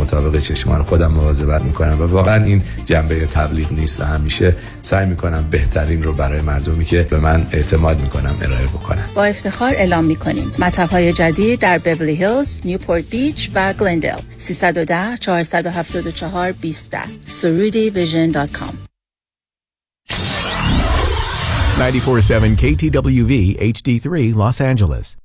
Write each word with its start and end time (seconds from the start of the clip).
مطابق 0.00 0.40
چشمان 0.40 0.82
خودم 0.82 1.12
مواظبت 1.12 1.62
می‌کنم 1.62 2.00
و 2.00 2.06
واقعا 2.06 2.44
این 2.44 2.62
جنبه 2.86 3.26
تبلیغ 3.26 3.72
نیست 3.72 4.00
و 4.00 4.04
همیشه 4.04 4.56
سعی 4.82 5.06
می‌کنم 5.06 5.44
بهترین 5.50 6.02
رو 6.02 6.12
برای 6.12 6.40
مردمی 6.40 6.84
که 6.84 7.02
به 7.02 7.18
من 7.18 7.46
اعتماد 7.52 8.02
می‌کنم 8.02 8.34
ارائه 8.42 8.66
بکنم 8.66 9.04
با 9.14 9.24
افتخار 9.24 9.72
اعلام 9.72 10.04
می‌کنیم. 10.04 10.52
مطب 10.58 10.88
های 10.88 11.12
جدید 11.12 11.60
در 11.60 11.78
بیبلی 11.78 12.14
هیلز، 12.14 12.62
نیوپورت 12.64 13.04
بیچ 13.10 13.50
و 13.54 13.72
گلندل 13.72 14.18
310 14.36 15.16
474 15.16 16.52
20 16.52 16.96
surudivision.com 17.26 18.74
947 21.78 22.56
KTWV 22.56 23.56
HD3 23.72 24.34
Los 24.36 24.60
Angeles 24.60 25.19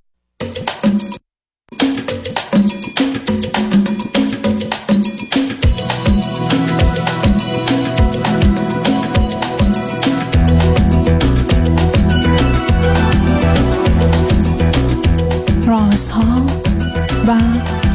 و 17.27 17.37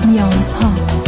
نیازها 0.07 1.00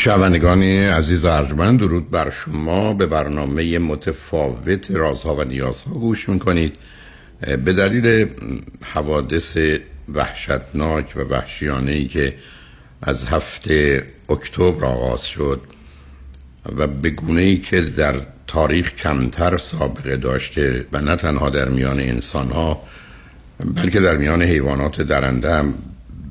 شنوندگان 0.00 0.62
عزیز 0.62 1.24
ارجمند 1.24 1.78
درود 1.78 2.10
بر 2.10 2.30
شما. 2.30 2.94
به 2.94 3.06
برنامه 3.06 3.78
متفاوت 3.78 4.90
رازها 4.90 5.34
و 5.34 5.44
نیازها 5.44 5.94
گوش 5.94 6.28
می‌کنید. 6.28 6.76
به 7.40 7.72
دلیل 7.72 8.26
حوادث 8.82 9.56
وحشتناک 10.08 11.12
و 11.16 11.20
وحشیانه 11.20 11.90
ای 11.90 12.08
که 12.08 12.34
از 13.02 13.24
هفته 13.24 14.06
اکتبر 14.28 14.84
آغاز 14.84 15.24
شد 15.24 15.60
و 16.76 16.86
به 16.86 17.10
گونه 17.10 17.40
ای 17.40 17.56
که 17.56 17.80
در 17.80 18.14
تاریخ 18.46 18.94
کمتر 18.94 19.56
سابقه 19.56 20.16
داشته 20.16 20.86
و 20.92 21.00
نه 21.00 21.16
تنها 21.16 21.50
در 21.50 21.68
میان 21.68 22.00
انسان 22.00 22.50
ها 22.50 22.82
بلکه 23.74 24.00
در 24.00 24.16
میان 24.16 24.42
حیوانات 24.42 25.00
درنده 25.00 25.54
هم 25.54 25.74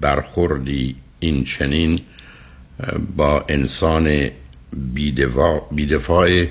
برخوردی 0.02 0.96
این 1.20 1.44
چنین 1.44 2.00
با 3.16 3.46
انسان 3.50 4.30
بیدفاع, 5.72 6.46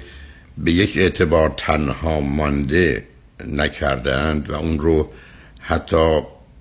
به 0.58 0.72
یک 0.72 0.96
اعتبار 0.96 1.54
تنها 1.56 2.20
مانده 2.20 3.04
نکردند 3.46 4.50
و 4.50 4.54
اون 4.54 4.78
رو 4.78 5.10
حتی 5.60 6.20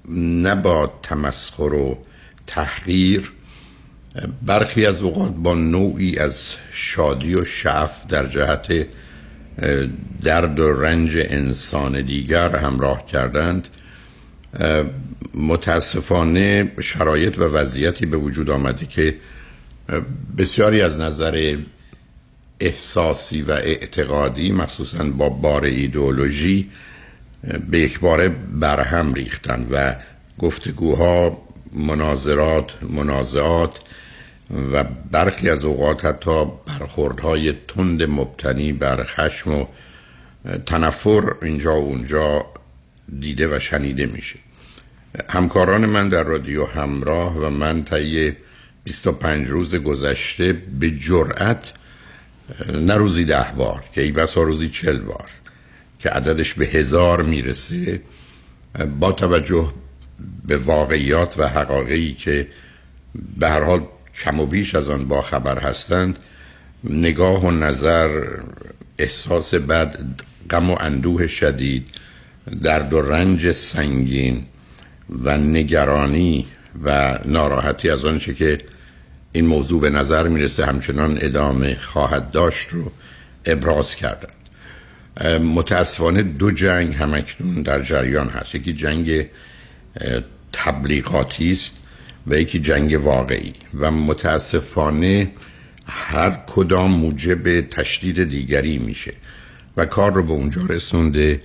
نه 0.09 0.55
با 0.55 0.94
تمسخر 1.03 1.73
و 1.73 1.97
تحقیر 2.47 3.31
برخی 4.45 4.85
از 4.85 5.01
اوقات 5.01 5.31
با 5.31 5.53
نوعی 5.53 6.19
از 6.19 6.53
شادی 6.72 7.35
و 7.35 7.45
شعف 7.45 8.07
در 8.07 8.25
جهت 8.25 8.88
درد 10.23 10.59
و 10.59 10.81
رنج 10.81 11.17
انسان 11.17 12.01
دیگر 12.01 12.55
همراه 12.55 13.05
کردند. 13.05 13.67
متاسفانه 15.34 16.72
شرایط 16.81 17.39
و 17.39 17.44
وضعیتی 17.44 18.05
به 18.05 18.17
وجود 18.17 18.49
آمده 18.49 18.85
که 18.85 19.16
بسیاری 20.38 20.81
از 20.81 21.00
نظر 21.00 21.58
احساسی 22.59 23.42
و 23.42 23.52
اعتقادی 23.52 24.52
مخصوصا 24.52 25.03
با 25.03 25.30
بار 25.30 25.64
ایدئولوژی 25.64 26.70
به 27.70 27.80
یک 27.80 28.00
باره 28.00 28.30
برهم 28.59 29.14
ریختن 29.14 29.68
و 29.72 29.96
گفتگوها 30.40 31.42
مناظرات 31.74 32.84
منازعات 32.90 33.80
و 34.74 34.84
برخی 35.12 35.50
از 35.50 35.66
اوقات 35.66 36.06
حتی 36.06 36.46
برخوردهای 36.66 37.53
تند 37.68 38.03
مبتنی 38.03 38.74
بر 38.74 39.03
خشم 39.03 39.52
و 39.52 39.66
تنفر 40.66 41.36
اینجا 41.42 41.81
و 41.81 41.86
اونجا 41.86 42.46
دیده 43.20 43.56
و 43.56 43.59
شنیده 43.59 44.06
میشه. 44.06 44.40
همکاران 45.30 45.86
من 45.86 46.09
در 46.09 46.24
رادیو 46.24 46.66
همراه 46.66 47.38
و 47.38 47.50
من 47.50 47.84
طی 47.84 48.36
25 48.88 49.48
روز 49.48 49.75
گذشته 49.75 50.53
به 50.80 50.92
جرأت 50.92 51.74
نه 52.74 52.96
روزی 52.96 53.25
ده 53.25 53.53
بار 53.58 53.84
که 53.92 54.02
ای 54.02 54.12
بسا 54.12 54.44
روزی 54.44 54.70
چل 54.70 55.00
بار 55.00 55.30
که 56.00 56.09
عددش 56.09 56.53
به 56.53 56.66
هزار 56.66 57.24
می‌رسه 57.24 58.02
با 59.00 59.12
توجه 59.12 59.74
به 60.46 60.58
واقعیات 60.58 61.40
و 61.40 61.47
حقایقی 61.47 62.14
که 62.14 62.47
به 63.38 63.50
هر 63.50 63.64
حال 63.64 63.81
کم 64.24 64.40
و 64.40 64.46
بیش 64.46 64.76
از 64.76 64.90
آن 64.90 65.08
با 65.08 65.22
خبر 65.22 65.59
هستند 65.59 66.20
نگاه 66.84 67.46
و 67.46 67.52
نظر 67.52 68.28
احساس 69.00 69.53
بد 69.53 70.00
غم 70.50 70.70
و 70.70 70.76
اندوه 70.80 71.28
شدید 71.28 71.88
درد 72.64 72.94
و 72.94 73.02
رنج 73.02 73.52
سنگین 73.52 74.46
و 75.09 75.38
نگرانی 75.38 76.47
و 76.84 77.20
ناراحتی 77.26 77.90
از 77.90 78.06
آنچه 78.06 78.34
که 78.34 78.58
این 79.38 79.46
موضوع 79.46 79.81
به 79.81 79.90
نظر 79.90 80.28
می‌رسه 80.28 80.66
همچنان 80.66 81.18
ادامه 81.22 81.78
خواهد 81.81 82.31
داشت 82.31 82.70
رو 82.70 82.92
ابراز 83.46 83.96
کردن. 83.96 84.34
متاسفانه 85.38 86.24
دو 86.24 86.52
جنگ 86.52 86.96
همکنون 86.96 87.62
در 87.62 87.81
جریان 87.81 88.30
هست. 88.30 88.56
یکی 88.56 88.74
جنگ 88.74 89.26
تبلیغاتی 90.53 91.52
است 91.52 91.78
و 92.28 92.40
یکی 92.40 92.59
جنگ 92.59 93.03
واقعی. 93.03 93.53
و 93.73 93.91
متاسفانه 93.91 95.32
هر 95.88 96.40
کدام 96.47 96.91
موجب 96.91 97.61
تشدید 97.61 98.29
دیگری 98.29 98.78
میشه. 98.78 99.14
و 99.78 99.85
کار 99.85 100.14
رو 100.14 100.23
به 100.23 100.32
اونجا 100.32 100.61
رسونده 100.70 101.41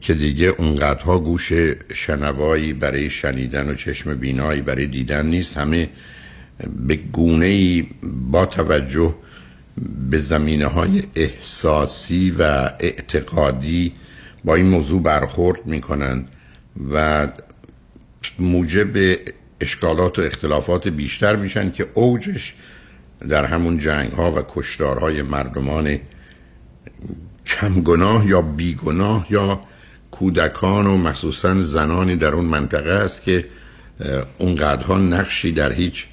که 0.00 0.14
دیگه 0.14 0.46
اونقدرها 0.46 1.18
گوش 1.18 1.52
شنوایی 1.94 2.72
برای 2.72 3.10
شنیدن 3.10 3.68
و 3.70 3.74
چشم 3.74 4.14
بینایی 4.14 4.60
برای 4.60 4.86
دیدن 4.86 5.26
نیست. 5.26 5.56
همه 5.56 5.88
به 6.86 6.96
گونه 6.96 7.46
ای 7.46 7.86
با 8.30 8.46
توجه 8.46 9.14
به 10.10 10.18
زمینه 10.18 10.66
های 10.66 11.02
احساسی 11.14 12.30
و 12.38 12.42
اعتقادی 12.80 13.92
با 14.44 14.54
این 14.54 14.66
موضوع 14.66 15.02
برخورد 15.02 15.66
می 15.66 15.80
کنند 15.80 16.28
و 16.92 17.28
موجب 18.38 19.16
اشکالات 19.60 20.18
و 20.18 20.22
اختلافات 20.22 20.88
بیشتر 20.88 21.36
میشن 21.36 21.70
که 21.70 21.86
اوجش 21.94 22.54
در 23.28 23.44
همون 23.44 23.78
جنگ 23.78 24.12
ها 24.12 24.32
و 24.32 24.44
کشتارهای 24.48 25.22
مردمان 25.22 25.98
کم 27.46 27.80
گناه 27.80 28.26
یا 28.26 28.42
بیگناه 28.42 29.26
یا 29.30 29.60
کودکان 30.10 30.86
و 30.86 30.96
مخصوصا 30.96 31.62
زنانی 31.62 32.16
در 32.16 32.28
اون 32.28 32.44
منطقه 32.44 32.90
است 32.90 33.22
که 33.22 33.44
اونقدرها 34.38 34.98
نقشی 34.98 35.52
در 35.52 35.72
هیچ 35.72 36.06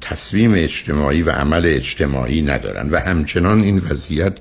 تصمیم 0.00 0.52
اجتماعی 0.54 1.22
و 1.22 1.30
عمل 1.30 1.66
اجتماعی 1.66 2.42
ندارن 2.42 2.90
و 2.90 2.96
همچنان 2.96 3.62
این 3.62 3.76
وضعیت 3.76 4.38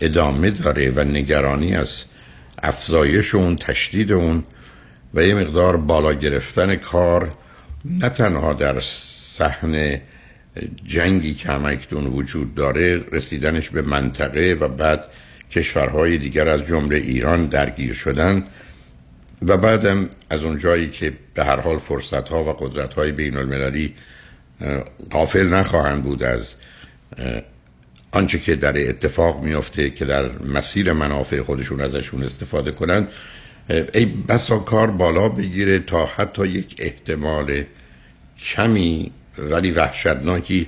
ادامه 0.00 0.50
داره 0.50 0.90
و 0.90 1.04
نگرانی 1.04 1.76
از 1.76 2.04
افزایش 2.62 3.34
اون 3.34 3.56
تشدید 3.56 4.12
اون 4.12 4.44
و 5.14 5.26
یه 5.26 5.34
مقدار 5.34 5.76
بالا 5.76 6.12
گرفتن 6.12 6.76
کار 6.76 7.32
نه 7.84 8.08
تنها 8.08 8.52
در 8.52 8.80
صحن 8.80 10.00
جنگی 10.86 11.34
که 11.34 11.48
همکنون 11.48 12.06
وجود 12.06 12.54
داره 12.54 13.04
رسیدنش 13.12 13.70
به 13.70 13.82
منطقه 13.82 14.56
و 14.60 14.68
بعد 14.68 15.04
کشورهای 15.50 16.18
دیگر 16.18 16.48
از 16.48 16.66
جمله 16.66 16.96
ایران 16.96 17.46
درگیر 17.46 17.92
شدن 17.92 18.44
و 19.42 19.56
بعدم 19.56 20.08
از 20.30 20.42
اون 20.42 20.58
جایی 20.58 20.90
که 20.90 21.12
به 21.34 21.44
هر 21.44 21.60
حال 21.60 21.78
فرصت 21.78 22.28
ها 22.28 22.44
و 22.44 22.52
قدرت 22.52 22.94
های 22.94 23.12
بین 23.12 23.36
المللی 23.36 23.94
قافل 25.10 25.48
نخواهند 25.48 26.02
بود 26.02 26.22
از 26.22 26.54
آنچه 28.12 28.38
که 28.38 28.56
در 28.56 28.88
اتفاق 28.88 29.44
میافته 29.44 29.90
که 29.90 30.04
در 30.04 30.38
مسیر 30.38 30.92
منافع 30.92 31.42
خودشون 31.42 31.80
ازشون 31.80 32.22
استفاده 32.22 32.70
کنند 32.70 33.08
ای 33.94 34.04
بسا 34.04 34.58
کار 34.58 34.90
بالا 34.90 35.28
بگیره 35.28 35.78
تا 35.78 36.06
حتی 36.06 36.46
یک 36.46 36.76
احتمال 36.78 37.64
کمی 38.42 39.12
ولی 39.38 39.70
وحشتناکی 39.70 40.66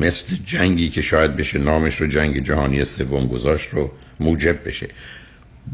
مثل 0.00 0.36
جنگی 0.44 0.88
که 0.88 1.02
شاید 1.02 1.36
بشه 1.36 1.58
نامش 1.58 2.00
رو 2.00 2.06
جنگ 2.06 2.42
جهانی 2.42 2.84
سوم 2.84 3.26
گذاشت 3.26 3.68
رو 3.72 3.90
موجب 4.20 4.68
بشه. 4.68 4.88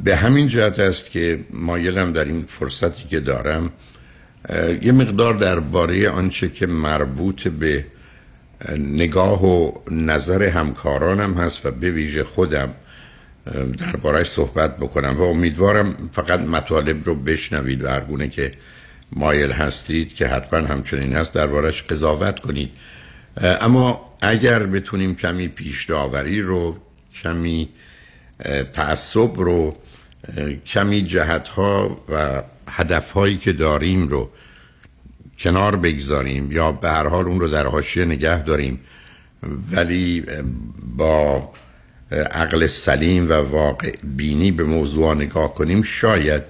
به 0.04 0.16
همین 0.16 0.48
جهت 0.48 0.78
است 0.78 1.10
که 1.10 1.44
مایلم 1.50 2.12
در 2.12 2.24
این 2.24 2.44
فرصتی 2.48 3.04
که 3.10 3.20
دارم 3.20 3.72
یه 4.82 4.92
مقدار 4.92 5.34
درباره 5.34 6.10
آنچه 6.10 6.48
که 6.48 6.66
مربوط 6.66 7.48
به 7.48 7.84
نگاه 8.78 9.44
و 9.44 9.72
نظر 9.90 10.42
همکارانم 10.42 11.34
هست 11.34 11.66
و 11.66 11.70
به 11.70 11.90
ویژه 11.90 12.24
خودم 12.24 12.74
دربارهش 13.78 14.28
صحبت 14.28 14.76
بکنم 14.76 15.16
و 15.18 15.22
امیدوارم 15.22 16.10
فقط 16.12 16.40
مطالب 16.40 17.04
رو 17.04 17.14
بشنوید 17.14 17.84
و 17.84 17.88
هرگونه 17.88 18.28
که 18.28 18.52
مایل 19.12 19.52
هستید 19.52 20.14
که 20.14 20.26
حتما 20.26 20.60
همچنین 20.60 21.12
هست 21.12 21.34
دربارهش 21.34 21.82
قضاوت 21.82 22.40
کنید. 22.40 22.70
اما 23.40 24.16
اگر 24.20 24.66
بتونیم 24.66 25.14
کمی 25.14 25.48
پیش 25.48 25.84
داوری 25.84 26.40
رو 26.40 26.76
کمی 27.22 27.68
تعصب 28.72 29.40
رو 29.40 29.76
کمی 30.66 31.02
جهت 31.02 31.48
ها 31.48 32.04
و 32.08 32.42
هدف 32.76 33.10
هایی 33.10 33.36
که 33.36 33.52
داریم 33.52 34.08
رو 34.08 34.30
کنار 35.38 35.76
بگذاریم 35.76 36.52
یا 36.52 36.72
به 36.72 36.88
هر 36.88 37.08
حال 37.08 37.24
اون 37.24 37.40
رو 37.40 37.48
در 37.48 37.66
حاشیه 37.66 38.04
نگه 38.04 38.42
داریم 38.42 38.80
ولی 39.72 40.24
با 40.96 41.52
عقل 42.30 42.66
سلیم 42.66 43.28
و 43.28 43.32
واقع 43.32 43.92
بینی 44.02 44.50
به 44.50 44.64
موضوع 44.64 45.14
نگاه 45.14 45.54
کنیم 45.54 45.82
شاید 45.82 46.42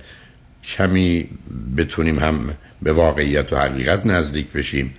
کمی 0.65 1.29
بتونیم 1.77 2.19
هم 2.19 2.55
به 2.83 2.93
واقعیت 2.93 3.53
و 3.53 3.57
حقیقت 3.57 4.07
نزدیک 4.07 4.53
بشیم 4.53 4.95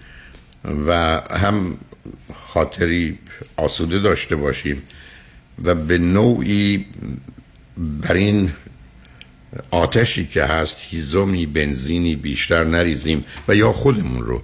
و 0.88 1.21
هم 1.31 1.78
خاطری 2.33 3.19
آسوده 3.57 4.00
داشته 4.00 4.36
باشیم 4.36 4.81
و 5.63 5.75
به 5.75 5.98
نوعی 5.98 6.86
بر 7.78 8.13
این 8.13 8.51
آتشی 9.72 10.25
که 10.25 10.44
هست 10.44 10.78
هیزومی 10.81 11.46
بنزینی 11.46 12.16
بیشتر 12.16 12.63
نریزیم 12.63 13.25
و 13.48 13.56
یا 13.56 13.72
خودمون 13.72 14.22
رو 14.22 14.42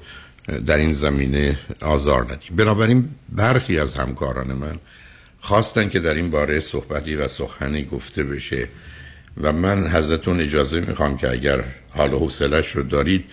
در 0.66 0.78
این 0.78 0.94
زمینه 0.94 1.60
آزار 1.82 2.24
ندیم. 2.24 2.56
بنابراین 2.56 3.10
برخی 3.30 3.80
از 3.80 3.94
همکاران 3.94 4.54
من 4.54 4.80
خواستن 5.40 5.90
که 5.90 6.00
در 6.00 6.14
این 6.14 6.30
باره 6.30 6.60
صحبتی 6.60 7.16
و 7.16 7.28
سخنی 7.28 7.84
گفته 7.84 8.24
بشه 8.24 8.68
و 9.42 9.52
من 9.52 9.88
حضرتون 9.88 10.42
اجازه 10.42 10.82
می‌خوام 10.82 11.18
که 11.18 11.30
اگر 11.30 11.64
حال 11.90 12.14
و 12.14 12.20
حوصلش 12.20 12.76
رو 12.76 12.84
دارید 12.84 13.26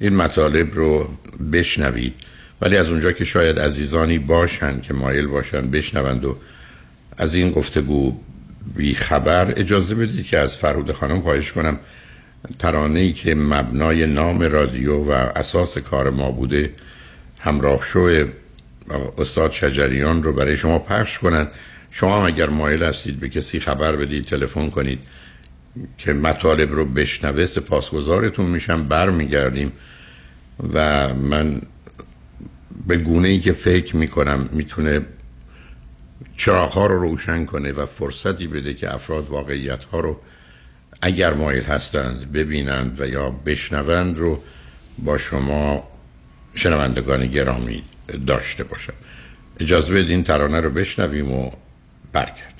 این 0.00 0.16
مطالب 0.16 0.74
رو 0.74 1.10
بشنوید. 1.52 2.14
ولی 2.60 2.76
از 2.76 2.90
اونجا 2.90 3.12
که 3.12 3.24
شاید 3.24 3.60
عزیزانی 3.60 4.18
باشن 4.18 4.80
که 4.80 4.94
مایل 4.94 5.26
باشن 5.26 5.70
بشنوند 5.70 6.24
و 6.24 6.36
از 7.16 7.34
این 7.34 7.50
گفتگو 7.50 8.20
بی 8.76 8.94
خبر 8.94 9.54
اجازه 9.56 9.94
بدید 9.94 10.26
که 10.26 10.38
از 10.38 10.56
فرود 10.56 10.92
خانم 10.92 11.20
خواهش 11.20 11.52
کنم 11.52 11.78
ترانه 12.58 13.00
ای 13.00 13.12
که 13.12 13.34
مبنای 13.34 14.06
نام 14.06 14.42
رادیو 14.42 15.04
و 15.04 15.10
اساس 15.10 15.78
کار 15.78 16.10
ما 16.10 16.30
بوده 16.30 16.70
همراه 17.40 17.80
شو 17.82 18.26
استاد 19.18 19.50
شجریان 19.50 20.22
رو 20.22 20.32
برای 20.32 20.56
شما 20.56 20.78
پخش 20.78 21.18
کنن 21.18 21.48
شما 21.90 22.26
اگر 22.26 22.48
مایل 22.48 22.82
هستید 22.82 23.20
به 23.20 23.28
کسی 23.28 23.60
خبر 23.60 23.96
بدید 23.96 24.24
تلفن 24.24 24.70
کنید 24.70 24.98
که 25.98 26.12
مطالب 26.12 26.72
رو 26.72 26.84
بشنوه 26.84 27.46
سپاسگزارتون 27.46 28.46
میشم 28.46 28.88
برمیگردیم 28.88 29.72
و 30.74 31.08
من 31.14 31.60
به 32.86 32.96
گونه 32.96 33.28
ای 33.28 33.40
که 33.40 33.52
فکر 33.52 33.96
می‌کنم 33.96 34.48
می‌تونه 34.52 35.00
چراغ 36.36 36.78
رو 36.78 37.00
روشن 37.00 37.44
کنه 37.44 37.72
و 37.72 37.86
فرصتی 37.86 38.46
بده 38.46 38.74
که 38.74 38.94
افراد 38.94 39.28
واقعیت 39.28 39.84
ها 39.84 40.00
رو 40.00 40.20
اگر 41.02 41.32
مایل 41.32 41.62
هستند 41.62 42.32
ببینند 42.32 43.00
و 43.00 43.06
یا 43.06 43.30
بشنوند 43.30 44.18
رو 44.18 44.42
با 44.98 45.18
شما 45.18 45.88
شنوندگان 46.54 47.26
گرامی 47.26 47.82
داشته 48.26 48.64
باشم. 48.64 48.92
اجازه 49.60 49.94
بدین 49.94 50.24
ترانه 50.24 50.60
رو 50.60 50.70
بشنویم 50.70 51.32
و 51.32 51.50
برگردیم. 52.12 52.50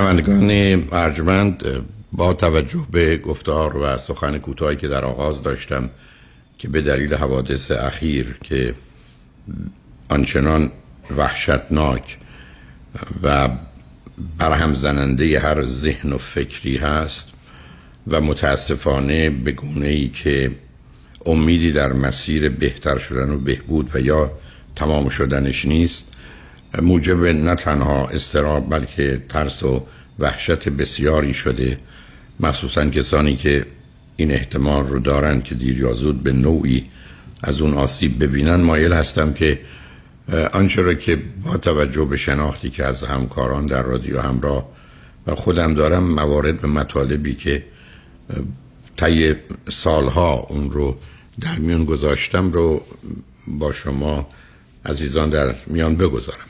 شنوندگان 0.00 0.84
ارجمند 0.92 1.64
با 2.12 2.32
توجه 2.32 2.86
به 2.90 3.16
گفتار 3.16 3.76
و 3.76 3.98
سخن 3.98 4.38
کوتاهی 4.38 4.76
که 4.76 4.88
در 4.88 5.04
آغاز 5.04 5.42
داشتم 5.42 5.90
که 6.58 6.68
به 6.68 6.80
دلیل 6.80 7.14
حوادث 7.14 7.70
اخیر 7.70 8.38
که 8.42 8.74
آنچنان 10.08 10.70
وحشتناک 11.16 12.18
و 13.22 13.48
برهم 14.38 14.74
زننده 14.74 15.40
هر 15.40 15.64
ذهن 15.64 16.12
و 16.12 16.18
فکری 16.18 16.76
هست 16.76 17.32
و 18.08 18.20
متاسفانه 18.20 19.30
به 19.30 19.52
گونه 19.52 19.86
ای 19.86 20.08
که 20.08 20.50
امیدی 21.26 21.72
در 21.72 21.92
مسیر 21.92 22.48
بهتر 22.48 22.98
شدن 22.98 23.30
و 23.30 23.38
بهبود 23.38 23.90
و 23.94 24.00
یا 24.00 24.32
تمام 24.76 25.08
شدنش 25.08 25.64
نیست 25.64 26.12
موجب 26.82 27.26
نه 27.26 27.54
تنها 27.54 28.08
استراب 28.08 28.70
بلکه 28.70 29.22
ترس 29.28 29.62
و 29.62 29.86
وحشت 30.18 30.68
بسیاری 30.68 31.34
شده. 31.34 31.76
مخصوصا 32.40 32.86
کسانی 32.86 33.36
که 33.36 33.66
این 34.16 34.30
احتمال 34.30 34.86
رو 34.86 34.98
دارن 34.98 35.40
که 35.40 35.54
دیر 35.54 35.78
یا 35.78 35.92
زود 35.92 36.22
به 36.22 36.32
نوعی 36.32 36.86
از 37.42 37.60
اون 37.60 37.74
آسیب 37.74 38.24
ببینن. 38.24 38.54
مایل 38.54 38.92
هستم 38.92 39.32
که 39.32 39.58
آنچه 40.52 40.82
را 40.82 40.94
که 40.94 41.18
با 41.44 41.56
توجه 41.56 42.04
به 42.04 42.16
شناختی 42.16 42.70
که 42.70 42.84
از 42.84 43.02
همکاران 43.02 43.66
در 43.66 43.82
رادیو 43.82 44.20
همراه 44.20 44.68
و 45.26 45.34
خودم 45.34 45.74
دارم 45.74 46.02
موارد 46.02 46.60
به 46.60 46.68
مطالبی 46.68 47.34
که 47.34 47.64
طی 48.96 49.34
سالها 49.72 50.34
اون 50.34 50.70
رو 50.70 50.96
در 51.40 51.58
میان 51.58 51.84
گذاشتم 51.84 52.52
رو 52.52 52.82
با 53.46 53.72
شما 53.72 54.28
عزیزان 54.86 55.30
در 55.30 55.54
میان 55.66 55.96
بگذارم. 55.96 56.49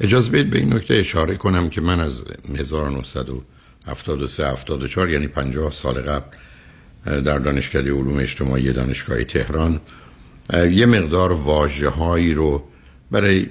اجازه 0.00 0.30
بدید 0.30 0.50
به 0.50 0.58
این 0.58 0.74
نکته 0.74 0.94
اشاره 0.94 1.34
کنم 1.34 1.70
که 1.70 1.80
من 1.80 2.00
از 2.00 2.22
1973 2.58 4.48
74 4.48 5.10
یعنی 5.10 5.26
50 5.26 5.72
سال 5.72 5.94
قبل 5.94 6.36
در 7.20 7.38
دانشکده 7.38 7.92
علوم 7.92 8.18
اجتماعی 8.18 8.72
دانشگاه 8.72 9.24
تهران 9.24 9.80
یه 10.70 10.86
مقدار 10.86 11.32
واجه 11.32 11.88
هایی 11.88 12.34
رو 12.34 12.64
برای 13.10 13.46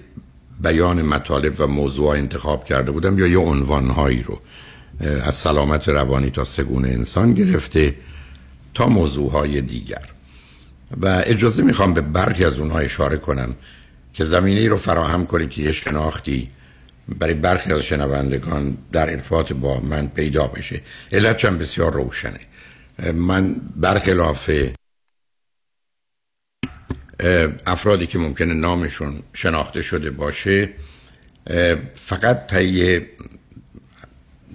بیان 0.64 1.02
مطالب 1.02 1.56
و 1.60 1.68
موضوع 1.68 2.10
انتخاب 2.10 2.66
کرده 2.66 2.92
بودم 2.92 3.20
یا 3.20 3.28
یه 3.28 3.38
عنوان 3.38 3.90
هایی 3.90 4.24
رو 4.24 4.40
از 5.22 5.36
سلامت 5.36 5.90
روانی 5.90 6.30
تا 6.30 6.44
سگون 6.44 6.86
انسان 6.86 7.34
گرفته 7.34 7.96
تا 8.74 8.88
موضوع 8.88 9.32
های 9.32 9.62
دیگر. 9.62 10.10
و 11.02 11.24
اجازه 11.26 11.64
می‌خوام 11.64 11.94
به 11.94 12.02
برخی 12.02 12.46
از 12.46 12.60
اونها 12.60 12.80
اشاره 12.80 13.18
کنم. 13.18 13.56
که 14.18 14.24
زمینه 14.24 14.68
رو 14.68 14.78
فراهم 14.78 15.26
کنید 15.26 15.50
که 15.50 15.62
یه 15.62 15.72
شناختی 15.72 16.50
برای 17.20 17.34
برخی 17.34 17.74
از 17.74 17.82
شنوندگان 17.82 18.78
در 18.92 19.10
ارتباط 19.10 19.54
با 19.54 19.80
من 19.80 20.08
پیدا 20.08 20.48
بشه. 20.48 20.82
علت 21.12 21.38
چند 21.38 21.60
بسیار 21.60 21.94
روشنه. 21.94 22.40
من 23.14 23.56
برخلاف 23.76 24.50
افرادی 27.68 28.08
که 28.08 28.20
ممکنه 28.20 28.54
نامشون 28.54 29.22
شناخته 29.34 29.82
شده 29.82 30.10
باشه 30.10 30.70
فقط 31.96 32.48
طی 32.48 33.02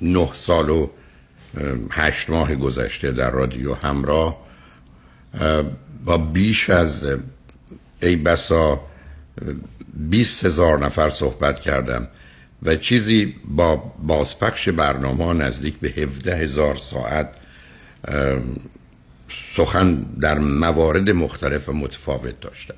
نه 0.03 0.29
سال 0.33 0.71
و 0.71 0.91
هشت 1.91 2.31
ماه 2.31 2.55
گذشته 2.55 3.11
در 3.11 3.31
رادیو 3.31 3.75
همراه 3.75 4.47
با 6.05 6.19
بیش 6.19 6.71
از 6.71 7.07
ای 8.03 8.17
بسا 8.17 8.92
بیست 9.95 10.45
هزار 10.45 10.85
نفر 10.85 11.09
صحبت 11.09 11.61
کردم 11.61 12.09
و 12.63 12.77
چیزی 12.77 13.35
با 13.45 13.77
بازپخش 14.03 14.69
برنامه 14.69 15.33
نزدیک 15.33 15.79
به 15.79 15.89
هفده 15.89 16.37
هزار 16.37 16.75
ساعت 16.75 17.29
سخن 19.57 19.95
در 20.21 20.39
موارد 20.39 21.11
مختلف 21.11 21.69
و 21.69 21.73
متفاوت 21.73 22.41
داشتم. 22.41 22.75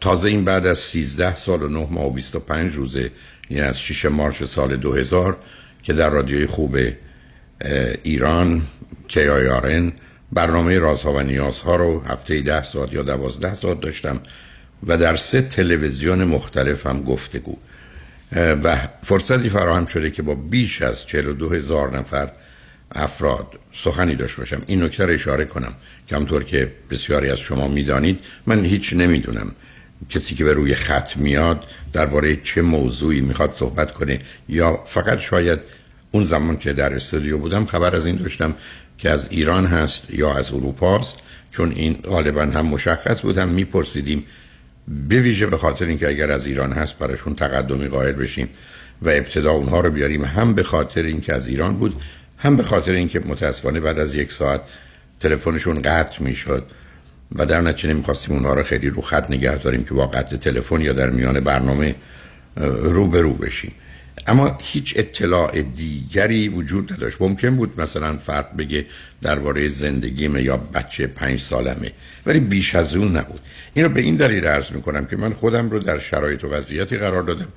تازه 0.00 0.28
این 0.28 0.44
بعد 0.44 0.66
از 0.66 0.78
13 0.78 1.34
سال 1.34 1.62
و 1.62 1.68
9 1.68 1.88
ماه 1.90 2.06
و 2.06 2.10
25 2.10 2.72
روزه 2.72 3.10
یعنی 3.50 3.62
از 3.62 3.80
6 3.80 4.04
مارچ 4.04 4.42
سال 4.42 4.76
2000 4.76 5.38
که 5.82 5.92
در 5.92 6.10
رادیوی 6.10 6.46
خوب 6.46 6.76
ایران 8.02 8.62
آرن 9.50 9.92
برنامه 10.32 10.78
رازها 10.78 11.12
و 11.12 11.20
نیازها 11.20 11.76
رو 11.76 12.00
هفته 12.00 12.40
10 12.40 12.62
ساعت 12.62 12.92
یا 12.92 13.02
12 13.02 13.54
ساعت 13.54 13.80
داشتم. 13.80 14.20
و 14.86 14.98
در 14.98 15.16
سه 15.16 15.42
تلویزیون 15.42 16.24
مختلف 16.24 16.86
هم 16.86 17.02
گفتگو. 17.02 17.56
و 18.36 18.88
فرصتی 19.02 19.48
فراهم 19.48 19.86
شده 19.86 20.10
که 20.10 20.22
با 20.22 20.34
بیش 20.34 20.82
از 20.82 21.06
42 21.06 21.48
هزار 21.54 21.98
نفر 21.98 22.30
افراد 22.92 23.46
سخنی 23.72 24.14
داشت 24.14 24.36
باشم. 24.36 24.62
این 24.66 24.82
نکته 24.82 25.04
اشاره 25.04 25.44
کنم. 25.44 25.74
که 26.06 26.16
همطور 26.16 26.44
که 26.44 26.72
بسیاری 26.90 27.30
از 27.30 27.38
شما 27.38 27.68
می‌دانید 27.68 28.18
من 28.46 28.64
هیچ 28.64 28.92
نمی‌دونم 28.92 29.52
کسی 30.10 30.34
که 30.34 30.44
به 30.44 30.52
روی 30.52 30.74
خط 30.74 31.16
میاد 31.16 31.64
درباره 31.92 32.36
چه 32.36 32.62
موضوعی 32.62 33.20
می‌خواد 33.20 33.50
صحبت 33.50 33.92
کنه 33.92 34.20
یا 34.48 34.84
فقط 34.86 35.18
شاید 35.18 35.58
اون 36.10 36.24
زمان 36.24 36.56
که 36.56 36.72
در 36.72 36.94
استودیو 36.94 37.38
بودم 37.38 37.66
خبر 37.66 37.96
از 37.96 38.06
این 38.06 38.16
داشتم 38.16 38.54
که 38.98 39.10
از 39.10 39.28
ایران 39.30 39.66
هست 39.66 40.02
یا 40.10 40.34
از 40.34 40.52
اروپا 40.52 40.98
است. 40.98 41.18
چون 41.50 41.72
این 41.72 41.94
غالبا 41.94 42.42
هم 42.42 42.66
مشخص 42.66 43.20
بود 43.22 43.38
هم 43.38 43.48
میپرسیدیم 43.48 44.24
به 44.88 45.20
ویژه 45.20 45.46
به 45.46 45.56
خاطر 45.56 45.84
اینکه 45.84 46.08
اگر 46.08 46.30
از 46.30 46.46
ایران 46.46 46.72
هست 46.72 46.98
براشون 46.98 47.34
تقدمی 47.34 47.88
قائل 47.88 48.12
بشیم 48.12 48.48
و 49.02 49.08
ابتدا 49.08 49.52
اونها 49.52 49.80
رو 49.80 49.90
بیاریم 49.90 50.24
هم 50.24 50.54
به 50.54 50.62
خاطر 50.62 51.02
اینکه 51.02 51.34
از 51.34 51.48
ایران 51.48 51.76
بود 51.76 51.96
هم 52.38 52.56
به 52.56 52.62
خاطر 52.62 52.92
اینکه 52.92 53.20
متاسفانه 53.20 53.80
بعد 53.80 53.98
از 53.98 54.14
یک 54.14 54.32
ساعت 54.32 54.60
تلفنشون 55.20 55.82
قطع 55.82 56.22
می‌شد 56.22 56.66
و 57.32 57.46
در 57.46 57.60
نتیجه 57.60 57.94
نمی‌خواستیم 57.94 58.34
اونها 58.36 58.54
رو 58.54 58.62
خیلی 58.62 58.88
رو 58.88 59.02
خط 59.02 59.30
نگه 59.30 59.58
داریم 59.58 59.84
که 59.84 59.94
با 59.94 60.06
قطع 60.06 60.36
تلفن 60.36 60.80
یا 60.80 60.92
در 60.92 61.10
میان 61.10 61.40
برنامه 61.40 61.94
رو 62.82 63.08
به 63.08 63.20
رو 63.20 63.34
بشیم. 63.34 63.72
اما 64.26 64.58
هیچ 64.62 64.94
اطلاع 64.96 65.62
دیگری 65.62 66.48
وجود 66.48 66.92
نداشت. 66.92 67.16
ممکن 67.20 67.56
بود 67.56 67.80
مثلا 67.80 68.16
فرد 68.16 68.56
بگه 68.56 68.86
درباره 69.22 69.68
زندگیمه 69.68 70.42
یا 70.42 70.56
بچه 70.56 71.06
پنج 71.06 71.40
سالمه 71.40 71.92
ولی 72.26 72.40
بیش 72.40 72.74
از 72.74 72.96
اون 72.96 73.16
نبود. 73.16 73.40
اینو 73.74 73.88
به 73.88 74.00
این 74.00 74.16
دلیل 74.16 74.44
عرض 74.44 74.72
می‌کنم 74.72 75.04
که 75.04 75.16
من 75.16 75.32
خودم 75.32 75.70
رو 75.70 75.78
در 75.78 75.98
شرایط 75.98 76.44
و 76.44 76.48
وضعیتی 76.48 76.96
قرار 76.96 77.22
دادم 77.22 77.48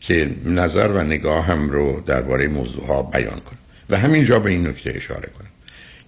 که 0.00 0.30
نظر 0.44 0.88
و 0.88 1.02
نگاهم 1.02 1.70
رو 1.70 2.02
درباره 2.06 2.48
موضوع 2.48 2.86
ها 2.86 3.02
بیان 3.02 3.40
کنم 3.40 3.58
و 3.90 3.96
همینجا 3.96 4.38
به 4.38 4.50
این 4.50 4.66
نکته 4.66 4.92
اشاره 4.96 5.28
کنم 5.38 5.48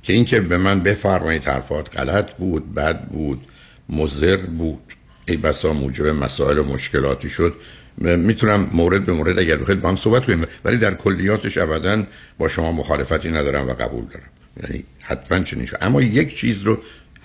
که 0.02 0.12
اینکه 0.12 0.40
به 0.40 0.56
من 0.56 0.80
بفرمایید 0.80 1.44
حرفات 1.44 1.96
غلط 1.96 2.34
بود 2.34 2.74
بد 2.74 3.04
بود 3.04 3.40
مضر 3.88 4.36
بود. 4.36 4.82
ای 5.26 5.36
بسا 5.36 5.72
موجب 5.72 6.06
مسائل 6.06 6.58
و 6.58 6.64
مشکلاتی 6.64 7.28
شد. 7.28 7.54
می‌تونم 7.98 8.70
مورد 8.72 9.04
به 9.04 9.12
مورد 9.12 9.38
اگر 9.38 9.56
بخواید 9.56 9.80
با 9.80 9.88
هم 9.88 9.96
صحبت 9.96 10.24
کنیم. 10.24 10.44
ولی 10.64 10.76
در 10.76 10.94
کلیاتش 10.94 11.58
ابدا 11.58 12.02
با 12.38 12.48
شما 12.48 12.72
مخالفتی 12.72 13.30
ندارم 13.30 13.68
و 13.68 13.72
قبول 13.72 14.04
دارم. 14.04 14.28
یعنی 14.62 14.84
حتما 15.00 15.40
چنین 15.40 15.66
شد. 15.66 15.78
اما 15.80 16.02
یک 16.02 16.36
چیز 16.36 16.62
رو 16.62 16.78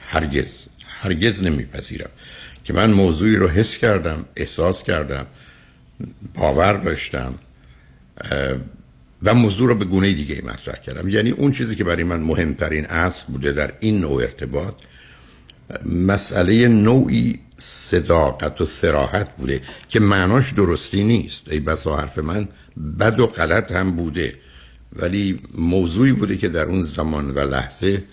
هرگز 0.07 0.63
هرگز 0.88 1.43
نمیپذیرم 1.43 2.09
که 2.63 2.74
من 2.74 2.91
موضوعی 2.91 3.36
رو 3.36 3.47
حس 3.47 3.77
کردم 3.77 4.25
احساس 4.36 4.83
کردم 4.83 5.25
باور 6.33 6.74
داشتم 6.74 7.33
و 9.24 9.33
موضوع 9.33 9.67
رو 9.67 9.75
به 9.75 9.86
گونه 9.86 10.13
دیگه 10.13 10.41
مطرح 10.45 10.75
کردم. 10.75 11.09
یعنی 11.09 11.31
اون 11.31 11.51
چیزی 11.51 11.75
که 11.75 11.83
برای 11.83 12.03
من 12.03 12.19
مهمترین 12.19 12.86
اصل 12.86 13.31
بوده 13.31 13.51
در 13.51 13.74
این 13.79 14.00
نوع 14.00 14.21
ارتباط 14.21 14.74
مسئله 15.86 16.67
نوعی 16.67 17.39
صداقت 17.58 18.62
و 18.62 18.66
سراحت 18.66 19.36
بوده 19.36 19.62
که 19.90 20.00
معناش 20.00 20.52
درستی 20.52 21.04
نیست. 21.04 21.52
ای 21.52 21.60
بسا 21.60 21.98
حرف 21.98 22.18
من 22.18 22.48
بد 23.00 23.20
و 23.20 23.28
غلط 23.28 23.72
هم 23.72 23.92
بوده. 23.92 24.34
ولی 24.94 25.40
موضوعی 25.58 26.14
بوده 26.14 26.38
که 26.38 26.50
در 26.50 26.64
اون 26.64 26.82
زمان 26.82 27.32
و 27.32 27.40
لحظه 27.40 28.04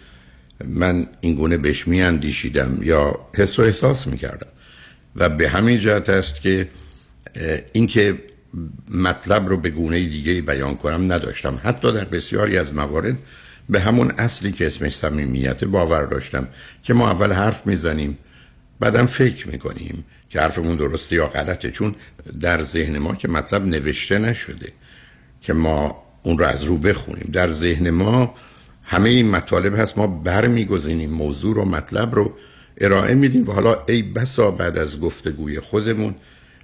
من 0.64 1.06
این 1.20 1.34
گونه 1.34 1.56
بهش 1.56 1.88
می 1.88 2.02
اندیشیدم 2.02 2.78
یا 2.82 3.18
حس 3.36 3.58
و 3.58 3.62
احساس 3.62 4.06
می 4.06 4.18
کردم 4.18 4.46
و 5.16 5.28
به 5.28 5.48
همین 5.48 5.78
جهت 5.78 6.08
است 6.08 6.40
که 6.40 6.68
اینکه 7.72 8.18
مطلب 8.90 9.48
رو 9.48 9.56
به 9.56 9.70
گونه 9.70 9.98
دیگه 9.98 10.42
بیان 10.42 10.74
کنم 10.74 11.12
نداشتم. 11.12 11.60
حتی 11.64 11.92
در 11.92 12.04
بسیاری 12.04 12.58
از 12.58 12.74
موارد 12.74 13.18
به 13.68 13.80
همون 13.80 14.10
اصلی 14.18 14.52
که 14.52 14.66
اسمش 14.66 14.96
صمیمیت 14.96 15.64
باور 15.64 16.04
داشتم 16.04 16.48
که 16.82 16.94
ما 16.94 17.10
اول 17.10 17.32
حرف 17.32 17.66
می‌زنیم 17.66 18.18
بعدم 18.80 19.06
فکر 19.06 19.48
می‌کنیم 19.48 20.04
که 20.30 20.40
حرفمون 20.40 20.76
درسته 20.76 21.16
یا 21.16 21.26
غلطه 21.26 21.70
چون 21.70 21.94
در 22.40 22.62
ذهن 22.62 22.98
ما 22.98 23.14
که 23.14 23.28
مطلب 23.28 23.66
نوشته 23.66 24.18
نشده 24.18 24.72
که 25.40 25.52
ما 25.52 26.04
اون 26.22 26.38
رو 26.38 26.46
از 26.46 26.64
رو 26.64 26.78
بخونیم. 26.78 27.30
در 27.32 27.48
ذهن 27.50 27.90
ما 27.90 28.34
همه 28.82 29.10
این 29.10 29.30
مطالب 29.30 29.78
هست 29.78 29.98
ما 29.98 30.06
برمیگزینیم 30.06 31.10
موضوع 31.10 31.54
رو 31.54 31.64
مطلب 31.64 32.14
رو 32.14 32.32
ارائه 32.80 33.14
میدیم 33.14 33.48
و 33.48 33.52
حالا 33.52 33.76
ای 33.88 34.02
بسا 34.02 34.50
بعد 34.50 34.78
از 34.78 35.00
گفتگوی 35.00 35.60
خودمون 35.60 36.14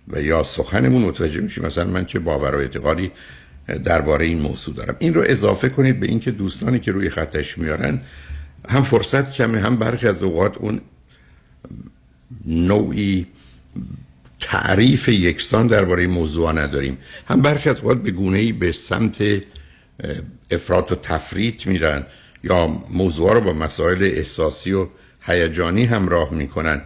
و 0.09 0.23
یا 0.23 0.43
سخنمون 0.43 1.03
متوجه 1.03 1.41
میشیم. 1.41 1.65
مثلا 1.65 1.85
من 1.85 2.05
چه 2.05 2.19
باور 2.19 2.55
و 2.55 2.59
اعتقادی 2.59 3.11
درباره 3.85 4.27
این 4.27 4.41
موضوع 4.41 4.75
دارم. 4.75 4.97
این 4.99 5.15
رو 5.15 5.25
اضافه 5.27 5.69
کنید 5.69 6.01
به 6.01 6.07
اینکه 6.07 6.31
دوستانی 6.31 6.81
که 6.81 6.93
روی 6.93 7.11
خطش 7.11 7.59
میارن 7.59 8.01
هم 8.69 8.83
فرصت 8.83 9.33
کمه 9.33 9.61
هم 9.61 9.77
برخی 9.77 10.09
از 10.09 10.23
اوقات 10.23 10.59
اون 10.59 10.81
نوعی 12.47 13.27
تعریف 14.41 15.09
یکسان 15.09 15.67
درباره 15.67 16.07
موضوع 16.07 16.53
نداریم. 16.53 16.99
هم 17.29 17.43
برخی 17.43 17.69
از 17.69 17.77
اوقات 17.77 18.03
به 18.03 18.11
گونه 18.11 18.39
ای 18.39 18.53
به 18.53 18.73
سمت 18.73 19.25
افراط 20.51 20.93
و 20.93 20.95
تفریط 20.95 21.67
میرن 21.67 22.07
یا 22.45 22.67
موضوع 22.91 23.35
رو 23.35 23.41
با 23.41 23.53
مسائل 23.53 24.03
احساسی 24.03 24.73
و 24.73 24.89
هیجانی 25.27 25.85
همراه 25.85 26.35
می‌کنن 26.35 26.83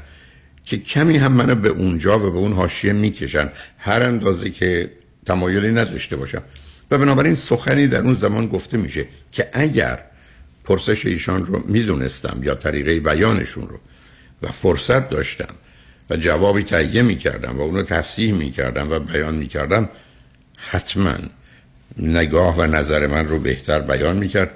که 0.65 0.79
کمی 0.79 1.17
هم 1.17 1.33
منو 1.33 1.55
به 1.55 1.69
اونجا 1.69 2.19
و 2.19 2.31
به 2.31 2.39
اون 2.39 2.53
حاشیه 2.53 2.93
می‌کشن. 2.93 3.51
هر 3.79 4.03
اندازه 4.03 4.51
که 4.51 4.91
تمایلی 5.27 5.73
نداشته 5.73 6.17
باشم. 6.17 6.43
و 6.91 6.99
بنابراین 6.99 7.35
سخنی 7.35 7.87
در 7.87 8.01
اون 8.01 8.15
زمان 8.15 8.47
گفته 8.47 8.77
میشه 8.77 9.07
که 9.33 9.49
اگر 9.53 10.05
پرسش 10.65 11.07
ایشان 11.07 11.47
رو 11.47 11.63
می‌دونستم 11.67 12.41
یا 12.43 12.55
طریقه 12.55 13.01
بیانشون 13.01 13.69
رو 13.69 13.79
و 14.45 14.53
فرصت 14.53 15.11
داشتم 15.11 15.55
و 16.11 16.17
جوابی 16.17 16.63
تهیه 16.63 17.03
می‌کردم 17.03 17.59
و 17.59 17.63
اونو 17.63 17.83
تصحیح 17.83 18.35
می‌کردم 18.35 18.91
و 18.91 18.99
بیان 18.99 19.35
می‌کردم 19.35 19.89
حتما 20.57 21.15
نگاه 21.99 22.59
و 22.59 22.67
نظر 22.67 23.07
من 23.07 23.29
رو 23.29 23.39
بهتر 23.39 23.81
بیان 23.81 24.17
می‌کرد 24.17 24.51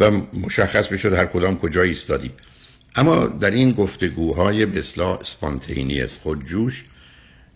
و 0.00 0.10
مشخص 0.44 0.92
می‌شد 0.92 1.12
هر 1.12 1.26
کدام 1.26 1.58
کجا 1.58 1.82
ایستادیم. 1.82 2.32
اما 2.96 3.26
در 3.26 3.50
این 3.50 3.72
گفتگوهای 3.72 4.66
به 4.66 4.78
اصلاح 4.78 5.18
از 6.02 6.18
خودجوش 6.18 6.84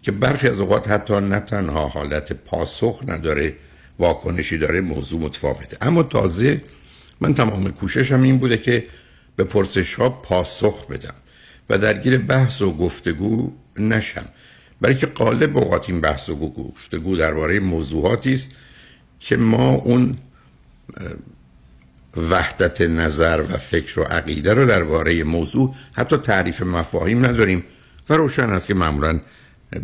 که 0.02 0.12
برخی 0.12 0.49
از 0.49 0.61
اوقات 0.61 0.88
حتی 0.88 1.14
نه 1.14 1.41
تنها 1.41 1.88
حالت 1.88 2.33
پاسخ 2.33 3.02
نداره 3.07 3.55
واکنشی 3.99 4.59
داره 4.59 4.81
موضوع 4.81 5.21
متفاوته. 5.21 5.76
اما 5.81 6.02
تازه 6.02 6.62
من 7.21 7.35
تمام 7.35 7.71
کوششم 7.71 8.23
این 8.23 8.38
بوده 8.38 8.59
که 8.59 8.87
به 9.37 9.45
پرسش 9.45 9.95
ها 9.95 10.09
پاسخ 10.09 10.87
بدم. 10.87 11.14
و 11.73 11.79
درگیر 11.79 12.19
بحث 12.19 12.62
و 12.62 12.73
گفتگو 12.73 13.52
نشم. 13.79 14.25
برای 14.81 14.95
که 14.95 15.07
قالب 15.07 15.57
اوقات 15.57 15.91
این 15.91 16.00
بحث 16.00 16.29
و 16.29 16.37
گفتگو 16.37 17.17
درباره 17.17 17.61
موضوعاتی 17.61 18.35
است 18.35 18.50
که 19.21 19.37
ما 19.37 19.69
اون 19.69 20.19
وحدت 22.17 22.80
نظر 22.80 23.43
و 23.43 23.56
فکر 23.56 24.00
و 24.00 24.02
عقیده 24.02 24.54
رو 24.54 24.67
درباره 24.67 25.25
موضوع 25.25 25.75
حتی 25.97 26.17
تعریف 26.17 26.63
مفاهیم 26.63 27.26
نداریم 27.26 27.65
و 28.08 28.15
روشن 28.15 28.50
است 28.50 28.67
که 28.67 28.75
معمولا 28.75 29.21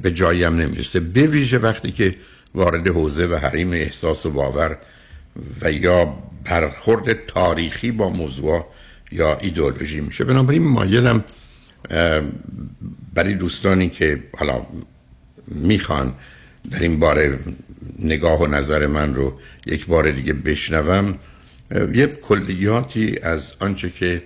به 0.03 0.11
جایی 0.11 0.45
هم 0.45 0.57
نمی‌رسه. 0.57 1.01
به 1.01 1.27
ویژه 1.27 1.59
وقتی 1.59 1.91
که 1.91 2.15
وارد 2.55 2.89
حوزه 2.89 3.27
و 3.27 3.35
حریم 3.35 3.73
احساس 3.73 4.27
و 4.27 4.31
باور 4.31 4.79
و 5.63 5.73
یا 5.73 6.19
برخورد 6.45 7.27
تاریخی 7.27 7.91
با 7.91 8.09
موضوع 8.09 8.67
یا 9.13 9.39
ایدئولوژی 9.39 10.01
میشه. 10.01 10.25
بنابراین 10.25 10.63
مایلم 10.63 11.25
برای 13.15 13.35
دوستانی 13.35 13.91
که 13.91 14.23
حالا 14.39 14.67
می‌خوان 15.47 16.15
در 16.71 16.79
این 16.79 16.99
باره 16.99 17.39
نگاه 17.99 18.41
و 18.41 18.47
نظر 18.47 18.87
من 18.87 19.15
رو 19.15 19.41
یک 19.67 19.87
بار 19.87 20.11
دیگه 20.11 20.33
بشنوم 20.33 21.19
یه 21.95 22.07
کلیاتی 22.07 23.19
از 23.23 23.55
آنچه 23.61 23.91
که 23.91 24.23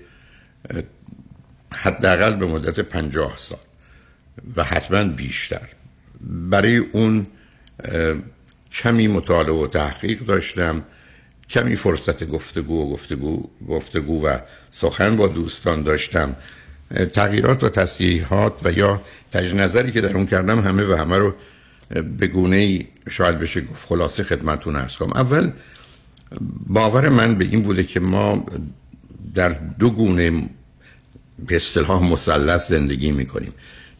حداقل 1.73 2.35
به 2.35 2.47
مدت 2.47 2.81
پنجاه 2.81 3.37
سال 3.37 3.59
و 4.57 4.65
حتما 4.65 5.05
بیشتر. 5.05 5.69
برای 6.21 6.77
اون 6.77 7.27
کمی 8.73 9.09
مطالعه 9.09 9.55
و 9.55 9.67
تحقیق 9.67 10.21
داشتم 10.27 10.85
کمی 11.51 11.77
فرصت 11.77 12.25
گفتگو 12.25 12.83
و 12.83 12.91
گفتگو, 12.91 13.51
گفتگو 13.69 14.27
و 14.27 14.39
سخن 14.71 15.17
با 15.17 15.27
دوستان 15.29 15.83
داشتم. 15.83 16.37
تغییرات 17.13 17.65
و 17.65 17.69
تصحیحات 17.69 18.53
و 18.65 18.73
یا 18.73 19.03
تجنظری 19.33 19.59
نظری 19.65 19.93
که 19.93 20.01
در 20.01 20.17
اون 20.17 20.27
کردم 20.27 20.61
همه 20.61 20.85
و 20.85 20.95
همه 20.95 21.19
رو 21.19 21.35
به 22.19 22.27
گونه 22.27 22.87
شاید 23.11 23.39
بشه 23.39 23.61
گفت. 23.61 23.87
خلاصه 23.87 24.23
خدمتون 24.25 24.77
ارز 24.77 24.97
کنم. 24.97 25.13
اول 25.15 25.51
باور 26.67 27.09
من 27.09 27.35
به 27.35 27.45
این 27.45 27.63
بوده 27.63 27.85
که 27.85 28.01
ما 28.01 28.47
در 29.35 29.49
دو 29.49 29.91
گونه 29.91 30.31
به 31.47 31.57
اصطلاح 31.57 32.03
مثلث 32.03 32.69
زندگی 32.69 33.13
می‌کنیم. 33.13 33.53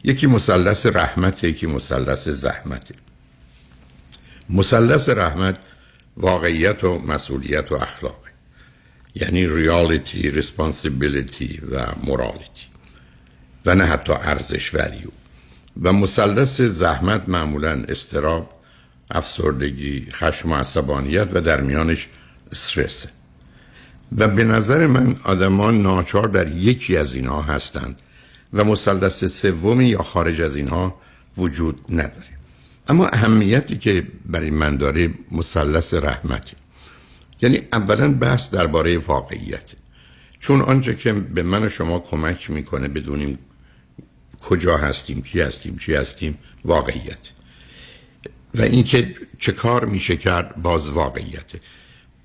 یکی 0.03 0.27
مثلث 0.27 0.85
رحمت 0.85 1.43
یکی 1.43 1.67
مثلث 1.67 2.27
زحمت. 2.29 2.87
مثلث 4.49 5.09
رحمت 5.09 5.57
واقعیت 6.17 6.83
و 6.83 6.99
مسئولیت 6.99 7.71
و 7.71 7.75
اخلاق 7.75 8.23
یعنی 9.15 9.47
ریالیتی 9.47 10.31
ریسپانسیبیلیتی 10.31 11.61
و 11.71 11.85
مورالیتی 12.03 12.72
و 13.65 13.75
نه 13.75 13.85
حتی 13.85 14.13
ارزش 14.13 14.73
ولیو 14.73 15.09
و 15.81 15.93
مثلث 15.93 16.61
زحمت 16.61 17.29
معمولا 17.29 17.83
استراب 17.89 18.49
افسردگی 19.11 20.07
خشم 20.11 20.51
و 20.51 20.55
عصبانیت 20.55 21.27
و 21.33 21.41
در 21.41 21.61
میانش 21.61 22.07
استرس 22.51 23.05
و 24.17 24.27
به 24.27 24.43
نظر 24.43 24.87
من 24.87 25.15
آدمان 25.23 25.81
ناچار 25.81 26.27
در 26.27 26.47
یکی 26.47 26.97
از 26.97 27.13
اینها 27.13 27.41
هستند 27.41 28.01
و 28.53 28.63
مثلث 28.63 29.23
سومی 29.23 29.85
یا 29.85 30.03
خارج 30.03 30.41
از 30.41 30.55
اینها 30.55 31.01
وجود 31.37 31.79
نداره. 31.89 32.33
اما 32.87 33.07
اهمیتی 33.07 33.77
که 33.77 34.07
برای 34.25 34.49
من 34.49 34.77
داره 34.77 35.09
مثلث 35.31 35.93
رحمتی 35.93 36.55
یعنی 37.41 37.59
اولا 37.73 38.13
بحث 38.13 38.49
درباره 38.49 38.97
واقعیت. 38.97 39.63
چون 40.39 40.61
آنچه 40.61 40.95
که 40.95 41.13
به 41.13 41.43
من 41.43 41.63
و 41.63 41.69
شما 41.69 41.99
کمک 41.99 42.51
می‌کنه 42.51 42.87
بدونیم 42.87 43.39
کجا 44.43 44.77
هستیم 44.77 45.21
کی 45.21 45.41
هستیم 45.41 45.75
چی 45.75 45.93
هستیم 45.93 46.37
واقعیت. 46.65 47.17
و 48.55 48.61
اینکه 48.61 49.15
چه 49.39 49.51
کار 49.51 49.85
میشه 49.85 50.15
کرد 50.15 50.61
باز 50.61 50.89
واقعیته. 50.89 51.59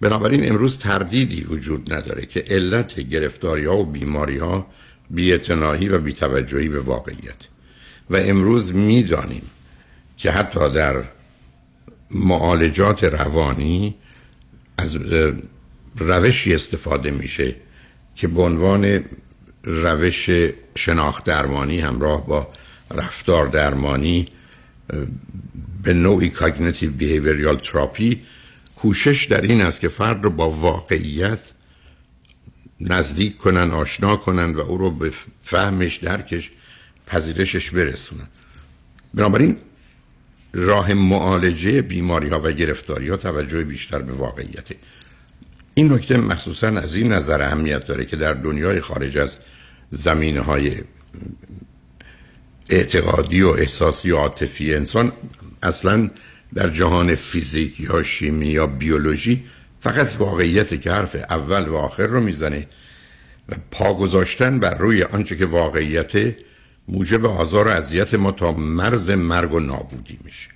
بنابراین 0.00 0.48
امروز 0.48 0.78
تردیدی 0.78 1.40
وجود 1.40 1.92
نداره 1.92 2.26
که 2.26 2.44
علت 2.48 3.00
گرفتاری 3.00 3.64
ها 3.64 3.76
و 3.76 3.84
بیماری 3.84 4.38
ها 4.38 4.66
بی‌اعتنایی 5.10 5.88
و 5.88 5.98
بی‌توجهی 5.98 6.68
به 6.68 6.80
واقعیت. 6.80 7.40
و 8.10 8.16
امروز 8.16 8.74
می‌دانیم 8.74 9.42
که 10.16 10.30
حتی 10.30 10.70
در 10.70 11.02
معالجات 12.10 13.04
روانی 13.04 13.94
از 14.78 14.96
روشی 15.96 16.54
استفاده 16.54 17.10
میشه 17.10 17.54
که 18.14 18.28
به 18.28 18.42
عنوان 18.42 19.04
روش 19.64 20.30
شناخت 20.76 21.24
درمانی 21.24 21.80
همراه 21.80 22.26
با 22.26 22.48
رفتار 22.94 23.46
درمانی 23.46 24.26
به 25.82 25.94
نوعی 25.94 26.28
cognitive 26.28 26.90
behavioral 26.92 27.56
therapy 27.56 28.22
کوشش 28.76 29.24
در 29.24 29.40
این 29.40 29.60
است 29.60 29.80
که 29.80 29.88
فرد 29.88 30.24
رو 30.24 30.30
با 30.30 30.50
واقعیت 30.50 31.40
نزدیک 32.80 33.38
کنن 33.38 33.70
آشنا 33.70 34.16
کنن 34.16 34.54
و 34.54 34.60
او 34.60 34.78
رو 34.78 34.90
به 34.90 35.12
فهمش 35.44 35.96
درکش 35.96 36.50
پذیرشش 37.06 37.70
برسونن. 37.70 38.28
بنابراین 39.14 39.56
راه 40.52 40.94
معالجه 40.94 41.82
بیماری 41.82 42.28
ها 42.28 42.40
و 42.40 42.52
گرفتاری 42.52 43.08
ها 43.08 43.16
توجه 43.16 43.64
بیشتر 43.64 43.98
به 43.98 44.12
واقعیته. 44.12 44.76
این 45.78 45.92
نکته 45.92 46.16
مخصوصا 46.16 46.68
از 46.68 46.94
این 46.94 47.12
نظر 47.12 47.42
اهمیت 47.42 47.84
داره 47.84 48.04
که 48.04 48.16
در 48.16 48.32
دنیای 48.34 48.80
خارج 48.80 49.18
از 49.18 49.36
زمینه 49.90 50.40
های 50.40 50.72
اعتقادی 52.70 53.42
و 53.42 53.48
احساسی 53.48 54.10
و 54.10 54.16
عاطفی 54.16 54.74
انسان 54.74 55.12
اصلا 55.62 56.10
در 56.54 56.70
جهان 56.70 57.14
فیزیک 57.14 57.80
یا 57.80 58.02
شیمی 58.02 58.46
یا 58.46 58.66
بیولوژی 58.66 59.44
فقط 59.80 60.16
واقعیت 60.18 60.80
که 60.80 60.92
حرف 60.92 61.16
اول 61.30 61.68
و 61.68 61.76
آخر 61.76 62.06
رو 62.06 62.20
می‌زنه 62.20 62.66
و 63.48 63.54
پا 63.70 63.94
گذاشتن 63.94 64.58
بر 64.58 64.74
روی 64.74 65.02
آنچه 65.02 65.36
که 65.36 65.46
واقعیت 65.46 66.34
موجب 66.88 67.26
آزار 67.26 67.68
و 67.68 67.70
اذیت 67.70 68.14
ما 68.14 68.32
تا 68.32 68.52
مرز 68.52 69.10
مرگ 69.10 69.52
و 69.52 69.60
نابودی 69.60 70.18
میشه. 70.24 70.48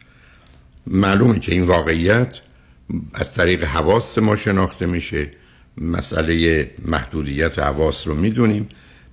معلومه 0.87 1.41
که 1.41 1.53
این 1.53 1.63
واقعیت 1.63 2.41
از 3.15 3.35
طریق 3.35 3.65
حواس 3.65 4.19
ما 4.19 4.37
شناخته 4.37 4.87
میشه. 4.87 5.31
مسئله 5.79 6.71
محدودیت 6.85 7.59
حواس 7.59 8.07
رو 8.07 8.15
می‌دونیم. 8.15 8.69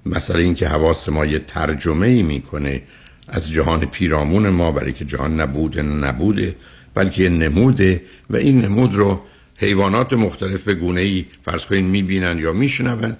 مسئله 0.06 0.44
این 0.44 0.56
که 0.56 0.68
حواس 0.68 1.10
ما 1.10 1.26
یه 1.26 1.40
ترجمه 1.40 2.08
ای 2.08 2.24
می‌کنه 2.24 2.82
از 3.28 3.52
جهان 3.52 3.86
پیرامون 3.86 4.50
ما 4.50 4.72
برای 4.72 4.94
که 4.94 5.06
جهان 5.06 5.40
نبوده 5.40 5.82
نبوده 5.82 6.56
بلکه 6.94 7.30
نموده. 7.30 8.02
و 8.30 8.36
این 8.36 8.62
نمود 8.62 8.96
رو 8.96 9.22
حیوانات 9.56 10.14
مختلف 10.14 10.64
به 10.64 10.74
گونه 10.74 11.02
ای 11.02 11.26
فرض 11.46 11.66
کنین 11.66 11.86
می‌بینن 11.86 12.40
یا 12.40 12.54
میشنون. 12.54 13.18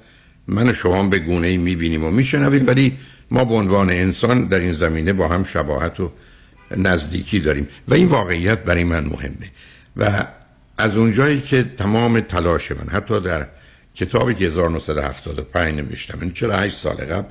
من 0.48 0.70
و 0.70 0.74
شما 0.74 1.04
به 1.04 1.20
گونه 1.20 1.48
ای 1.48 1.58
می‌بینیم 1.58 2.04
و 2.04 2.12
میشنویم 2.12 2.68
ولی 2.68 2.98
ما 3.32 3.46
به 3.46 3.54
عنوان 3.54 3.90
انسان 3.90 4.46
در 4.46 4.60
این 4.60 4.74
زمینه 4.74 5.14
با 5.14 5.28
هم 5.28 5.44
شباهت 5.44 6.00
و 6.00 6.12
نزدیکی 6.78 7.40
داریم. 7.40 7.68
و 7.88 7.94
این 7.94 8.08
واقعیت 8.08 8.64
برای 8.64 8.84
من 8.84 9.06
مهمه. 9.06 9.52
و 9.98 10.26
از 10.80 10.98
اونجایی 10.98 11.42
که 11.42 11.64
تمام 11.78 12.20
تلاش 12.20 12.72
من 12.72 12.90
حتی 12.92 13.20
در 13.20 13.48
کتابی 13.96 14.36
که 14.36 14.46
1975 14.46 15.76
نوشتم 15.76 16.18
این 16.22 16.32
48 16.32 16.76
سال 16.76 16.96
قبل 16.96 17.28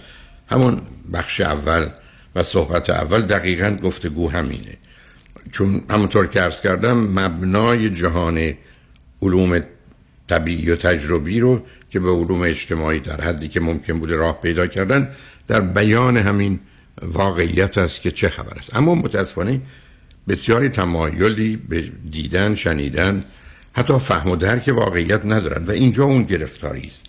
همون 0.49 0.81
بخش 1.13 1.41
اول 1.41 1.89
و 2.35 2.43
صحبت 2.43 2.91
اول 2.91 3.23
دقیقا 3.23 3.77
گفتگو 3.83 4.31
همینه. 4.31 4.77
چون 5.53 5.83
همونطور 5.91 6.27
که 6.27 6.43
ارز 6.43 6.61
کردم 6.61 6.97
مبنای 6.97 7.91
جهان 7.91 8.55
علوم 9.23 9.63
طبیعی 10.29 10.71
و 10.71 10.77
تجربی 10.77 11.41
رو 11.41 11.63
که 11.91 12.01
به 12.01 12.11
علوم 12.11 12.43
اجتماعی 12.43 13.01
در 13.01 13.21
حدی 13.21 13.49
که 13.49 13.61
ممکن 13.61 14.01
بوده 14.01 14.17
راه 14.17 14.41
پیدا 14.41 14.67
کردن 14.67 15.09
در 15.47 15.61
بیان 15.61 16.17
همین 16.17 16.61
واقعیت 17.03 17.79
است 17.79 18.01
که 18.01 18.11
چه 18.11 18.29
خبر 18.29 18.59
است. 18.59 18.77
اما 18.77 18.95
متاسفانه 18.95 19.61
بسیاری 20.29 20.69
تمایلی 20.69 21.57
به 21.57 21.91
دیدن 22.11 22.55
شنیدن 22.55 23.25
حتی 23.73 23.99
فهم 23.99 24.31
و 24.31 24.37
درک 24.37 24.73
واقعیت 24.77 25.27
ندارن 25.27 25.65
و 25.65 25.71
اینجا 25.71 26.05
اون 26.05 26.23
گرفتاری 26.23 26.87
است 26.87 27.07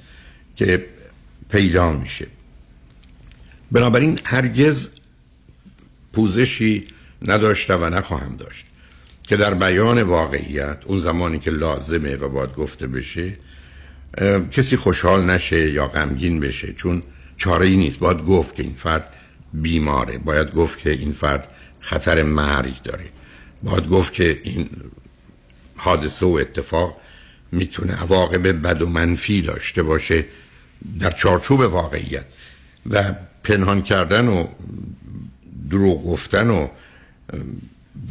که 0.56 0.86
پیدا 1.50 1.92
میشه. 1.92 2.28
بنابراین 3.72 4.20
هرگز 4.26 4.90
پوزشی 6.14 6.84
نداشته 7.22 7.76
و 7.76 7.86
نخواهم 7.86 8.36
داشت 8.36 8.66
که 9.24 9.38
در 9.38 9.54
بیان 9.54 10.04
واقعیت 10.04 10.78
اون 10.86 11.00
زمانی 11.00 11.40
که 11.40 11.52
لازمه 11.52 12.16
و 12.16 12.30
باید 12.30 12.54
گفته 12.54 12.88
بشه 12.88 13.38
کسی 14.52 14.78
خوشحال 14.78 15.26
نشه 15.26 15.72
یا 15.72 15.88
غمگین 15.88 16.40
بشه 16.40 16.74
چون 16.74 17.04
چاره 17.38 17.66
ای 17.66 17.76
نیست. 17.76 18.00
باید 18.00 18.18
گفت 18.18 18.56
که 18.56 18.64
این 18.64 18.74
فرد 18.74 19.14
بیماره. 19.54 20.18
باید 20.18 20.52
گفت 20.52 20.80
که 20.80 20.92
این 20.92 21.12
فرد 21.12 21.48
خطر 21.80 22.24
مرگ 22.24 22.82
داره. 22.84 23.06
باید 23.64 23.88
گفت 23.88 24.14
که 24.14 24.42
این 24.44 24.70
حادثه 25.76 26.26
و 26.26 26.30
اتفاق 26.30 26.98
می‌تونه 27.52 27.94
عواقب 27.94 28.68
بد 28.68 28.82
و 28.82 28.90
منفی 28.90 29.42
داشته 29.42 29.84
باشه 29.84 30.26
در 31.00 31.12
چارچوب 31.12 31.60
واقعیت. 31.60 32.26
و 32.90 33.14
پنهان 33.44 33.82
کردن 33.82 34.28
و 34.28 34.48
دروغ 35.70 36.04
گفتن 36.04 36.50
و 36.50 36.68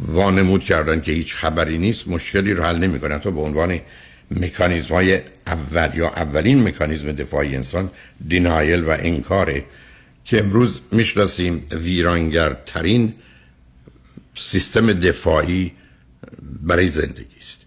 وانمود 0.09 0.65
کردن 0.65 1.01
که 1.01 1.13
هیچ 1.13 1.35
خبری 1.35 1.79
نیست 1.79 2.09
مشکلی 2.09 2.55
رو 2.55 2.65
حل 2.65 2.77
نمی‌کنه. 2.77 3.19
تو 3.19 3.31
به 3.31 3.41
عنوان 3.41 3.81
مکانیزم 4.31 4.95
های 4.95 5.21
اول 5.47 5.91
یا 5.95 6.09
اولین 6.09 6.69
مکانیزم 6.69 7.13
دفاعی 7.13 7.57
انسان 7.57 7.91
دینایل 8.29 8.85
و 8.85 8.97
انکاره 8.99 9.65
که 10.25 10.39
امروز 10.39 10.81
می‌شناسیم 10.93 11.67
ویرانگرترین 11.71 13.15
سیستم 14.41 14.93
دفاعی 14.93 15.73
برای 16.63 16.91
زندگی 16.91 17.39
است. 17.41 17.61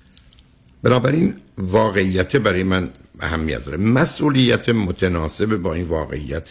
بنابراین 0.84 1.36
واقعیت 1.58 2.36
برای 2.36 2.64
من 2.64 2.90
اهمیت 3.20 3.66
داره. 3.66 3.78
مسئولیت 3.78 4.70
متناسب 4.70 5.56
با 5.56 5.74
این 5.74 5.86
واقعیت 5.86 6.50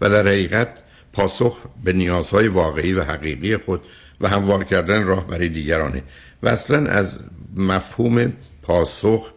و 0.00 0.10
در 0.10 0.26
حقیقت 0.26 0.68
پاسخ 1.12 1.60
به 1.84 1.92
نیازهای 1.92 2.48
واقعی 2.48 2.92
و 2.92 3.02
حقیقی 3.02 3.56
خود 3.56 3.80
و 4.20 4.28
هموار 4.28 4.64
کردن 4.64 5.02
راه 5.02 5.26
برای 5.26 5.48
دیگرانه. 5.48 6.02
و 6.42 6.48
اصلا 6.48 6.90
از 6.90 7.18
مفهوم 7.56 8.32
پاسخ 8.62 9.32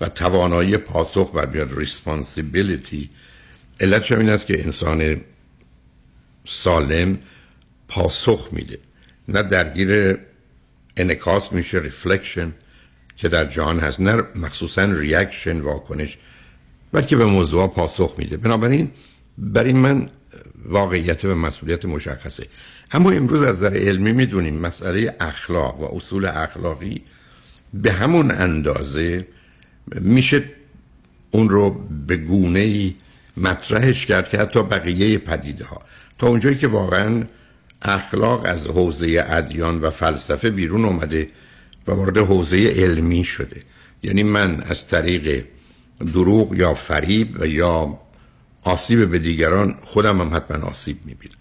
و 0.00 0.08
توانایی 0.08 0.76
پاسخ 0.76 1.34
بر 1.34 1.46
بیاد 1.46 1.78
ریسپانسیبیلیتی 1.78 3.10
علت 3.80 4.12
این 4.12 4.28
است 4.28 4.46
که 4.46 4.64
انسان 4.64 5.20
سالم 6.46 7.18
پاسخ 7.88 8.48
میده. 8.52 8.78
نه 9.32 9.42
درگیر 9.42 10.18
انعکاس 10.96 11.52
میشه 11.52 11.78
reflection 11.78 12.52
که 13.16 13.28
در 13.28 13.44
جهان 13.44 13.78
هست 13.78 14.00
نه 14.00 14.22
مخصوصا 14.34 14.84
reaction 14.84 15.60
واکنش 15.60 16.18
بلکه 16.92 17.16
به 17.16 17.24
موضوع 17.24 17.66
پاسخ 17.66 18.14
میده. 18.18 18.36
بنابراین 18.36 18.90
برای 19.38 19.72
من 19.72 20.10
واقعیت 20.64 21.24
و 21.24 21.34
مسئولیت 21.34 21.84
مشخصه. 21.84 22.46
اما 22.92 23.10
امروز 23.10 23.42
از 23.42 23.56
نظر 23.56 23.76
علمی 23.76 24.12
می‌دونیم 24.12 24.54
مسئله 24.54 25.16
اخلاق 25.20 25.80
و 25.80 25.96
اصول 25.96 26.24
اخلاقی 26.26 27.02
به 27.74 27.92
همون 27.92 28.30
اندازه 28.30 29.26
میشه 29.86 30.44
اون 31.30 31.48
رو 31.48 31.70
به 32.06 32.16
گونه 32.16 32.58
ای 32.58 32.94
مطرحش 33.36 34.06
کرد 34.06 34.28
که 34.28 34.38
حتی 34.38 34.62
بقیه 34.62 35.18
پدیده 35.18 35.64
ها 35.64 35.82
تا 36.18 36.26
اونجایی 36.26 36.56
که 36.56 36.66
واقعا 36.66 37.22
اخلاق 37.84 38.44
از 38.44 38.66
حوزه 38.66 39.24
ادیان 39.28 39.80
و 39.80 39.90
فلسفه 39.90 40.50
بیرون 40.50 40.84
اومده 40.84 41.28
و 41.86 41.92
وارد 41.92 42.18
حوزه 42.18 42.56
علمی 42.56 43.24
شده. 43.24 43.62
یعنی 44.02 44.22
من 44.22 44.60
از 44.62 44.86
طریق 44.86 45.44
دروغ 46.12 46.54
یا 46.54 46.74
فریب 46.74 47.40
و 47.40 47.46
یا 47.46 47.98
آسیب 48.62 49.10
به 49.10 49.18
دیگران 49.18 49.74
خودم 49.82 50.20
هم 50.20 50.36
حتما 50.36 50.66
آسیب 50.66 50.96
می‌بینم. 51.04 51.36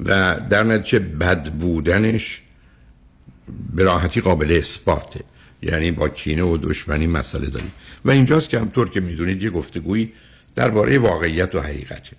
و 0.00 0.40
در 0.50 0.62
نتیجه 0.62 0.98
بد 0.98 1.52
بودنش 1.52 2.42
به 3.74 3.84
راحتی 3.84 4.20
قابل 4.20 4.52
اثباته. 4.52 5.20
یعنی 5.62 5.90
با 5.90 6.08
کینه 6.08 6.42
و 6.42 6.56
دشمنی 6.56 7.06
مسئله 7.06 7.46
داریم. 7.46 7.72
و 8.04 8.10
اینجاست 8.10 8.48
که 8.48 8.60
همطور 8.60 8.90
که 8.90 9.00
می‌دونید 9.00 9.42
یه 9.42 9.50
گفتگویی 9.50 10.12
درباره 10.54 10.98
واقعیت 10.98 11.54
و 11.54 11.60
حقیقته. 11.60 12.16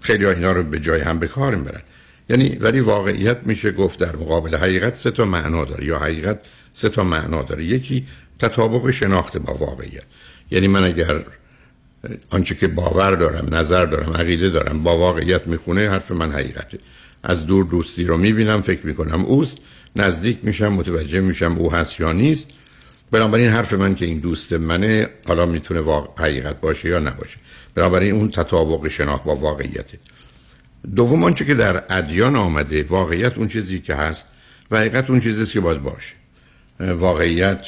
خیلی 0.00 0.24
ها 0.24 0.30
اینا 0.30 0.52
رو 0.52 0.62
به 0.62 0.80
جای 0.80 1.00
هم 1.00 1.18
به 1.18 1.26
کار 1.26 1.54
می‌برن. 1.54 1.82
یعنی 2.28 2.56
ولی 2.60 2.80
واقعیت 2.80 3.38
میشه 3.44 3.72
گفت 3.72 3.98
در 3.98 4.16
مقابل 4.16 4.56
حقیقت 4.56 4.94
سه 4.94 5.10
تا 5.10 5.24
معنا 5.24 5.64
داره. 5.64 5.84
یا 5.84 5.98
حقیقت 5.98 6.40
سه 6.72 6.88
تا 6.88 7.04
معنا 7.04 7.42
داره. 7.42 7.64
یکی 7.64 8.06
تطابق 8.38 8.90
شناخته 8.90 9.38
با 9.38 9.54
واقعیت. 9.54 10.02
یعنی 10.50 10.68
من 10.68 10.84
اگر 10.84 11.24
آنچه 12.30 12.54
که 12.54 12.68
باور 12.68 13.14
دارم 13.14 13.54
نظر 13.54 13.86
دارم 13.86 14.12
عقیده 14.12 14.50
دارم 14.50 14.82
با 14.82 14.98
واقعیت 14.98 15.46
می‌خونه 15.46 15.90
حرف 15.90 16.10
من 16.10 16.32
حقیقته. 16.32 16.78
از 17.22 17.46
دور 17.46 17.64
دوستی 17.64 18.04
رو 18.04 18.16
می‌بینم 18.16 18.62
فکر 18.62 18.86
می‌کنم 18.86 19.24
اوست 19.24 19.58
نزدیک 19.96 20.38
میشم 20.42 20.68
متوجه 20.68 21.20
میشم 21.20 21.52
او 21.52 21.72
هست 21.72 22.00
یا 22.00 22.12
نیست. 22.12 22.50
بنابراین 23.10 23.48
حرف 23.48 23.72
من 23.72 23.94
که 23.94 24.04
این 24.04 24.18
دوست 24.18 24.52
منه 24.52 25.08
حالا 25.26 25.46
می‌تونه 25.46 25.80
واقع 25.80 26.22
حقیقت 26.22 26.60
باشه 26.60 26.88
یا 26.88 26.98
نباشه. 26.98 27.36
بنابراین 27.74 28.14
اون 28.14 28.30
تطابق 28.30 28.88
شناخت 28.88 29.24
با 29.24 29.36
واقعیته. 29.36 29.98
دوم 30.96 31.24
آنچه 31.24 31.44
که 31.44 31.54
در 31.54 31.82
ادیان 31.90 32.36
آمده 32.36 32.82
واقعیت 32.82 33.38
اون 33.38 33.48
چیزی 33.48 33.80
که 33.80 33.94
هست 33.94 34.28
و 34.70 34.78
حقیقت 34.78 35.10
اون 35.10 35.20
چیزی 35.20 35.46
که 35.46 35.60
باید 35.60 35.82
باشه. 35.82 36.14
واقعیت 36.80 37.66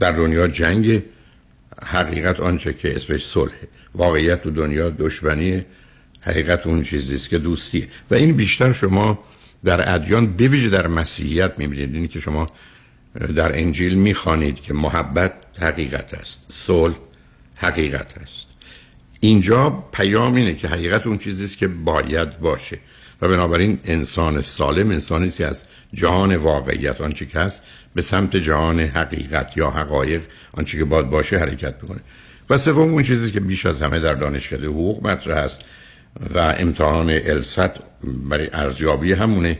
در 0.00 0.12
دنیا 0.12 0.48
جنگ 0.48 1.02
حقیقت 1.86 2.40
آنچه 2.40 2.74
که 2.74 2.96
اسمش 2.96 3.26
صلح. 3.26 3.52
واقعیت 3.94 4.42
تو 4.42 4.50
دنیا 4.50 4.90
دشمنی 4.90 5.64
حقیقت 6.20 6.66
اون 6.66 6.82
چیزی 6.82 7.14
است 7.14 7.28
که 7.28 7.38
دوستیه. 7.38 7.88
و 8.10 8.14
این 8.14 8.32
بیشتر 8.36 8.72
شما 8.72 9.24
در 9.64 9.94
ادیان 9.94 10.26
بویژه 10.26 10.68
در 10.68 10.86
مسیحیت 10.86 11.58
می‌بینید. 11.58 11.94
اینی 11.94 12.08
که 12.08 12.20
شما 12.20 12.46
در 13.36 13.58
انجیل 13.58 13.94
می‌خوانید 13.94 14.60
که 14.60 14.74
محبت 14.74 15.32
حقیقت 15.58 16.14
است. 16.14 16.44
صلح 16.48 16.94
حقیقت 17.54 18.18
است. 18.18 18.43
اینجا 19.24 19.70
پیام 19.92 20.34
اینه 20.34 20.54
که 20.54 20.68
حقیقت 20.68 21.06
اون 21.06 21.18
چیزی 21.18 21.44
است 21.44 21.58
که 21.58 21.68
باید 21.68 22.38
باشه. 22.40 22.78
و 23.22 23.28
بنابراین 23.28 23.78
انسان 23.84 24.40
سالم 24.40 24.90
انسانی 24.90 25.26
است 25.26 25.40
از 25.40 25.64
جهان 25.94 26.36
واقعیت 26.36 27.00
آنچه 27.00 27.26
که 27.26 27.38
هست 27.38 27.62
به 27.94 28.02
سمت 28.02 28.36
جهان 28.36 28.80
حقیقت 28.80 29.56
یا 29.56 29.70
حقایق 29.70 30.22
آنچه 30.52 30.78
که 30.78 30.84
باید 30.84 31.10
باشه 31.10 31.38
حرکت 31.38 31.74
می‌کنه. 31.82 32.00
و 32.50 32.58
سوم 32.58 32.92
اون 32.92 33.02
چیزی 33.02 33.30
که 33.30 33.40
بیش 33.40 33.66
از 33.66 33.82
همه 33.82 33.98
در 33.98 34.14
دانشکده 34.14 34.66
حقوق 34.66 35.06
مطرح 35.06 35.36
است 35.36 35.60
و 36.34 36.54
امتحان 36.58 37.10
الست 37.10 37.70
برای 38.28 38.48
ارزیابی 38.52 39.12
همونه 39.12 39.58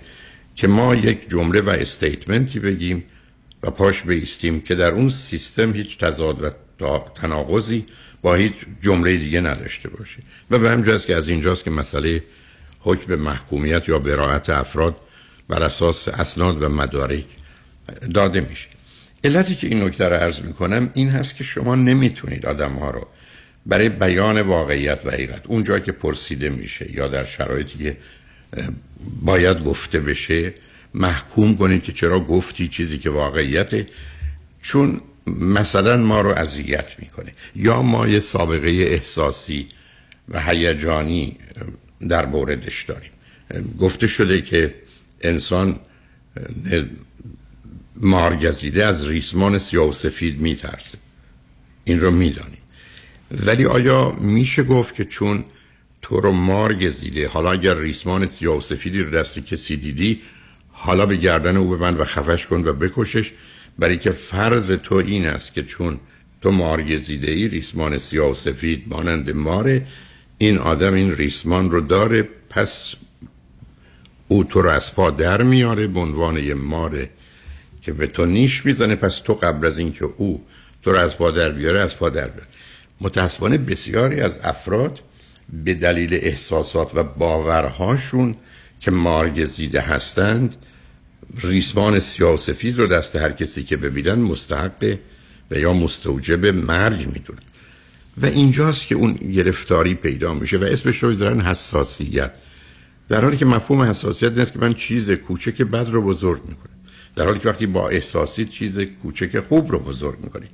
که 0.57 0.69
ما 0.69 0.95
یک 0.95 1.29
جمله 1.29 1.61
و 1.61 1.69
استیتمنتی 1.69 2.61
بگیم 2.61 3.05
و 3.63 3.71
پاش 3.71 4.03
بیستیم 4.03 4.61
که 4.61 4.75
در 4.75 4.91
اون 4.91 5.09
سیستم 5.09 5.73
هیچ 5.73 5.99
تضاد 5.99 6.43
و 6.43 6.51
تناقضی 7.15 7.87
با 8.25 8.35
هیچ 8.35 8.53
جمله 8.81 9.17
دیگه 9.17 9.41
نداشته 9.41 9.89
باشه 9.89 10.19
و 10.51 10.59
به 10.59 10.71
همجاست 10.71 11.07
که 11.07 11.17
از 11.17 11.29
اینجاست 11.29 11.65
که 11.65 11.71
مسئله 11.71 12.23
حکم 12.81 13.15
محکومیت 13.15 13.89
یا 13.89 13.99
براعت 13.99 14.51
افراد 14.51 14.97
بر 15.49 15.63
اساس 15.63 16.09
اسناد 16.09 16.63
و 16.63 16.69
مدارک 16.69 17.25
داده 18.15 18.41
میشه. 18.41 18.69
علتی 19.25 19.55
که 19.55 19.67
این 19.67 19.83
نکته 19.83 20.09
رو 20.09 20.17
عرض 20.17 20.41
می‌کنم 20.43 20.91
این 20.95 21.09
هست 21.09 21.37
که 21.37 21.45
شما 21.45 21.75
نمی‌تونید 21.75 22.47
آدم 22.47 22.73
ها 22.73 22.91
رو 22.91 23.07
برای 23.67 23.89
بیان 23.89 24.41
واقعیت 24.41 25.01
و 25.05 25.11
حقیقت 25.11 25.43
اون 25.47 25.65
جایی 25.65 25.83
که 25.83 25.93
پرسیده 25.93 26.49
میشه 26.49 26.91
یا 26.95 27.09
در 27.09 27.25
شرایطی 27.25 27.79
که 27.79 27.97
باید 29.23 29.65
گفته 29.65 30.01
بشه 30.01 30.55
محکوم 30.95 31.57
کنید 31.57 31.83
که 31.83 31.93
چرا 31.93 32.21
گفتی 32.21 32.69
چیزی 32.69 32.99
که 32.99 33.11
واقعیته. 33.11 33.87
چون 34.63 35.01
مثلا 35.27 35.97
ما 35.97 36.21
رو 36.21 36.31
اذیت 36.31 36.89
می‌کنه. 36.99 37.33
یا 37.57 37.83
ما 37.83 38.09
یه 38.09 38.21
سابقه 38.21 38.69
احساسی 38.69 39.69
و 40.29 40.43
هیجانی 40.43 41.37
در 42.09 42.27
موردش 42.27 42.83
داریم. 42.83 43.11
گفته 43.79 44.07
شده 44.07 44.43
که 44.43 44.75
انسان 45.21 45.79
مارگزیده 47.97 48.87
از 48.87 49.09
ریسمان 49.09 49.59
سیاه 49.59 49.89
و 49.89 49.93
سفید 49.93 50.41
میترسه. 50.41 50.99
این 51.85 52.01
رو 52.01 52.11
می‌دانیم 52.11 52.59
ولی 53.31 53.65
آیا 53.65 54.13
میشه 54.13 54.63
گفت 54.63 54.95
که 54.95 55.05
چون 55.05 55.45
تو 56.03 56.21
رو 56.21 56.33
مارگزیده 56.33 57.29
حالا 57.29 57.51
اگر 57.53 57.75
ریسمان 57.75 58.27
سیاه 58.27 58.57
و 58.57 58.61
سفیدی 58.61 59.01
رو 59.01 59.11
دست 59.11 59.39
کسی 59.39 59.77
دیدی 59.77 60.23
حالا 60.73 61.07
به 61.07 61.17
گردن 61.17 61.57
او 61.57 61.71
ببند 61.71 62.01
و 62.01 62.05
خفش 62.05 62.47
کن 62.47 62.65
و 62.65 62.73
بکشش 62.73 63.33
برای 63.79 63.99
که 63.99 64.11
فرض 64.11 64.73
تو 64.73 64.95
این 64.95 65.27
است 65.27 65.53
که 65.53 65.63
چون 65.63 66.01
تو 66.43 66.51
مارگزیده 66.51 67.31
ای 67.31 67.49
ریسمان 67.49 67.99
سیاه 67.99 68.31
و 68.31 68.35
سفید 68.35 68.85
مانند 68.87 69.31
ماره 69.31 69.87
این 70.39 70.59
آدم 70.59 70.95
این 70.95 71.17
ریسمان 71.17 71.71
رو 71.71 71.81
داره 71.81 72.29
پس 72.51 72.95
او 74.29 74.45
تو 74.45 74.63
رو 74.63 74.71
از 74.71 74.95
پا 74.95 75.11
در 75.11 75.43
میاره 75.43 75.87
به 75.87 76.01
عنوان 76.01 76.37
یه 76.37 76.55
ماره 76.55 77.11
که 77.83 77.93
به 77.93 78.07
تو 78.07 78.27
نیش 78.27 78.67
می‌زنه 78.67 78.95
پس 78.95 79.19
تو 79.19 79.35
قبل 79.35 79.67
از 79.67 79.79
اینکه 79.79 80.05
او 80.05 80.47
تو 80.83 80.93
رو 80.93 80.99
از 80.99 81.19
پا 81.19 81.31
در 81.31 81.53
بیاره 81.53 81.81
از 81.81 81.97
پا 81.97 82.09
در 82.09 82.27
بیاره. 82.27 82.49
متاسفانه 83.01 83.59
بسیاری 83.59 84.21
از 84.21 84.41
افراد 84.45 85.01
به 85.65 85.75
دلیل 85.75 86.15
احساسات 86.15 86.91
و 86.95 87.03
باورهاشون 87.03 88.37
که 88.81 88.91
مارگزیده 88.91 89.81
هستند 89.81 90.57
ریسمان 91.43 91.99
سیاه 91.99 92.35
و 92.35 92.37
سفید 92.37 92.79
رو 92.79 92.87
دست 92.87 93.17
هر 93.17 93.33
کسی 93.33 93.63
که 93.63 93.77
ببینن 93.77 94.15
مستحق 94.15 94.99
و 95.51 95.59
یا 95.59 95.73
مستوجب 95.73 96.47
مرگ 96.47 97.07
می‌دونن. 97.07 97.41
و 98.23 98.27
اینجاست 98.27 98.87
که 98.87 98.95
اون 98.95 99.13
گرفتاری 99.13 99.95
پیدا 99.95 100.35
میشه 100.35 100.59
و 100.59 100.65
اسمش 100.65 101.03
رو 101.03 101.11
بذارن 101.11 101.41
حساسیت. 101.41 102.33
در 103.09 103.25
حالی 103.25 103.37
که 103.37 103.45
مفهوم 103.45 103.83
حساسیت 103.83 104.33
نیست 104.33 104.53
که 104.53 104.59
من 104.59 104.75
چیز 104.75 105.11
کوچک 105.11 105.63
بد 105.63 105.87
رو 105.91 106.03
بزرگ 106.03 106.43
می‌کنه 106.49 106.73
در 107.17 107.25
حالی 107.25 107.39
که 107.39 107.49
وقتی 107.49 107.67
با 107.67 107.89
احساسی 107.89 108.45
چیز 108.45 108.81
کوچک 108.81 109.41
خوب 109.41 109.73
رو 109.73 109.79
بزرگ 109.79 110.19
می‌کنی. 110.23 110.47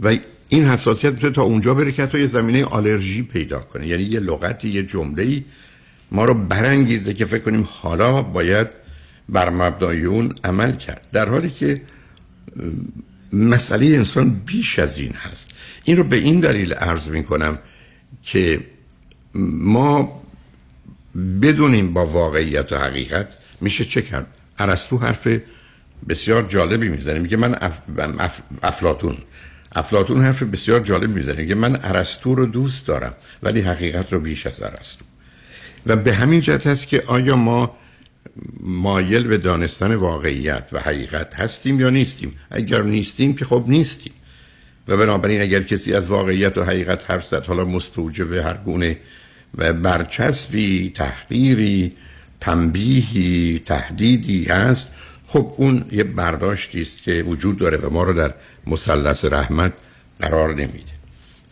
و 0.00 0.16
این 0.48 0.64
حساسیت 0.64 1.12
می‌تونه 1.12 1.32
تا 1.32 1.42
اونجا 1.42 1.74
بره 1.74 1.92
که 1.92 2.08
یه 2.14 2.26
زمینه 2.26 2.64
آلرژی 2.64 3.22
پیدا 3.22 3.58
کنه. 3.60 3.86
یعنی 3.86 4.02
یه 4.02 4.20
لغتی 4.20 4.68
یه 4.68 4.82
جمله 4.82 5.44
ما 6.10 6.24
رو 6.24 6.34
برانگیزه 6.34 7.14
که 7.14 7.24
فکر 7.24 7.42
کنیم 7.42 7.68
حالا 7.70 8.22
باید 8.22 8.81
بر 9.28 9.50
مبنای 9.50 10.04
اون 10.04 10.34
عمل 10.44 10.76
کرد. 10.76 11.06
در 11.12 11.28
حالی 11.28 11.50
که 11.50 11.82
مسئله 13.32 13.86
انسان 13.86 14.30
بیش 14.30 14.78
از 14.78 14.98
این 14.98 15.12
هست. 15.12 15.50
این 15.84 15.96
رو 15.96 16.04
به 16.04 16.16
این 16.16 16.40
دلیل 16.40 16.72
عرض 16.72 17.08
می 17.08 17.24
کنم 17.24 17.58
که 18.22 18.60
ما 19.64 20.22
بدونیم 21.42 21.92
با 21.92 22.06
واقعیت 22.06 22.72
و 22.72 22.78
حقیقت 22.78 23.28
میشه 23.60 23.84
چه 23.84 24.02
کرد. 24.02 24.26
ارسطو 24.58 24.98
حرف 24.98 25.28
بسیار 26.08 26.42
جالبی 26.42 26.88
می‌زنه. 26.88 27.18
میگه 27.18 27.36
من 27.36 27.54
اف... 27.60 27.78
اف... 28.18 28.40
افلاتون 28.62 29.16
افلاتون 29.72 30.22
حرف 30.22 30.42
بسیار 30.42 30.80
جالب 30.80 31.10
می‌زنه. 31.10 31.40
میگه 31.40 31.54
من 31.54 31.78
ارسطو 31.82 32.34
رو 32.34 32.46
دوست 32.46 32.86
دارم 32.86 33.14
ولی 33.42 33.60
حقیقت 33.60 34.12
رو 34.12 34.20
بیش 34.20 34.46
از 34.46 34.62
ارسطو. 34.62 35.04
و 35.86 35.96
به 35.96 36.14
همین 36.14 36.40
جهت 36.40 36.66
هست 36.66 36.88
که 36.88 37.02
آیا 37.06 37.36
ما 37.36 37.76
مایل 38.60 39.22
به 39.22 39.38
دانستن 39.38 39.94
واقعیت 39.94 40.68
و 40.72 40.80
حقیقت 40.80 41.34
هستیم 41.34 41.80
یا 41.80 41.90
نیستیم. 41.90 42.32
اگر 42.50 42.82
نیستیم 42.82 43.34
که 43.34 43.44
خب 43.44 43.64
نیستیم. 43.66 44.12
و 44.88 44.96
بنابراین 44.96 45.40
اگر 45.40 45.62
کسی 45.62 45.94
از 45.94 46.10
واقعیت 46.10 46.58
و 46.58 46.64
حقیقت 46.64 47.10
حرف 47.10 47.28
زد 47.28 47.44
حالا 47.44 47.64
مستوجب 47.64 48.32
هر 48.32 48.54
گونه 48.54 48.98
برچسبی 49.82 50.92
تحقیری 50.94 51.92
تنبیهی 52.40 53.62
تهدیدی 53.64 54.44
هست 54.44 54.90
خب 55.26 55.54
اون 55.56 55.84
یه 55.92 56.04
برداشتی 56.04 56.80
است 56.80 57.02
که 57.02 57.22
وجود 57.22 57.58
داره 57.58 57.76
و 57.76 57.90
ما 57.90 58.02
رو 58.02 58.12
در 58.12 58.34
مثلث 58.66 59.24
رحمت 59.24 59.72
قرار 60.20 60.54
نمیده. 60.54 60.92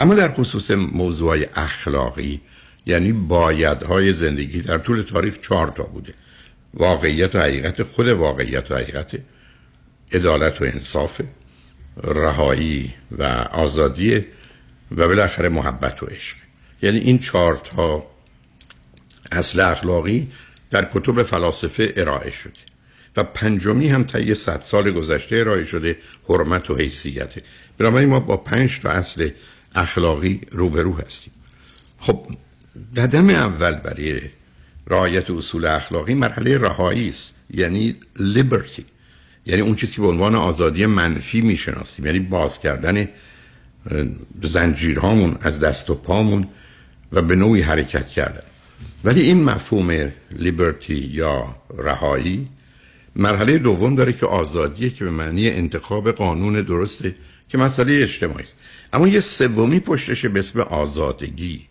اما 0.01 0.15
در 0.15 0.33
خصوص 0.33 0.71
موضوع 0.71 1.39
اخلاقی 1.55 2.41
یعنی 2.87 3.13
بایدهای 3.13 4.13
زندگی 4.13 4.61
در 4.61 4.79
طول 4.79 5.03
تاریخ 5.03 5.41
چهار 5.41 5.69
تا 5.69 5.83
بوده. 5.83 6.15
واقعیت 6.75 7.35
و 7.35 7.39
حقیقت 7.39 7.83
خود 7.83 8.09
واقعیت 8.09 8.71
و 8.71 8.75
حقیقت 8.75 9.19
عدالت 10.13 10.63
و 10.63 10.65
انصاف 10.65 11.21
رهایی 12.05 12.95
و 13.19 13.23
آزادی 13.53 14.17
و 14.97 15.09
بالاخره 15.09 15.49
محبت 15.49 16.03
و 16.03 16.07
عشق. 16.07 16.37
یعنی 16.83 16.99
این 16.99 17.19
چهار 17.19 17.55
تا 17.65 18.07
اصل 19.33 19.61
اخلاقی 19.61 20.33
در 20.71 20.89
کتب 20.93 21.23
فلاسفه 21.23 21.93
ارائه 21.97 22.31
شده 22.31 22.61
و 23.17 23.25
پنجمی 23.25 23.89
هم 23.89 24.05
طی 24.05 24.35
صد 24.35 24.63
سال 24.63 24.91
گذشته 24.91 25.37
ارائه 25.37 25.65
شده 25.65 25.97
حرمت 26.29 26.71
و 26.71 26.77
حیثیت. 26.77 27.35
بنابراین 27.79 28.09
ما 28.09 28.21
با 28.21 28.37
پنج 28.37 28.81
تا 28.81 28.91
اصل 28.91 29.31
اخلاقی 29.75 30.41
روبرو 30.51 30.97
هستیم. 30.97 31.33
خب 31.99 32.27
قدم 32.97 33.31
اول 33.31 33.75
برای 33.75 34.21
رعایت 34.91 35.31
اصول 35.31 35.67
اخلاقی 35.67 36.15
مرحله 36.15 36.59
رهایی 36.59 37.09
است. 37.09 37.33
یعنی 37.55 37.97
لیبرتی 38.19 38.85
یعنی 39.47 39.63
اون 39.63 39.75
چیزی 39.75 39.95
که 39.95 40.01
به 40.01 40.07
عنوان 40.07 40.35
آزادی 40.35 40.87
منفی 40.87 41.41
می‌شناسیم. 41.41 42.07
یعنی 42.07 42.19
باز 42.19 42.61
کردن 42.61 43.09
زنجیرهامون 44.43 45.37
از 45.41 45.61
دست 45.61 45.91
و 45.91 45.95
پامون 45.95 46.49
و 47.13 47.23
به 47.23 47.37
نوعی 47.37 47.63
حرکت 47.63 48.09
کردن. 48.09 48.43
ولی 49.05 49.21
این 49.21 49.45
مفهوم 49.45 50.13
لیبرتی 50.31 50.95
یا 50.95 51.57
رهایی 51.79 52.49
مرحله 53.17 53.59
دوم 53.59 53.95
داره 53.95 54.13
که 54.13 54.27
آزادیه 54.27 54.91
که 54.91 55.05
به 55.05 55.11
معنی 55.11 55.49
انتخاب 55.49 56.11
قانون 56.11 56.63
درسته 56.63 57.15
که 57.49 57.59
مسئله 57.59 58.03
اجتماعی 58.03 58.43
است. 58.43 58.57
اما 58.93 59.09
یه 59.09 59.21
سومی 59.21 59.81
پشتش 59.81 60.27
به 60.27 60.39
اسم 60.39 60.61
آزادگی. 60.61 61.70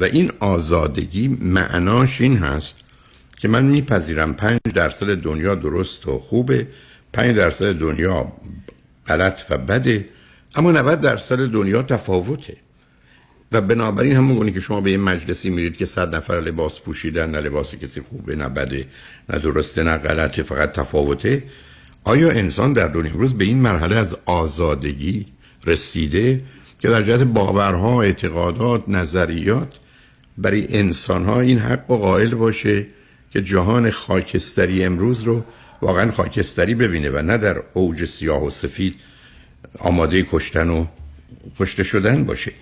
و 0.00 0.04
این 0.04 0.32
آزادگی 0.40 1.28
معناش 1.28 2.20
این 2.20 2.36
هست 2.36 2.76
که 3.36 3.48
من 3.48 3.64
میپذیرم 3.64 4.34
پنج 4.34 4.60
درصد 4.74 5.14
دنیا 5.14 5.54
درست 5.54 6.08
و 6.08 6.18
خوبه 6.18 6.66
پنج 7.12 7.36
درصد 7.36 7.72
دنیا 7.72 8.32
غلط 9.06 9.40
و 9.50 9.58
بده 9.58 10.08
اما 10.54 10.72
90 10.72 11.00
درصد 11.00 11.46
دنیا 11.46 11.82
تفاوته. 11.82 12.56
و 13.52 13.60
بنابراین 13.60 14.16
همون 14.16 14.36
گونه 14.36 14.50
که 14.50 14.60
شما 14.60 14.80
به 14.80 14.90
این 14.90 15.00
مجلسی 15.00 15.50
میرید 15.50 15.76
که 15.76 15.86
صد 15.86 16.14
نفر 16.14 16.40
لباس 16.40 16.80
پوشیدن 16.80 17.30
نه 17.30 17.40
لباس 17.40 17.74
کسی 17.74 18.00
خوبه 18.00 18.36
نه 18.36 18.48
بده 18.48 18.86
نه 19.28 19.38
درسته 19.38 19.82
نه 19.82 19.96
غلطه 19.96 20.42
فقط 20.42 20.72
تفاوته. 20.72 21.42
آیا 22.04 22.30
انسان 22.30 22.72
در 22.72 22.88
دنیا 22.88 23.12
امروز 23.12 23.34
به 23.34 23.44
این 23.44 23.58
مرحله 23.58 23.96
از 23.96 24.16
آزادگی 24.26 25.26
رسیده 25.64 26.42
که 26.80 26.88
در 26.88 27.02
جهت 27.02 27.20
باورها 27.20 28.02
اعتقادات 28.02 28.88
نظریات 28.88 29.68
برای 30.40 30.78
انسان 30.78 31.24
ها 31.24 31.40
این 31.40 31.58
حق 31.58 31.90
و 31.90 31.96
قائل 31.96 32.34
باشه 32.34 32.86
که 33.30 33.42
جهان 33.42 33.90
خاکستری 33.90 34.84
امروز 34.84 35.22
رو 35.22 35.44
واقعا 35.82 36.10
خاکستری 36.10 36.74
ببینه 36.74 37.10
و 37.10 37.22
نه 37.22 37.38
در 37.38 37.62
اوج 37.72 38.04
سیاه 38.04 38.44
و 38.44 38.50
سفید 38.50 38.94
آماده 39.78 40.26
کشتن 40.30 40.70
و 40.70 40.86
کشته 41.60 41.82
شدن 41.82 42.24
باشه. 42.24 42.52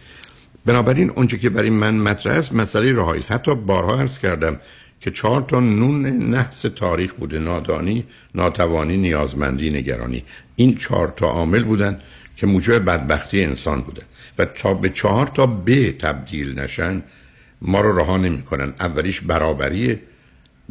بنابراین 0.67 1.11
اونچه 1.11 1.39
که 1.39 1.51
برای 1.51 1.71
من 1.71 1.95
مطرح 1.95 2.37
است 2.37 2.53
مسئله 2.53 2.93
رهایی 2.93 3.21
است. 3.21 3.33
حتی 3.33 3.55
بارها 3.55 4.01
عرض 4.01 4.19
کردم 4.19 4.61
که 5.01 5.11
چهار 5.11 5.43
تا 5.43 5.61
نون 5.61 6.07
نحس 6.07 6.61
تاریخ 6.61 7.13
بوده 7.13 7.39
نادانی 7.39 8.05
ناتوانی 8.35 8.97
نیازمندی 8.97 9.71
نگرانی. 9.71 10.25
این 10.57 10.75
چهار 10.75 11.13
تا 11.17 11.27
عامل 11.27 11.65
بودن 11.65 12.01
که 12.37 12.47
موجب 12.47 12.85
بدبختی 12.85 13.45
انسان 13.45 13.81
بودن 13.81 14.03
و 14.39 14.45
تا 14.45 14.75
به 14.75 14.89
چهار 14.89 15.27
تا 15.27 15.47
ب 15.47 15.91
تبدیل 15.91 16.59
نشن 16.59 17.03
ما 17.63 17.81
رو 17.81 17.99
رها 17.99 18.17
نمی‌کنن. 18.17 18.73
اولیش 18.81 19.21
برابریه 19.21 20.01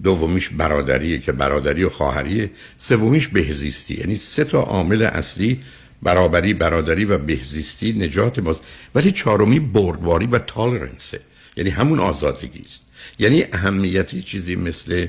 دومیش 0.03 0.49
برادریه 0.49 1.19
که 1.19 1.31
برادری 1.31 1.83
و 1.83 1.89
خواهریه 1.89 2.51
سومیش 2.77 3.27
بهزیستی. 3.27 3.93
یعنی 3.93 4.17
سه 4.17 4.43
تا 4.43 4.61
عامل 4.61 5.01
اصلی 5.01 5.59
برابری 6.01 6.53
برادری 6.53 7.05
و 7.05 7.17
بهزیستی 7.17 7.93
نجات 7.93 8.39
ماست. 8.39 8.61
ولی 8.95 9.11
چهارمی 9.11 9.59
بردباری 9.59 10.25
و 10.25 10.39
تالرنسه. 10.39 11.19
یعنی 11.57 11.69
همون 11.69 11.99
آزادگی 11.99 12.63
است. 12.65 12.85
یعنی 13.19 13.43
اهمیتی 13.53 14.21
چیزی 14.21 14.55
مثل 14.55 15.07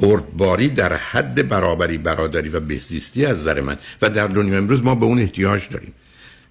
بردباری 0.00 0.68
در 0.68 0.92
حد 0.92 1.48
برابری 1.48 1.98
برادری 1.98 2.48
و 2.48 2.60
بهزیستی 2.60 3.26
از 3.26 3.38
نظر 3.38 3.60
من. 3.60 3.78
و 4.02 4.10
در 4.10 4.26
دنیا 4.26 4.58
امروز 4.58 4.82
ما 4.82 4.94
به 4.94 5.04
اون 5.04 5.18
احتیاج 5.18 5.68
داریم. 5.68 5.92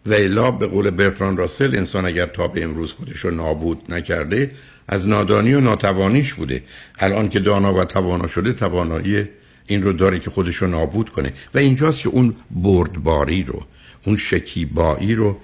و 0.06 0.14
الا 0.14 0.52
به 0.52 0.68
قول 0.68 0.90
برفران 0.90 1.38
راسل 1.38 1.76
انسان 1.76 2.06
اگر 2.06 2.26
تا 2.26 2.48
به 2.48 2.64
امروز 2.64 2.94
خودش 2.94 3.18
رو 3.18 3.32
نابود 3.32 3.82
نکرده 3.90 4.52
از 4.88 5.08
نادانی 5.08 5.54
و 5.54 5.60
ناتوانیش 5.60 6.34
بوده. 6.34 6.64
الان 7.00 7.30
که 7.30 7.40
دانا 7.40 7.74
و 7.74 7.86
توانا 7.86 8.28
شده 8.28 8.54
توانایی 8.54 9.26
این 9.68 9.84
رو 9.84 9.94
داره 9.94 10.20
که 10.20 10.30
خودش 10.30 10.56
رو 10.56 10.68
نابود 10.68 11.10
کنه. 11.10 11.34
و 11.54 11.58
اینجاست 11.58 12.00
که 12.02 12.10
اون 12.10 12.36
بردباری 12.52 13.44
رو 13.44 13.64
اون 14.06 14.18
شکیبایی 14.18 15.16
رو 15.16 15.38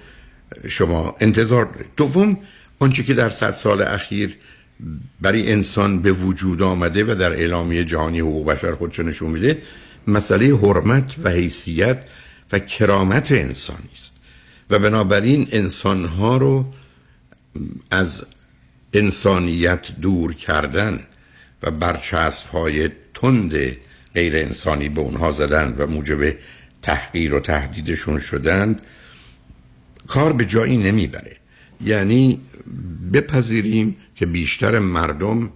شما 0.68 1.16
انتظار 1.20 1.64
دارید. 1.64 1.90
دوم 1.96 2.38
آنچه 2.78 3.02
که 3.02 3.14
در 3.14 3.30
صد 3.30 3.52
سال 3.52 3.82
اخیر 3.82 4.36
برای 5.20 5.52
انسان 5.52 6.02
به 6.02 6.12
وجود 6.12 6.62
آمده 6.62 7.04
و 7.04 7.14
در 7.14 7.32
اعلامیه 7.32 7.84
جهانی 7.84 8.20
حقوق 8.20 8.46
بشر 8.46 8.70
خودشو 8.70 9.02
نشون 9.02 9.30
میده 9.30 9.58
مسئله 10.06 10.56
حرمت 10.56 11.14
و 11.24 11.30
حیثیت 11.30 12.04
و 12.52 12.58
کرامت 12.58 13.32
انسانی 13.32 13.88
است. 13.96 14.19
و 14.70 14.78
بنابراین 14.78 15.48
انسانها 15.52 16.36
رو 16.36 16.64
از 17.90 18.26
انسانیت 18.92 19.86
دور 20.00 20.34
کردن 20.34 21.00
و 21.62 21.70
برچسب 21.70 22.46
های 22.46 22.90
تند 23.14 23.52
غیر 24.14 24.36
انسانی 24.36 24.88
به 24.88 25.00
اونها 25.00 25.30
زدن 25.30 25.74
و 25.78 25.86
موجب 25.86 26.36
تحقیر 26.82 27.34
و 27.34 27.40
تهدیدشون 27.40 28.18
شدند 28.18 28.82
کار 30.06 30.32
به 30.32 30.44
جایی 30.44 30.76
نمی‌بره. 30.76 31.36
یعنی 31.80 32.40
بپذیریم 33.12 33.96
که 34.16 34.26
بیشتر 34.26 34.78
مردم 34.78 35.50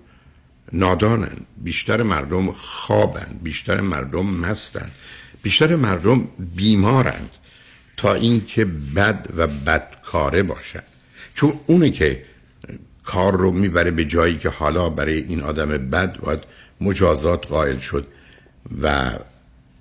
نادانند 0.72 1.46
بیشتر 1.56 2.02
مردم 2.02 2.52
خوابند 2.52 3.40
بیشتر 3.42 3.80
مردم 3.80 4.26
مستند 4.26 4.92
بیشتر 5.42 5.76
مردم 5.76 6.28
بیمارند. 6.56 7.30
تا 7.96 8.14
اینکه 8.14 8.64
بد 8.64 9.28
و 9.36 9.46
بدکاره 9.46 10.42
باشند 10.42 10.82
چون 11.34 11.52
اونه 11.66 11.90
که 11.90 12.24
کار 13.04 13.36
رو 13.36 13.50
می‌بره 13.50 13.90
به 13.90 14.04
جایی 14.04 14.38
که 14.38 14.48
حالا 14.48 14.88
برای 14.88 15.18
این 15.18 15.40
آدم 15.40 15.68
بد 15.68 16.18
باید 16.18 16.40
مجازات 16.80 17.46
قائل 17.46 17.78
شد 17.78 18.06
و 18.82 19.12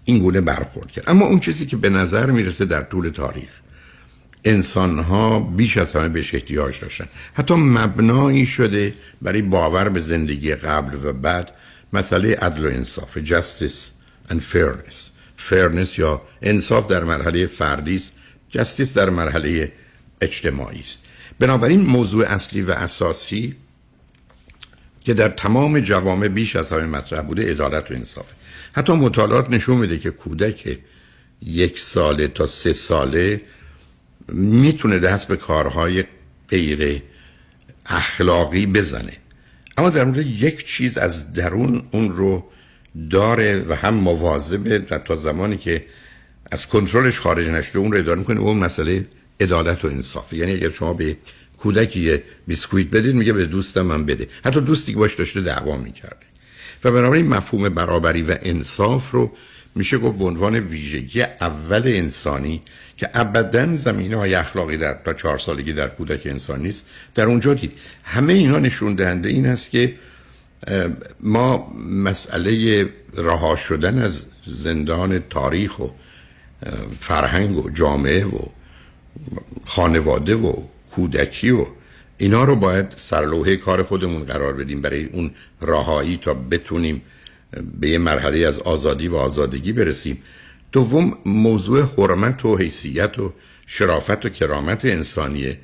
این 0.06 0.20
گونه 0.20 0.42
برخورد 0.42 0.92
کرد. 0.92 1.04
اما 1.08 1.26
اون 1.26 1.40
چیزی 1.40 1.66
که 1.66 1.78
به 1.78 1.90
نظر 1.90 2.32
می‌رسه 2.32 2.66
در 2.66 2.82
طول 2.82 3.10
تاریخ 3.10 3.50
انسان 4.46 5.00
ها 5.00 5.40
بیش 5.40 5.78
از 5.78 5.96
همه 5.96 6.10
بهش 6.10 6.36
احتیاج 6.36 6.80
داشتن. 6.82 7.08
حتی 7.34 7.54
مبنایی 7.54 8.46
شده 8.46 8.94
برای 9.22 9.42
باور 9.42 9.90
به 9.90 10.00
زندگی 10.00 10.56
قبل 10.56 10.98
و 11.04 11.14
بعد 11.14 11.52
مسئله 11.94 12.36
عدل 12.36 12.66
و 12.66 12.68
انصاف 12.68 13.18
justice 13.18 13.80
and 14.30 14.40
fairness. 14.54 15.13
Fairness 15.50 16.00
یا 16.00 16.22
انصاف 16.42 16.88
در 16.88 17.04
مرحله 17.04 17.46
فردی 17.46 17.96
است 17.96 18.14
justice 18.54 18.94
در 18.96 19.10
مرحله 19.10 19.72
اجتماعی 20.22 20.80
است. 20.80 21.02
بنابراین 21.40 21.82
موضوع 21.82 22.26
اصلی 22.26 22.62
و 22.62 22.72
اساسی 22.72 23.56
که 25.04 25.14
در 25.14 25.30
تمام 25.30 25.80
جوامع 25.80 26.28
بیش 26.28 26.56
از 26.56 26.72
همه 26.72 26.86
مطرح 26.86 27.22
بوده 27.22 27.52
عدالت 27.52 27.92
و 27.92 27.94
انصاف 27.94 28.32
حتی 28.74 28.94
مطالعات 28.94 29.50
نشون 29.50 29.78
میده 29.78 29.98
که 29.98 30.12
کودک 30.12 30.78
یک 31.42 31.80
ساله 31.80 32.28
تا 32.28 32.46
سه 32.48 32.74
ساله 32.74 33.42
می‌تونه 34.28 35.00
دست 35.00 35.28
به 35.28 35.38
کارهای 35.38 36.04
غیر 36.50 37.02
اخلاقی 37.86 38.66
بزنه. 38.66 39.14
اما 39.78 39.90
در 39.90 40.04
مورد 40.04 40.28
یک 40.28 40.66
چیز 40.66 40.98
از 40.98 41.34
درون 41.34 41.84
اون 41.92 42.12
رو 42.12 42.50
داره 43.10 43.66
و 43.70 43.76
هم 43.76 43.94
مواظبه 43.94 44.80
تا 44.80 45.16
زمانی 45.16 45.58
که 45.58 45.86
از 46.52 46.68
کنترلش 46.68 47.20
خارج 47.20 47.48
نشده 47.48 47.80
اون 47.80 47.92
رو 47.92 47.98
اداره 47.98 48.20
می‌کنه. 48.20 48.40
اون 48.40 48.58
مسئله 48.58 49.06
عدالت 49.40 49.86
و 49.86 49.88
انصاف. 49.88 50.34
یعنی 50.34 50.52
اگر 50.52 50.70
شما 50.70 50.94
به 50.94 51.18
کودکی 51.58 52.20
بیسکویت 52.48 52.88
بدید 52.88 53.16
میگه 53.16 53.34
به 53.34 53.46
دوستم 53.46 53.82
من 53.82 54.06
بده. 54.06 54.28
حتی 54.46 54.62
دوستی 54.62 54.94
که 54.94 55.00
باش 55.00 55.16
داشته 55.16 55.42
دعوا 55.42 55.78
می‌کرده. 55.78 56.26
و 56.84 56.92
بنابراین 56.92 57.28
مفهوم 57.28 57.70
برابری 57.70 58.22
و 58.22 58.38
انصاف 58.42 59.12
رو 59.12 59.32
میشه 59.76 59.98
گفت 59.98 60.18
به 60.18 60.26
عنوان 60.26 60.56
ویژگی 60.56 61.22
اول 61.22 61.82
انسانی 61.86 62.62
که 62.98 63.10
ابدا 63.14 63.76
زمینه 63.76 64.18
های 64.18 64.36
اخلاقی 64.36 64.78
در 64.78 64.94
تا 65.06 65.14
چهار 65.14 65.38
سالگی 65.38 65.74
در 65.74 65.88
کودک 65.88 66.22
انسان 66.26 66.62
نیست. 66.62 66.88
در 67.16 67.26
اونجا 67.26 67.54
دید. 67.54 67.74
همه 68.04 68.34
اینا 68.34 68.60
نشون 68.60 68.96
دهنده 68.96 69.30
این 69.30 69.46
است 69.46 69.72
که 69.72 69.96
ما 71.20 71.74
مسئله 71.90 72.90
رها 73.14 73.56
شدن 73.56 74.00
از 74.00 74.26
زندان 74.48 75.20
تاریخ 75.30 75.80
و 75.80 75.88
فرهنگ 77.00 77.58
و 77.58 77.70
جامعه 77.70 78.26
و 78.26 78.40
خانواده 79.66 80.36
و 80.36 80.54
کودکی 80.92 81.50
و 81.50 81.66
اینا 82.18 82.44
رو 82.44 82.56
باید 82.56 82.94
سرلوحه 82.96 83.56
کار 83.56 83.84
خودمون 83.84 84.24
قرار 84.24 84.54
بدیم 84.54 84.82
برای 84.82 85.06
اون 85.06 85.32
راهایی 85.62 86.18
تا 86.18 86.34
بتونیم 86.34 87.02
به 87.80 87.90
یه 87.90 87.98
مرحله 87.98 88.48
از 88.48 88.60
آزادی 88.60 89.08
و 89.08 89.16
آزادگی 89.16 89.74
برسیم. 89.74 90.24
دوم 90.72 91.18
موضوع 91.26 91.82
حرمت 91.98 92.46
و 92.46 92.58
حیثیت 92.58 93.20
و 93.20 93.34
شرافت 93.66 94.26
و 94.26 94.30
کرامت 94.30 94.86
انسانیه 94.86 95.60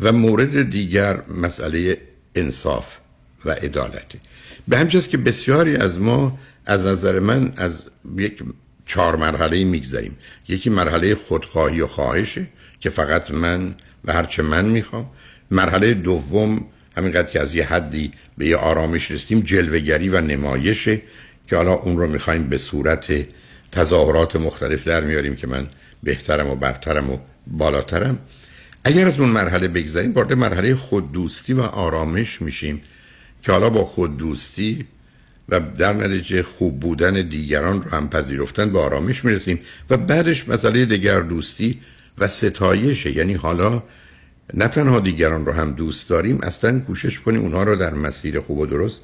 و 0.00 0.12
مورد 0.12 0.70
دیگر 0.70 1.22
مسئله 1.28 1.98
انصاف. 2.34 3.01
و 3.44 3.50
عدالته 3.50 4.18
به 4.68 4.78
همچنین 4.78 5.04
که 5.04 5.18
بسیاری 5.18 5.76
از 5.76 6.00
ما 6.00 6.38
از 6.66 6.86
نظر 6.86 7.20
من 7.20 7.52
از 7.56 7.84
یک 8.16 8.42
چهار 8.86 9.16
مرحله 9.16 9.64
میگذریم. 9.64 10.16
یکی 10.48 10.70
مرحله 10.70 11.14
خودخواهی 11.14 11.80
و 11.80 11.86
خواهشه 11.86 12.46
که 12.80 12.90
فقط 12.90 13.30
من 13.30 13.74
و 14.04 14.12
هرچه 14.12 14.42
من 14.42 14.64
می‌خوام. 14.64 15.10
مرحله 15.50 15.94
دوم 15.94 16.64
همینقدر 16.96 17.30
که 17.30 17.40
از 17.40 17.54
یه 17.54 17.64
حدی 17.64 18.12
به 18.38 18.46
یه 18.46 18.56
آرامش 18.56 19.10
رسیدیم 19.10 19.40
جلوگری 19.40 20.08
و 20.08 20.20
نمایشه 20.20 21.02
که 21.46 21.56
حالا 21.56 21.72
اون 21.72 21.96
رو 21.96 22.06
می‌خوایم 22.06 22.48
به 22.48 22.58
صورت 22.58 23.26
تظاهرات 23.72 24.36
مختلف 24.36 24.86
در 24.86 25.00
میاریم 25.00 25.36
که 25.36 25.46
من 25.46 25.66
بهترم 26.02 26.50
و 26.50 26.54
برترم 26.54 27.10
و 27.10 27.18
بالاترم. 27.46 28.18
اگر 28.84 29.06
از 29.06 29.20
اون 29.20 29.28
مرحله 29.28 29.68
بگذاریم 29.68 30.12
وارد 30.12 30.32
مرحله 30.32 30.74
خوددوستی 30.74 31.52
و 31.52 31.60
آرامش 31.60 32.42
میشیم. 32.42 32.82
که 33.42 33.52
حالا 33.52 33.70
با 33.70 33.84
خوددوستی 33.84 34.86
و 35.48 35.60
در 35.60 35.92
نتیجه 35.92 36.42
خوب 36.42 36.80
بودن 36.80 37.28
دیگران 37.28 37.82
رو 37.82 37.90
هم 37.90 38.08
پذیرفتن 38.08 38.70
به 38.70 38.78
آرامش 38.80 39.24
می‌رسیم. 39.24 39.60
و 39.90 39.96
بعدش 39.96 40.48
مسئله 40.48 40.84
دیگر 40.84 41.20
دوستی 41.20 41.80
و 42.18 42.28
ستایشه. 42.28 43.16
یعنی 43.16 43.34
حالا 43.34 43.82
نه 44.54 44.68
تنها 44.68 45.00
دیگران 45.00 45.46
رو 45.46 45.52
هم 45.52 45.72
دوست 45.72 46.08
داریم 46.08 46.40
اصلا 46.42 46.80
کوشش 46.80 47.20
کنیم 47.20 47.40
اونها 47.40 47.62
رو 47.62 47.76
در 47.76 47.94
مسیر 47.94 48.40
خوب 48.40 48.58
و 48.58 48.66
درست 48.66 49.02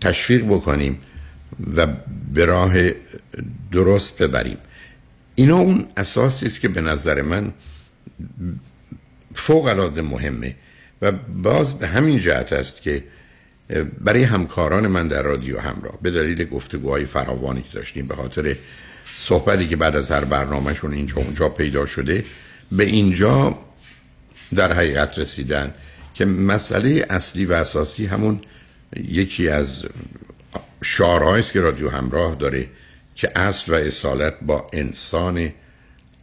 تشویق 0.00 0.44
بکنیم 0.44 0.98
و 1.76 1.86
به 2.34 2.44
راه 2.44 2.74
درست 3.72 4.22
ببریم. 4.22 4.56
اینا 5.34 5.58
اون 5.58 5.86
اساسی 5.96 6.46
است 6.46 6.60
که 6.60 6.68
به 6.68 6.80
نظر 6.80 7.22
من 7.22 7.52
فوق 9.34 9.64
العاده 9.64 10.02
مهمه. 10.02 10.56
و 11.02 11.12
باز 11.42 11.78
به 11.78 11.86
همین 11.86 12.18
جهت 12.18 12.52
است 12.52 12.82
که 12.82 13.04
برای 14.00 14.22
همکاران 14.22 14.86
من 14.86 15.08
در 15.08 15.22
رادیو 15.22 15.60
همراه 15.60 15.98
به 16.02 16.10
دلیل 16.10 16.44
گفتگوهای 16.44 17.04
فراوانی 17.04 17.62
که 17.62 17.68
داشتیم 17.72 18.06
به 18.06 18.14
خاطر 18.14 18.56
صحبتی 19.14 19.68
که 19.68 19.76
بعد 19.76 19.96
از 19.96 20.10
هر 20.10 20.24
برنامهشون 20.24 20.92
اینجا 20.92 21.16
اونجا 21.16 21.48
پیدا 21.48 21.86
شده 21.86 22.24
به 22.72 22.84
اینجا 22.84 23.58
در 24.54 24.72
حقیقت 24.72 25.18
رسیدن 25.18 25.74
که 26.14 26.24
مسئله 26.24 27.06
اصلی 27.10 27.44
و 27.44 27.52
اساسی 27.52 28.06
همون 28.06 28.40
یکی 28.96 29.48
از 29.48 29.84
شعارهایی 30.82 31.42
است 31.42 31.52
که 31.52 31.60
رادیو 31.60 31.90
همراه 31.90 32.34
داره 32.34 32.66
که 33.14 33.38
اصل 33.38 33.72
و 33.72 33.74
اصالت 33.74 34.34
با 34.42 34.66
انسان 34.72 35.52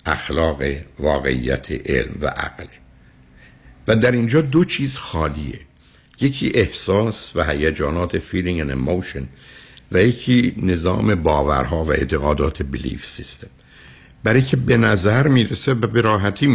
اخلاق 0.06 0.64
واقعیت 1.00 1.90
علم 1.90 2.18
و 2.22 2.28
عقله 2.28 2.83
و 3.88 3.96
در 3.96 4.12
اینجا 4.12 4.42
دو 4.42 4.66
چیز 4.66 4.98
خالیه. 4.98 5.60
یکی 6.22 6.52
احساس 6.56 7.36
و 7.36 7.44
هیجانات 7.44 8.18
feeling 8.18 8.64
and 8.64 8.72
emotion 8.72 9.24
و 9.92 10.04
یکی 10.04 10.56
نظام 10.58 11.16
باورها 11.16 11.84
و 11.84 11.92
اعتقادات 11.92 12.64
بلیف 12.64 13.06
سیستم 13.06 13.48
برای 14.24 14.42
که 14.42 14.58
به 14.58 14.78
نظر 14.78 15.28
می‌رسه 15.28 15.74
و 15.74 15.88
به 15.88 16.02
راحتی 16.02 16.48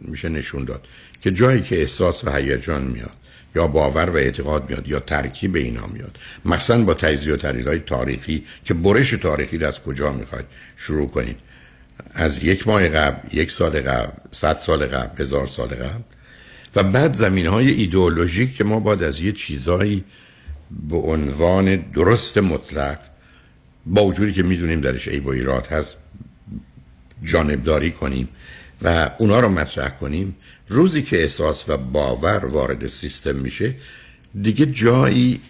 میشه 0.00 0.28
نشون 0.28 0.64
داد 0.64 0.86
که 1.20 1.30
جایی 1.30 1.60
که 1.60 1.80
احساس 1.80 2.24
و 2.24 2.30
هیجان 2.36 2.82
میاد 2.82 3.16
یا 3.56 3.66
باور 3.66 4.10
و 4.10 4.16
اعتقاد 4.16 4.70
میاد 4.70 4.88
یا 4.88 5.00
ترکیب 5.00 5.56
اینا 5.56 5.86
میاد 5.86 6.18
مثلا 6.44 6.84
با 6.84 6.94
تجزیه 6.94 7.34
و 7.34 7.36
تحلیل 7.36 7.68
های 7.68 7.78
تاریخی 7.78 8.44
که 8.64 8.74
برش 8.74 9.10
تاریخی 9.10 9.58
رو 9.58 9.66
از 9.66 9.82
کجا 9.82 10.12
می‌خواید 10.12 10.46
شروع 10.76 11.08
کنید. 11.08 11.36
از 12.14 12.44
یک 12.44 12.68
ماه 12.68 12.88
قبل 12.88 13.38
یک 13.38 13.50
سال 13.50 13.80
قبل 13.80 14.12
صد 14.32 14.56
سال 14.56 14.86
قبل 14.86 15.22
هزار 15.22 15.46
سال 15.46 15.68
قبل 15.68 16.02
و 16.76 16.82
بعد 16.82 17.14
زمین 17.14 17.46
های 17.46 17.70
ایدئولوژیک 17.70 18.56
که 18.56 18.64
ما 18.64 18.80
باید 18.80 19.02
از 19.02 19.20
یه 19.20 19.32
چیزایی 19.32 20.04
به 20.88 20.96
عنوان 20.96 21.76
درست 21.76 22.38
مطلق 22.38 22.98
با 23.86 24.04
وجودی 24.04 24.32
که 24.32 24.42
می‌دونیم 24.42 24.80
درش 24.80 25.08
عیب 25.08 25.26
و 25.26 25.30
ایراد 25.30 25.66
هست 25.66 25.96
جانبداری 27.24 27.90
کنیم 27.90 28.28
و 28.82 29.10
اونا 29.18 29.40
رو 29.40 29.48
مطرح 29.48 29.88
کنیم 29.88 30.36
روزی 30.68 31.02
که 31.02 31.22
احساس 31.22 31.68
و 31.68 31.76
باور 31.76 32.44
وارد 32.44 32.86
سیستم 32.86 33.36
میشه 33.36 33.74
دیگه 34.42 34.66
جایی 34.66 35.40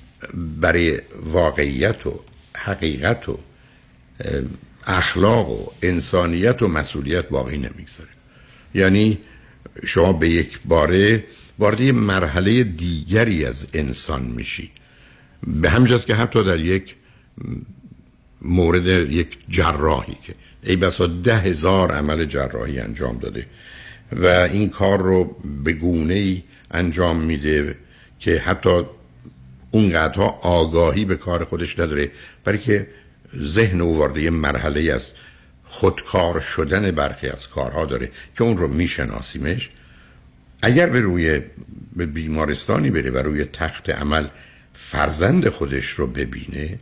برای 0.61 1.01
واقعیت 1.25 2.07
و 2.07 2.21
حقیقت 2.57 3.29
و 3.29 3.39
اخلاق 4.87 5.51
و 5.51 5.71
انسانیت 5.83 6.63
و 6.63 6.69
مسئولیت 6.69 7.29
باقی 7.29 7.57
نمی‌گذاره. 7.57 8.09
یعنی 8.75 9.19
شما 9.85 10.13
به 10.13 10.29
یک 10.29 10.59
باره 10.65 11.25
وارد 11.59 11.81
یه 11.81 11.93
مرحله 11.93 12.65
دیگری 12.65 13.45
از 13.45 13.67
انسان 13.75 14.23
میشی. 14.23 14.71
به 15.47 15.71
همجاست 15.71 16.07
که 16.07 16.15
حتی 16.15 16.45
در 16.45 16.61
یک 16.61 16.95
مورد 18.43 18.87
یک 18.87 19.39
جراحی 19.49 20.17
که 20.27 20.35
ای 20.63 20.77
بسا 20.77 21.07
ده 21.07 21.37
هزار 21.37 21.93
عمل 21.93 22.25
جراحی 22.25 22.81
انجام 22.81 23.19
داده 23.19 23.47
و 24.13 24.27
این 24.27 24.69
کار 24.69 25.03
رو 25.03 25.37
به 25.65 25.73
گونه 25.73 26.15
ای 26.15 26.43
انجام 26.71 27.17
میده 27.21 27.77
که 28.19 28.39
حتی 28.39 28.83
اونقدرها 29.71 30.39
آگاهی 30.43 31.05
به 31.05 31.17
کار 31.17 31.45
خودش 31.45 31.79
نداره 31.79 32.11
برای 32.45 32.59
که 32.59 32.87
ذهن 33.43 33.81
او 33.81 33.97
وارد 33.99 34.19
مرحله 34.19 34.93
از 34.93 35.11
خودکار 35.73 36.41
شدن 36.41 36.91
برخی 36.91 37.29
از 37.29 37.49
کارها 37.49 37.85
داره 37.85 38.11
که 38.37 38.45
اون 38.45 38.57
رو 38.57 38.69
میشناسیمش. 38.69 39.71
اگر 40.63 40.87
به 40.87 41.01
روی 41.01 41.41
به 41.97 42.07
بیمارستانی 42.07 42.91
بره 42.91 43.11
و 43.11 43.19
روی 43.19 43.45
تخت 43.45 43.91
عمل 43.91 44.27
فرزند 44.75 45.49
خودش 45.49 45.87
رو 45.87 46.07
ببینه 46.07 46.79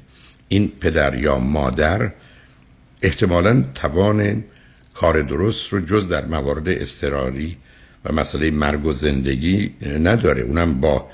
این 0.48 0.72
پدر 0.80 1.14
یا 1.14 1.38
مادر 1.38 2.12
احتمالا 3.02 3.64
توان 3.74 4.44
کار 4.94 5.22
درست 5.22 5.72
رو 5.72 5.80
جز 5.80 6.08
در 6.08 6.24
موارد 6.24 6.68
استراری 6.68 7.56
و 8.04 8.12
مسئله 8.12 8.50
مرگ 8.50 8.86
و 8.86 8.92
زندگی 8.92 9.74
نداره. 9.82 10.42
اونم 10.42 10.80
با 10.80 11.10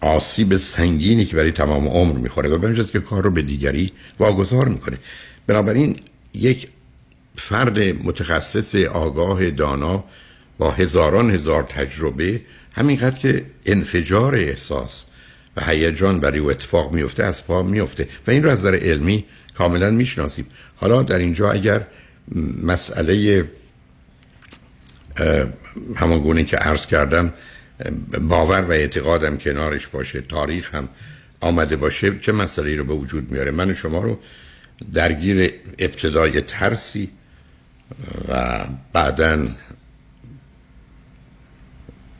آسیب 0.00 0.56
سنگینی 0.56 1.24
که 1.24 1.36
برای 1.36 1.52
تمام 1.52 1.88
عمر 1.88 2.18
می‌خوره 2.18 2.48
و 2.48 2.58
به 2.58 2.84
که 2.84 3.00
کار 3.00 3.24
رو 3.24 3.30
به 3.30 3.42
دیگری 3.42 3.92
واگذار 4.18 4.68
می‌کنه. 4.68 4.98
بنابراین 5.46 6.00
یک 6.36 6.68
فرد 7.36 7.78
متخصص 7.78 8.74
آگاه 8.74 9.50
دانا 9.50 10.04
با 10.58 10.70
هزاران 10.70 11.30
هزار 11.30 11.62
تجربه 11.62 12.40
همینقدر 12.72 13.18
که 13.18 13.44
انفجار 13.66 14.34
احساس 14.34 15.04
و 15.56 15.64
هیجان 15.64 16.20
برای 16.20 16.38
او 16.38 16.50
اتفاق 16.50 16.92
میفته 16.92 17.24
از 17.24 17.46
پا 17.46 17.62
میفته 17.62 18.08
و 18.26 18.30
این 18.30 18.42
رو 18.42 18.50
از 18.50 18.58
نظر 18.58 18.74
علمی 18.74 19.24
کاملا 19.54 19.90
می‌شناسیم. 19.90 20.46
حالا 20.76 21.02
در 21.02 21.18
اینجا 21.18 21.50
اگر 21.50 21.86
مسئله 22.62 23.44
همان 25.96 26.20
گونه 26.20 26.44
که 26.44 26.56
عرض 26.56 26.86
کردم 26.86 27.32
باور 28.20 28.60
و 28.60 28.70
اعتقادم 28.70 29.36
کنارش 29.36 29.86
باشه 29.86 30.20
تاریخ 30.20 30.74
هم 30.74 30.88
آمده 31.40 31.76
باشه 31.76 32.18
چه 32.18 32.32
مسئله 32.32 32.76
رو 32.76 32.84
به 32.84 32.94
وجود 32.94 33.30
میاره؟ 33.32 33.50
من 33.50 33.74
شما 33.74 34.00
رو 34.00 34.18
درگیر 34.92 35.52
ابتدای 35.78 36.40
ترسی 36.40 37.10
و 38.28 38.64
بعدا 38.92 39.46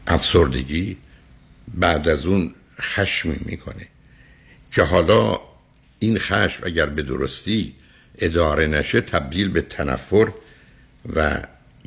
افسردگی 0.06 0.96
بعد 1.74 2.08
از 2.08 2.26
اون 2.26 2.54
خشمی 2.80 3.36
می‌کنه. 3.44 3.86
که 4.72 4.82
حالا 4.82 5.40
این 5.98 6.18
خشم 6.18 6.62
اگر 6.66 6.86
به 6.86 7.02
درستی 7.02 7.74
اداره 8.18 8.66
نشه 8.66 9.00
تبدیل 9.00 9.48
به 9.48 9.60
تنفر 9.60 10.32
و 11.16 11.42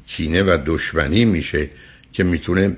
کینه 0.07 0.43
و 0.43 0.57
دشمنی 0.65 1.25
میشه 1.25 1.69
که 2.13 2.23
می‌تونه 2.23 2.77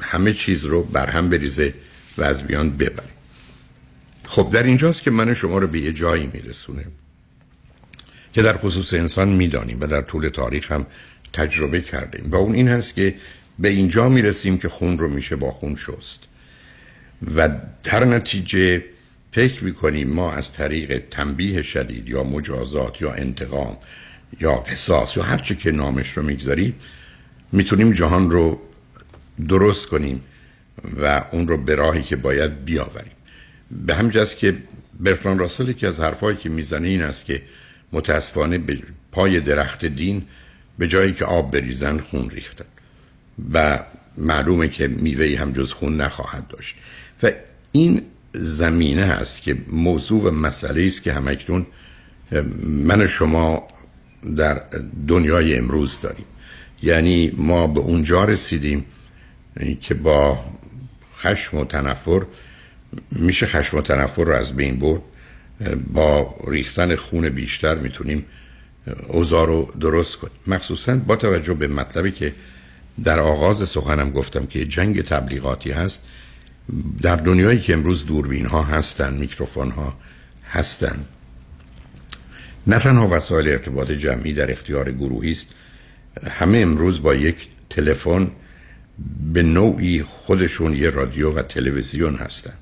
همه 0.00 0.34
چیز 0.34 0.64
رو 0.64 0.82
برهم 0.82 1.30
بریزه 1.30 1.74
و 2.18 2.22
از 2.22 2.46
بیان 2.46 2.76
ببره. 2.76 3.08
خب 4.24 4.50
در 4.52 4.62
اینجاست 4.62 5.02
که 5.02 5.10
من 5.10 5.34
شما 5.34 5.58
رو 5.58 5.66
به 5.66 5.80
یه 5.80 5.92
جایی 5.92 6.30
میرسونه 6.32 6.84
که 8.32 8.42
در 8.42 8.56
خصوص 8.56 8.94
انسان 8.94 9.28
می‌دانیم 9.28 9.80
و 9.80 9.86
در 9.86 10.02
طول 10.02 10.28
تاریخ 10.28 10.72
هم 10.72 10.86
تجربه 11.32 11.80
کردیم. 11.80 12.30
و 12.30 12.36
اون 12.36 12.54
این 12.54 12.68
هست 12.68 12.94
که 12.94 13.14
به 13.58 13.68
اینجا 13.68 14.08
می‌رسیم 14.08 14.58
که 14.58 14.68
خون 14.68 14.98
رو 14.98 15.08
میشه 15.08 15.36
با 15.36 15.50
خون 15.50 15.74
شست. 15.74 16.22
و 17.36 17.48
در 17.84 18.04
نتیجه 18.04 18.84
فکر 19.32 19.64
می‌کنیم 19.64 20.08
ما 20.08 20.32
از 20.32 20.52
طریق 20.52 21.02
تنبیه 21.10 21.62
شدید 21.62 22.08
یا 22.08 22.22
مجازات 22.22 23.00
یا 23.00 23.12
انتقام 23.12 23.76
یا 24.40 24.52
قصاص 24.52 25.16
یا 25.16 25.22
هر 25.22 25.38
چه 25.38 25.54
که 25.54 25.70
نامش 25.70 26.08
رو 26.16 26.22
می‌گذاریم 26.22 26.74
می‌تونیم 27.52 27.92
جهان 27.92 28.30
رو 28.30 28.60
درست 29.48 29.86
کنیم 29.86 30.22
و 31.02 31.24
اون 31.30 31.48
رو 31.48 31.56
به 31.56 31.74
راهی 31.74 32.02
که 32.02 32.16
باید 32.16 32.64
بیاوریم. 32.64 33.12
به 33.70 33.94
همجاست 33.94 34.38
که 34.38 34.56
برفران 35.00 35.38
راسل 35.38 35.72
که 35.72 35.88
از 35.88 36.00
حرفایی 36.00 36.36
که 36.36 36.48
می‌زنه 36.48 36.88
این 36.88 37.02
است 37.02 37.24
که 37.24 37.42
متاسفانه 37.92 38.58
به 38.58 38.78
پای 39.12 39.40
درخت 39.40 39.84
دین 39.84 40.22
به 40.78 40.88
جایی 40.88 41.12
که 41.12 41.24
آب 41.24 41.50
بریزن 41.50 41.98
خون 41.98 42.30
ریختن 42.30 42.64
و 43.52 43.78
معلومه 44.18 44.68
که 44.68 44.88
میوهی 44.88 45.34
هم 45.34 45.52
جز 45.52 45.72
خون 45.72 45.96
نخواهد 45.96 46.48
داشت. 46.48 46.76
و 47.22 47.30
این 47.72 48.02
زمینه 48.34 49.04
هست 49.04 49.42
که 49.42 49.56
موضوع 49.68 50.22
و 50.22 50.30
مسئله 50.30 50.86
است 50.86 51.02
که 51.02 51.12
همکنون 51.12 51.66
من 52.62 53.02
و 53.02 53.06
شما 53.06 53.68
در 54.36 54.62
دنیای 55.08 55.58
امروز 55.58 56.00
داریم. 56.00 56.24
یعنی 56.82 57.32
ما 57.36 57.66
به 57.66 57.80
اونجا 57.80 58.24
رسیدیم 58.24 58.84
که 59.80 59.94
با 59.94 60.44
خشم 61.14 61.56
و 61.56 61.64
تنفر 61.64 62.22
میشه 63.10 63.46
خشم 63.46 63.76
و 63.76 63.80
تنفر 63.80 64.24
رو 64.24 64.32
از 64.32 64.56
بین 64.56 64.76
برد؟ 64.76 65.02
با 65.92 66.34
ریختن 66.48 66.96
خون 66.96 67.28
بیشتر 67.28 67.74
می‌تونیم 67.74 68.24
اوضاع 69.08 69.46
رو 69.46 69.72
درست 69.80 70.16
کنیم. 70.16 70.36
مخصوصا 70.46 70.96
با 70.96 71.16
توجه 71.16 71.54
به 71.54 71.66
مطلبی 71.66 72.10
که 72.10 72.32
در 73.04 73.20
آغاز 73.20 73.68
سخنم 73.68 74.10
گفتم 74.10 74.46
که 74.46 74.64
جنگ 74.64 75.02
تبلیغاتی 75.02 75.70
هست 75.70 76.02
در 77.02 77.16
دنیایی 77.16 77.60
که 77.60 77.72
امروز 77.72 78.06
دوربین 78.06 78.46
ها 78.46 78.62
هستن 78.62 79.14
میکروفون 79.14 79.70
ها 79.70 79.96
هستن 80.50 81.04
نه 82.66 82.78
تنها 82.78 83.08
وسایل 83.08 83.48
ارتباط 83.48 83.90
جمعی 83.90 84.32
در 84.32 84.52
اختیار 84.52 84.92
گروهی 84.92 85.30
است 85.30 85.48
همه 86.30 86.58
امروز 86.58 87.02
با 87.02 87.14
یک 87.14 87.48
تلفن 87.70 88.30
به 89.32 89.42
نوعی 89.42 90.02
خودشون 90.02 90.76
یه 90.76 90.90
رادیو 90.90 91.30
و 91.30 91.42
تلویزیون 91.42 92.14
هستند 92.14 92.58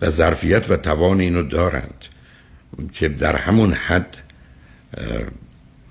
و 0.00 0.10
ظرفیت 0.10 0.70
و 0.70 0.76
توان 0.76 1.20
اینو 1.20 1.42
دارند. 1.42 2.04
که 2.92 3.08
در 3.08 3.36
همون 3.36 3.72
حد 3.72 4.16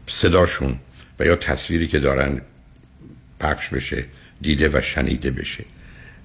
صداشون 0.08 0.80
و 1.20 1.26
یا 1.26 1.36
تصویری 1.36 1.88
که 1.88 2.00
دارن 2.00 2.42
پخش 3.40 3.70
بشه 3.70 4.06
دیده 4.42 4.70
و 4.74 4.82
شنیده 4.82 5.32
بشه. 5.32 5.66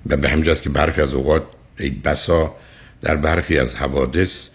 و 0.07 0.17
به 0.17 0.29
همجاست 0.29 0.63
که 0.63 0.71
برخی 0.71 1.01
از 1.01 1.15
اوقات 1.15 1.43
ای 1.79 1.91
بسا 1.91 2.57
در 3.03 3.17
برخی 3.17 3.59
از 3.59 3.77
حوادث 3.77 4.47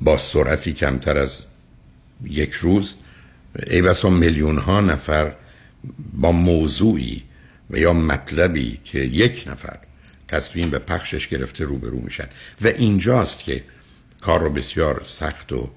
با 0.00 0.18
سرعتی 0.18 0.72
کمتر 0.72 1.18
از 1.18 1.42
یک 2.24 2.52
روز 2.52 2.94
ای 3.66 3.82
بسا 3.82 4.10
میلیون 4.10 4.58
ها 4.58 4.80
نفر 4.80 5.32
با 6.14 6.32
موضوعی 6.32 7.22
و 7.70 7.78
یا 7.78 7.92
مطلبی 7.92 8.80
که 8.84 8.98
یک 8.98 9.44
نفر 9.46 9.78
تصمیم 10.28 10.70
به 10.70 10.78
پخشش 10.78 11.28
گرفته 11.28 11.64
روبرو 11.64 12.00
میشن. 12.00 12.26
و 12.60 12.66
اینجاست 12.66 13.44
که 13.44 13.64
کار 14.24 14.40
رو 14.40 14.50
بسیار 14.50 15.02
سخت 15.04 15.52
و 15.52 15.70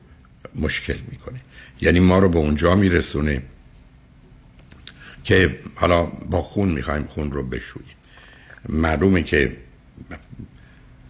مشکل 0.55 0.97
می‌کنه. 1.11 1.41
یعنی 1.81 1.99
ما 1.99 2.19
رو 2.19 2.29
به 2.29 2.37
اونجا 2.37 2.75
میرسونه 2.75 3.41
که 5.23 5.59
حالا 5.75 6.03
با 6.05 6.41
خون 6.41 6.69
می‌خوایم 6.69 7.03
خون 7.03 7.31
رو 7.31 7.43
بشوییم 7.43 7.95
معلومه 8.69 9.23
که 9.23 9.57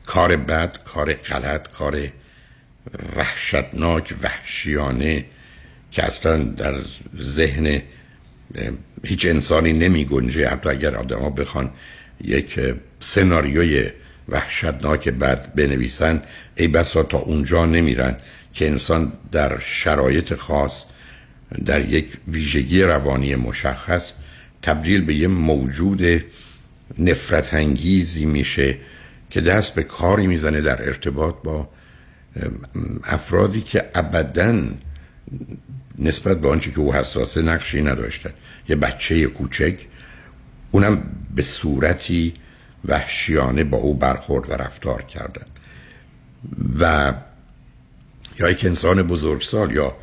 کار 0.05 0.35
بد 0.35 0.83
کار 0.83 1.13
غلط 1.13 1.71
کار 1.71 2.07
وحشتناک 3.15 4.15
وحشیانه 4.21 5.25
که 5.91 6.05
اصلا 6.05 6.43
در 6.43 6.75
ذهن 7.21 7.81
هیچ 9.03 9.25
انسانی 9.25 9.73
نمی 9.73 10.05
گنجه 10.05 10.49
حتی 10.49 10.69
اگر 10.69 10.95
آدم 10.95 11.19
ها 11.19 11.29
بخوان 11.29 11.71
یک 12.23 12.59
سناریوی 12.99 13.91
وحشتناک 14.29 15.09
بد 15.09 15.53
بنویسن 15.55 16.21
ای 16.55 16.67
بسا 16.67 17.03
تا 17.03 17.17
اونجا 17.17 17.65
نمیرن 17.65 18.17
که 18.53 18.67
انسان 18.67 19.11
در 19.31 19.59
شرایط 19.59 20.33
خاص 20.33 20.83
در 21.65 21.89
یک 21.89 22.07
ویژگی 22.27 22.83
روانی 22.83 23.35
مشخص 23.35 24.11
تبدیل 24.61 25.01
به 25.01 25.13
یه 25.13 25.27
موجود 25.27 26.23
نفرت 26.99 27.53
انگیزی 27.53 28.25
میشه 28.25 28.77
که 29.29 29.41
دست 29.41 29.75
به 29.75 29.83
کاری 29.83 30.27
می‌زنه 30.27 30.61
در 30.61 30.85
ارتباط 30.85 31.35
با 31.43 31.69
افرادی 33.03 33.61
که 33.61 33.85
ابدا 33.95 34.63
نسبت 35.99 36.41
به 36.41 36.49
آنچه 36.49 36.71
که 36.71 36.79
او 36.79 36.93
حساسه 36.93 37.41
نقشی 37.41 37.81
نداشتن. 37.81 38.29
یه 38.69 38.75
بچه 38.75 39.25
کوچک 39.25 39.75
اونم 40.71 41.03
به 41.35 41.41
صورتی 41.41 42.33
وحشیانه 42.87 43.63
با 43.63 43.77
او 43.77 43.93
برخورد 43.93 44.49
و 44.49 44.53
رفتار 44.53 45.01
کردن 45.01 45.45
و 46.79 47.13
یا 48.39 48.49
یک 48.49 48.65
انسان 48.65 49.03
بزرگسال 49.03 49.71
یا 49.71 49.95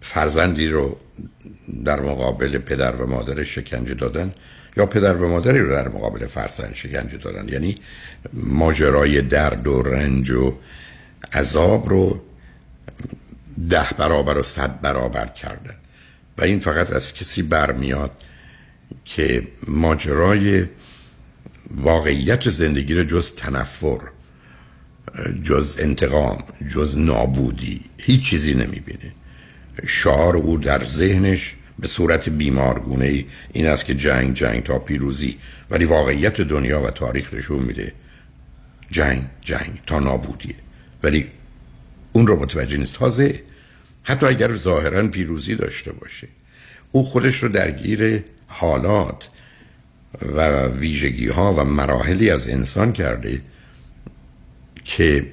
فرزندی 0.00 0.68
رو 0.68 0.96
در 1.84 2.00
مقابل 2.00 2.58
پدر 2.58 2.96
و 2.96 3.06
مادر 3.06 3.44
شکنجه 3.44 3.94
دادن 3.94 4.34
یا 4.76 4.86
پدر 4.86 5.16
و 5.16 5.28
مادری 5.28 5.58
رو 5.58 5.70
در 5.70 5.88
مقابل 5.88 6.26
فرزند 6.26 6.74
شکنجه 6.74 7.16
دادن. 7.16 7.48
یعنی 7.48 7.74
ماجرای 8.32 9.22
درد 9.22 9.66
و 9.66 9.82
رنج 9.82 10.30
و 10.30 10.54
عذاب 11.32 11.88
رو 11.88 12.22
ده 13.70 13.86
برابر 13.98 14.38
و 14.38 14.42
صد 14.42 14.80
برابر 14.80 15.26
کردن. 15.26 15.74
و 16.38 16.44
این 16.44 16.60
فقط 16.60 16.92
از 16.92 17.14
کسی 17.14 17.42
برمیاد 17.42 18.10
که 19.04 19.48
ماجرای 19.68 20.64
واقعیت 21.70 22.50
زندگی 22.50 22.94
رو 22.94 23.04
جز 23.04 23.34
تنفر 23.34 24.00
جز 25.42 25.76
انتقام 25.78 26.38
جز 26.74 26.98
نابودی 26.98 27.80
هیچ 27.98 28.30
چیزی 28.30 28.54
نمی‌بینه. 28.54 29.12
شعار 29.86 30.36
او 30.36 30.58
در 30.58 30.84
ذهنش 30.84 31.54
به 31.78 31.88
صورت 31.88 32.28
بیمارگونه 32.28 33.24
این 33.52 33.66
است 33.66 33.84
که 33.84 33.94
جنگ 33.94 34.34
جنگ 34.34 34.62
تا 34.62 34.78
پیروزی 34.78 35.36
ولی 35.70 35.84
واقعیت 35.84 36.40
دنیا 36.40 36.82
و 36.82 36.90
تاریخ 36.90 37.34
نشون 37.34 37.62
میده. 37.62 37.92
جنگ 38.90 39.22
جنگ 39.42 39.80
تا 39.86 39.98
نابودیه 39.98 40.54
ولی 41.02 41.26
اون 42.12 42.26
رو 42.26 42.40
متوجه 42.40 42.76
نیست. 42.76 42.94
تازه 42.94 43.42
حتی 44.02 44.26
اگر 44.26 44.56
ظاهرا 44.56 45.08
پیروزی 45.08 45.54
داشته 45.54 45.92
باشه 45.92 46.28
او 46.92 47.04
خودش 47.04 47.42
رو 47.42 47.48
درگیر 47.48 48.22
حالات 48.46 49.28
و 50.22 50.66
ویژگی 50.66 51.28
ها 51.28 51.52
و 51.52 51.64
مراحلی 51.64 52.30
از 52.30 52.48
انسان 52.48 52.92
کرده 52.92 53.42
که 54.84 55.26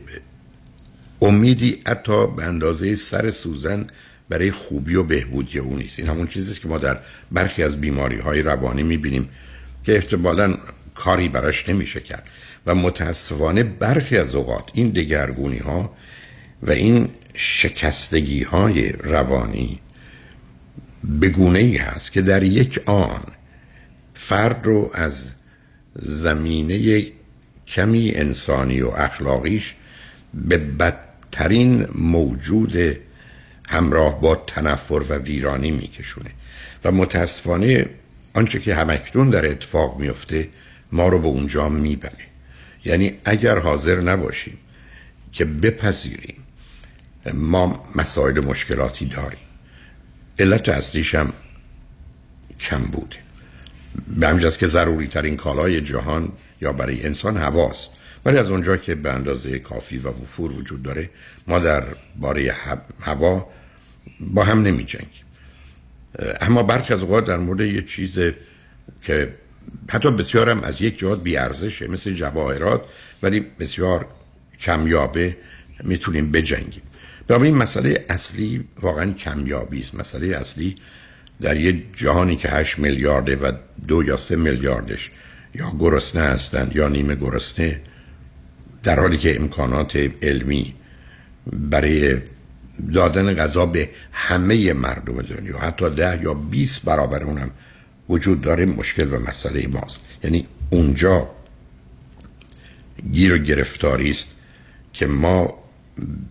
امیدی 1.22 1.82
حتی 1.88 2.28
به 2.28 2.44
اندازه 2.44 2.96
سر 2.96 3.30
سوزن 3.30 3.88
برای 4.30 4.52
خوبی 4.52 4.96
و 4.96 5.04
بهبودی 5.04 5.60
او 5.60 5.76
نیست. 5.76 6.00
این 6.00 6.08
همون 6.08 6.28
چیزی 6.28 6.60
که 6.60 6.68
ما 6.68 6.78
در 6.78 7.00
برخی 7.32 7.64
از 7.64 7.82
بیماری 7.82 8.20
های 8.20 8.42
روانی 8.42 8.84
می‌بینیم 8.84 9.30
که 9.84 9.96
احتمالا 9.96 10.58
کاری 10.96 11.30
براش 11.30 11.70
نمیشه 11.70 12.00
کرد. 12.00 12.28
و 12.66 12.76
متاسفانه 12.76 13.64
برخی 13.64 14.18
از 14.18 14.36
اوقات 14.36 14.70
این 14.74 14.90
دگرگونی 14.90 15.58
ها 15.58 15.94
و 16.64 16.72
این 16.72 17.10
شکستگی 17.34 18.44
های 18.44 18.90
روانی 18.90 19.80
به 21.04 21.30
گونه 21.30 21.60
ای 21.60 21.78
هست 21.78 22.12
که 22.12 22.22
در 22.22 22.44
یک 22.44 22.80
آن 22.86 23.24
فرد 24.24 24.65
رو 24.65 24.91
از 24.93 25.30
زمینه 25.95 27.05
کمی 27.67 28.11
انسانی 28.15 28.82
و 28.82 28.88
اخلاقیش 28.88 29.76
به 30.34 30.57
بدترین 30.57 31.88
موجود 31.95 32.97
همراه 33.69 34.22
با 34.22 34.36
تنفر 34.36 35.03
و 35.09 35.13
ویرانی 35.13 35.72
میکشونه. 35.72 36.30
و 36.84 36.91
متاسفانه 36.91 37.89
آنچه 38.34 38.59
که 38.59 38.76
همکتون 38.76 39.30
در 39.30 39.45
اتفاق 39.45 39.99
میفته 39.99 40.49
ما 40.91 41.07
رو 41.07 41.19
به 41.19 41.28
اونجا 41.28 41.69
می‌بره. 41.69 42.26
یعنی 42.86 43.13
اگر 43.26 43.59
حاضر 43.59 44.01
نباشیم 44.01 44.57
که 45.32 45.45
بپذیریم 45.45 46.43
ما 47.34 47.84
مسائل 47.95 48.45
مشکلاتی 48.45 49.05
داریم. 49.05 49.39
علت 50.39 50.69
اصلیش 50.69 51.15
هم 51.15 51.34
کم 52.59 52.80
بوده. 52.80 53.31
به 54.18 54.28
همجاست 54.28 54.60
که 54.60 54.68
ضروری 54.68 55.08
ترین 55.08 55.38
کالای 55.38 55.82
جهان 55.82 56.32
یا 56.62 56.74
برای 56.74 57.06
انسان 57.06 57.38
هواست. 57.38 57.89
ولی 58.26 58.38
از 58.38 58.52
اونجا 58.52 58.78
که 58.78 58.96
به 58.96 59.12
اندازه 59.12 59.60
کافی 59.60 59.98
و 59.98 60.08
وفور 60.10 60.52
وجود 60.52 60.84
داره 60.84 61.10
ما 61.48 61.60
در 61.60 61.84
باره 62.16 62.56
هوا 63.00 63.48
با 64.20 64.44
هم 64.44 64.62
نمی 64.62 64.84
جنگیم 64.84 65.26
اما 66.42 66.64
برخی 66.64 66.94
از 66.94 67.02
اوقات 67.02 67.26
در 67.26 67.38
مورد 67.38 67.62
یه 67.62 67.82
چیز 67.82 68.20
که 69.02 69.34
حتی 69.89 70.12
بسیار 70.12 70.50
هم 70.50 70.64
از 70.64 70.82
یک 70.82 71.00
جهات 71.00 71.24
بیارزشه 71.24 71.88
مثل 71.88 72.14
جواهرات 72.14 72.82
ولی 73.24 73.39
بسیار 73.39 74.06
کمیابه 74.60 75.38
می‌تونیم 75.84 76.32
بجنگیم. 76.32 76.82
این 77.30 77.56
مسئله 77.56 78.06
اصلی 78.10 78.68
واقعا 78.82 79.12
کمیابی 79.12 79.80
است. 79.80 79.96
مسئله 79.96 80.38
اصلی 80.38 80.76
در 81.42 81.58
یه 81.58 81.84
جهانی 81.94 82.36
که 82.36 82.50
8 82.50 82.80
میلیارده 82.80 83.36
و 83.36 83.52
دو 83.88 84.04
یا 84.04 84.18
سه 84.18 84.36
میلیاردش 84.36 85.12
یا 85.56 85.74
گرسنه 85.80 86.22
هستند 86.22 86.76
یا 86.76 86.88
نیمه 86.88 87.16
گرسنه 87.16 87.82
در 88.84 89.00
حالی 89.00 89.18
که 89.18 89.36
امکانات 89.36 90.10
علمی 90.22 90.74
برای 91.54 92.18
دادن 92.94 93.34
غذا 93.34 93.66
به 93.66 93.89
همه 94.12 94.74
مردم 94.74 95.22
دنیا 95.22 95.58
حتی 95.58 95.89
ده 95.89 96.24
یا 96.24 96.34
20 96.34 96.86
برابر 96.86 97.24
اونم 97.24 97.52
وجود 98.10 98.42
داره 98.42 98.66
مشکل 98.66 99.14
و 99.14 99.20
مسئله 99.20 99.68
ماست. 99.68 100.02
یعنی 100.24 100.48
اونجا 100.70 101.30
گیر 103.12 103.34
و 103.34 103.38
گرفتاری 103.38 104.12
است 104.12 104.30
که 104.94 105.08
ما 105.08 105.54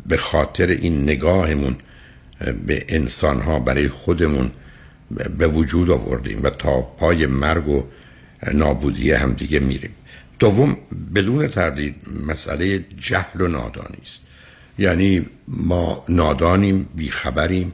به 0.06 0.16
خاطر 0.16 0.66
این 0.66 1.02
نگاهمون 1.02 1.76
به 2.66 2.84
انسان 2.88 3.40
ها 3.40 3.58
برای 3.58 3.88
خودمون 3.88 4.50
به 5.38 5.46
وجود 5.46 5.90
آوردیم 5.90 6.42
و 6.42 6.50
تا 6.50 6.82
پای 6.82 7.26
مرگ 7.26 7.68
و 7.68 7.84
نابودی 8.52 9.12
هم 9.12 9.32
دیگه 9.32 9.58
میریم. 9.58 9.94
دوم 10.38 10.76
بدون 11.14 11.48
تردید 11.48 11.94
مسئله 12.26 12.84
جهل 12.98 13.40
و 13.40 13.48
نادانی 13.48 13.98
است. 14.02 14.22
یعنی 14.78 15.26
ما 15.48 16.04
نادانیم 16.08 16.88
بیخبریم 16.94 17.72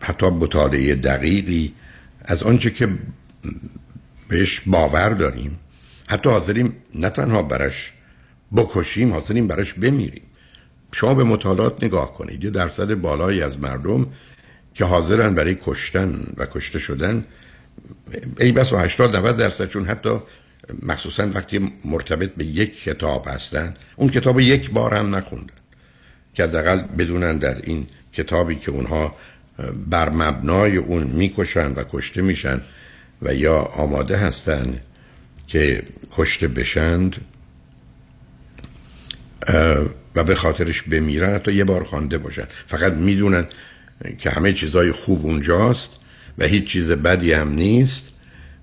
حتی 0.00 0.26
مطالعه 0.26 0.94
دقیقی 0.94 1.74
از 2.24 2.42
آنچه 2.42 2.70
که 2.70 2.88
بهش 4.28 4.60
باور 4.66 5.08
داریم. 5.08 5.58
حتی 6.08 6.30
حاضریم 6.30 6.76
نه 6.94 7.10
تنها 7.10 7.42
برش 7.42 7.92
بکشیم 8.56 9.12
حاضریم 9.12 9.46
برش 9.46 9.74
بمیریم. 9.74 10.22
شما 10.92 11.14
به 11.14 11.24
مطالعات 11.24 11.84
نگاه 11.84 12.14
کنید. 12.14 12.44
یه 12.44 12.50
درصد 12.50 12.94
بالایی 12.94 13.42
از 13.42 13.58
مردم 13.58 14.06
که 14.74 14.84
حاضرن 14.84 15.34
برای 15.34 15.56
کشتن 15.64 16.26
و 16.36 16.46
کشته 16.46 16.78
شدن 16.78 17.24
ای 18.40 18.52
بس 18.52 18.72
و 18.72 18.76
80 18.76 19.16
90 19.16 19.36
درصد 19.36 19.68
چون 19.68 19.84
حتی 19.84 20.10
مخصوصا 20.82 21.30
وقتی 21.34 21.72
مرتبط 21.84 22.34
به 22.34 22.44
یک 22.44 22.82
کتاب 22.82 23.28
هستن 23.28 23.76
اون 23.96 24.08
کتاب 24.08 24.40
یک 24.40 24.70
بار 24.70 24.94
هم 24.94 25.16
نخوندن 25.16 25.54
که 26.34 26.42
حداقل 26.42 26.80
بدونن 26.80 27.38
در 27.38 27.56
این 27.62 27.86
کتابی 28.12 28.56
که 28.56 28.70
اونها 28.70 29.14
بر 29.90 30.08
مبنای 30.10 30.76
اون 30.76 31.02
می‌کشن 31.02 31.72
و 31.72 31.84
کشته 31.90 32.22
میشن 32.22 32.62
و 33.22 33.34
یا 33.34 33.56
آماده 33.56 34.16
هستن 34.16 34.80
که 35.46 35.82
کشته 36.12 36.48
بشند 36.48 37.16
و 40.14 40.24
به 40.24 40.34
خاطرش 40.34 40.82
بمیرن 40.82 41.34
حتی 41.34 41.52
یه 41.52 41.64
بار 41.64 41.84
خوانده 41.84 42.18
باشن. 42.18 42.44
فقط 42.66 42.92
می‌دونن 42.92 43.46
که 44.18 44.30
همه 44.30 44.52
چیزای 44.52 44.92
خوب 44.92 45.26
اونجاست 45.26 45.92
و 46.38 46.44
هیچ 46.44 46.64
چیز 46.64 46.90
بدی 46.90 47.32
هم 47.32 47.48
نیست 47.48 48.06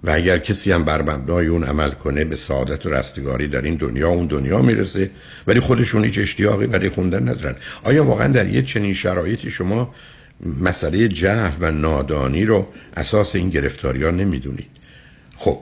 و 0.04 0.10
اگر 0.10 0.38
کسی 0.38 0.72
هم 0.72 0.84
بر 0.84 1.02
مبنای 1.02 1.48
اون 1.48 1.64
عمل 1.64 1.92
کنه 1.92 2.24
به 2.24 2.36
سعادت 2.36 2.86
و 2.86 2.90
رستگاری 2.90 3.48
در 3.48 3.62
این 3.62 3.76
دنیا 3.76 4.10
اون 4.10 4.28
دنیا 4.28 4.62
می‌رسه 4.62 5.12
ولی 5.48 5.60
خودشون 5.60 6.04
هیچ 6.04 6.20
اشتیاقی 6.20 6.68
برای 6.68 6.90
خوندن 6.90 7.30
ندارن. 7.30 7.56
آیا 7.84 8.06
واقعا 8.06 8.28
در 8.28 8.48
یه 8.48 8.62
چنین 8.62 8.94
شرایطی 8.94 9.50
شما 9.50 9.96
مسئله 10.62 11.08
جهل 11.08 11.58
و 11.60 11.72
نادانی 11.72 12.46
رو 12.46 12.68
اساس 12.98 13.36
این 13.36 13.50
گرفتاری 13.50 14.04
ها 14.04 14.12
نمی‌دونید؟ 14.12 14.68
خب 15.36 15.60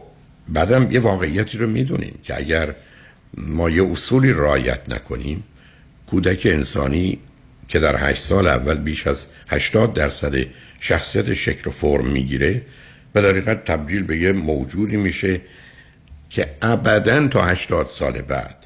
بعدم 0.50 0.92
یه 0.92 1.00
واقعیتی 1.00 1.58
رو 1.58 1.68
می‌دونیم 1.68 2.20
که 2.24 2.38
اگر 2.38 2.76
ما 3.38 3.70
یه 3.70 3.92
اصولی 3.92 4.32
رایت 4.32 4.90
نکنیم 4.90 5.44
کودک 6.08 6.42
انسانی 6.46 7.20
که 7.68 7.80
در 7.80 8.10
هشت 8.10 8.22
سال 8.22 8.48
اول 8.48 8.78
بیش 8.78 9.08
از 9.08 9.26
80 9.48 9.94
درصد 9.94 10.36
شخصیت 10.80 11.34
شکل 11.34 11.70
و 11.70 11.72
فرم 11.72 12.06
می‌گیره 12.06 12.62
و 13.16 13.22
در 13.22 13.30
حقیقت 13.30 13.66
تبدیل 13.66 14.04
به 14.04 14.18
یه 14.18 14.32
موجودی 14.32 14.98
میشه 14.98 15.42
که 16.30 16.48
ابدا 16.62 17.28
تا 17.28 17.46
80 17.46 17.88
سال 17.88 18.22
بعد 18.22 18.66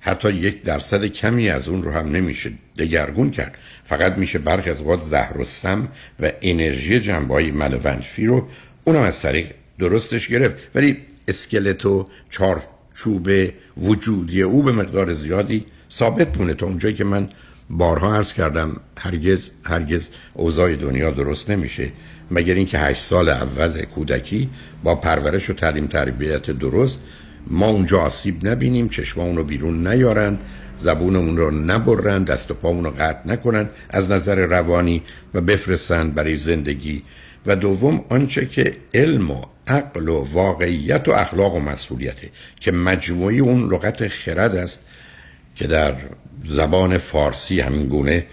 حتی 0.00 0.32
یک 0.32 0.62
درصد 0.62 1.04
کمی 1.04 1.50
از 1.50 1.68
اون 1.68 1.82
رو 1.82 1.90
هم 1.92 2.08
نمیشه 2.08 2.52
دگرگون 2.78 3.30
کرد. 3.30 3.54
فقط 3.84 4.18
میشه 4.18 4.38
برخی 4.38 4.70
از 4.70 4.80
اوقات 4.80 5.00
زهر 5.00 5.38
و 5.38 5.44
سم 5.44 5.88
و 6.20 6.32
انرژی 6.42 7.00
جنبایی 7.00 7.50
منفی 7.50 8.26
رو 8.26 8.48
اونم 8.84 9.00
از 9.00 9.20
طریق 9.20 9.46
درستش 9.78 10.28
گرفت. 10.28 10.54
ولی 10.74 10.96
اسکلت 11.28 11.86
و 11.86 12.08
چارچوب 12.30 13.30
وجودی 13.76 14.42
او 14.42 14.62
به 14.62 14.72
مقدار 14.72 15.14
زیادی 15.14 15.66
ثابت 15.92 16.36
مونه 16.38 16.54
تا 16.54 16.66
اونجایی 16.66 16.94
که 16.94 17.04
من 17.04 17.28
بارها 17.70 18.16
عرض 18.16 18.32
کردم 18.32 18.76
هرگز 18.98 19.50
هرگز 19.64 20.08
اوضاع 20.34 20.76
دنیا 20.76 21.10
درست 21.10 21.50
نمیشه. 21.50 21.92
مگر 22.30 22.54
اینکه 22.54 22.78
هشت 22.78 23.02
سال 23.02 23.28
اول 23.28 23.82
کودکی 23.82 24.50
با 24.82 24.94
پرورش 24.94 25.50
و 25.50 25.52
تعلیم 25.52 25.86
تربیت 25.86 26.50
درست 26.50 27.00
ما 27.46 27.66
اونجا 27.66 28.00
آسیب 28.00 28.48
نبینیم 28.48 28.88
چشمامون 28.88 29.36
رو 29.36 29.44
بیرون 29.44 29.86
نیارن 29.86 30.38
زبونمون 30.76 31.36
رو 31.36 31.50
نبرن 31.50 32.24
دست 32.24 32.50
و 32.50 32.54
پامون 32.54 32.84
رو 32.84 32.90
قطع 32.90 33.28
نکنن 33.28 33.68
از 33.90 34.10
نظر 34.10 34.34
روانی 34.34 35.02
و 35.34 35.40
بفرستن 35.40 36.10
برای 36.10 36.36
زندگی. 36.36 37.02
و 37.46 37.56
دوم 37.56 38.04
آنچه 38.08 38.46
که 38.46 38.76
علم 38.94 39.30
و 39.30 39.42
عقل 39.66 40.08
و 40.08 40.24
واقعیت 40.32 41.08
و 41.08 41.12
اخلاق 41.12 41.54
و 41.54 41.60
مسئولیته 41.60 42.30
که 42.60 42.72
مجموعی 42.72 43.40
اون 43.40 43.72
لغت 43.72 44.08
خرد 44.08 44.56
است 44.56 44.80
که 45.56 45.66
در 45.66 45.94
زبان 46.46 46.98
فارسی 46.98 47.60
همین 47.60 47.86
گونه 47.88 48.26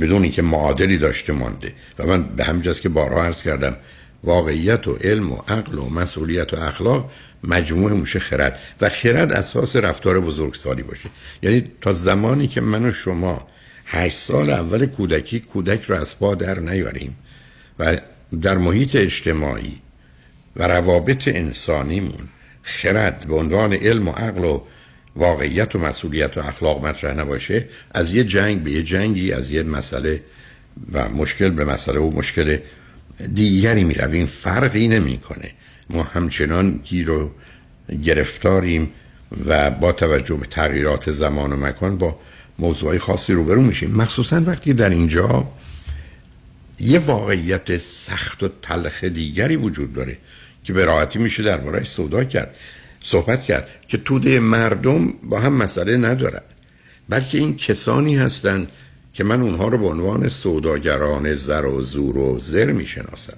بدون 0.00 0.22
اینکه 0.22 0.42
معادلی 0.42 0.98
داشته 0.98 1.32
مانده. 1.32 1.72
و 1.98 2.06
من 2.06 2.24
به 2.24 2.44
همجاست 2.44 2.82
که 2.82 2.88
بارها 2.88 3.24
عرض 3.24 3.42
کردم 3.42 3.76
واقعیت 4.24 4.88
و 4.88 4.94
علم 4.94 5.32
و 5.32 5.36
عقل 5.48 5.78
و 5.78 5.88
مسئولیت 5.88 6.54
و 6.54 6.56
اخلاق 6.60 7.10
مجموع 7.44 7.92
موشه 7.92 8.18
خرد. 8.18 8.58
و 8.80 8.88
خرد 8.88 9.32
اساس 9.32 9.76
رفتار 9.76 10.20
بزرگسالی 10.20 10.82
باشه. 10.82 11.08
یعنی 11.42 11.64
تا 11.80 11.92
زمانی 11.92 12.48
که 12.48 12.60
من 12.60 12.84
و 12.84 12.92
شما 12.92 13.46
هشت 13.86 14.16
سال 14.16 14.50
اول 14.50 14.86
کودکی 14.86 15.40
کودک 15.40 15.82
رو 15.82 15.96
از 15.96 16.18
پا 16.18 16.34
در 16.34 16.60
نیاریم 16.60 17.16
و 17.78 17.96
در 18.42 18.56
محیط 18.56 18.96
اجتماعی 18.96 19.78
و 20.56 20.68
روابط 20.68 21.28
انسانیمون 21.28 22.28
خرد 22.62 23.26
به 23.26 23.34
عنوان 23.34 23.72
علم 23.72 24.08
و 24.08 24.12
عقل 24.12 24.44
و 24.44 24.62
واقعیت 25.18 25.74
و 25.74 25.78
مسئولیت 25.78 26.36
و 26.36 26.40
اخلاق 26.40 26.86
مطرح 26.86 27.14
نباشه 27.14 27.64
از 27.90 28.14
یه 28.14 28.24
جنگ 28.24 28.62
به 28.62 28.70
یه 28.70 28.82
جنگی 28.82 29.32
از 29.32 29.50
یه 29.50 29.62
مسئله 29.62 30.22
و 30.92 31.08
مشکل 31.08 31.50
به 31.50 31.64
مسئله 31.64 32.00
و 32.00 32.10
مشکل 32.10 32.58
دیگری 33.34 33.84
می 33.84 33.94
رویم 33.94 34.26
فرقی 34.26 34.88
نمی‌کنه. 34.88 35.50
ما 35.90 36.02
همچنان 36.02 36.80
گیر 36.84 37.10
و 37.10 37.30
گرفتاریم 38.04 38.90
و 39.46 39.70
با 39.70 39.92
توجه 39.92 40.36
به 40.36 40.46
تغییرات 40.46 41.10
زمان 41.10 41.52
و 41.52 41.56
مکان 41.56 41.98
با 41.98 42.18
موضوعی 42.58 42.98
خاصی 42.98 43.32
روبرو 43.32 43.62
میشیم. 43.62 43.90
مخصوصا 43.90 44.42
وقتی 44.46 44.72
در 44.72 44.90
اینجا 44.90 45.48
یه 46.80 46.98
واقعیت 46.98 47.78
سخت 47.78 48.42
و 48.42 48.48
تلخ 48.62 49.04
دیگری 49.04 49.56
وجود 49.56 49.94
داره 49.94 50.16
که 50.64 50.72
به 50.72 50.84
راحتی 50.84 51.18
میشه 51.18 51.42
دربارهش 51.42 51.88
صحبت 51.88 52.28
کرد. 52.28 52.54
صحبت 53.10 53.44
کرد 53.44 53.68
که 53.88 53.98
توده 53.98 54.40
مردم 54.40 55.08
با 55.08 55.40
هم 55.40 55.52
مسئله 55.52 55.96
ندارن 55.96 56.42
بلکه 57.08 57.38
این 57.38 57.56
کسانی 57.56 58.16
هستند 58.16 58.68
که 59.14 59.24
من 59.24 59.40
اونها 59.42 59.68
رو 59.68 59.78
به 59.78 59.86
عنوان 59.86 60.28
سوداگران 60.28 61.34
زر 61.34 61.64
و 61.64 61.82
زور 61.82 62.18
و 62.18 62.40
زر 62.40 62.72
می‌شناسم. 62.72 63.36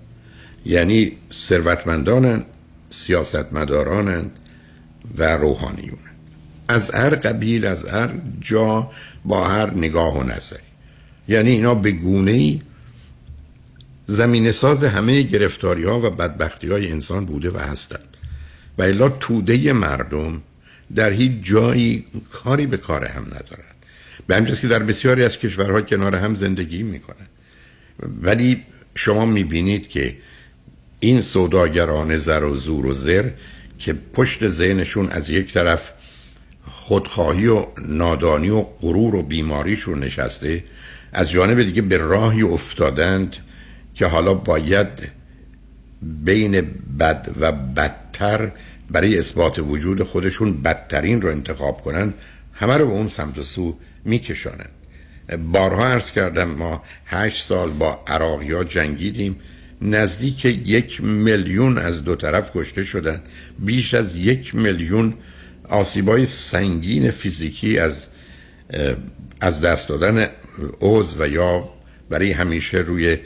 یعنی 0.66 1.16
ثروتمندانند 1.48 2.46
سیاستمدارانند 2.90 4.30
و 5.18 5.36
روحانیون 5.36 5.98
از 6.68 6.90
هر 6.94 7.14
قبیل 7.14 7.66
از 7.66 7.84
هر 7.84 8.10
جا 8.40 8.90
با 9.24 9.48
هر 9.48 9.70
نگاه 9.70 10.18
و 10.18 10.22
نظری. 10.22 10.70
یعنی 11.28 11.50
اینا 11.50 11.74
به 11.74 11.90
گونه 11.90 12.30
ای 12.30 12.60
زمین 14.08 14.52
ساز 14.52 14.84
همه 14.84 15.22
گرفتاری 15.22 15.84
ها 15.84 16.00
و 16.00 16.10
بدبختی 16.10 16.68
های 16.68 16.90
انسان 16.90 17.24
بوده 17.24 17.50
و 17.50 17.58
هستند. 17.58 18.09
و 18.78 18.82
الا 18.82 19.08
توده 19.08 19.72
مردم 19.72 20.42
در 20.94 21.10
هیچ 21.10 21.32
جایی 21.42 22.04
کاری 22.30 22.66
به 22.66 22.76
کار 22.76 23.04
هم 23.04 23.22
ندارند. 23.22 23.74
به 24.26 24.36
همین 24.36 24.54
که 24.54 24.68
در 24.68 24.82
بسیاری 24.82 25.24
از 25.24 25.38
کشورها 25.38 25.80
کنار 25.80 26.16
هم 26.16 26.34
زندگی 26.34 26.82
می‌کنن 26.82 27.26
ولی 28.22 28.62
شما 28.94 29.26
می‌بینید 29.26 29.88
که 29.88 30.16
این 31.00 31.22
سوداگران 31.22 32.16
زر 32.16 32.44
و 32.44 32.56
زور 32.56 32.86
و 32.86 32.94
زر 32.94 33.30
که 33.78 33.92
پشت 33.92 34.48
ذهنشون 34.48 35.08
از 35.08 35.30
یک 35.30 35.52
طرف 35.52 35.92
خودخواهی 36.66 37.46
و 37.46 37.66
نادانی 37.86 38.50
و 38.50 38.62
غرور 38.62 39.14
و 39.14 39.22
بیماریشون 39.22 39.98
نشسته 39.98 40.64
از 41.12 41.30
جانب 41.30 41.62
دیگه 41.62 41.82
به 41.82 41.96
راهی 41.96 42.42
افتادند 42.42 43.36
که 43.94 44.06
حالا 44.06 44.34
باید 44.34 44.88
بین 46.02 46.60
بد 46.98 47.30
و 47.40 47.52
بدتر 47.52 48.50
برای 48.90 49.18
اثبات 49.18 49.58
وجود 49.58 50.02
خودشون 50.02 50.62
بدترین 50.62 51.22
رو 51.22 51.30
انتخاب 51.30 51.80
کنن 51.80 52.14
همه 52.52 52.76
رو 52.76 52.86
به 52.86 52.92
اون 52.92 53.08
سمت 53.08 53.38
و 53.38 53.42
سو 53.42 53.78
میکشانند. 54.04 54.70
بارها 55.52 55.86
عرض 55.86 56.12
کردم 56.12 56.50
ما 56.50 56.82
هشت 57.06 57.44
سال 57.44 57.70
با 57.70 58.04
عراقی 58.06 58.64
جنگیدیم. 58.64 59.36
نزدیک 59.82 60.44
یک 60.44 61.04
میلیون 61.04 61.78
از 61.78 62.04
دو 62.04 62.16
طرف 62.16 62.50
کشته 62.54 62.84
شدن. 62.84 63.20
بیش 63.58 63.94
از 63.94 64.14
یک 64.14 64.54
میلیون 64.54 65.14
آسیبای 65.68 66.26
سنگین 66.26 67.10
فیزیکی 67.10 67.78
از 67.78 68.06
از 69.40 69.60
دست 69.60 69.88
دادن 69.88 70.26
عضو 70.80 71.24
و 71.24 71.28
یا 71.28 71.68
برای 72.10 72.32
همیشه 72.32 72.78
روی 72.78 73.18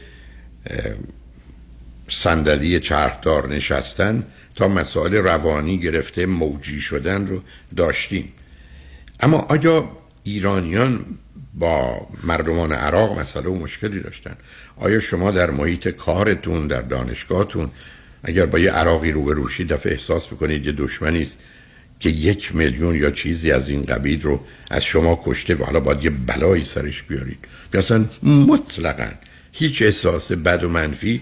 صندلی 2.14 2.80
چرخدار 2.80 3.48
نشستن 3.48 4.24
تا 4.54 4.68
مسائل 4.68 5.14
روانی 5.14 5.78
گرفته 5.78 6.26
موجی 6.26 6.80
شدن 6.80 7.26
رو 7.26 7.42
داشتیم. 7.76 8.32
اما 9.20 9.38
آیا 9.38 9.88
ایرانیان 10.24 11.04
با 11.54 12.06
مردمان 12.24 12.72
عراق 12.72 13.18
مسئله 13.18 13.48
و 13.48 13.54
مشکلی 13.54 14.00
داشتن؟ 14.00 14.36
آیا 14.76 15.00
شما 15.00 15.30
در 15.30 15.50
محیط 15.50 15.88
کارتون 15.88 16.66
در 16.66 16.82
دانشگاهتون 16.82 17.70
اگر 18.24 18.46
با 18.46 18.58
یه 18.58 18.70
عراقی 18.70 19.12
رو 19.12 19.24
به 19.24 19.64
دفعه 19.64 19.92
احساس 19.92 20.26
بکنید 20.26 20.66
یه 20.66 20.72
دشمنی 20.72 21.22
است 21.22 21.38
که 22.00 22.08
یک 22.08 22.56
میلیون 22.56 22.96
یا 22.96 23.10
چیزی 23.10 23.52
از 23.52 23.68
این 23.68 23.82
قبیل 23.82 24.22
رو 24.22 24.40
از 24.70 24.84
شما 24.84 25.20
کشته 25.24 25.54
و 25.54 25.64
حالا 25.64 25.80
باید 25.80 26.04
یه 26.04 26.10
بلایی 26.10 26.64
سرش 26.64 27.02
بیارید؟ 27.02 27.38
اصلا 27.74 28.04
مطلقا 28.22 29.08
هیچ 29.52 29.82
احساس 29.82 30.32
بد 30.32 30.64
و 30.64 30.68
منفی 30.68 31.20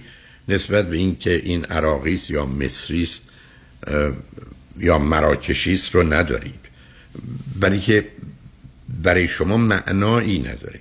نسبت 0.53 0.91
به 0.91 0.97
این 0.97 1.17
که 1.19 1.35
این 1.35 1.65
عراقی 1.65 2.21
یا 2.29 2.47
مصری 2.47 3.03
است 3.03 3.31
یا 4.79 4.99
مراکشی 4.99 5.75
است 5.75 5.95
رو 5.95 6.13
ندارید. 6.13 6.61
ولی 7.61 7.81
که 7.81 8.09
برای 9.03 9.29
شما 9.29 9.57
معنایی 9.57 10.39
نداره. 10.39 10.81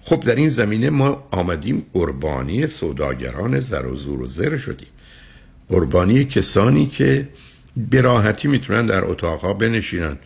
خب 0.00 0.20
در 0.20 0.34
این 0.34 0.48
زمینه 0.48 0.90
ما 0.90 1.28
آمدیم 1.30 1.86
قربانی 1.92 2.66
سوداگران 2.66 3.60
زر 3.60 3.86
و 3.86 3.96
زور 3.96 4.22
و 4.22 4.26
زر 4.26 4.56
شدیم. 4.56 4.88
قربانی 5.68 6.24
کسانی 6.24 6.86
که 6.86 7.28
براحتی 7.76 8.48
می‌تونن 8.48 8.86
در 8.86 9.04
اتاقها 9.04 9.54
بنشینن 9.54 10.18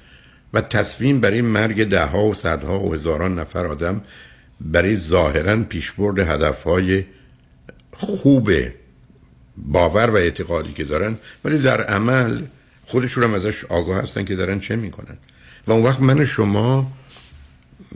و 0.52 0.60
تصمیم 0.60 1.20
برای 1.20 1.42
مرگ 1.42 1.84
دهها 1.84 2.24
و 2.24 2.34
صدها 2.34 2.80
و 2.80 2.94
هزاران 2.94 3.38
نفر 3.38 3.66
آدم 3.66 4.02
برای 4.60 4.96
ظاهرا 4.96 5.56
پیشبرد 5.62 6.18
هدفهای 6.18 7.04
خوب 7.98 8.50
باور 9.56 10.10
و 10.10 10.16
اعتقادی 10.16 10.72
که 10.72 10.84
دارن 10.84 11.16
ولی 11.44 11.58
در 11.58 11.82
عمل 11.84 12.42
خودشون 12.84 13.24
هم 13.24 13.34
ازش 13.34 13.64
آگاه 13.64 14.02
هستن 14.02 14.24
که 14.24 14.36
دارن 14.36 14.60
چه 14.60 14.76
می‌کنن. 14.76 15.16
و 15.66 15.72
اون 15.72 15.82
وقت 15.82 16.00
من 16.00 16.24
شما 16.24 16.90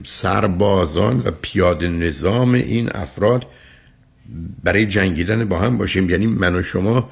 سربازان 0.05 1.23
و 1.25 1.31
پیاده 1.43 1.89
نظام 1.89 2.55
این 2.55 2.91
افراد 2.95 3.47
برای 4.63 4.87
جنگیدن 4.87 5.45
با 5.45 5.59
هم 5.59 5.79
باشیم. 5.79 6.11
یعنی 6.11 6.27
من 6.27 6.55
و 6.55 6.63
شما 6.63 7.11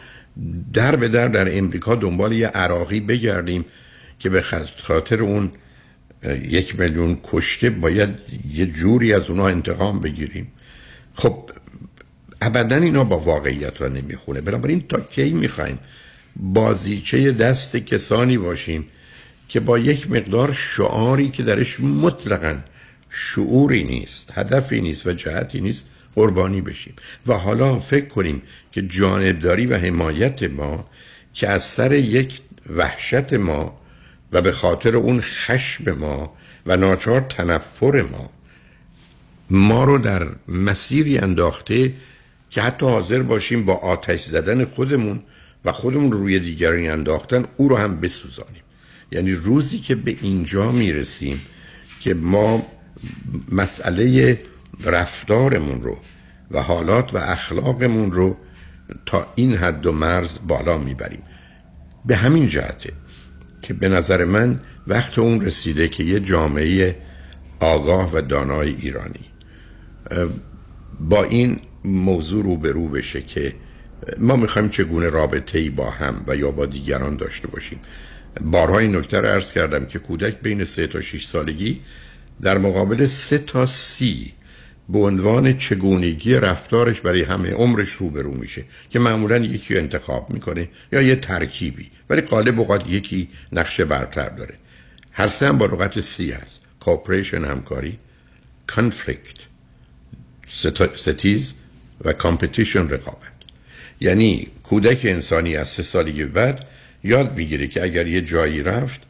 در 0.73 0.97
به 0.97 1.09
در 1.09 1.29
در 1.29 1.59
امریکا 1.59 1.95
دنبال 1.95 2.33
یه 2.33 2.47
عراقی 2.47 3.01
بگردیم 3.01 3.65
که 4.19 4.31
به 4.31 4.45
خاطر 4.83 5.23
اون 5.23 5.51
یک 6.43 6.81
میلیون 6.81 7.19
کشته 7.25 7.71
باید 7.71 8.09
یه 8.53 8.67
جوری 8.67 9.13
از 9.13 9.31
اونها 9.31 9.49
انتقام 9.49 10.01
بگیریم. 10.01 10.53
خب 11.15 11.51
ابدا 12.41 12.77
اینا 12.77 13.05
با 13.05 13.19
واقعیت 13.19 13.81
را 13.81 13.89
نمی‌خونه. 13.89 14.41
بنابراین 14.41 14.85
تا 14.89 15.01
کی 15.01 15.33
می‌خوایم 15.33 15.79
بازیچه 16.37 17.33
دست 17.33 17.77
کسانی 17.77 18.39
باشیم 18.39 18.87
که 19.49 19.61
با 19.61 19.79
یک 19.79 20.11
مقدار 20.11 20.53
شعاری 20.53 21.29
که 21.29 21.43
درش 21.43 21.81
مطلقا 21.81 22.59
شعوری 23.11 23.85
نیست 23.85 24.31
هدفی 24.35 24.81
نیست 24.81 25.07
و 25.07 25.13
جهتی 25.13 25.61
نیست 25.61 25.89
قربانی 26.15 26.61
بشیم. 26.61 26.95
و 27.27 27.35
حالا 27.35 27.79
فکر 27.79 28.07
کنیم 28.07 28.43
که 28.73 28.83
جانبداری 28.83 29.67
و 29.67 29.77
حمایت 29.77 30.43
ما 30.43 30.87
که 31.35 31.49
از 31.49 31.65
سر 31.65 31.93
یک 31.93 32.41
وحشت 32.77 33.33
ما 33.33 33.81
و 34.33 34.43
به 34.43 34.53
خاطر 34.53 34.97
اون 34.97 35.21
خشم 35.21 35.91
ما 35.91 36.33
و 36.67 36.77
ناچار 36.77 37.21
تنفر 37.21 38.03
ما 38.03 38.31
ما 39.51 39.85
رو 39.85 39.99
در 39.99 40.29
مسیری 40.49 41.19
انداخته 41.19 41.93
که 42.51 42.63
حتی 42.63 42.87
حاضر 42.87 43.23
باشیم 43.23 43.65
با 43.65 43.75
آتش 43.75 44.25
زدن 44.25 44.65
خودمون 44.65 45.21
و 45.65 45.73
خودمون 45.73 46.13
روی 46.13 46.39
دیگرانی 46.39 46.89
انداختن 46.89 47.45
او 47.57 47.69
رو 47.69 47.77
هم 47.77 48.01
بسوزانیم. 48.01 48.63
یعنی 49.13 49.33
روزی 49.33 49.79
که 49.79 49.95
به 49.95 50.17
اینجا 50.23 50.71
می‌رسیم 50.73 51.41
که 52.01 52.15
ما 52.15 52.67
مسئله 53.53 54.39
رفتارمون 54.85 55.83
رو 55.83 55.97
و 56.51 56.63
حالات 56.63 57.15
و 57.15 57.19
اخلاقمون 57.19 58.13
رو 58.13 58.37
تا 59.07 59.33
این 59.35 59.55
حد 59.55 59.87
و 59.87 59.93
مرز 59.93 60.39
بالا 60.47 60.79
می‌بریم. 60.79 61.23
به 62.07 62.17
همین 62.17 62.49
جهته 62.49 62.93
که 63.63 63.75
به 63.75 63.89
نظر 63.89 64.25
من 64.25 64.61
وقت 64.87 65.19
اون 65.19 65.41
رسیده 65.41 65.89
که 65.89 66.05
یه 66.05 66.21
جامعه 66.21 66.97
آگاه 67.61 68.11
و 68.15 68.21
دانای 68.21 68.69
ایرانی 68.69 69.31
با 71.01 71.25
این 71.25 71.61
موضوع 71.85 72.45
رو 72.45 72.57
به 72.57 72.73
رو 72.73 72.89
بشه 72.89 73.23
که 73.23 73.55
ما 74.19 74.37
می‌خوایم 74.37 74.69
چگونه 74.69 75.09
رابطه 75.09 75.59
ای 75.59 75.71
با 75.71 75.91
هم 75.91 76.25
و 76.27 76.37
یا 76.37 76.51
با 76.51 76.67
دیگران 76.67 77.17
داشته 77.17 77.49
باشیم. 77.49 77.79
بارها 78.41 78.79
این 78.79 78.97
نکته 78.97 79.21
رو 79.21 79.27
عرض 79.27 79.53
کردم 79.53 79.87
که 79.87 79.99
کودک 79.99 80.41
بین 80.41 80.65
سه 80.65 80.87
تا 80.87 81.01
6 81.01 81.25
سالگی 81.25 81.81
در 82.43 82.59
مقابل 82.59 83.07
سه 83.07 83.39
تا 83.39 83.67
C 83.67 84.33
به 84.89 84.99
عنوان 84.99 85.57
چگونگی 85.57 86.35
رفتارش 86.35 87.01
برای 87.01 87.23
همه 87.23 87.51
عمرش 87.51 87.89
روبرو 87.89 88.35
میشه 88.35 88.65
که 88.91 88.99
معمولا 88.99 89.37
یکی 89.37 89.75
رو 89.75 89.81
انتخاب 89.81 90.31
می‌کنه 90.31 90.69
یا 90.93 91.03
یه 91.03 91.17
ترکیبی 91.17 91.91
ولی 92.11 92.21
غالب 92.21 92.59
اوقات 92.59 92.91
یکی 92.91 93.29
نقش 93.53 93.85
برتر 93.85 94.29
داره. 94.29 94.55
هر 95.13 95.27
سه 95.27 95.47
هم 95.47 95.59
با 95.59 95.67
لغت 95.67 96.01
C 96.01 96.31
هست. 96.31 96.61
cooperation 96.81 97.45
همکاری. 97.45 97.99
conflict 98.67 99.39
ستیز 100.97 101.55
و 102.05 102.13
competition 102.13 102.89
رقابت. 102.89 103.29
یعنی 104.01 104.47
کودک 104.63 105.01
انسانی 105.05 105.57
از 105.57 105.69
سه 105.69 105.83
سالگی 105.83 106.25
بعد 106.25 106.67
یاد 107.05 107.37
می‌گیره 107.37 107.67
که 107.67 107.83
اگر 107.83 108.07
یه 108.07 108.21
جایی 108.21 108.63
رفت 108.63 109.01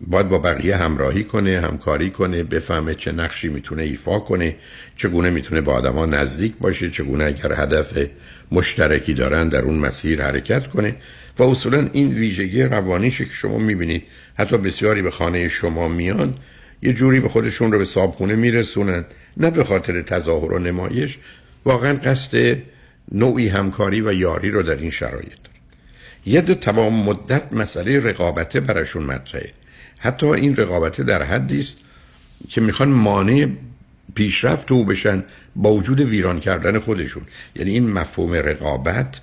باید 0.00 0.28
با 0.28 0.38
بقیه 0.38 0.76
همراهی 0.76 1.24
کنه 1.24 1.60
همکاری 1.60 2.10
کنه 2.10 2.42
بفهمه 2.42 2.94
چه 2.94 3.12
نقشی 3.12 3.48
می‌تونه 3.48 3.82
ایفا 3.82 4.18
کنه 4.18 4.56
چگونه 4.96 5.30
می‌تونه 5.30 5.60
با 5.60 5.72
آدما 5.72 6.06
نزدیک 6.06 6.54
باشه 6.60 6.90
چگونه 6.90 7.24
اگر 7.24 7.52
هدف 7.52 8.08
مشترکی 8.52 9.14
دارن 9.14 9.48
در 9.48 9.60
اون 9.60 9.78
مسیر 9.78 10.22
حرکت 10.22 10.68
کنه. 10.68 10.96
و 11.38 11.42
اصولا 11.42 11.88
این 11.92 12.14
ویژگی 12.14 12.62
روانیشه 12.62 13.24
که 13.24 13.32
شما 13.32 13.58
می‌بینید. 13.58 14.02
حتی 14.34 14.58
بسیاری 14.58 15.02
به 15.02 15.10
خانه 15.10 15.48
شما 15.48 15.88
میان 15.88 16.34
یه 16.82 16.92
جوری 16.92 17.20
به 17.20 17.28
خودشون 17.28 17.72
رو 17.72 17.78
به 17.78 17.84
صابخونه 17.84 18.34
میرسونن 18.34 19.04
نه 19.36 19.50
به 19.50 19.64
خاطر 19.64 20.02
تظاهر 20.02 20.52
و 20.52 20.58
نمایش 20.58 21.18
واقعا 21.66 21.92
قصد 21.92 22.56
نوعی 23.12 23.48
همکاری 23.48 24.00
و 24.00 24.12
یاری 24.12 24.50
رو 24.50 24.62
در 24.62 24.76
این 24.76 24.90
شرایط 24.90 25.28
دارن 25.44 25.56
یه 26.26 26.40
دو 26.40 26.54
تمام 26.54 27.04
مدت 27.04 27.52
مسئله 27.52 28.00
رقابته 28.00 28.60
براشون 28.60 29.02
مطرحه. 29.02 29.52
حتی 29.98 30.26
این 30.26 30.56
رقابته 30.56 31.02
در 31.02 31.22
حدی 31.22 31.60
است 31.60 31.78
که 32.48 32.60
می‌خوان 32.60 32.88
مانع 32.88 33.46
پیشرفت 34.14 34.72
او 34.72 34.84
بشن 34.84 35.24
با 35.56 35.72
وجود 35.72 36.00
ویران 36.00 36.40
کردن 36.40 36.78
خودشون. 36.78 37.22
یعنی 37.56 37.70
این 37.70 37.92
مفهوم 37.92 38.32
رقابت 38.32 39.20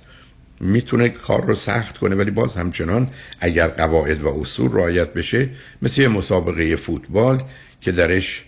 می‌تونه 0.60 1.08
کار 1.08 1.46
رو 1.46 1.54
سخت 1.54 1.98
کنه 1.98 2.14
ولی 2.14 2.30
باز 2.30 2.56
همچنان 2.56 3.10
اگر 3.40 3.68
قواعد 3.68 4.22
و 4.22 4.40
اصول 4.40 4.72
رعایت 4.72 5.12
بشه 5.12 5.48
مثل 5.82 6.00
یه 6.02 6.08
مسابقه 6.08 6.76
فوتبال 6.76 7.42
که 7.80 7.92
درش 7.92 8.44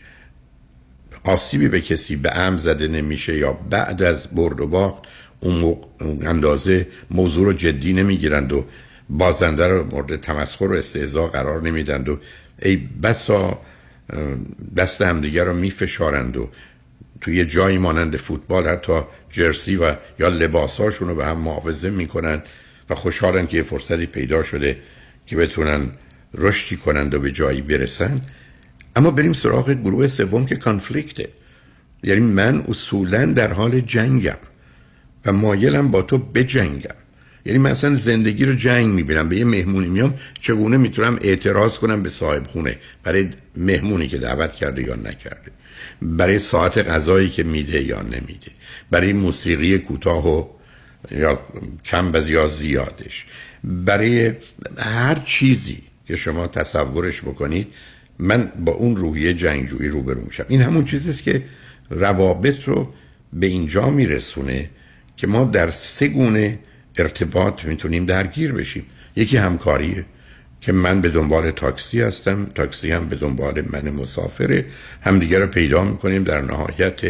آسیبی 1.27 1.69
به 1.69 1.81
کسی 1.81 2.17
به 2.17 2.37
ام 2.37 2.57
زده 2.59 2.89
نمیشه 2.89 3.37
یا 3.37 3.53
بعد 3.53 4.03
از 4.03 4.29
برد 4.35 4.61
و 4.61 4.67
باخت 4.67 5.03
اون 5.41 5.77
اندازه 6.23 6.87
موضوع 7.11 7.45
رو 7.45 7.53
جدی 7.53 7.93
نمی‌گیرند 7.93 8.53
و 8.53 8.65
بازنده 9.11 9.67
رو 9.67 9.85
مورد 9.85 10.21
تمسخر 10.21 10.65
و 10.65 10.73
استهزا 10.73 11.27
قرار 11.27 11.63
نمیدند 11.63 12.09
و 12.09 12.19
ای 12.63 12.77
بسا 13.03 13.59
دست 14.77 15.03
همدیگه 15.03 15.45
رو 15.45 15.55
میفشارند 15.55 16.37
و 16.37 16.51
توی 17.21 17.45
جایی 17.45 17.79
مانند 17.79 18.17
فوتبال 18.17 18.69
حتی 18.69 19.01
جرسی 19.31 19.77
و 19.77 19.95
یا 20.19 20.29
لباساشون 20.29 21.09
رو 21.09 21.15
به 21.15 21.25
هم 21.25 21.39
معاوضه 21.39 21.91
می‌کنن 21.91 22.43
و 22.91 22.95
خوشحالن 22.95 23.47
که 23.47 23.57
یه 23.57 23.63
فرصتی 23.63 24.07
پیدا 24.07 24.43
شده 24.43 24.79
که 25.27 25.37
بتونن 25.37 25.91
رشدی 26.35 26.77
کنند 26.77 27.15
و 27.15 27.21
به 27.21 27.31
جایی 27.31 27.61
برسن. 27.61 28.21
اما 28.97 29.11
بریم 29.11 29.33
سراغ 29.33 29.71
گروه 29.71 30.07
سوم 30.07 30.47
که 30.47 30.57
کانفلیکته. 30.57 31.29
یعنی 32.03 32.21
من 32.21 32.65
اصولا 32.69 33.27
در 33.27 33.53
حال 33.53 33.81
جنگم 33.81 34.37
و 35.27 35.33
مایلم 35.33 35.91
با 35.91 36.03
تو 36.03 36.19
بجنگم. 36.19 36.95
یعنی 37.45 37.59
مثلا 37.59 37.95
زندگی 37.95 38.45
رو 38.45 38.55
جنگ 38.55 38.87
می‌بینم. 38.87 39.29
به 39.29 39.37
یه 39.37 39.45
مهمونی 39.45 39.89
میام 39.89 40.15
چگونه 40.41 40.77
می‌تونم 40.77 41.19
اعتراض 41.21 41.79
کنم 41.79 42.03
به 42.03 42.09
صاحب 42.09 42.47
خونه؟ 42.47 42.79
برای 43.03 43.29
مهمونی 43.57 44.09
که 44.09 44.19
دعوت 44.19 44.53
کرده 44.53 44.83
یا 44.83 44.95
نکرده. 44.95 45.51
برای 46.03 46.39
ساعت 46.39 46.79
غذایی 46.79 47.29
که 47.29 47.43
میده 47.43 47.83
یا 47.83 48.03
نمیده. 48.03 48.51
برای 48.91 49.13
موسیقی 49.13 49.79
کوتاه 49.79 50.29
و 50.29 50.45
یا 51.11 51.41
کم 51.85 52.13
بز 52.13 52.29
یا 52.29 52.47
زیادش. 52.47 53.27
برای 53.65 54.33
هر 54.79 55.15
چیزی 55.15 55.83
که 56.07 56.17
شما 56.17 56.47
تصورش 56.47 57.23
بکنید 57.23 57.67
من 58.19 58.53
با 58.65 58.73
اون 58.73 58.97
روحیه 58.97 59.35
جنگجویی 59.35 59.89
روبرو 59.89 60.25
میشم. 60.25 60.45
این 60.49 60.63
همون 60.63 60.85
چیزیست 60.85 61.23
که 61.23 61.43
روابط 61.91 62.65
رو 62.65 62.93
به 63.33 63.47
اینجا 63.47 63.91
میرسونه 63.91 64.71
که 65.17 65.27
ما 65.27 65.45
در 65.45 65.71
سه 65.71 66.09
گونه 66.09 66.59
ارتباط 66.99 67.65
می‌تونیم 67.65 68.07
درگیر 68.07 68.53
بشیم. 68.53 68.87
یکی 69.17 69.37
همکاریه 69.37 70.05
که 70.61 70.73
من 70.73 71.01
به 71.01 71.09
دنبال 71.09 71.51
تاکسی 71.51 72.01
هستم 72.01 72.47
تاکسی 72.55 72.93
هم 72.93 73.09
به 73.09 73.17
دنبال 73.17 73.65
من 73.71 73.91
مسافره. 73.91 74.65
همدیگه 75.01 75.39
رو 75.39 75.47
پیدا 75.47 75.85
می‌کنیم 75.85 76.25
در 76.25 76.41
نهایت 76.41 77.01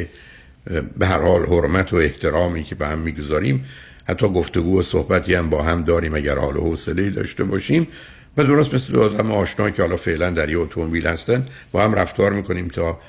به 0.99 1.07
هر 1.07 1.21
حال 1.21 1.47
حرمت 1.47 1.93
و 1.93 1.97
احترامی 1.97 2.65
که 2.65 2.75
به 2.75 2.87
هم 2.87 2.99
می‌گذاریم. 2.99 3.65
حتی 4.09 4.29
گفتگو 4.29 4.79
و 4.79 4.83
صحبتی 4.83 5.35
هم 5.35 5.51
با 5.51 5.63
هم 5.63 5.83
داریم 5.83 6.15
اگر 6.15 6.39
حال 6.39 6.57
و 6.57 6.61
حوصله 6.61 7.11
داشته 7.11 7.45
باشیم. 7.45 7.89
و 8.37 8.45
درست 8.45 8.75
مثل 8.75 8.97
آدم 8.97 9.33
آشنا 9.33 9.71
که 9.71 9.83
حالا 9.83 9.97
فعلا 9.97 10.31
در 10.31 10.51
یه 10.51 10.59
اتومبیل 10.59 11.07
هستن 11.07 11.47
با 11.73 11.85
هم 11.85 11.95
رفتار 11.95 12.33
می‌کنیم 12.33 12.69
تا 12.69 13.01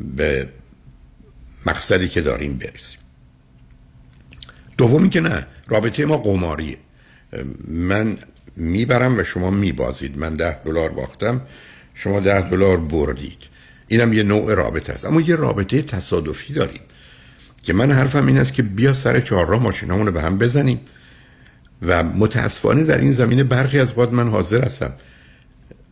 به 0.00 0.48
مقصدی 1.66 2.08
که 2.08 2.20
داریم 2.20 2.52
برسیم. 2.52 2.98
دومی 4.78 5.08
که 5.08 5.20
نه 5.20 5.46
رابطه 5.66 6.06
ما 6.06 6.16
قماریه. 6.16 6.76
من 7.68 8.18
می‌برم 8.56 9.18
و 9.18 9.24
شما 9.24 9.50
میبازید. 9.50 10.18
من 10.18 10.36
ده 10.36 10.62
دلار 10.64 10.88
باختم 10.88 11.40
شما 11.94 12.20
ده 12.20 12.50
دلار 12.50 12.76
بردید. 12.76 13.38
اینم 13.88 14.12
یه 14.12 14.22
نوع 14.22 14.54
رابطه 14.54 14.92
است. 14.92 15.04
اما 15.04 15.20
یه 15.20 15.36
رابطه 15.36 15.82
تصادفی 15.82 16.52
داریم 16.52 16.80
که 17.62 17.72
من 17.72 17.92
حرفم 17.92 18.26
این 18.26 18.38
است 18.38 18.54
که 18.54 18.62
بیا 18.62 18.92
سر 18.92 19.20
چهارراه 19.20 19.62
ماشینامون 19.62 20.06
رو 20.06 20.12
به 20.12 20.22
هم 20.22 20.38
بزنیم. 20.38 20.80
و 21.82 22.02
متاسفانه 22.02 22.84
در 22.84 22.98
این 22.98 23.12
زمینه 23.12 23.44
برخی 23.44 23.78
از 23.78 23.98
وقت 23.98 24.12
من 24.12 24.28
حاضر 24.28 24.64
هستم. 24.64 24.92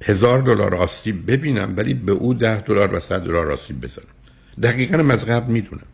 هزار 0.02 0.42
دلار 0.42 0.74
آسیب 0.74 1.30
ببینم 1.30 1.74
ولی 1.76 1.94
به 1.94 2.12
او 2.12 2.34
ده 2.34 2.60
دلار 2.60 2.94
و 2.94 3.00
صد 3.00 3.24
دلار 3.24 3.52
آسیب 3.52 3.80
بزنم. 3.80 4.06
دقیقا 4.62 5.12
از 5.12 5.26
قبل 5.26 5.52
می‌دونم. 5.52 5.86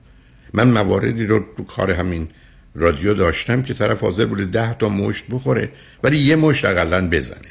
من 0.52 0.68
مواردی 0.68 1.26
رو 1.26 1.44
تو 1.56 1.64
کار 1.64 1.90
همین 1.90 2.28
رادیو 2.74 3.14
داشتم 3.14 3.62
که 3.62 3.74
طرف 3.74 4.00
حاضر 4.00 4.26
بوده 4.26 4.44
ده 4.44 4.74
تا 4.74 4.88
مشت 4.88 5.24
بخوره 5.30 5.68
ولی 6.02 6.18
یه 6.18 6.36
مشت 6.36 6.64
اقلا 6.64 7.08
بزنه. 7.08 7.48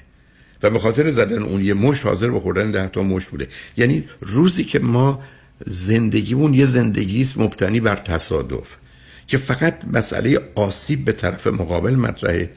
و 0.63 0.69
به 0.69 0.79
خاطر 0.79 1.09
زدن 1.09 1.41
اون 1.41 1.61
یه 1.61 1.73
مشت 1.73 2.05
حاضر 2.05 2.29
بخوردن 2.29 2.71
ده 2.71 2.87
تا 2.87 3.03
مشت 3.03 3.29
بوده. 3.29 3.47
یعنی 3.77 4.03
روزی 4.21 4.63
که 4.63 4.79
ما 4.79 5.23
زندگیمون 5.65 6.53
یه 6.53 6.65
زندگی 6.65 7.21
است 7.21 7.37
مبتنی 7.37 7.79
بر 7.79 7.95
تصادف. 7.95 8.77
که 9.29 9.37
فقط 9.37 9.79
مسئله 9.93 10.39
آسیب 10.55 11.05
به 11.05 11.11
طرف 11.11 11.47
مقابل 11.47 11.95
مطرحه 11.95 12.49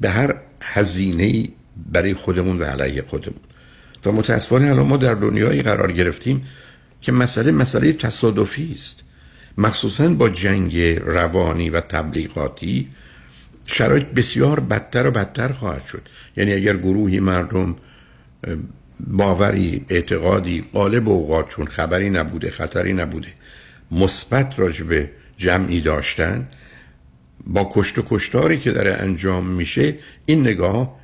به 0.00 0.10
هر 0.10 0.36
هزینه 0.62 1.48
برای 1.92 2.14
خودمون 2.14 2.58
و 2.58 2.64
علیه 2.64 3.02
خودمون. 3.02 3.40
و 4.06 4.12
متاسفانه 4.12 4.70
الان 4.70 4.86
ما 4.86 4.96
در 4.96 5.14
دنیایی 5.14 5.62
قرار 5.62 5.92
گرفتیم 5.92 6.46
که 7.00 7.12
مسئله 7.12 7.52
مسئله 7.52 7.92
تصادفی 7.92 8.74
است. 8.76 9.00
مخصوصا 9.58 10.08
با 10.08 10.28
جنگ 10.28 10.78
روانی 11.04 11.70
و 11.70 11.80
تبلیغاتی 11.80 12.88
شرایط 13.66 14.06
بسیار 14.06 14.60
بدتر 14.60 15.06
و 15.06 15.10
بدتر 15.10 15.52
خواهد 15.52 15.84
شد. 15.84 16.02
یعنی 16.36 16.52
اگر 16.52 16.76
گروهی 16.76 17.20
مردم 17.20 17.76
باوری 19.00 19.84
اعتقادی 19.88 20.64
قالب 20.72 21.08
اوقات 21.08 21.48
چون 21.48 21.66
خبری 21.66 22.10
نبوده 22.10 22.50
خطری 22.50 22.92
نبوده 22.92 23.28
مثبت 23.90 24.58
راجبه 24.58 25.10
جمعی 25.40 25.80
داشتن 25.80 26.48
با 27.46 27.70
کشت 27.74 27.98
و 27.98 28.02
کشتاری 28.08 28.58
که 28.58 28.70
داره 28.70 28.92
انجام 28.92 29.46
میشه 29.46 29.94
این 30.26 30.40
نگاه 30.40 31.00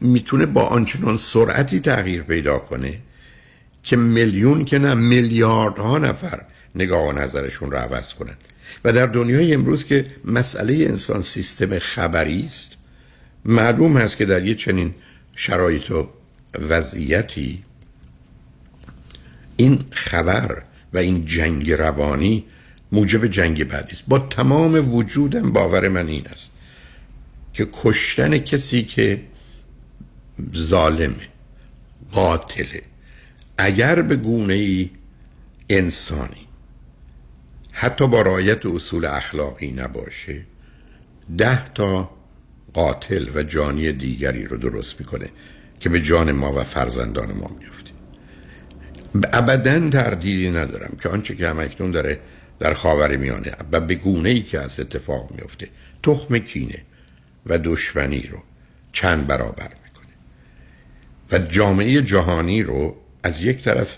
می‌تونه 0.00 0.46
با 0.46 0.66
آنچنان 0.66 1.16
سرعتی 1.16 1.80
تغییر 1.80 2.22
پیدا 2.22 2.58
کنه 2.58 2.98
که 3.82 3.96
میلیون 3.96 4.64
که 4.64 4.78
نه 4.78 4.94
میلیاردها 4.94 5.98
نفر 5.98 6.40
نگاه 6.74 7.08
و 7.08 7.12
نظرشون 7.12 7.70
رو 7.70 7.78
عوض 7.78 8.14
کنن. 8.14 8.36
و 8.84 8.92
در 8.92 9.06
دنیای 9.06 9.54
امروز 9.54 9.84
که 9.84 10.06
مسئله 10.24 10.74
انسان 10.74 11.22
سیستم 11.22 11.78
خبری 11.78 12.44
است 12.46 12.72
معلوم 13.44 13.96
هست 13.96 14.16
که 14.16 14.24
در 14.24 14.44
یه 14.44 14.54
چنین 14.54 14.94
شرایط 15.36 15.90
و 15.90 16.08
وضعیتی 16.68 17.62
این 19.56 19.78
خبر 19.92 20.62
و 20.92 20.98
این 20.98 21.24
جنگ 21.24 21.70
روانی 21.70 22.44
موجب 22.92 23.26
جنگ 23.26 23.64
بعدی 23.64 23.92
است. 23.92 24.04
با 24.08 24.18
تمام 24.18 24.94
وجودم 24.94 25.52
باور 25.52 25.88
من 25.88 26.06
این 26.06 26.26
است 26.26 26.52
که 27.52 27.68
کشتن 27.72 28.38
کسی 28.38 28.82
که 28.82 29.22
ظالمه 30.56 31.28
قاتله 32.12 32.82
اگر 33.58 34.02
به 34.02 34.16
گونه 34.16 34.54
ای 34.54 34.90
انسانی 35.68 36.46
حتی 37.72 38.08
با 38.08 38.22
رایت 38.22 38.66
اصول 38.66 39.04
اخلاقی 39.04 39.72
نباشه 39.72 40.40
ده 41.38 41.64
تا 41.74 42.10
قاتل 42.72 43.28
و 43.34 43.42
جانی 43.42 43.92
دیگری 43.92 44.44
رو 44.44 44.56
درست 44.56 45.00
می‌کنه 45.00 45.28
که 45.80 45.88
به 45.88 46.00
جان 46.00 46.32
ما 46.32 46.60
و 46.60 46.64
فرزندان 46.64 47.32
ما 47.32 47.50
میفته 47.60 47.90
ابدا 49.32 49.90
تردیدی 49.90 50.50
ندارم 50.50 50.96
که 51.02 51.08
آنچه 51.08 51.36
که 51.36 51.48
همکنون 51.48 51.90
داره 51.90 52.20
در 52.60 52.72
خاور 52.72 53.16
میانه. 53.16 53.52
و 53.72 53.80
به 53.80 53.94
گونه 53.94 54.28
ای 54.28 54.42
که 54.42 54.60
از 54.60 54.80
اتفاق 54.80 55.30
میفته 55.30 55.68
تخم 56.02 56.38
کینه 56.38 56.82
و 57.46 57.58
دشمنی 57.58 58.22
رو 58.22 58.42
چند 58.92 59.26
برابر 59.26 59.68
می‌کنه. 59.84 60.14
و 61.32 61.38
جامعه 61.38 62.02
جهانی 62.02 62.62
رو 62.62 62.96
از 63.22 63.42
یک 63.42 63.64
طرف 63.64 63.96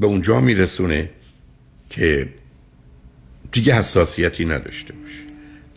به 0.00 0.06
اونجا 0.06 0.40
میرسونه 0.40 1.10
که 1.90 2.28
دیگه 3.52 3.74
حساسیتی 3.74 4.44
نداشته 4.44 4.92
باشه. 4.92 5.22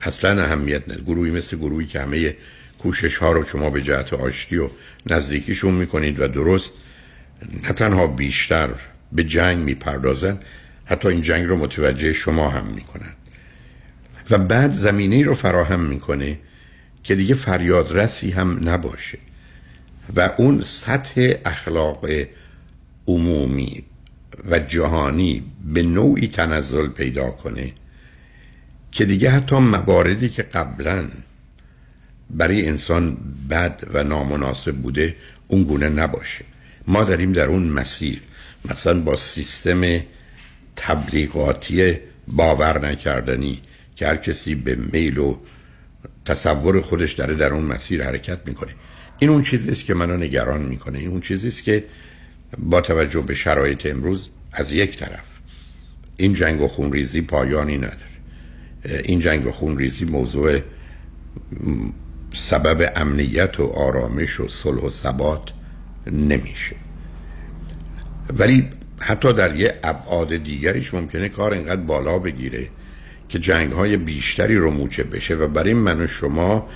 اصلا 0.02 0.44
اهمیت 0.44 0.84
نداره. 0.84 1.02
گروهی 1.04 1.32
مثل 1.32 1.58
گروهی 1.58 1.88
که 1.88 2.02
همه 2.02 2.36
کوشش 2.80 3.18
ها 3.18 3.32
رو 3.32 3.44
شما 3.44 3.70
به 3.70 3.82
جهت 3.82 4.14
آشتی 4.14 4.58
و 4.58 4.70
نزدیکیشون 5.06 5.74
می‌کنید 5.74 6.20
و 6.20 6.28
درست 6.28 6.74
نه 7.64 7.74
تنها 7.74 8.08
بیشتر 8.08 8.70
به 9.12 9.24
جنگ 9.24 9.58
می‌پردازن 9.58 10.40
حتی 10.86 11.08
این 11.08 11.22
جنگ 11.22 11.48
رو 11.48 11.58
متوجه 11.58 12.14
شما 12.14 12.50
هم 12.50 12.66
می‌کنن. 12.66 13.14
و 14.30 14.38
بعد 14.38 14.72
زمینه 14.72 15.24
رو 15.24 15.36
فراهم 15.36 15.80
می‌کنه 15.80 16.40
که 17.04 17.16
دیگه 17.16 17.36
فریاد 17.36 17.98
رسی 17.98 18.32
هم 18.32 18.70
نباشه. 18.70 19.18
و 20.16 20.30
اون 20.38 20.62
سطح 20.62 21.34
اخلاق 21.46 22.06
عمومی 23.08 23.84
و 24.50 24.60
جهانی 24.60 25.44
به 25.66 25.84
نوعی 25.84 26.28
تنزل 26.28 26.88
پیدا 26.88 27.30
کنه 27.30 27.74
که 28.92 29.06
دیگه 29.06 29.30
حتی 29.30 29.56
مواردی 29.56 30.30
که 30.30 30.44
قبلا 30.44 31.08
برای 32.30 32.68
انسان 32.68 33.18
بد 33.50 33.84
و 33.94 34.04
نامناسب 34.04 34.76
بوده 34.76 35.16
اون 35.48 35.64
گونه 35.64 35.90
نباشه. 35.90 36.46
ما 36.88 37.04
داریم 37.04 37.34
در 37.34 37.46
اون 37.46 37.64
مسیر 37.64 38.22
مثلا 38.70 39.00
با 39.00 39.16
سیستم 39.16 39.82
تبلیغاتی 40.84 41.98
باور 42.28 42.90
نکردنی 42.90 43.62
که 43.96 44.08
هر 44.08 44.16
کسی 44.16 44.56
به 44.56 44.76
میل 44.76 45.18
و 45.18 45.38
تصور 46.26 46.82
خودش 46.82 47.14
داره 47.14 47.36
در 47.36 47.54
اون 47.54 47.66
مسیر 47.66 48.04
حرکت 48.04 48.40
می‌کنه. 48.46 48.72
این 49.20 49.30
اون 49.30 49.42
چیزی 49.42 49.72
است 49.72 49.86
که 49.86 49.94
منو 49.94 50.18
نگران 50.18 50.62
می‌کنه. 50.62 51.00
این 51.00 51.10
اون 51.10 51.22
چیزی 51.22 51.48
است 51.48 51.64
که 51.64 51.84
با 52.58 52.82
توجه 52.82 53.22
به 53.22 53.34
شرایط 53.34 53.86
امروز 53.86 54.30
از 54.52 54.72
یک 54.72 54.98
طرف 54.98 55.26
این 56.18 56.34
جنگ 56.34 56.62
و 56.62 56.68
خونریزی 56.68 57.22
پایانی 57.22 57.78
نداره. 57.78 57.98
این 59.04 59.20
جنگ 59.20 59.48
و 59.48 59.52
خونریزی 59.52 60.06
موضوع 60.06 60.60
سبب 62.34 62.92
امنیت 62.96 63.60
و 63.60 63.64
آرامش 63.64 64.40
و 64.40 64.48
صلح 64.48 64.82
و 64.82 64.90
ثبات 64.90 65.50
نمیشه. 66.12 66.76
ولی 68.38 68.70
حتی 69.06 69.34
در 69.34 69.56
یه 69.56 69.80
ابعاد 69.84 70.36
دیگریش 70.36 70.94
ممکنه 70.94 71.30
کار 71.30 71.54
اینقدر 71.54 71.82
بالا 71.82 72.20
بگیره 72.20 72.70
که 73.30 73.40
جنگ 73.40 73.72
های 73.72 73.98
بیشتری 73.98 74.56
رو 74.56 74.72
موچه 74.72 75.04
بشه 75.04 75.36
و 75.36 75.48
برای 75.48 75.74
من 75.74 76.02
و 76.02 76.08
شما 76.08 76.70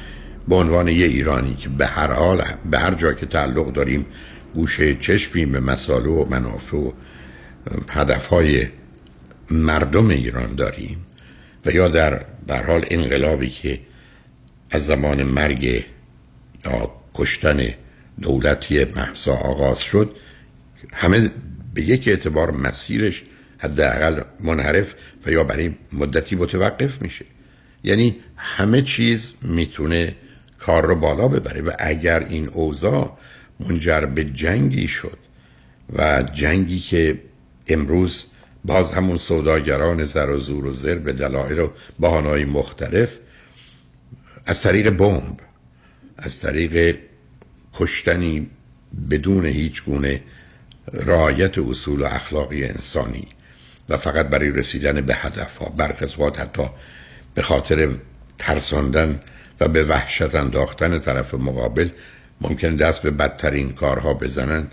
به 0.47 0.55
عنوان 0.55 0.87
یه 0.87 1.05
ایرانی 1.05 1.55
که 1.55 1.69
به 1.69 1.87
هر 1.87 2.13
حال 2.13 2.43
به 2.71 2.79
هر 2.79 2.93
جا 2.93 3.13
که 3.13 3.25
تعلق 3.25 3.73
داریم 3.73 4.05
گوشه 4.53 4.95
چشمیم 4.95 5.51
به 5.51 5.59
مسائل 5.59 6.05
و 6.05 6.25
منافع 6.25 6.77
و 6.77 6.91
هدف 7.89 8.27
های 8.27 8.67
مردم 9.51 10.09
ایران 10.09 10.55
داریم 10.55 11.05
و 11.65 11.71
یا 11.71 11.87
در 11.87 12.25
در 12.47 12.65
حال 12.65 12.85
انقلابی 12.91 13.49
که 13.49 13.79
از 14.71 14.85
زمان 14.85 15.23
مرگ 15.23 15.63
یا 16.65 16.91
کشتن 17.13 17.67
دولتی 18.21 18.85
محسا 18.85 19.33
آغاز 19.33 19.79
شد 19.79 20.15
همه 20.93 21.29
به 21.77 21.83
یک 21.83 22.07
اعتبار 22.07 22.51
مسیرش 22.51 23.23
حداقل 23.57 24.21
منحرف 24.39 24.93
و 25.25 25.31
یا 25.31 25.43
برای 25.43 25.75
مدتی 25.93 26.35
متوقف 26.35 27.01
میشه. 27.01 27.25
یعنی 27.83 28.15
همه 28.35 28.81
چیز 28.81 29.33
می‌تونه 29.41 30.15
کار 30.57 30.85
رو 30.85 30.95
بالا 30.95 31.27
ببره 31.27 31.61
و 31.61 31.71
اگر 31.79 32.19
این 32.29 32.49
اوضاع 32.49 33.17
منجر 33.59 34.05
به 34.05 34.23
جنگی 34.23 34.87
شد 34.87 35.17
و 35.93 36.23
جنگی 36.23 36.79
که 36.79 37.21
امروز 37.67 38.25
باز 38.65 38.91
همون 38.91 39.17
سوداگران 39.17 40.05
زر 40.05 40.29
و 40.29 40.39
زور 40.39 40.65
و 40.65 40.71
زر 40.71 40.95
به 40.95 41.13
دلایل 41.13 41.59
و 41.59 41.69
بهانه‌های 41.99 42.45
مختلف 42.45 43.17
از 44.45 44.61
طریق 44.61 44.89
بمب 44.89 45.39
از 46.17 46.39
طریق 46.39 46.97
کشتنی 47.73 48.49
بدون 49.09 49.45
هیچ 49.45 49.83
گونه 49.83 50.21
رعایت 50.93 51.57
اصول 51.57 52.01
و 52.01 52.05
اخلاقی 52.05 52.65
انسانی 52.65 53.27
و 53.89 53.97
فقط 53.97 54.27
برای 54.27 54.49
رسیدن 54.49 55.01
به 55.01 55.15
هدف 55.15 55.57
ها 55.57 55.69
برقصوات 55.69 56.39
حتی 56.39 56.63
به 57.33 57.41
خاطر 57.41 57.89
ترساندن 58.37 59.19
و 59.59 59.67
به 59.67 59.83
وحشت 59.83 60.35
انداختن 60.35 60.99
طرف 60.99 61.33
مقابل 61.33 61.89
ممکن 62.41 62.75
دست 62.75 63.01
به 63.01 63.11
بدترین 63.11 63.71
کارها 63.71 64.13
بزنن 64.13 64.67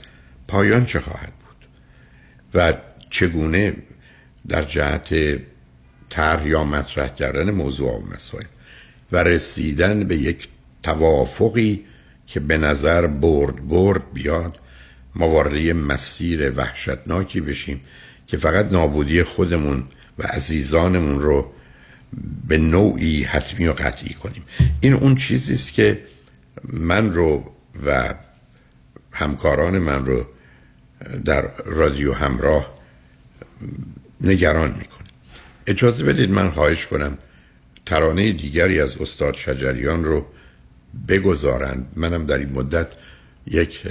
پایان 0.48 0.86
چه 0.86 1.00
خواهد 1.00 1.32
بود؟ 1.32 1.68
و 2.54 2.72
چگونه 3.10 3.76
در 4.48 4.62
جهت 4.62 5.14
طرح 6.10 6.46
یا 6.46 6.64
مطرح 6.64 7.08
کردن 7.08 7.50
موضوع 7.50 7.92
و 7.92 8.06
مسائل 8.14 8.44
و 9.12 9.22
رسیدن 9.22 10.04
به 10.04 10.16
یک 10.16 10.48
توافقی 10.82 11.84
که 12.26 12.40
به 12.40 12.58
نظر 12.58 13.06
برد 13.06 13.68
برد 13.68 14.12
بیاد 14.12 14.58
ما 15.14 15.28
وارد 15.28 15.54
مسیر 15.76 16.50
وحشتناکی 16.50 17.40
بشیم 17.40 17.80
که 18.26 18.36
فقط 18.36 18.72
نابودی 18.72 19.22
خودمون 19.22 19.84
و 20.18 20.22
عزیزانمون 20.22 21.20
رو 21.20 21.52
به 22.48 22.58
نوعی 22.58 23.22
حتمی 23.22 23.66
و 23.66 23.72
قطعی 23.72 24.14
کنیم. 24.14 24.42
این 24.80 24.92
اون 24.92 25.14
چیزی 25.14 25.54
است 25.54 25.72
که 25.72 26.02
من 26.72 27.12
رو 27.12 27.52
و 27.86 28.14
همکاران 29.12 29.78
من 29.78 30.06
رو 30.06 30.26
در 31.24 31.50
رادیو 31.64 32.12
همراه 32.12 32.74
نگران 34.20 34.68
می‌کنه. 34.68 35.08
اجازه 35.66 36.04
بدید 36.04 36.30
من 36.30 36.50
خواهش 36.50 36.86
کنم 36.86 37.18
ترانه 37.86 38.32
دیگری 38.32 38.80
از 38.80 38.96
استاد 38.96 39.34
شجریان 39.34 40.04
رو 40.04 40.26
بگذارند. 41.08 41.92
منم 41.96 42.26
در 42.26 42.38
این 42.38 42.52
مدت 42.52 42.88
یک 43.46 43.82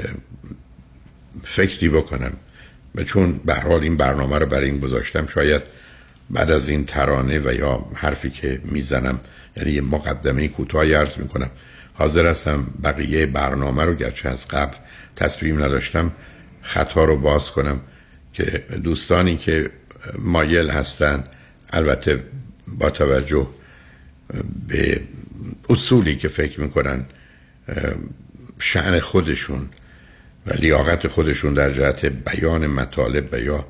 فکری 1.44 1.90
بکنم. 1.90 2.32
و 2.96 3.04
چون 3.04 3.40
به 3.46 3.56
حال 3.56 3.84
این 3.84 3.98
برنامه 3.98 4.38
رو 4.38 4.46
برای 4.46 4.70
این 4.70 4.80
گذاشتم 4.80 5.28
شاید 5.28 5.62
بعد 6.30 6.52
از 6.52 6.70
این 6.70 6.86
ترانه 6.86 7.40
و 7.40 7.54
یا 7.54 7.86
حرفی 7.96 8.30
که 8.30 8.62
می‌زنم 8.64 9.20
یعنی 9.58 9.72
یه 9.72 9.82
مقدمه 9.82 10.48
کوتاهی 10.48 10.94
عرض 10.94 11.18
می‌کنم. 11.18 11.50
حاضر 11.94 12.28
هستم 12.28 12.68
بقیه 12.84 13.26
برنامه 13.26 13.84
رو 13.84 13.96
گرچه 13.96 14.30
از 14.30 14.48
قبل 14.48 14.78
تصمیم 15.16 15.64
نداشتم 15.64 16.12
خطا 16.62 17.06
رو 17.06 17.18
باز 17.18 17.52
کنم 17.52 17.82
که 18.34 18.66
دوستانی 18.84 19.38
که 19.38 19.70
مایل 20.20 20.70
هستند 20.70 21.30
البته 21.70 22.24
با 22.68 22.90
توجه 22.90 23.48
به 24.68 25.02
اصولی 25.70 26.16
که 26.16 26.28
فکر 26.28 26.62
می‌کنن 26.62 27.06
شعن 28.60 29.00
خودشون 29.00 29.70
و 30.48 30.54
لیاقت 30.54 31.08
خودشون 31.08 31.54
در 31.54 31.72
جهت 31.72 32.06
بیان 32.06 32.68
مطالب 32.68 33.30
و 33.32 33.39
یا 33.39 33.66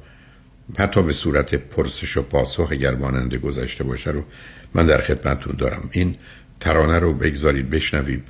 حتی 0.80 1.03
به 1.03 1.13
صورت 1.13 1.55
پرسش 1.55 2.17
و 2.17 2.21
پاسخ 2.21 2.67
اگر 2.71 2.95
ماننده 2.95 3.38
گذشته 3.38 3.84
باشه 3.84 4.11
رو 4.11 4.24
من 4.74 4.86
در 4.86 5.01
خدمتتون 5.01 5.55
دارم. 5.57 5.89
این 5.91 6.15
ترانه 6.59 6.99
رو 6.99 7.13
بگذارید 7.13 7.69
بشنویم 7.69 8.24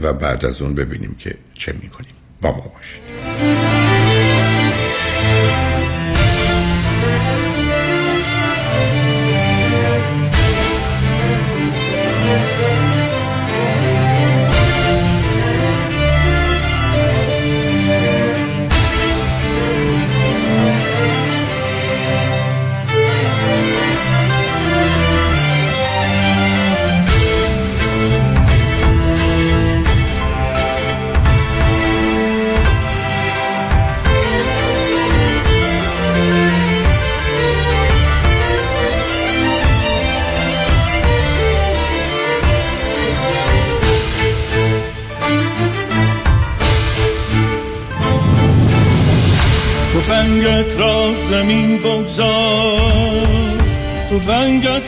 و 0.00 0.12
بعد 0.12 0.44
از 0.44 0.62
اون 0.62 0.74
ببینیم 0.74 1.14
که 1.18 1.34
چه 1.54 1.72
می‌کنیم. 1.72 2.14
با 2.40 2.50
ما 2.50 2.72
باشید. 2.74 3.93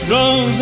تفنگت 0.07 0.56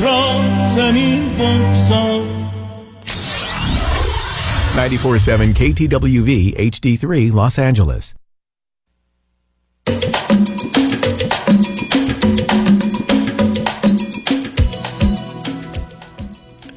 را 0.00 0.40
زمین 0.74 1.28
بگذار 1.34 2.22
947 4.76 5.52
KTWV 5.52 6.30
HD3 6.56 7.32
Los 7.32 7.58
Angeles. 7.58 8.14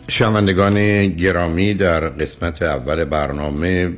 شنوندگان 0.09 1.07
گرامی 1.07 1.73
در 1.73 1.99
قسمت 1.99 2.61
اول 2.61 3.03
برنامه 3.03 3.97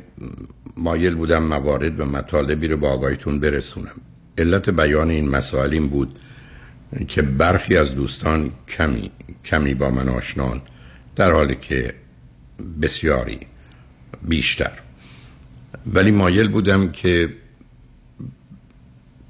مایل 0.76 1.14
بودم 1.14 1.42
موارد 1.42 2.00
و 2.00 2.04
مطالبی 2.04 2.68
رو 2.68 2.76
با 2.76 2.88
آگاهیتون 2.88 3.40
برسونم. 3.40 4.00
علت 4.38 4.70
بیان 4.70 5.10
این 5.10 5.28
مسائل 5.28 5.72
این 5.72 5.88
بود 5.88 6.18
که 7.08 7.22
برخی 7.22 7.76
از 7.76 7.94
دوستان 7.94 8.52
کمی 8.68 9.10
کمی 9.44 9.74
با 9.74 9.90
من 9.90 10.08
آشنان 10.08 10.62
در 11.16 11.32
حالی 11.32 11.54
که 11.54 11.94
بسیاری 12.82 13.40
بیشتر. 14.22 14.72
ولی 15.86 16.10
مایل 16.10 16.48
بودم 16.48 16.92
که 16.92 17.28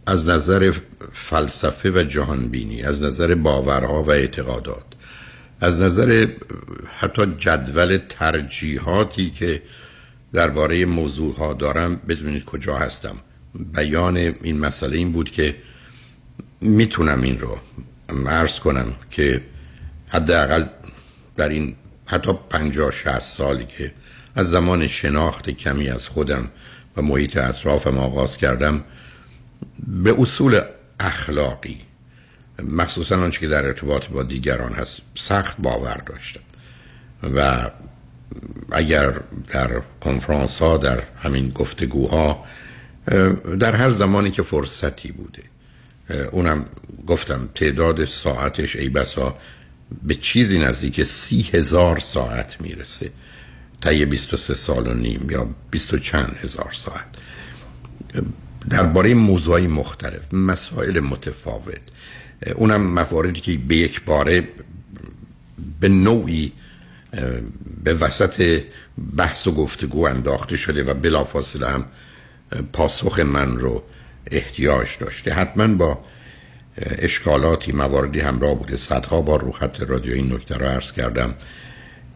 از 0.07 0.29
نظر 0.29 0.73
فلسفه 1.13 1.91
و 1.91 2.03
جهانبینی 2.03 2.83
از 2.83 3.03
نظر 3.03 3.35
باورها 3.35 4.03
و 4.03 4.11
اعتقادات 4.11 4.85
از 5.61 5.81
نظر 5.81 6.27
حتی 6.99 7.27
جدول 7.39 7.99
ترجیحاتی 8.09 9.31
که 9.31 9.63
درباره 10.33 10.85
موضوع 10.85 11.37
ها 11.37 11.53
دارم 11.53 12.01
بدونید 12.09 12.45
کجا 12.45 12.77
هستم. 12.77 13.17
بیان 13.75 14.17
این 14.17 14.59
مسئله 14.59 14.97
این 14.97 15.13
بود 15.13 15.31
که 15.31 15.57
می‌تونم 16.61 17.23
این 17.23 17.39
رو 17.39 17.59
مرز 18.13 18.59
کنم 18.61 18.93
که 19.11 19.41
حداقل 20.09 20.65
در 21.37 21.49
این 21.49 21.77
حتی 22.07 22.33
پنجاه 22.51 22.91
شهست 22.91 23.37
سالی 23.37 23.67
که 23.67 23.93
از 24.35 24.51
زمان 24.51 24.89
شناخت 24.89 25.51
کمی 25.51 25.89
از 25.89 26.09
خودم 26.09 26.51
و 26.97 27.03
محیط 27.03 27.37
اطرافم 27.37 27.99
آغاز 27.99 28.37
کردم 28.37 28.85
به 29.87 30.15
اصول 30.21 30.61
اخلاقی 31.01 31.79
مخصوصا 32.63 33.17
آنچه 33.17 33.41
که 33.41 33.49
در 33.49 33.67
ارتباط 33.67 34.07
با 34.07 34.23
دیگران 34.23 34.73
هست 34.73 35.01
سخت 35.15 35.57
باور 35.59 36.03
داشتم. 36.07 36.41
و 37.35 37.71
اگر 38.73 39.21
در 39.51 39.83
کنفرانس 40.01 40.59
ها 40.59 40.77
در 40.77 41.03
همین 41.17 41.49
گفتگوها 41.49 42.45
در 43.61 43.77
هر 43.77 43.91
زمانی 43.91 44.31
که 44.31 44.43
فرصتی 44.43 45.13
بوده 45.13 45.43
اونم 46.33 46.65
گفتم 47.07 47.49
تعداد 47.55 48.05
ساعتش 48.05 48.77
ای 48.77 48.89
بسا 48.89 49.39
به 50.03 50.15
چیزی 50.15 50.59
نزدیک 50.59 51.05
سی 51.05 51.43
هزار 51.53 51.99
ساعت 51.99 52.61
می‌رسه. 52.61 53.13
طی 53.81 54.05
23 54.05 54.55
سال 54.55 54.87
و 54.87 54.95
نیم 54.95 55.31
یا 55.31 55.49
20 55.71 55.97
چند 55.97 56.39
هزار 56.43 56.73
ساعت. 56.73 57.07
درباره 58.71 59.15
موضوعی 59.15 59.67
مختلف 59.67 60.35
مسائل 60.35 61.01
متفاوت. 61.01 61.81
اونم 62.55 62.81
مواردی 62.81 63.41
که 63.41 63.59
به 63.59 63.77
یک 63.77 64.05
باره 64.05 64.49
به 65.81 65.89
نوعی 65.89 66.53
به 67.85 67.95
وسط 67.95 68.63
بحث 69.17 69.47
و 69.47 69.53
گفتگو 69.53 70.07
انداخته 70.07 70.57
شده 70.57 70.85
و 70.85 70.95
بلافاصله 70.95 71.69
هم 71.69 71.85
پاسخ 72.73 73.21
من 73.21 73.57
رو 73.57 73.83
احتیاج 74.31 74.89
داشته. 75.01 75.33
حتما 75.33 75.75
با 75.75 75.99
اشکالاتی 76.77 77.73
مواردی 77.73 78.21
همراه 78.21 78.55
بوده. 78.55 78.77
صدها 78.77 79.21
بار 79.21 79.41
رو 79.41 79.53
خط 79.53 79.81
رادیو 79.81 80.13
این 80.13 80.33
نکته 80.33 80.55
رو 80.55 80.67
عرض 80.67 80.93
کردم 80.93 81.35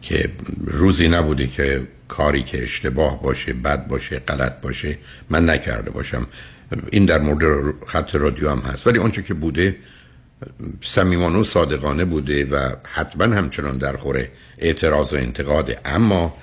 که 0.01 0.29
روزی 0.65 1.07
نبوده 1.07 1.47
که 1.47 1.81
کاری 2.07 2.43
که 2.43 2.63
اشتباه 2.63 3.21
باشه 3.21 3.53
بد 3.53 3.87
باشه 3.87 4.19
غلط 4.19 4.61
باشه 4.61 4.97
من 5.29 5.49
نکرده 5.49 5.91
باشم. 5.91 6.27
این 6.91 7.05
در 7.05 7.19
مورد 7.19 7.73
خط 7.87 8.15
رادیو 8.15 8.49
هم 8.49 8.59
هست. 8.59 8.87
ولی 8.87 8.99
آنچه 8.99 9.23
که 9.23 9.33
بوده 9.33 9.75
صمیمانه 10.81 11.37
و 11.37 11.43
صادقانه 11.43 12.05
بوده 12.05 12.45
و 12.45 12.69
حتما 12.83 13.35
همچنان 13.35 13.77
در 13.77 13.97
خوره 13.97 14.31
اعتراض 14.57 15.13
و 15.13 15.15
انتقاده 15.15 15.79
اما 15.85 16.37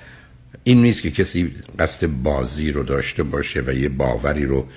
این 0.63 0.81
نیست 0.81 1.01
که 1.01 1.11
کسی 1.11 1.55
قصد 1.79 2.07
بازی 2.07 2.71
رو 2.71 2.83
داشته 2.83 3.23
باشه 3.23 3.63
و 3.67 3.73
یه 3.73 3.89
باوری 3.89 4.45
رو 4.45 4.67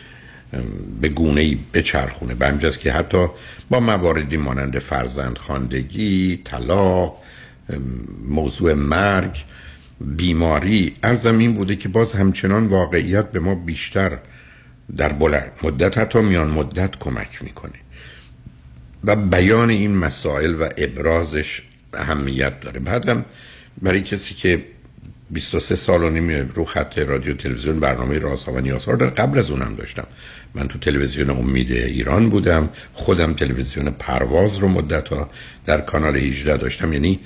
به 1.00 1.08
گونه 1.08 1.40
ای 1.40 1.58
بچرخونه. 1.74 2.34
به 2.34 2.48
همجاز 2.48 2.78
که 2.78 2.92
حتی 2.92 3.26
با 3.70 3.80
مواردی 3.80 4.36
مانند 4.36 4.78
فرزند 4.78 5.38
خاندگی 5.38 6.40
طلاق 6.44 7.22
موضوع 8.28 8.74
مرگ 8.74 9.44
بیماری 10.00 10.96
ارزم 11.02 11.38
این 11.38 11.52
بوده 11.52 11.76
که 11.76 11.88
باز 11.88 12.12
همچنان 12.12 12.66
واقعیت 12.66 13.32
به 13.32 13.40
ما 13.40 13.54
بیشتر 13.54 14.18
در 14.96 15.12
بلند 15.12 15.52
مدت 15.62 15.98
حتی 15.98 16.20
میان 16.20 16.50
مدت 16.50 16.98
کمک 16.98 17.42
می‌کنه. 17.42 17.72
و 19.04 19.16
بیان 19.16 19.70
این 19.70 19.96
مسائل 19.96 20.54
و 20.54 20.68
ابرازش 20.76 21.62
اهمیت 21.94 22.60
داره. 22.60 22.80
بعدم 22.80 23.24
برای 23.82 24.00
کسی 24.00 24.34
که 24.34 24.64
23 25.30 25.76
سال 25.76 26.02
و 26.04 26.10
نیم 26.10 26.50
رو 26.54 26.64
خط 26.64 26.98
رادیو 26.98 27.34
تلویزیون 27.34 27.80
برنامه 27.80 28.18
رازها 28.18 28.52
و 28.52 28.60
نیازها 28.60 28.92
رو 28.92 29.10
قبل 29.10 29.38
از 29.38 29.50
اونم 29.50 29.74
داشتم. 29.74 30.06
من 30.54 30.68
تو 30.68 30.78
تلویزیون 30.78 31.30
امید 31.30 31.72
ایران 31.72 32.30
بودم 32.30 32.68
خودم 32.92 33.32
تلویزیون 33.32 33.90
پرواز 33.90 34.58
رو 34.58 34.68
مدت 34.68 35.08
ها 35.08 35.30
در 35.66 35.80
کانال 35.80 36.16
18 36.16 36.56
داشتم. 36.56 36.92
یعنی 36.92 37.20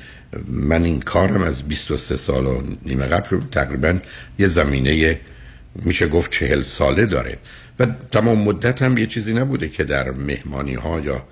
من 0.49 0.85
این 0.85 1.01
کارم 1.01 1.43
از 1.43 1.63
23 1.63 2.17
سال 2.17 2.47
و 2.47 2.63
نیم 2.87 3.07
قبل 3.07 3.41
تقریبا 3.53 3.99
یه 4.39 4.47
زمینه 4.47 5.21
میشه 5.75 6.09
گفت 6.09 6.31
چهل 6.31 6.63
ساله 6.63 7.07
داره. 7.07 7.39
و 7.79 7.87
تمام 8.11 8.39
مدت 8.39 8.83
هم 8.83 8.99
یه 8.99 9.07
چیزی 9.07 9.35
نبوده 9.35 9.69
که 9.69 9.85
در 9.85 10.11
مهمانی 10.11 10.75
ها 10.75 11.01
یا 11.01 11.25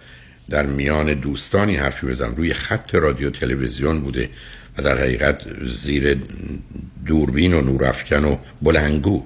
در 0.50 0.66
میان 0.66 1.14
دوستانی 1.14 1.76
حرفی 1.76 2.06
بزنم. 2.06 2.34
روی 2.34 2.54
خط 2.54 2.94
رادیو 2.94 3.30
تلویزیون 3.30 4.00
بوده 4.00 4.30
و 4.78 4.82
در 4.82 4.98
حقیقت 4.98 5.40
زیر 5.82 6.18
دوربین 7.06 7.52
و 7.52 7.60
نورافکن 7.60 8.24
و 8.24 8.36
بلنگو 8.62 9.24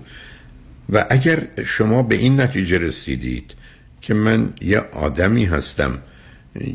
و 0.92 1.06
اگر 1.10 1.46
شما 1.66 2.02
به 2.02 2.16
این 2.16 2.40
نتیجه 2.40 2.78
رسیدید 2.78 3.54
که 4.00 4.14
من 4.14 4.52
یه 4.60 4.78
آدمی 4.78 5.44
هستم 5.44 5.98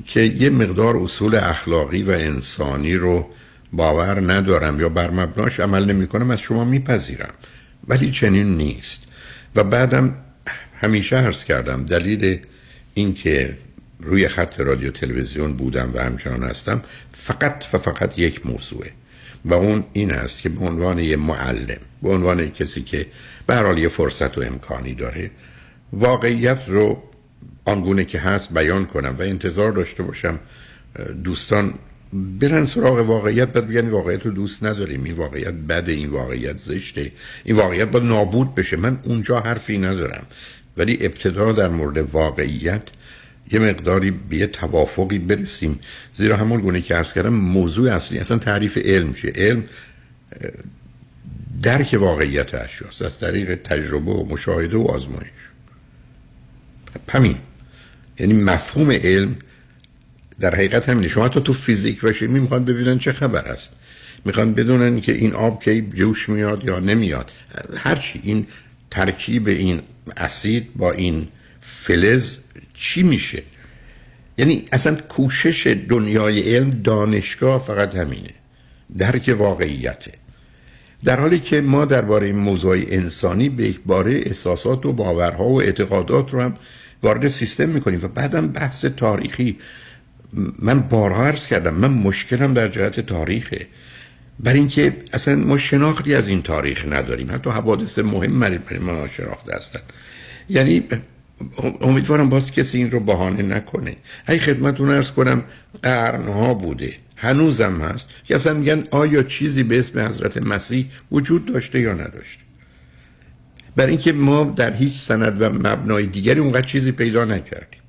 که 0.05 0.21
یه 0.21 0.49
مقدار 0.49 0.97
اصول 0.97 1.35
اخلاقی 1.35 2.03
و 2.03 2.11
انسانی 2.11 2.95
رو 2.95 3.29
باور 3.73 4.33
ندارم 4.33 4.79
یا 4.79 4.89
بر 4.89 5.11
مبناش 5.11 5.59
عمل 5.59 5.91
نمی 5.91 6.07
کنم 6.07 6.31
از 6.31 6.39
شما 6.39 6.63
میپذیرم. 6.63 7.33
ولی 7.87 8.11
چنین 8.11 8.57
نیست. 8.57 9.07
و 9.55 9.63
بعدم 9.63 10.15
همیشه 10.81 11.15
عرض 11.15 11.43
کردم 11.43 11.85
دلیل 11.85 12.39
اینکه 12.93 13.57
روی 13.99 14.27
خط 14.27 14.59
رادیو 14.59 14.91
تلویزیون 14.91 15.53
بودم 15.53 15.91
و 15.93 15.99
همچنان 15.99 16.43
هستم 16.43 16.81
فقط 17.13 17.63
و 17.73 17.77
فقط 17.77 18.19
یک 18.19 18.45
موضوعه. 18.45 18.91
و 19.45 19.53
اون 19.53 19.83
این 19.93 20.11
است 20.11 20.41
که 20.41 20.49
به 20.49 20.65
عنوان 20.65 20.99
یه 20.99 21.15
معلم 21.15 21.79
به 22.03 22.09
عنوان 22.09 22.49
کسی 22.49 22.81
که 22.81 23.05
به 23.47 23.55
حال 23.55 23.77
یه 23.77 23.87
فرصت 23.87 24.37
و 24.37 24.41
امکانی 24.41 24.93
داره 24.93 25.31
واقعیت 25.93 26.59
رو 26.67 27.03
آنگونه 27.65 28.05
که 28.05 28.19
هست 28.19 28.53
بیان 28.53 28.85
کنم 28.85 29.15
و 29.19 29.21
انتظار 29.21 29.71
داشته 29.71 30.03
باشم 30.03 30.39
دوستان 31.23 31.73
برن 32.13 32.65
سراغ 32.65 33.09
واقعیت 33.09 33.47
بعد 33.47 33.67
بگن 33.67 33.89
واقعیت 33.89 34.25
رو 34.25 34.31
دوست 34.31 34.63
نداریم. 34.63 35.03
این 35.03 35.15
واقعیت 35.15 35.53
بده 35.53 35.91
این 35.91 36.09
واقعیت 36.09 36.57
زشته 36.57 37.11
این 37.43 37.55
واقعیت 37.55 37.91
باید 37.91 38.05
نابود 38.05 38.55
بشه. 38.55 38.77
من 38.77 38.99
اونجا 39.03 39.39
حرفی 39.39 39.77
ندارم. 39.77 40.27
ولی 40.77 40.97
ابتدا 41.01 41.51
در 41.51 41.67
مورد 41.67 41.97
واقعیت 41.97 42.81
یه 43.51 43.59
مقداری 43.59 44.11
به 44.11 44.35
یه 44.35 44.47
توافقی 44.47 45.19
برسیم. 45.19 45.79
زیرا 46.13 46.37
همون 46.37 46.61
گونه 46.61 46.81
که 46.81 46.95
عرض 46.95 47.13
کردم 47.13 47.33
موضوع 47.33 47.95
اصلی 47.95 48.19
اصلا 48.19 48.37
تعریف 48.37 48.77
علم 48.77 49.13
شه 49.13 49.31
علم 49.35 49.63
درک 51.61 51.97
واقعیت 51.99 52.53
اشیاست 52.55 53.01
از 53.01 53.19
طریق 53.19 53.55
تجربه 53.55 54.11
و 54.11 54.25
مشاهده 54.29 54.77
و 54.77 54.81
آزمایش. 54.81 55.29
همین. 57.09 57.35
یعنی 58.19 58.33
مفهوم 58.33 58.91
علم 58.91 59.35
در 60.39 60.55
حقیقت 60.55 60.89
همینه. 60.89 61.07
شما 61.07 61.29
تا 61.29 61.39
تو 61.39 61.53
فیزیک 61.53 62.03
و 62.03 62.13
شیمی 62.13 62.39
می‌خوان 62.39 62.65
ببینن 62.65 62.99
چه 62.99 63.11
خبر 63.11 63.45
است 63.45 63.75
می‌خوان 64.25 64.53
بدونن 64.53 65.01
که 65.01 65.11
این 65.11 65.33
آب 65.33 65.63
کی 65.63 65.81
جوش 65.81 66.29
میاد 66.29 66.65
یا 66.65 66.79
نمیاد. 66.79 67.31
هرچی 67.77 68.21
این 68.23 68.47
ترکیب 68.91 69.47
این 69.47 69.81
اسید 70.17 70.67
با 70.75 70.91
این 70.91 71.27
فلز 71.85 72.37
چی 72.73 73.03
میشه؟ 73.03 73.43
یعنی 74.37 74.67
اصلا 74.71 74.95
کوشش 74.95 75.77
دنیای 75.89 76.55
علم 76.55 76.69
دانشگاه 76.69 77.63
فقط 77.63 77.95
همینه 77.95 78.29
درک 78.97 79.35
واقعیته. 79.37 80.11
در 81.03 81.19
حالی 81.19 81.39
که 81.39 81.61
ما 81.61 81.85
درباره 81.85 82.31
موضوع 82.33 82.77
انسانی 82.87 83.49
به 83.49 83.63
یک 83.63 83.79
باره 83.85 84.13
احساسات 84.25 84.85
و 84.85 84.93
باورها 84.93 85.43
و 85.43 85.61
اعتقادات 85.61 86.31
رو 86.31 86.41
هم 86.41 86.53
وارد 87.03 87.27
سیستم 87.27 87.69
می‌کنیم 87.69 87.99
و 88.03 88.07
بعدم 88.07 88.47
بحث 88.47 88.85
تاریخی. 88.85 89.57
من 90.59 90.79
بارها 90.79 91.25
عرض 91.25 91.47
کردم 91.47 91.73
من 91.73 91.91
مشکلم 91.91 92.53
در 92.53 92.67
جهت 92.67 92.99
تاریخه. 92.99 93.67
برای 94.39 94.59
اینکه 94.59 94.93
اصلا 95.13 95.35
ما 95.35 95.57
شناختی 95.57 96.15
از 96.15 96.27
این 96.27 96.41
تاریخ 96.41 96.85
نداریم. 96.89 97.31
حتی 97.31 97.49
حوادث 97.49 97.99
مهم 97.99 98.39
برای 98.39 98.79
ما 98.79 99.07
شناخته 99.07 99.55
هستن. 99.55 99.79
یعنی 100.49 100.83
امیدوارم 101.81 102.29
باز 102.29 102.51
کسی 102.51 102.77
این 102.77 102.91
رو 102.91 102.99
بهانه 102.99 103.43
نکنه. 103.43 103.95
ای 104.29 104.39
خدمتون 104.39 104.89
ارز 104.89 105.11
کنم 105.11 105.43
قرنها 105.83 106.53
بوده. 106.53 106.93
هنوزم 107.15 107.81
هست. 107.81 108.09
که 108.25 108.35
اصلا 108.35 108.53
میگن 108.53 108.83
آیا 108.91 109.23
چیزی 109.23 109.63
به 109.63 109.79
اسم 109.79 109.99
حضرت 109.99 110.37
مسیح 110.37 110.85
وجود 111.11 111.45
داشته 111.45 111.79
یا 111.79 111.93
نداشته؟ 111.93 112.43
برای 113.75 113.91
اینکه 113.91 114.11
ما 114.11 114.53
در 114.55 114.73
هیچ 114.73 114.99
سند 114.99 115.41
و 115.41 115.49
مبنای 115.49 116.05
دیگری 116.05 116.39
اونقدر 116.39 116.67
چیزی 116.67 116.91
پیدا 116.91 117.25
نکردیم. 117.25 117.79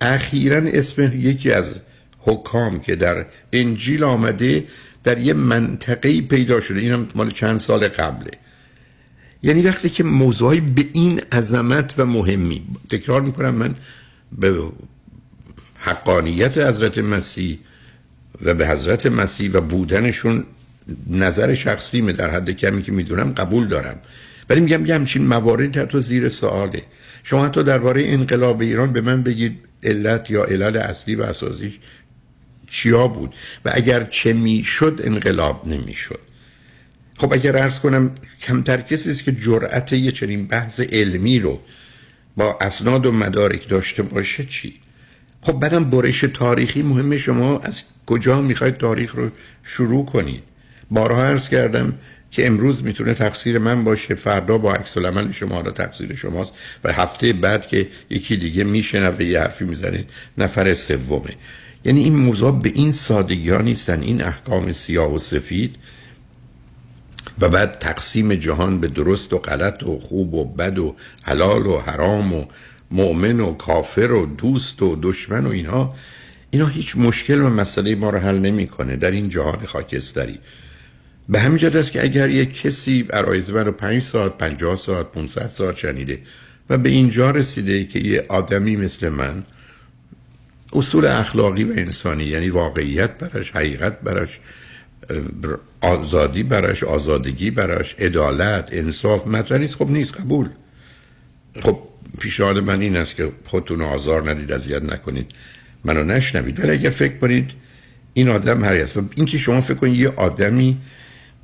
اخیرا 0.00 0.56
اسم 0.56 1.02
یکی 1.02 1.52
از 1.52 1.74
حکام 2.18 2.80
که 2.80 2.96
در 2.96 3.26
انجیل 3.52 4.04
آمده 4.04 4.64
در 5.04 5.18
یه 5.18 5.32
منطقه 5.32 6.20
پیدا 6.20 6.60
شده. 6.60 6.80
اینم 6.80 7.08
مال 7.14 7.30
چند 7.30 7.56
سال 7.56 7.88
قبله. 7.88 8.30
یعنی 9.42 9.62
وقتی 9.62 9.88
که 9.90 10.04
موضوعی 10.04 10.60
به 10.60 10.86
این 10.92 11.20
عظمت 11.32 11.94
و 11.98 12.04
مهمی 12.04 12.66
تکرار 12.90 13.20
می‌کنم 13.20 13.54
من 13.54 13.74
به 14.32 14.62
حقانیت 15.78 16.58
حضرت 16.58 16.98
مسیح 16.98 17.58
و 18.42 18.54
به 18.54 18.68
حضرت 18.68 19.06
مسیح 19.06 19.50
و 19.52 19.60
بودنشون 19.60 20.44
نظر 21.06 21.54
شخصیمه 21.54 22.12
در 22.12 22.30
حد 22.30 22.50
کمی 22.50 22.82
که 22.82 22.92
می‌دونم 22.92 23.32
قبول 23.32 23.68
دارم. 23.68 24.00
ولی 24.50 24.60
میگم 24.60 24.86
یه 24.86 24.94
همچین 24.94 25.26
موارد 25.26 25.76
حتی 25.76 26.00
زیر 26.00 26.28
سواله. 26.28 26.82
شما 27.22 27.46
حتی 27.46 27.62
درباره 27.62 28.08
انقلاب 28.08 28.60
ایران 28.60 28.92
به 28.92 29.00
من 29.00 29.22
بگید 29.22 29.58
علت 29.82 30.30
یا 30.30 30.44
علل 30.44 30.76
اصلی 30.76 31.14
و 31.14 31.22
اساسیش 31.22 31.78
چیا 32.66 33.08
بود 33.08 33.34
و 33.64 33.70
اگر 33.74 34.04
چه 34.04 34.32
می‌شد 34.32 35.00
انقلاب 35.04 35.68
نمی‌شد. 35.68 36.20
خب 37.20 37.32
اگر 37.32 37.56
ارز 37.56 37.78
کنم 37.78 38.10
کمتر 38.40 38.80
کسی 38.80 39.10
است 39.10 39.24
که 39.24 39.32
جرأت 39.32 39.92
یه 39.92 40.12
چنین 40.12 40.46
بحث 40.46 40.80
علمی 40.80 41.38
رو 41.38 41.60
با 42.36 42.58
اسناد 42.60 43.06
و 43.06 43.12
مدارک 43.12 43.68
داشته 43.68 44.02
باشه 44.02 44.44
چی؟ 44.44 44.74
خب 45.40 45.52
بعدم 45.52 45.84
برش 45.84 46.20
تاریخی 46.20 46.82
مهمه. 46.82 47.18
شما 47.18 47.58
از 47.58 47.82
کجا 48.06 48.40
می‌خواید 48.40 48.76
تاریخ 48.76 49.14
رو 49.14 49.30
شروع 49.62 50.06
کنید؟ 50.06 50.42
بارها 50.90 51.24
عرض 51.24 51.48
کردم 51.48 51.92
که 52.30 52.46
امروز 52.46 52.84
می‌تونه 52.84 53.14
تقصیر 53.14 53.58
من 53.58 53.84
باشه. 53.84 54.14
فردا 54.14 54.58
با 54.58 54.72
عکس 54.72 54.96
العمل 54.96 55.32
شما 55.32 55.60
را 55.60 55.70
تقصیر 55.70 56.14
شماست 56.14 56.54
و 56.84 56.92
هفته 56.92 57.32
بعد 57.32 57.66
که 57.66 57.88
یکی 58.10 58.36
دیگه 58.36 58.64
میشنوه 58.64 59.24
یه 59.24 59.40
حرفی 59.40 59.64
می‌زنه 59.64 60.04
نفر 60.38 60.74
سومه. 60.74 61.34
یعنی 61.84 62.04
این 62.04 62.16
موضوع 62.16 62.62
به 62.62 62.72
این 62.74 62.92
سادگی 62.92 63.50
ها 63.50 63.62
نیستن. 63.62 64.02
این 64.02 64.22
احکام 64.22 64.72
سیاه 64.72 65.14
و 65.14 65.18
سفید 65.18 65.76
و 67.40 67.48
بعد 67.48 67.78
تقسیم 67.78 68.34
جهان 68.34 68.80
به 68.80 68.88
درست 68.88 69.32
و 69.32 69.38
غلط 69.38 69.82
و 69.82 69.98
خوب 69.98 70.34
و 70.34 70.44
بد 70.44 70.78
و 70.78 70.96
حلال 71.22 71.66
و 71.66 71.78
حرام 71.78 72.32
و 72.32 72.44
مؤمن 72.90 73.40
و 73.40 73.52
کافر 73.52 74.12
و 74.12 74.26
دوست 74.26 74.82
و 74.82 74.98
دشمن 75.02 75.46
و 75.46 75.50
اینها 75.50 75.94
اینا 76.50 76.66
هیچ 76.66 76.96
مشکل 76.96 77.40
و 77.40 77.48
مسئله 77.48 77.94
ما 77.94 78.10
رو 78.10 78.18
حل 78.18 78.38
نمی‌کنه 78.38 78.96
در 78.96 79.10
این 79.10 79.28
جهان 79.28 79.66
خاکستری. 79.66 80.38
به 81.28 81.40
همین 81.40 81.58
جد 81.58 81.76
است 81.76 81.92
که 81.92 82.02
اگر 82.02 82.30
یک 82.30 82.60
کسی 82.60 83.06
عرایز 83.12 83.50
من 83.50 83.64
رو 83.64 83.72
پنج 83.72 84.02
ساعت 84.02 84.38
پنجاه 84.38 84.76
ساعت 84.76 85.12
500 85.12 85.50
ساعت 85.50 85.76
شنیده 85.76 86.18
و 86.70 86.78
به 86.78 86.88
اینجا 86.88 87.30
رسیده 87.30 87.84
که 87.84 87.98
یه 87.98 88.24
آدمی 88.28 88.76
مثل 88.76 89.08
من 89.08 89.44
اصول 90.72 91.06
اخلاقی 91.06 91.64
و 91.64 91.72
انسانی 91.76 92.24
یعنی 92.24 92.48
واقعیت 92.48 93.18
براش 93.18 93.50
حقیقت 93.50 94.00
براش 94.00 94.40
آزادی 95.80 96.42
براش 96.42 96.84
آزادگی 96.84 97.50
براش 97.50 97.94
عدالت 97.94 98.68
انصاف 98.72 99.26
مطرح 99.26 99.58
نیست. 99.58 99.74
خب 99.74 99.90
نیست 99.90 100.14
قبول. 100.14 100.48
خب 101.60 101.78
پیشنهاد 102.20 102.58
من 102.58 102.80
این 102.80 102.96
است 102.96 103.16
که 103.16 103.32
خودتون 103.44 103.80
آزار 103.80 104.30
ندید 104.30 104.52
اذیت 104.52 104.82
نکنید. 104.82 105.26
منو 105.84 106.04
نشنوید. 106.04 106.60
ولی 106.60 106.70
اگر 106.70 106.90
فکر 106.90 107.16
کنید 107.16 107.50
این 108.14 108.28
آدم 108.28 108.64
هر 108.64 108.76
است. 108.76 108.96
و 108.96 109.02
اینکه 109.14 109.38
شما 109.38 109.60
فکر 109.60 109.74
کنید 109.74 109.94
یه 109.94 110.08
آدمی 110.16 110.76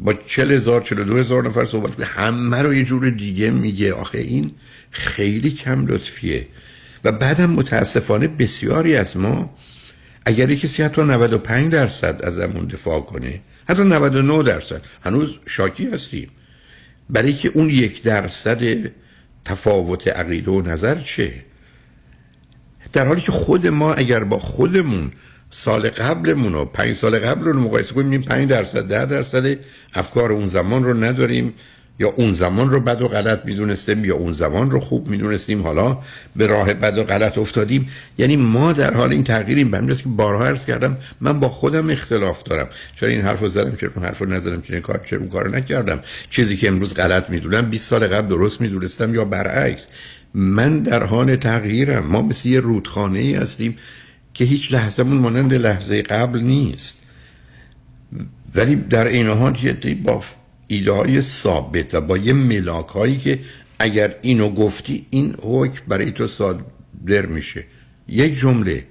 با 0.01 0.15
چل 0.15 0.53
هزار 0.53 0.83
چل 0.83 1.05
دو 1.05 1.17
هزار 1.17 1.47
نفر 1.47 1.65
صحبت 1.65 1.95
کنه 1.95 2.07
همه 2.07 2.63
رو 2.63 2.75
یه 2.75 2.85
جور 2.85 3.11
دیگه 3.11 3.51
میگه. 3.51 3.93
آخه 3.93 4.19
این 4.19 4.51
خیلی 4.91 5.51
کم 5.51 5.87
لطفیه. 5.87 6.47
و 7.05 7.13
بعدم 7.13 7.51
متاسفانه 7.51 8.29
بسیاری 8.29 8.97
از 8.97 9.17
ما 9.17 9.57
اگر 10.27 10.55
کسی 10.55 10.83
حتی 10.83 11.03
95 11.03 11.73
درصد 11.73 12.21
از 12.23 12.39
ازمون 12.39 12.65
دفاع 12.65 13.01
کنه 13.01 13.41
حتی 13.69 13.83
99 13.83 14.43
درصد. 14.43 14.83
هنوز 15.05 15.39
شاکی 15.47 15.87
هستیم. 15.87 16.29
برای 17.11 17.33
که 17.33 17.51
اون 17.55 17.71
یک 17.71 18.03
درصد 18.03 18.91
تفاوت 19.45 20.09
عقیده 20.09 20.51
و 20.51 20.61
نظر 20.61 20.95
چه؟ 20.95 21.33
در 22.93 23.07
حالی 23.07 23.21
که 23.21 23.33
خود 23.33 23.67
ما 23.67 23.95
اگر 23.95 24.25
با 24.25 24.39
خودمون 24.39 25.13
سال 25.51 25.89
قبلمون 25.89 26.55
و 26.55 26.65
پنج 26.65 26.97
سال 26.97 27.19
قبل 27.19 27.45
رو 27.45 27.61
مقایسه 27.61 27.95
کنیم 27.95 28.23
پنج 28.23 28.49
درصد 28.49 28.89
ده 28.89 29.05
درصد 29.05 29.59
افکار 29.95 30.33
اون 30.33 30.47
زمان 30.47 30.85
رو 30.85 30.95
نداریم. 30.95 31.55
یا 31.99 32.09
اون 32.09 32.33
زمان 32.33 32.71
رو 32.71 32.81
بد 32.81 33.03
و 33.03 33.09
غلط 33.09 33.45
می‌دونستیم 33.45 34.05
یا 34.05 34.15
اون 34.15 34.33
زمان 34.33 34.71
رو 34.71 34.81
خوب 34.81 35.09
می‌دونستیم. 35.09 35.63
حالا 35.63 35.99
به 36.37 36.47
راه 36.47 36.75
بد 36.75 36.99
و 36.99 37.05
غلط 37.05 37.39
افتادیم. 37.39 37.89
یعنی 38.19 38.37
ما 38.37 38.73
در 38.73 38.95
حال 38.95 39.13
این 39.13 39.25
تغییریم. 39.25 39.71
به 39.71 39.95
که 39.95 40.09
بارها 40.09 40.47
عرض 40.47 40.65
کردم 40.65 40.97
من 41.21 41.41
با 41.41 41.49
خودم 41.49 41.91
اختلاف 41.91 42.43
دارم. 42.43 42.69
چرا 43.01 43.09
این 43.09 43.21
حرف 43.21 43.41
رو 43.41 43.49
زدم؟ 43.49 43.75
چرا 43.75 43.91
اون 43.97 44.05
حرف 44.05 44.19
رو 44.19 44.27
نزدم؟ 44.27 44.61
چرا 44.61 44.75
این 44.75 44.83
کار 44.83 45.01
چرا 45.07 45.19
اون 45.19 45.29
کار 45.29 45.49
نکردم؟ 45.49 46.01
چیزی 46.31 46.57
که 46.57 46.69
امروز 46.69 46.95
غلط 46.95 47.31
می‌دونم 47.31 47.71
20 47.71 47.89
سال 47.89 48.07
قبل 48.07 48.29
درست 48.29 48.61
می‌دونستم 48.61 49.15
یا 49.15 49.25
برعکس. 49.25 49.87
من 50.35 50.81
در 50.81 51.03
حال 51.05 51.37
تغییرم. 51.37 52.07
ما 52.07 52.23
مثل 52.23 52.49
یه 52.49 52.61
رودخانه 52.61 53.19
ای 53.19 53.35
هستیم 53.35 53.77
که 54.35 54.45
هیچ 54.45 54.73
لحظهمون 54.73 55.19
مانند 55.19 55.55
لحظه 55.55 56.03
قبل 56.03 56.41
نیست. 56.41 57.03
ولی 58.55 58.77
در 58.77 59.07
این 59.07 59.27
حال 59.27 59.59
یه 59.63 59.95
با 59.95 60.23
ایده 60.69 60.93
های 60.93 61.21
ثابت 61.21 61.95
و 61.95 62.01
با 62.01 62.19
یه 62.19 62.33
ملاک 62.33 62.89
هایی 62.89 63.19
که 63.19 63.39
اگر 63.79 64.17
اینو 64.23 64.51
گفتی 64.51 65.07
این 65.11 65.37
حکم 65.43 65.83
برای 65.89 66.13
تو 66.13 66.29
صادر 66.29 67.27
میشه. 67.27 67.65
یک 68.09 68.39
جمله. 68.39 68.87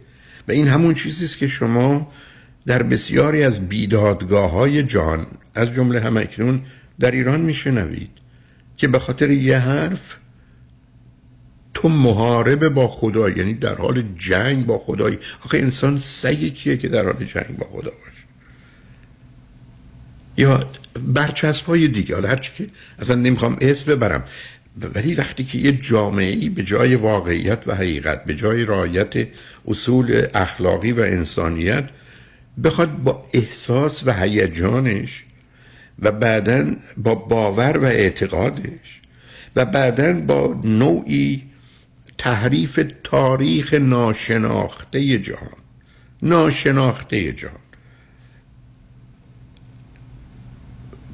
و 0.47 0.51
این 0.51 0.67
همون 0.67 0.93
چیزیست 0.93 1.37
که 1.37 1.47
شما 1.47 2.11
در 2.65 2.83
بسیاری 2.83 3.43
از 3.43 3.69
بیدادگاه 3.69 4.51
های 4.51 4.83
جان 4.83 5.27
از 5.55 5.71
جمله 5.71 5.99
هم 5.99 6.17
اکنون 6.17 6.61
در 6.99 7.11
ایران 7.11 7.41
میشنوید 7.41 8.09
که 8.77 8.87
به 8.87 8.99
خاطر 8.99 9.29
یه 9.29 9.57
حرف 9.57 10.15
تو 11.73 11.89
محارب 11.89 12.69
با 12.69 12.87
خدا 12.87 13.29
یعنی 13.29 13.53
در 13.53 13.75
حال 13.75 14.03
جنگ 14.17 14.65
با 14.65 14.77
خدای. 14.77 15.17
آخه 15.45 15.57
انسان 15.57 15.97
سگی 15.97 16.51
کیه 16.51 16.77
که 16.77 16.87
در 16.87 17.03
حال 17.03 17.25
جنگ 17.25 17.57
با 17.57 17.65
خدا 17.65 17.91
باشه؟ 17.91 18.25
یا 20.37 20.69
برچسب 20.99 21.65
های 21.65 21.87
دیگه. 21.87 22.15
حالا 22.15 22.29
هرچی 22.29 22.51
که 22.57 22.67
اصلا 22.99 23.15
نمی‌خوام 23.15 23.57
اسم 23.61 23.91
ببرم. 23.91 24.23
ولی 24.95 25.15
وقتی 25.15 25.43
که 25.43 25.57
یه 25.57 25.71
جامعه 25.71 26.49
به 26.49 26.63
جای 26.63 26.95
واقعیت 26.95 27.63
و 27.67 27.75
حقیقت 27.75 28.25
به 28.25 28.35
جای 28.35 28.65
رایت 28.65 29.27
اصول 29.67 30.27
اخلاقی 30.33 30.91
و 30.91 30.99
انسانیت 30.99 31.89
بخواد 32.63 32.97
با 33.03 33.25
احساس 33.33 34.03
و 34.07 34.13
هیجانش 34.13 35.23
و 35.99 36.11
بعدا 36.11 36.71
با 36.97 37.15
باور 37.15 37.77
و 37.77 37.83
اعتقادش 37.83 39.01
و 39.55 39.65
بعدا 39.65 40.13
با 40.13 40.61
نوعی 40.63 41.43
تحریف 42.17 42.79
تاریخ 43.03 43.73
ناشناخته 43.73 45.17
جهان. 45.17 45.59
ناشناخته 46.21 47.31
جهان. 47.31 47.64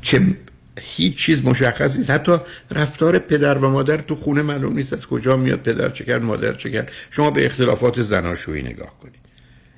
که 0.02 0.22
هیچ 0.80 1.16
چیز 1.16 1.46
مشخص 1.46 1.98
نیست. 1.98 2.10
حتی 2.10 2.38
رفتار 2.72 3.20
پدر 3.20 3.58
و 3.58 3.70
مادر 3.70 3.98
تو 3.98 4.16
خونه 4.16 4.42
معلوم 4.42 4.74
نیست 4.74 4.94
از 4.94 5.08
کجا 5.08 5.38
میاد 5.38 5.60
پدر 5.60 5.90
چه 5.90 6.06
کرد 6.06 6.24
مادر 6.24 6.54
چه 6.54 6.72
کرد. 6.72 6.92
شما 7.12 7.32
به 7.32 7.46
اختلافات 7.46 8.02
زناشویی 8.02 8.64
نگاه 8.64 9.00
کنید. 9.00 9.22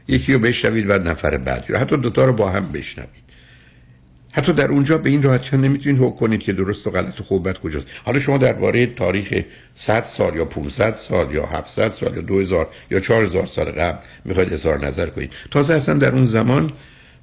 یکی 0.07 0.33
رو 0.33 0.39
بشنوید 0.39 0.87
بعد 0.87 1.07
نفر 1.07 1.37
بعدی 1.37 1.73
رو. 1.73 1.79
حتی 1.79 1.97
دوتا 1.97 2.25
رو 2.25 2.33
با 2.33 2.49
هم 2.49 2.71
بشنوید. 2.71 3.23
حتی 4.31 4.53
در 4.53 4.67
اونجا 4.67 4.97
به 4.97 5.09
این 5.09 5.23
راحتی 5.23 5.57
نمی‌تونید 5.57 6.01
حکم 6.01 6.15
کنید 6.15 6.39
که 6.39 6.53
درست 6.53 6.87
و 6.87 6.91
غلط 6.91 7.21
و 7.21 7.23
خوبت 7.23 7.57
کجاست. 7.57 7.87
حالا 8.05 8.19
شما 8.19 8.37
درباره 8.37 8.85
تاریخ 8.85 9.41
100 9.75 10.03
سال 10.03 10.35
یا 10.35 10.45
500 10.45 10.93
سال 10.93 11.33
یا 11.35 11.45
700 11.45 11.91
سال 11.91 12.15
یا 12.15 12.21
2000 12.21 12.69
یا 12.91 12.99
4000 12.99 13.45
سال 13.45 13.65
قبل 13.65 13.97
می‌خواید 14.25 14.53
اظهار 14.53 14.85
نظر 14.85 15.05
کنید. 15.09 15.31
تازه 15.51 15.73
اصلا 15.73 15.97
در 15.97 16.11
اون 16.11 16.25
زمان 16.25 16.71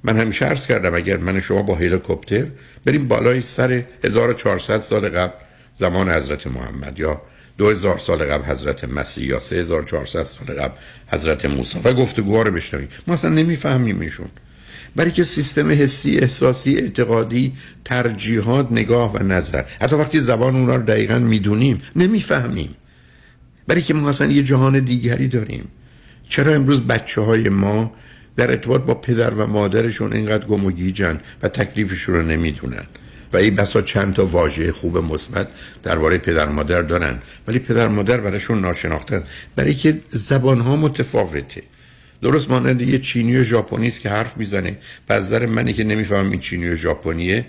من 0.03 0.17
همیشه 0.17 0.45
عرض 0.45 0.67
کردم 0.67 0.95
اگر 0.95 1.17
من 1.17 1.39
شما 1.39 1.61
با 1.61 1.75
هلیکوپتر 1.75 2.45
بریم 2.85 3.07
بالای 3.07 3.41
سر 3.41 3.83
1400 4.03 4.77
سال 4.77 5.09
قبل 5.09 5.33
زمان 5.73 6.09
حضرت 6.09 6.47
محمد 6.47 6.99
یا 6.99 7.21
2000 7.57 7.97
سال 7.97 8.23
قبل 8.23 8.45
حضرت 8.45 8.83
مسیح 8.83 9.25
یا 9.25 9.39
3400 9.39 10.23
سال 10.23 10.55
قبل 10.59 10.75
حضرت 11.07 11.45
موسی. 11.45 11.79
و 11.83 11.93
گفتگوها 11.93 12.41
رو 12.41 12.51
بشنویم. 12.51 12.87
ما 13.07 13.13
اصلا 13.13 13.31
نمی‌فهمیم 13.31 13.99
ایشون. 13.99 14.27
برای 14.95 15.11
که 15.11 15.23
سیستم 15.23 15.71
حسی 15.71 16.17
احساسی 16.17 16.77
اعتقادی 16.77 17.53
ترجیحات 17.85 18.71
نگاه 18.71 19.13
و 19.13 19.23
نظر. 19.23 19.63
حتی 19.81 19.95
وقتی 19.95 20.19
زبان 20.19 20.55
اونا 20.55 20.75
رو 20.75 20.83
دقیقا 20.83 21.19
می‌دونیم 21.19 21.81
نمی‌فهمیم. 21.95 22.75
برای 23.67 23.81
که 23.81 23.93
ما 23.93 24.09
اصلا 24.09 24.27
یه 24.27 24.43
جهان 24.43 24.79
دیگری 24.79 25.27
داریم. 25.27 25.67
چرا 26.29 26.53
امروز 26.53 26.81
بچه 26.81 27.21
های 27.21 27.49
ما 27.49 27.91
در 28.41 28.51
ارتباط 28.51 28.81
با 28.81 28.93
پدر 28.93 29.29
و 29.29 29.47
مادرشون 29.47 30.13
اینقدر 30.13 30.45
گم 30.45 30.65
و 30.65 30.71
گیجن 30.71 31.19
و 31.43 31.47
تکلیفشون 31.47 32.15
رو 32.15 32.21
نمی‌دونن. 32.21 32.85
و 33.33 33.37
این 33.37 33.55
بسا 33.55 33.81
چند 33.81 34.13
تا 34.13 34.25
واژه 34.25 34.71
خوب 34.71 34.97
مثبت 34.97 35.47
درباره 35.83 36.17
پدر 36.17 36.45
و 36.45 36.51
مادر 36.51 36.81
دارن. 36.81 37.19
ولی 37.47 37.59
پدر 37.59 37.87
و 37.87 37.91
مادر 37.91 38.17
براشون 38.17 38.61
ناشناختن. 38.61 39.23
برای 39.55 39.73
که 39.73 40.01
زبان 40.09 40.59
ها 40.59 40.75
متفاوته. 40.75 41.63
درست 42.21 42.49
مانند 42.49 42.81
یه 42.81 42.99
چینی 42.99 43.37
و 43.37 43.43
ژاپنی 43.43 43.87
است 43.87 44.01
که 44.01 44.09
حرف 44.09 44.37
می‌زنه. 44.37 44.77
پس 45.07 45.19
نظر 45.19 45.45
منی 45.45 45.73
که 45.73 45.83
نمی‌فهمم 45.83 46.31
این 46.31 46.39
چینی 46.39 46.69
و 46.69 46.75
ژاپنیه 46.75 47.45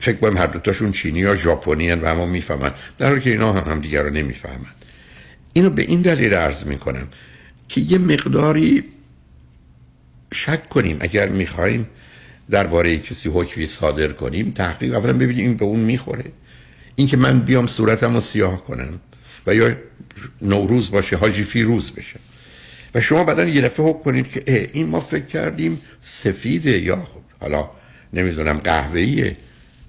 فکر 0.00 0.16
کنم 0.16 0.36
هر 0.36 0.46
دوتاشون 0.46 0.92
چینی 0.92 1.18
یا 1.18 1.34
ژاپنی 1.34 1.92
و 1.92 2.06
اما 2.06 2.26
می‌فهمن. 2.26 2.72
در 2.98 3.08
حالی 3.08 3.20
که 3.20 3.30
اینا 3.30 3.52
هم, 3.52 3.72
هم 3.72 3.80
دیگر 3.80 4.02
رو 4.02 4.10
نمی‌فهمن. 4.10 4.72
اینو 5.52 5.70
به 5.70 5.82
این 5.82 6.00
دلیل 6.02 6.34
عرض 6.34 6.66
می‌کنم 6.66 7.08
که 7.68 7.80
یه 7.80 7.98
مقداری 7.98 8.84
شک 10.34 10.68
کنیم. 10.68 10.96
اگر 11.00 11.28
می‌خوایم 11.28 11.88
درباره 12.50 12.98
کسی 12.98 13.28
حکمی 13.28 13.66
صادر 13.66 14.08
کنیم 14.08 14.50
تحقیق 14.50 14.94
اولا 14.94 15.12
ببینیم 15.12 15.46
این 15.46 15.56
به 15.56 15.64
اون 15.64 15.80
می‌خوره. 15.80 16.24
این 16.96 17.06
که 17.06 17.16
من 17.16 17.40
بیام 17.40 17.66
صورتم 17.66 18.14
رو 18.14 18.20
سیاه 18.20 18.64
کنم 18.64 19.00
و 19.46 19.54
یا 19.54 19.76
نوروز 20.42 20.90
باشه 20.90 21.16
حاجی 21.16 21.42
فیروز 21.42 21.92
بشه. 21.92 22.20
و 22.94 23.00
شما 23.00 23.24
بعدا 23.24 23.44
یه 23.44 23.60
دفعه 23.60 23.86
حکم 23.86 24.02
کنید 24.02 24.30
که 24.30 24.42
اه 24.46 24.66
این 24.72 24.86
ما 24.86 25.00
فکر 25.00 25.26
کردیم 25.26 25.80
سفیده 26.00 26.78
یا 26.78 26.96
خب 26.96 27.20
حالا 27.40 27.70
نمی‌دونم 28.12 28.58
قهوه‌ایه. 28.58 29.36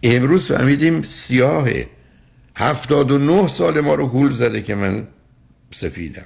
امروز 0.03 0.47
فهمیدیم 0.47 1.01
سیاهه. 1.01 1.88
هفتاد 2.55 3.11
و 3.11 3.18
نه 3.18 3.47
سال 3.47 3.80
ما 3.80 3.95
رو 3.95 4.07
گول 4.07 4.31
زده 4.31 4.61
که 4.61 4.76
من 4.76 5.07
سفیدم. 5.72 6.26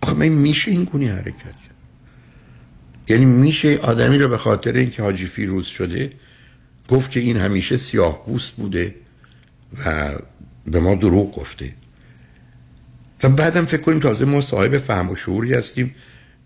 آخه 0.00 0.14
من 0.14 0.28
میشه 0.28 0.70
این 0.70 0.84
گونی 0.84 1.08
حرکت 1.08 1.54
یعنی 3.08 3.24
میشه 3.24 3.76
آدمی 3.76 4.18
رو 4.18 4.28
به 4.28 4.38
خاطر 4.38 4.72
اینکه 4.72 5.02
حاجی 5.02 5.26
فیروز 5.26 5.66
شده 5.66 6.12
گفت 6.88 7.10
که 7.10 7.20
این 7.20 7.36
همیشه 7.36 7.76
سیاه 7.76 8.26
بوست 8.26 8.52
بوده 8.52 8.94
و 9.86 10.12
به 10.66 10.80
ما 10.80 10.94
دروغ 10.94 11.34
گفته. 11.34 11.72
و 13.22 13.28
بعدم 13.28 13.64
فکر 13.64 13.80
کنیم 13.80 14.00
تازه 14.00 14.24
ما 14.24 14.40
صاحب 14.40 14.78
فهم 14.78 15.10
و 15.10 15.16
شعوری 15.16 15.54
هستیم 15.54 15.94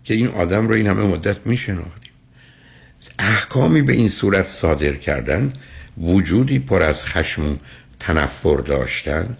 که 0.03 0.13
این 0.13 0.27
آدم 0.27 0.67
رو 0.67 0.73
این 0.73 0.87
همه 0.87 1.03
مدت 1.03 1.47
میشناختیم. 1.47 2.11
احکامی 3.19 3.81
به 3.81 3.93
این 3.93 4.09
صورت 4.09 4.47
صادر 4.47 4.95
کردن 4.95 5.53
وجودی 5.97 6.59
پر 6.59 6.83
از 6.83 7.03
خشم 7.05 7.51
و 7.51 7.55
تنفر 7.99 8.57
داشتن 8.57 9.37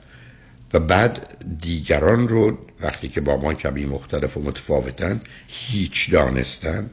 و 0.73 0.79
بعد 0.79 1.37
دیگران 1.61 2.27
رو 2.27 2.57
وقتی 2.81 3.07
که 3.07 3.21
با 3.21 3.37
ما 3.37 3.53
کمی 3.53 3.85
مختلف 3.85 4.37
و 4.37 4.41
متفاوتن 4.41 5.21
هیچ 5.47 6.11
دانستن. 6.11 6.89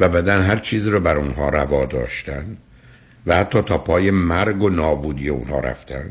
و 0.00 0.08
بعدا 0.08 0.42
هر 0.42 0.56
چیز 0.56 0.88
رو 0.88 1.00
بر 1.00 1.16
اونها 1.16 1.48
روا 1.48 1.86
داشتن 1.86 2.56
و 3.26 3.36
حتی 3.36 3.62
تا 3.62 3.78
پای 3.78 4.10
مرگ 4.10 4.62
و 4.62 4.70
نابودی 4.70 5.28
اونها 5.28 5.60
رفتن. 5.60 6.10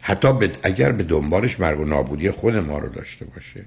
حتی 0.00 0.28
اگر 0.62 0.92
به 0.92 1.02
دنبالش 1.02 1.60
مرگ 1.60 1.80
و 1.80 1.84
نابودی 1.84 2.30
خود 2.30 2.56
ما 2.56 2.78
رو 2.78 2.88
داشته 2.88 3.24
باشه. 3.24 3.64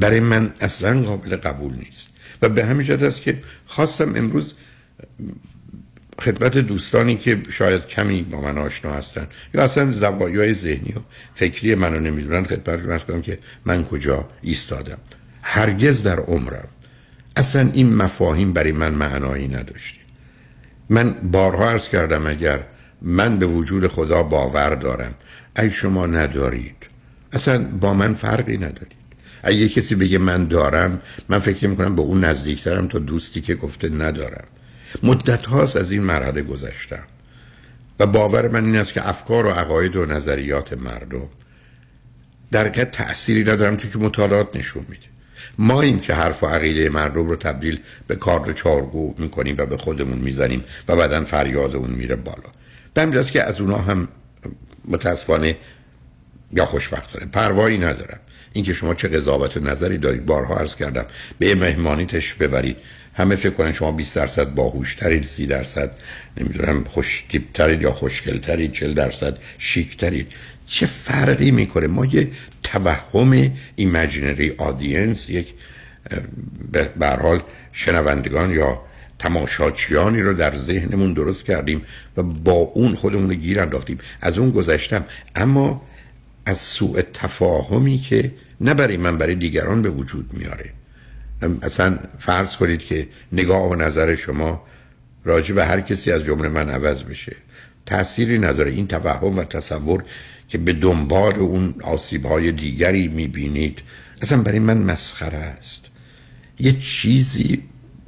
برای 0.00 0.20
من 0.20 0.52
اصلا 0.60 1.02
قابل 1.02 1.36
قبول 1.36 1.74
نیست. 1.74 2.08
و 2.42 2.48
به 2.48 2.64
همین 2.64 2.86
جهت 2.86 3.02
است 3.02 3.22
که 3.22 3.40
خواستم 3.66 4.16
امروز 4.16 4.54
خدمت 6.20 6.58
دوستانی 6.58 7.16
که 7.16 7.42
شاید 7.50 7.86
کمی 7.86 8.22
با 8.22 8.40
من 8.40 8.58
آشنا 8.58 8.94
هستن 8.94 9.26
یا 9.54 9.62
اصلا 9.62 9.92
زوایای 9.92 10.54
ذهنی 10.54 10.92
و 10.96 11.00
فکری 11.34 11.74
منو 11.74 12.00
نمی‌دونن 12.00 12.44
خدمتشون 12.44 12.98
کنم 12.98 13.22
که 13.22 13.38
من 13.64 13.84
کجا 13.84 14.28
ایستادم. 14.42 14.98
هرگز 15.42 16.02
در 16.02 16.20
عمرم 16.20 16.68
اصلا 17.38 17.70
این 17.72 17.94
مفاهیم 17.94 18.52
برای 18.52 18.72
من 18.72 18.94
معنایی 18.94 19.48
نداشته. 19.48 19.98
من 20.90 21.10
بارها 21.12 21.70
عرض 21.70 21.88
کردم 21.88 22.26
اگر 22.26 22.64
من 23.02 23.38
به 23.38 23.46
وجود 23.46 23.86
خدا 23.86 24.22
باور 24.22 24.74
دارم 24.74 25.14
ای 25.58 25.70
شما 25.70 26.06
ندارید. 26.06 26.76
اصلا 27.32 27.64
با 27.64 27.94
من 27.94 28.14
فرقی 28.14 28.56
ندارید. 28.56 28.98
اگه 29.42 29.68
کسی 29.68 29.94
بگه 29.94 30.18
من 30.18 30.44
دارم 30.44 31.00
من 31.28 31.38
فکر 31.38 31.68
می‌کنم 31.68 31.94
به 31.94 32.02
اون 32.02 32.24
نزدیکترم 32.24 32.88
تا 32.88 32.98
دوستی 32.98 33.40
که 33.40 33.54
گفته 33.54 33.88
ندارم. 33.88 34.44
مدت 35.02 35.46
هاست 35.46 35.76
از 35.76 35.90
این 35.90 36.02
مرحله 36.02 36.42
گذشتم. 36.42 37.04
و 38.00 38.06
باور 38.06 38.48
من 38.48 38.64
این 38.64 38.76
است 38.76 38.92
که 38.92 39.08
افکار 39.08 39.46
و 39.46 39.50
عقاید 39.50 39.96
و 39.96 40.06
نظریات 40.06 40.72
مردم 40.72 41.28
در 42.50 42.68
تأثیری 42.68 43.44
ندارم 43.44 43.76
تو 43.76 43.88
که 43.88 43.98
مطالعات 43.98 44.56
نشون 44.56 44.84
میده. 44.88 45.17
ما 45.58 45.82
این 45.82 46.00
که 46.00 46.14
حرف 46.14 46.42
و 46.42 46.46
عقیده 46.46 46.88
مردم 46.88 47.28
رو 47.28 47.36
تبدیل 47.36 47.80
به 48.06 48.16
کار 48.16 48.52
چارگو 48.52 49.14
می‌کنیم 49.18 49.54
و 49.58 49.66
به 49.66 49.76
خودمون 49.76 50.18
می‌زنیم 50.18 50.64
و 50.88 50.96
بعدا 50.96 51.24
فریاد 51.24 51.76
اون 51.76 51.90
میره 51.90 52.16
بالا. 52.16 52.50
به 52.94 53.02
همین 53.02 53.22
که 53.22 53.42
از 53.42 53.60
اونا 53.60 53.78
هم 53.78 54.08
متاسفانه 54.84 55.56
یا 56.52 56.64
خوشبختانه 56.64 57.26
پروایی 57.26 57.78
ندارم. 57.78 58.20
اینکه 58.52 58.72
شما 58.72 58.94
چه 58.94 59.08
قضاوت 59.08 59.56
و 59.56 59.60
نظری 59.60 59.98
دارید. 59.98 60.26
بارها 60.26 60.56
عرض 60.56 60.76
کردم 60.76 61.06
به 61.38 61.54
مهمانی 61.54 62.06
تشریف 62.06 62.34
ببرید. 62.34 62.76
همه 63.14 63.36
فکر 63.36 63.50
کنن 63.50 63.72
شما 63.72 63.92
20 63.92 64.16
درصد 64.16 64.54
باهوشترید 64.54 65.24
30 65.24 65.46
درصد 65.46 65.90
نمی‌دونم 66.36 66.84
خوش 66.84 67.24
ترید 67.54 67.82
یا 67.82 67.92
خوشگلترید 67.92 68.72
40 68.72 68.92
درصد 68.92 69.38
شیکترید. 69.58 70.26
چه 70.68 70.86
فرقی 70.86 71.50
می‌کنه؟ 71.50 71.86
ما 71.86 72.06
یه 72.06 72.30
توهم 72.62 73.50
imaginary 73.76 74.54
audience 74.58 75.30
یک 75.30 75.54
به 76.98 77.08
حال 77.08 77.42
شنوندگان 77.72 78.50
یا 78.50 78.80
تماشاچیانی 79.18 80.22
رو 80.22 80.34
در 80.34 80.56
ذهنمون 80.56 81.12
درست 81.12 81.44
کردیم 81.44 81.82
و 82.16 82.22
با 82.22 82.52
اون 82.52 82.94
خودمون 82.94 83.28
رو 83.28 83.34
گیر 83.34 83.60
انداختیم. 83.60 83.98
از 84.20 84.38
اون 84.38 84.50
گذشتم. 84.50 85.04
اما 85.36 85.82
از 86.46 86.58
سوء 86.58 87.02
تفاهمی 87.12 87.98
که 87.98 88.32
نه 88.60 88.74
برای 88.74 88.96
من 88.96 89.18
برای 89.18 89.34
دیگران 89.34 89.82
به 89.82 89.90
وجود 89.90 90.34
میاره. 90.34 90.70
اصلا 91.62 91.98
فرض 92.18 92.56
کنید 92.56 92.80
که 92.80 93.08
نگاه 93.32 93.68
و 93.70 93.74
نظر 93.74 94.14
شما 94.14 94.62
راجع 95.24 95.54
به 95.54 95.64
هر 95.64 95.80
کسی 95.80 96.12
از 96.12 96.24
جمله 96.24 96.48
من 96.48 96.70
عوض 96.70 97.02
بشه. 97.02 97.36
تأثیری 97.86 98.38
نداره. 98.38 98.70
این 98.70 98.86
توهم 98.86 99.38
و 99.38 99.44
تصور 99.44 100.04
که 100.48 100.58
به 100.58 100.72
دنبال 100.72 101.34
اون 101.34 101.74
آسیب 101.82 102.26
های 102.26 102.52
دیگری 102.52 103.08
می‌بینید 103.08 103.82
اصلا 104.22 104.42
برای 104.42 104.58
من 104.58 104.78
مسخره 104.78 105.38
است. 105.38 105.84
یه 106.58 106.72
چیزی 106.72 107.62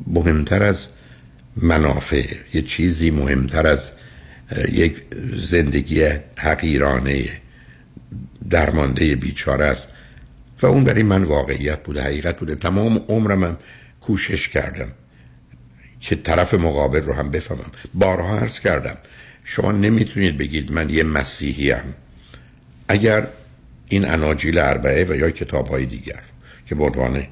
مهمتر 0.06 0.62
از 0.62 0.86
منافع 1.56 2.24
یه 2.54 2.62
چیزی 2.62 3.10
مهمتر 3.10 3.66
از 3.66 3.92
یک 4.72 4.96
زندگی 5.36 6.04
حقیرانه 6.36 7.24
درمانده 8.50 9.16
بیچاره 9.16 9.64
است. 9.64 9.88
و 10.62 10.66
اون 10.66 10.84
برای 10.84 11.02
من 11.02 11.22
واقعیت 11.22 11.82
بوده 11.82 12.02
حقیقت 12.02 12.38
بوده. 12.38 12.54
تمام 12.54 13.00
عمرم 13.08 13.58
کوشش 14.00 14.48
کردم 14.48 14.92
که 16.00 16.16
طرف 16.16 16.54
مقابل 16.54 17.00
رو 17.00 17.12
هم 17.12 17.30
بفهمم. 17.30 17.70
بارها 17.94 18.38
عرض 18.38 18.60
کردم 18.60 18.96
شما 19.44 19.72
نمی‌تونید 19.72 20.36
بگید 20.36 20.72
من 20.72 20.90
یه 20.90 21.02
مسیحی 21.02 21.70
هم 21.70 21.94
اگر 22.90 23.26
این 23.88 24.04
اناجیل 24.04 24.58
اربعه 24.58 25.04
و 25.04 25.16
یا 25.16 25.30
کتاب 25.30 25.68
های 25.68 25.86
دیگر 25.86 26.22
که 26.66 26.74
به 26.74 26.84
عنوان 26.84 27.26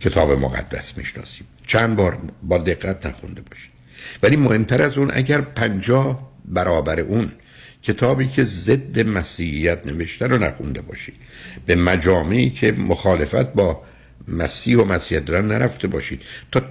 کتاب 0.00 0.32
مقدس 0.32 0.98
می‌شناسیم 0.98 1.46
چند 1.66 1.96
بار 1.96 2.18
با 2.42 2.58
دقت 2.58 3.06
نخونده 3.06 3.40
باشید. 3.40 3.70
ولی 4.22 4.36
مهمتر 4.36 4.82
از 4.82 4.98
اون 4.98 5.10
اگر 5.14 5.40
پنجاه 5.40 6.32
برابر 6.44 7.00
اون 7.00 7.32
کتابی 7.82 8.28
که 8.28 8.44
ضد 8.44 9.00
مسیحیت 9.00 9.86
نوشته 9.86 10.26
رو 10.26 10.38
نخونده 10.38 10.80
باشید 10.80 11.14
به 11.66 11.76
مجامعی 11.76 12.50
که 12.50 12.72
مخالفت 12.72 13.52
با 13.52 13.82
مسیح 14.28 14.78
و 14.78 14.84
مسیحیت 14.84 15.24
دارن 15.24 15.46
نرفته 15.46 15.88
باشید 15.88 16.22
تا 16.52 16.62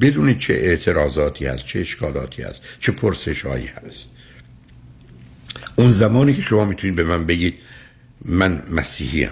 بدونید 0.00 0.38
چه 0.38 0.54
اعتراضاتی 0.54 1.46
هست 1.46 1.66
چه 1.66 1.80
اشکالاتی 1.80 2.42
هست 2.42 2.62
چه 2.80 2.92
پرسشهایی 2.92 3.66
هست. 3.66 4.13
اون 5.76 5.90
زمانی 5.90 6.34
که 6.34 6.42
شما 6.42 6.64
می‌تونید 6.64 6.96
به 6.96 7.04
من 7.04 7.26
بگید 7.26 7.54
من 8.24 8.62
مسیحیم. 8.70 9.30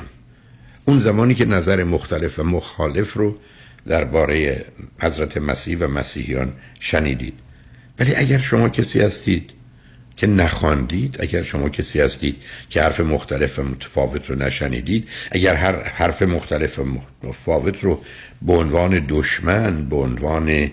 اون 0.84 0.98
زمانی 0.98 1.34
که 1.34 1.44
نظر 1.44 1.84
مختلف 1.84 2.38
و 2.38 2.42
مخالف 2.42 3.12
رو 3.12 3.38
درباره 3.86 4.64
حضرت 5.00 5.36
مسیح 5.36 5.78
و 5.78 5.86
مسیحیان 5.86 6.52
شنیدید. 6.80 7.34
ولی 7.98 8.14
اگر 8.14 8.38
شما 8.38 8.68
کسی 8.68 9.00
هستید 9.00 9.50
که 10.16 10.26
نخواندید 10.26 11.16
اگر 11.20 11.42
شما 11.42 11.68
کسی 11.68 12.00
هستید 12.00 12.36
که 12.70 12.82
حرف 12.82 13.00
مختلف 13.00 13.58
و 13.58 13.62
متفاوت 13.62 14.30
رو 14.30 14.36
نشنیدید 14.36 15.08
اگر 15.30 15.54
هر 15.54 15.82
حرف 15.82 16.22
مختلف 16.22 16.78
و 16.78 16.84
متفاوت 17.22 17.80
رو 17.80 18.02
به 18.42 18.52
عنوان 18.52 19.06
دشمن 19.08 19.84
به 19.84 19.96
عنوان 19.96 20.70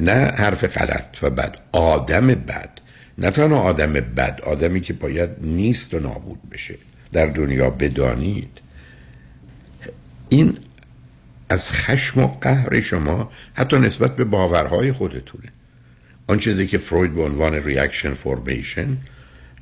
نه 0.00 0.12
حرف 0.12 0.64
غلط 0.64 1.16
و 1.22 1.30
بد 1.30 1.56
آدم 1.72 2.26
بد 2.26 2.70
نه 3.18 3.30
تنها 3.30 3.60
آدم 3.60 3.92
بد 3.92 4.40
آدمی 4.46 4.80
که 4.80 4.92
باید 4.92 5.30
نیست 5.40 5.94
و 5.94 6.00
نابود 6.00 6.50
بشه. 6.50 6.74
در 7.12 7.26
دنیا 7.26 7.70
بدانید. 7.70 8.48
این 10.28 10.58
از 11.48 11.72
خشم 11.72 12.20
و 12.20 12.26
قهر 12.26 12.80
شما 12.80 13.32
حتی 13.54 13.78
نسبت 13.78 14.16
به 14.16 14.24
باورهای 14.24 14.92
خودتونه. 14.92 15.48
آن 16.26 16.38
چیزی 16.38 16.66
که 16.66 16.78
فروید 16.78 17.14
به 17.14 17.22
عنوان 17.22 17.54
reaction 17.54 18.12
formation 18.12 18.96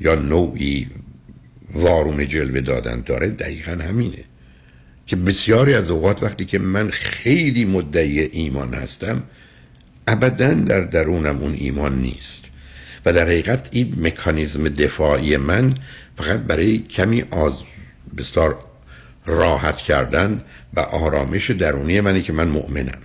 یا 0.00 0.14
نوعی 0.14 0.90
وارون 1.74 2.28
جلوه 2.28 2.60
دادن 2.60 3.00
داره 3.00 3.28
دقیقا 3.28 3.72
همینه. 3.72 4.24
که 5.06 5.16
بسیاری 5.16 5.74
از 5.74 5.90
اوقات 5.90 6.22
وقتی 6.22 6.44
که 6.44 6.58
من 6.58 6.90
خیلی 6.90 7.64
مدعی 7.64 8.20
ایمان 8.20 8.74
هستم 8.74 9.22
ابدا 10.08 10.54
در 10.54 10.80
درونم 10.80 11.36
اون 11.36 11.54
ایمان 11.54 11.98
نیست. 11.98 12.41
و 13.04 13.12
در 13.12 13.24
حقیقت 13.24 13.68
این 13.70 13.94
مکانیزم 13.98 14.68
دفاعی 14.68 15.36
من 15.36 15.74
فقط 16.16 16.40
برای 16.40 16.78
کمی 16.78 17.22
آز 17.22 17.60
بسیار 18.16 18.58
راحت 19.26 19.76
کردن 19.76 20.42
و 20.74 20.80
آرامش 20.80 21.50
درونی 21.50 22.00
منی 22.00 22.22
که 22.22 22.32
من 22.32 22.48
مؤمنم. 22.48 22.98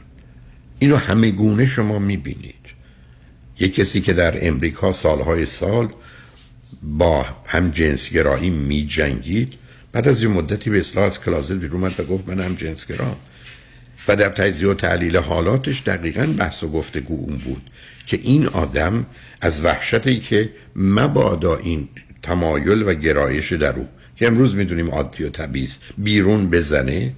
اینو 0.79 0.95
همه 0.95 1.31
گونه 1.31 1.65
شما 1.65 1.99
می‌بینید. 1.99 2.55
یک 3.59 3.75
کسی 3.75 4.01
که 4.01 4.13
در 4.13 4.47
امریکا 4.47 4.91
سالهای 4.91 5.45
سال 5.45 5.89
با 6.83 7.25
هم 7.45 7.71
جنسگرایی 7.71 8.49
می 8.49 8.85
جنگید 8.85 9.53
بعد 9.91 10.07
از 10.07 10.23
یه 10.23 10.29
مدتی 10.29 10.69
به 10.69 10.79
اصلاح 10.79 11.05
از 11.05 11.21
کلازت 11.23 11.55
بیرون 11.55 11.83
و 11.83 12.03
گفت 12.03 12.27
من 12.27 12.39
هم 12.39 12.55
جنسگرام. 12.55 13.15
و 14.07 14.15
در 14.15 14.29
تجزیه 14.29 14.67
و 14.67 14.73
تحلیل 14.73 15.17
حالاتش 15.17 15.83
دقیقا 15.85 16.25
بحث 16.37 16.63
و 16.63 16.67
گفتگو 16.67 17.15
اون 17.15 17.37
بود. 17.37 17.61
که 18.07 18.19
این 18.23 18.47
آدم 18.47 19.05
از 19.41 19.65
وحشتی 19.65 20.19
که 20.19 20.49
مبادا 20.75 21.57
این 21.57 21.89
تمایل 22.21 22.83
و 22.83 22.93
گرایش 22.93 23.53
در 23.53 23.73
او 23.73 23.89
که 24.15 24.27
امروز 24.27 24.55
می‌دونیم 24.55 24.89
عادی 24.89 25.23
و 25.23 25.29
طبیعی 25.29 25.69
بیرون 25.97 26.49
بزنه 26.49 27.13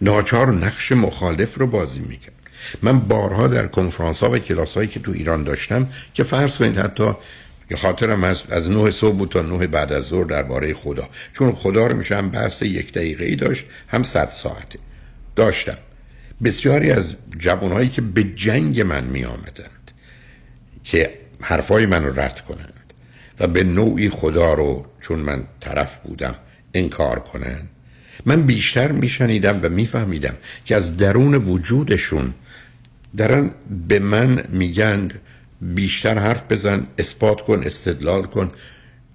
ناچار 0.00 0.52
نقش 0.52 0.92
مخالف 0.92 1.58
رو 1.58 1.66
بازی 1.66 2.00
می‌کرد. 2.00 2.34
من 2.82 3.00
بارها 3.00 3.46
در 3.46 3.66
کنفرانس 3.66 4.22
ها 4.22 4.30
و 4.30 4.38
کلاس 4.38 4.74
هایی 4.74 4.88
که 4.88 5.00
تو 5.00 5.12
ایران 5.12 5.44
داشتم 5.44 5.88
که 6.14 6.22
فرض 6.22 6.56
کنید 6.56 6.78
حتی 6.78 7.12
خاطرم 7.76 8.24
از 8.24 8.42
از 8.50 8.70
9 8.70 8.90
صبح 8.90 9.16
بود 9.16 9.28
تا 9.28 9.42
9 9.42 9.66
بعد 9.66 9.92
از 9.92 10.04
ظهر 10.04 10.24
درباره 10.24 10.74
خدا. 10.74 11.08
چون 11.32 11.52
خدا 11.52 11.86
رو 11.86 11.96
میشه 11.96 12.16
هم 12.16 12.30
بحث 12.30 12.62
یک 12.62 12.92
دقیقه 12.92 13.24
ای 13.24 13.36
داشت 13.36 13.64
هم 13.88 14.02
100 14.02 14.28
ساعته. 14.28 14.78
داشتم. 15.36 15.76
بسیاری 16.44 16.90
از 16.90 17.14
جوانهایی 17.38 17.88
که 17.88 18.00
به 18.00 18.24
جنگ 18.24 18.80
من 18.80 19.04
می 19.04 19.24
آمدند 19.24 19.73
که 20.84 21.18
حرفای 21.40 21.86
من 21.86 22.04
رو 22.04 22.20
رد 22.20 22.40
کنند 22.40 22.92
و 23.40 23.46
به 23.46 23.64
نوعی 23.64 24.10
خدا 24.10 24.54
رو 24.54 24.86
چون 25.00 25.18
من 25.18 25.44
طرف 25.60 25.98
بودم 25.98 26.34
انکار 26.74 27.18
کنند. 27.18 27.70
من 28.26 28.42
بیشتر 28.42 28.92
میشنیدم 28.92 29.60
و 29.62 29.68
میفهمیدم 29.68 30.34
که 30.64 30.76
از 30.76 30.96
درون 30.96 31.34
وجودشون 31.34 32.34
دارن 33.16 33.50
به 33.88 33.98
من 33.98 34.44
میگن 34.48 35.08
بیشتر 35.60 36.18
حرف 36.18 36.42
بزن 36.50 36.86
اثبات 36.98 37.40
کن 37.40 37.62
استدلال 37.64 38.22
کن 38.22 38.50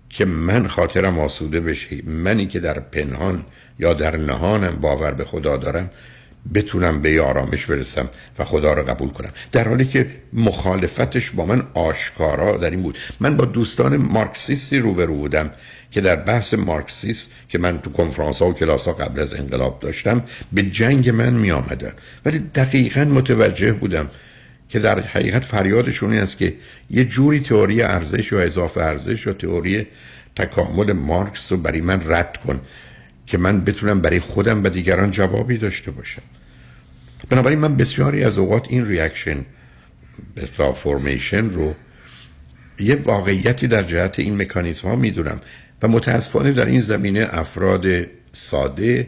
که 0.09 0.25
من 0.25 0.67
خاطرم 0.67 1.19
آسوده 1.19 1.59
بشه 1.59 2.01
منی 2.05 2.47
که 2.47 2.59
در 2.59 2.79
پنهان 2.79 3.45
یا 3.79 3.93
در 3.93 4.17
نهانم 4.17 4.75
باور 4.75 5.11
به 5.11 5.25
خدا 5.25 5.57
دارم. 5.57 5.91
بتونم 6.53 7.01
به 7.01 7.21
آرامش 7.21 7.65
برسم 7.65 8.09
و 8.39 8.43
خدا 8.43 8.73
رو 8.73 8.83
قبول 8.83 9.09
کنم. 9.09 9.29
در 9.51 9.67
حالی 9.67 9.85
که 9.85 10.07
مخالفتش 10.33 11.31
با 11.31 11.45
من 11.45 11.63
آشکارا 11.73 12.57
در 12.57 12.69
این 12.69 12.81
بود. 12.81 12.97
من 13.19 13.37
با 13.37 13.45
دوستان 13.45 13.97
مارکسیستی 13.97 14.79
روبرو 14.79 15.15
بودم 15.15 15.51
که 15.91 16.01
در 16.01 16.15
بحث 16.15 16.53
مارکسیست 16.53 17.31
که 17.49 17.57
من 17.57 17.79
تو 17.79 17.89
کنفرانس 17.89 18.41
ها 18.41 18.49
و 18.49 18.53
کلاس 18.53 18.87
ها 18.87 18.93
قبل 18.93 19.19
از 19.19 19.33
انقلاب 19.33 19.79
داشتم 19.79 20.23
به 20.51 20.63
جنگ 20.63 21.09
من 21.09 21.33
می 21.33 21.51
آمدن 21.51 21.93
ولی 22.25 22.39
دقیقا 22.39 23.03
متوجه 23.05 23.71
بودم 23.71 24.09
که 24.69 24.79
در 24.79 24.99
حقیقت 24.99 25.45
فریادشون 25.45 26.11
این 26.11 26.21
است 26.21 26.37
که 26.37 26.53
یه 26.89 27.05
جوری 27.05 27.39
تئوری 27.39 27.81
ارزش 27.81 28.31
یا 28.31 28.39
اضافه 28.39 28.81
ارزش 28.81 29.25
یا 29.25 29.33
تئوری 29.33 29.87
تکامل 30.35 30.93
مارکس 30.93 31.51
رو 31.51 31.57
برای 31.57 31.81
من 31.81 32.01
رد 32.05 32.37
کن. 32.37 32.61
که 33.29 33.37
من 33.37 33.61
بتونم 33.61 34.01
برای 34.01 34.19
خودم 34.19 34.63
و 34.63 34.69
دیگران 34.69 35.11
جوابی 35.11 35.57
داشته 35.57 35.91
باشم. 35.91 36.21
بنابراین 37.29 37.59
من 37.59 37.75
بسیاری 37.75 38.23
از 38.23 38.37
اوقات 38.37 38.65
این 38.69 38.85
reaction 38.85 39.45
formation 40.35 41.49
رو 41.49 41.75
یه 42.79 42.95
واقعیتی 42.95 43.67
در 43.67 43.83
جهت 43.83 44.19
این 44.19 44.41
مکانیزم 44.41 44.87
ها 44.87 44.95
می‌دونم 44.95 45.41
و 45.81 45.87
متاسفانه 45.87 46.51
در 46.51 46.65
این 46.65 46.81
زمینه 46.81 47.27
افراد 47.31 47.85
ساده 48.31 49.07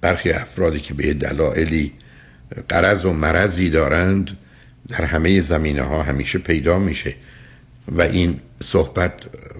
برخی 0.00 0.30
افرادی 0.30 0.80
که 0.80 0.94
به 0.94 1.14
دلایلی 1.14 1.92
غرض 2.68 3.04
و 3.04 3.12
مرضی 3.12 3.70
دارند 3.70 4.36
در 4.88 5.04
همه 5.04 5.40
زمینه 5.40 5.82
ها 5.82 6.02
همیشه 6.02 6.38
پیدا 6.38 6.78
میشه 6.78 7.14
و 7.88 8.02
این 8.02 8.40
صحبت 8.62 9.12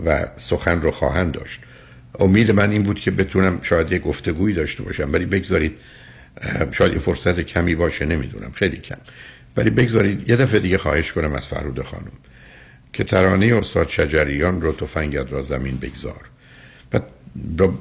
و 0.07 0.27
سخن 0.37 0.81
رو 0.81 0.91
خواهند 0.91 1.33
داشت. 1.33 1.61
امید 2.21 2.51
من 2.51 2.71
این 2.71 2.83
بود 2.83 3.01
که 3.01 3.11
بتونم 3.11 3.59
شاید 3.63 3.93
یه 3.93 3.99
گفتگویی 3.99 4.55
داشته 4.55 4.83
باشم 4.83 5.13
ولی 5.13 5.27
بگذارید 5.27 5.73
شاید 6.73 6.93
یه 6.93 6.99
فرصت 6.99 7.41
کمی 7.41 7.75
باشه 7.75 8.05
نمی‌دونم 8.07 8.53
خیلی 8.55 8.77
کم. 8.77 8.99
ولی 9.57 9.71
بگذارید 9.71 10.31
یه 10.31 10.37
دفعه 10.37 10.61
دیگه 10.61 10.79
خواهش 10.79 11.13
کنم 11.13 11.33
از 11.33 11.49
فرود 11.49 11.83
خانم 11.83 12.13
که 12.93 13.05
ترانه 13.05 13.57
استاد 13.57 13.89
شجریان 13.89 14.63
رو 14.63 14.73
تفنگت 14.73 15.33
را 15.33 15.43
زمین 15.43 15.77
بگذار. 15.79 16.21
و 16.93 17.01
دو, 17.57 17.79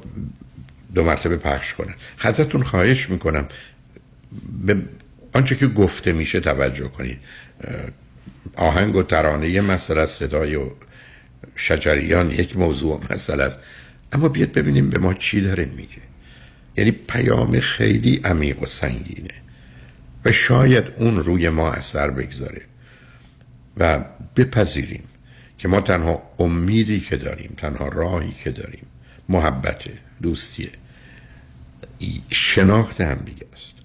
دو 0.95 1.03
مرتبه 1.03 1.37
پخش 1.37 1.73
کنن 1.73 1.95
ازتون 2.19 2.63
خواهش 2.63 3.09
می‌کنم 3.09 3.45
به 4.65 4.77
آنچه 5.33 5.55
که 5.55 5.67
گفته 5.67 6.13
میشه 6.13 6.39
توجه 6.39 6.87
کنید. 6.87 7.19
آهنگ 8.55 8.95
و 8.95 9.03
ترانه 9.03 9.49
یه 9.49 9.61
مسئله 9.61 10.05
صدای 10.05 10.55
و 10.55 10.69
شجریان 11.55 12.31
یک 12.31 12.57
موضوع 12.57 13.01
مسئله 13.09 13.43
است. 13.43 13.59
اما 14.13 14.29
بیاد 14.29 14.51
ببینیم 14.51 14.89
به 14.89 14.99
ما 14.99 15.13
چی 15.13 15.41
داره 15.41 15.65
میگه. 15.65 16.01
یعنی 16.77 16.91
پیام 16.91 17.59
خیلی 17.59 18.21
عمیق 18.23 18.63
و 18.63 18.65
سنگینه. 18.65 19.33
و 20.25 20.31
شاید 20.31 20.83
اون 20.97 21.17
روی 21.17 21.49
ما 21.49 21.71
اثر 21.71 22.09
بگذاره. 22.09 22.61
و 23.77 24.05
بپذیریم 24.35 25.03
که 25.57 25.67
ما 25.67 25.81
تنها 25.81 26.21
امیدی 26.39 26.99
که 26.99 27.15
داریم 27.17 27.53
تنها 27.57 27.87
راهی 27.87 28.31
که 28.43 28.51
داریم 28.51 28.85
محبت 29.29 29.81
دوستیه 30.21 30.69
ای- 31.97 32.21
شناخت 32.29 33.01
هم 33.01 33.15
دیگه 33.25 33.45
است. 33.53 33.75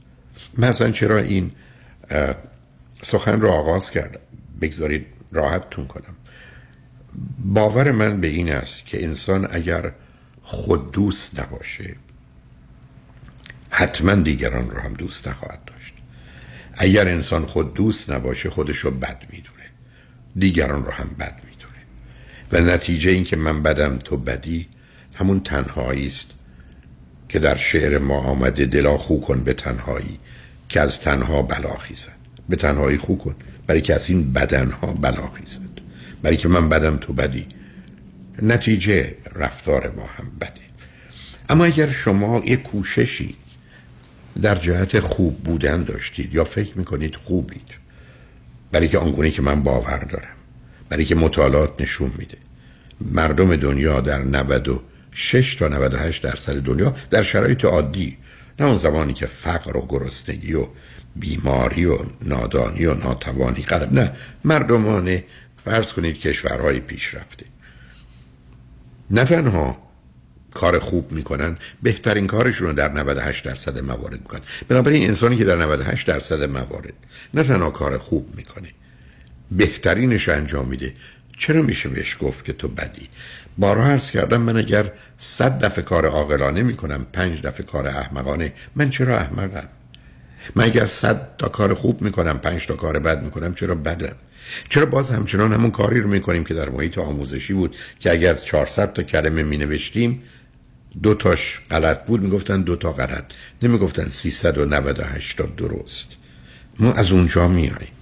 مثلا 0.59 0.91
چرا 0.91 1.19
این 1.19 1.51
سخن 3.03 3.41
رو 3.41 3.49
آغاز 3.49 3.91
کردم؟ 3.91 4.21
بگذارید 4.61 5.07
راحتتون 5.33 5.87
کنم. 5.87 6.15
باور 7.39 7.91
من 7.91 8.21
به 8.21 8.27
این 8.27 8.53
است 8.53 8.87
که 8.87 9.05
انسان 9.05 9.49
اگر 9.51 9.93
خود 10.43 10.93
دوست 10.93 11.41
نباشه. 11.41 11.97
حتما 13.71 14.15
دیگران 14.15 14.71
رو 14.71 14.81
هم 14.81 14.95
دوست 14.95 15.29
نخواهد 15.29 15.65
داشت. 15.65 15.95
اگر 16.75 17.09
انسان 17.09 17.47
خود 17.47 17.75
دوست 17.75 18.11
نباشه 18.11 18.51
خودش 18.51 18.77
رو 18.77 18.91
بد 18.91 19.23
می‌دونه. 19.31 19.65
دیگران 20.37 20.85
رو 20.85 20.93
هم 20.93 21.09
بد 21.19 21.41
می‌دونه. 21.45 21.83
و 22.53 22.75
نتیجه 22.75 23.11
این 23.11 23.25
که 23.25 23.37
من 23.37 23.63
بدم 23.63 23.97
تو 23.97 24.17
بدی 24.17 24.69
همون 25.15 25.41
تنهایی 25.41 26.07
است 26.07 26.31
که 27.29 27.39
در 27.39 27.57
شعر 27.57 27.99
ما 27.99 28.19
آمده 28.19 28.67
دلا 28.67 28.97
خو 28.97 29.21
کن 29.21 29.41
به 29.41 29.55
تنهایی 29.55 30.19
که 30.69 30.81
از 30.81 31.01
تنها 31.01 31.43
بلا 31.43 31.77
خیزد. 31.77 32.17
به 32.49 32.57
تنهایی 32.57 32.97
خو 32.97 33.17
کن 33.17 33.35
برای 33.67 33.81
که 33.81 33.95
از 33.95 34.11
این 34.11 34.33
بدنها 34.33 34.93
بلا 34.93 35.27
خیزد. 35.27 35.61
برای 36.23 36.37
که 36.37 36.49
من 36.49 36.69
بدم 36.69 36.97
تو 36.97 37.13
بدی. 37.13 37.47
نتیجه 38.43 39.15
رفتار 39.35 39.91
ما 39.97 40.07
هم 40.07 40.33
بده. 40.41 40.63
اما 41.49 41.65
اگر 41.65 41.91
شما 41.91 42.43
یک 42.45 42.63
کوششی 42.63 43.37
در 44.43 44.55
جهت 44.55 45.01
خوب 45.01 45.43
بودن 45.43 45.83
داشتید 45.85 46.35
یا 46.35 46.45
فکر 46.45 46.79
می‌کنید 46.79 47.17
خوبید 47.17 47.71
برای 48.73 48.89
که 48.89 48.99
آنگونه 48.99 49.31
که 49.31 49.43
من 49.43 49.63
باور 49.63 49.99
دارم 49.99 50.37
برای 50.89 51.05
که 51.05 51.15
مطالعات 51.15 51.81
نشون 51.81 52.13
میده 52.19 52.39
مردم 53.01 53.57
دنیا 53.57 54.01
در 54.01 54.19
96 54.19 55.55
تا 55.55 55.69
98 55.69 56.23
درصد 56.23 56.61
دنیا 56.61 56.95
در 57.11 57.23
شرایط 57.23 57.65
عادی 57.65 58.17
نه 58.61 58.67
اون 58.67 58.77
زمانی 58.77 59.13
که 59.13 59.27
فقر 59.27 59.77
و 59.77 59.87
گرسنگی 59.89 60.55
و 60.55 60.67
بیماری 61.17 61.85
و 61.85 61.99
نادانی 62.23 62.87
و 62.87 62.95
ناتوانی 62.95 63.63
قلب 63.63 63.93
نه. 63.93 64.13
مردمان 64.45 65.19
فرض 65.65 65.93
کنید 65.93 66.19
کشورهای 66.19 66.81
پیشرفته 66.81 67.52
نه 69.13 69.25
تنها 69.25 69.79
کار 70.55 70.79
خوب 70.79 71.13
می‌کنن 71.13 71.57
بهترین 71.83 72.27
کارشون 72.27 72.67
رو 72.67 72.73
در 72.73 72.93
98 72.93 73.45
درصد 73.45 73.79
موارد 73.79 74.21
می‌کنن. 74.21 74.41
بنابراین 74.69 75.09
انسانی 75.09 75.37
که 75.37 75.45
در 75.45 75.57
98 75.57 76.07
درصد 76.07 76.43
موارد 76.43 76.93
نه 77.35 77.43
تنها 77.43 77.71
کار 77.71 77.99
خوب 77.99 78.37
می‌کنه 78.37 78.69
بهترینش 79.51 80.29
انجام 80.29 80.69
میده. 80.69 80.95
چرا 81.39 81.63
میشه 81.63 81.89
بهش 81.89 82.17
گفت 82.21 82.45
که 82.45 82.53
تو 82.53 82.69
بدی؟ 82.69 83.09
بارها 83.59 83.85
عرض 83.85 84.11
کردم 84.11 84.41
من 84.41 84.57
اگر 84.57 84.93
صد 85.19 85.65
دفعه 85.65 85.85
کار 85.85 86.07
عاقلانه 86.07 86.63
می‌کنم 86.63 87.07
پنج 87.13 87.43
دفعه 87.43 87.67
کار 87.67 87.89
احمقانه 87.89 88.53
من 88.77 88.91
چرا 88.91 89.19
احمقم؟ 89.19 89.69
من 90.55 90.65
اگر 90.65 90.87
صد 90.87 91.37
تا 91.39 91.49
کار 91.49 91.75
خوب 91.75 92.03
می‌کنم 92.03 92.39
پنج 92.39 92.67
تا 92.67 92.75
کار 92.75 92.99
بد 92.99 93.25
می‌کنم 93.25 93.55
چرا 93.55 93.75
بدم؟ 93.75 94.17
چرا 94.69 94.87
باز 94.87 95.11
همچنان 95.11 95.53
همون 95.53 95.71
کاری 95.71 96.01
رو 96.01 96.09
می‌کنیم 96.09 96.45
که 96.45 96.55
در 96.55 96.69
محیط 96.69 96.99
آموزشی 96.99 97.53
بود 97.53 97.77
که 98.01 98.11
اگر 98.11 98.35
400 98.35 98.93
تا 98.93 99.03
کلمه 99.03 99.43
می 99.43 99.57
نوشتیم 99.59 100.23
دو 101.03 101.15
تاش 101.15 101.61
غلط 101.71 102.05
بود 102.05 102.23
می‌گفتن 102.23 102.63
دو 102.63 102.77
تا 102.77 102.93
غلط 102.93 103.25
نمی‌گفتن 103.63 104.09
398 104.09 105.39
تا 105.39 105.47
درست. 105.47 106.13
ما 106.79 106.93
از 106.93 107.13
اونجا 107.13 107.49
میاییم 107.49 107.93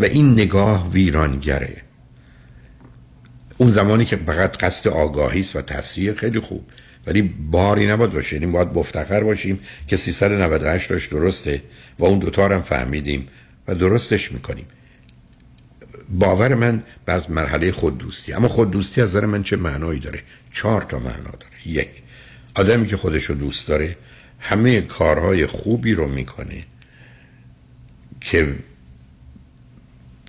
و 0.00 0.04
این 0.04 0.32
نگاه 0.32 0.90
ویرانگره. 0.90 1.76
اون 3.58 3.70
زمانی 3.70 4.04
که 4.04 4.16
فقط 4.16 4.56
قصد 4.56 4.88
آگاهی 4.88 5.40
است 5.40 5.56
و 5.56 5.62
تصحیح 5.62 6.12
خیلی 6.12 6.40
خوب 6.40 6.64
ولی 7.06 7.22
باری 7.22 7.86
نباید 7.86 8.12
باشه. 8.12 8.36
یعنی 8.36 8.52
باید 8.52 8.68
مفتخر 8.74 9.20
باشیم 9.20 9.60
که 9.86 9.96
398 9.96 10.88
تاش 10.88 11.06
درسته 11.06 11.62
و 11.98 12.04
اون 12.04 12.18
دوتا 12.18 12.46
رو 12.46 12.54
هم 12.54 12.62
فهمیدیم 12.62 13.26
و 13.68 13.74
درستش 13.74 14.32
می‌کنیم. 14.32 14.66
باور 16.10 16.54
من 16.54 16.82
بعض 17.06 17.30
مرحله 17.30 17.72
خود 17.72 17.98
دوستی 17.98 18.32
اما 18.32 18.48
خود 18.48 18.70
دوستی 18.70 19.02
از 19.02 19.10
نظر 19.10 19.26
من 19.26 19.42
چه 19.42 19.56
معنایی 19.56 20.00
داره؟ 20.00 20.22
چهار 20.52 20.82
تا 20.82 20.98
معنا 20.98 21.30
داره. 21.30 21.52
یک 21.66 21.88
آدمی 22.54 22.86
که 22.86 22.96
خودش 22.96 23.24
رو 23.24 23.34
دوست 23.34 23.68
داره 23.68 23.96
همه 24.40 24.80
کارهای 24.80 25.46
خوبی 25.46 25.94
رو 25.94 26.08
می‌کنه 26.08 26.64
که 28.20 28.54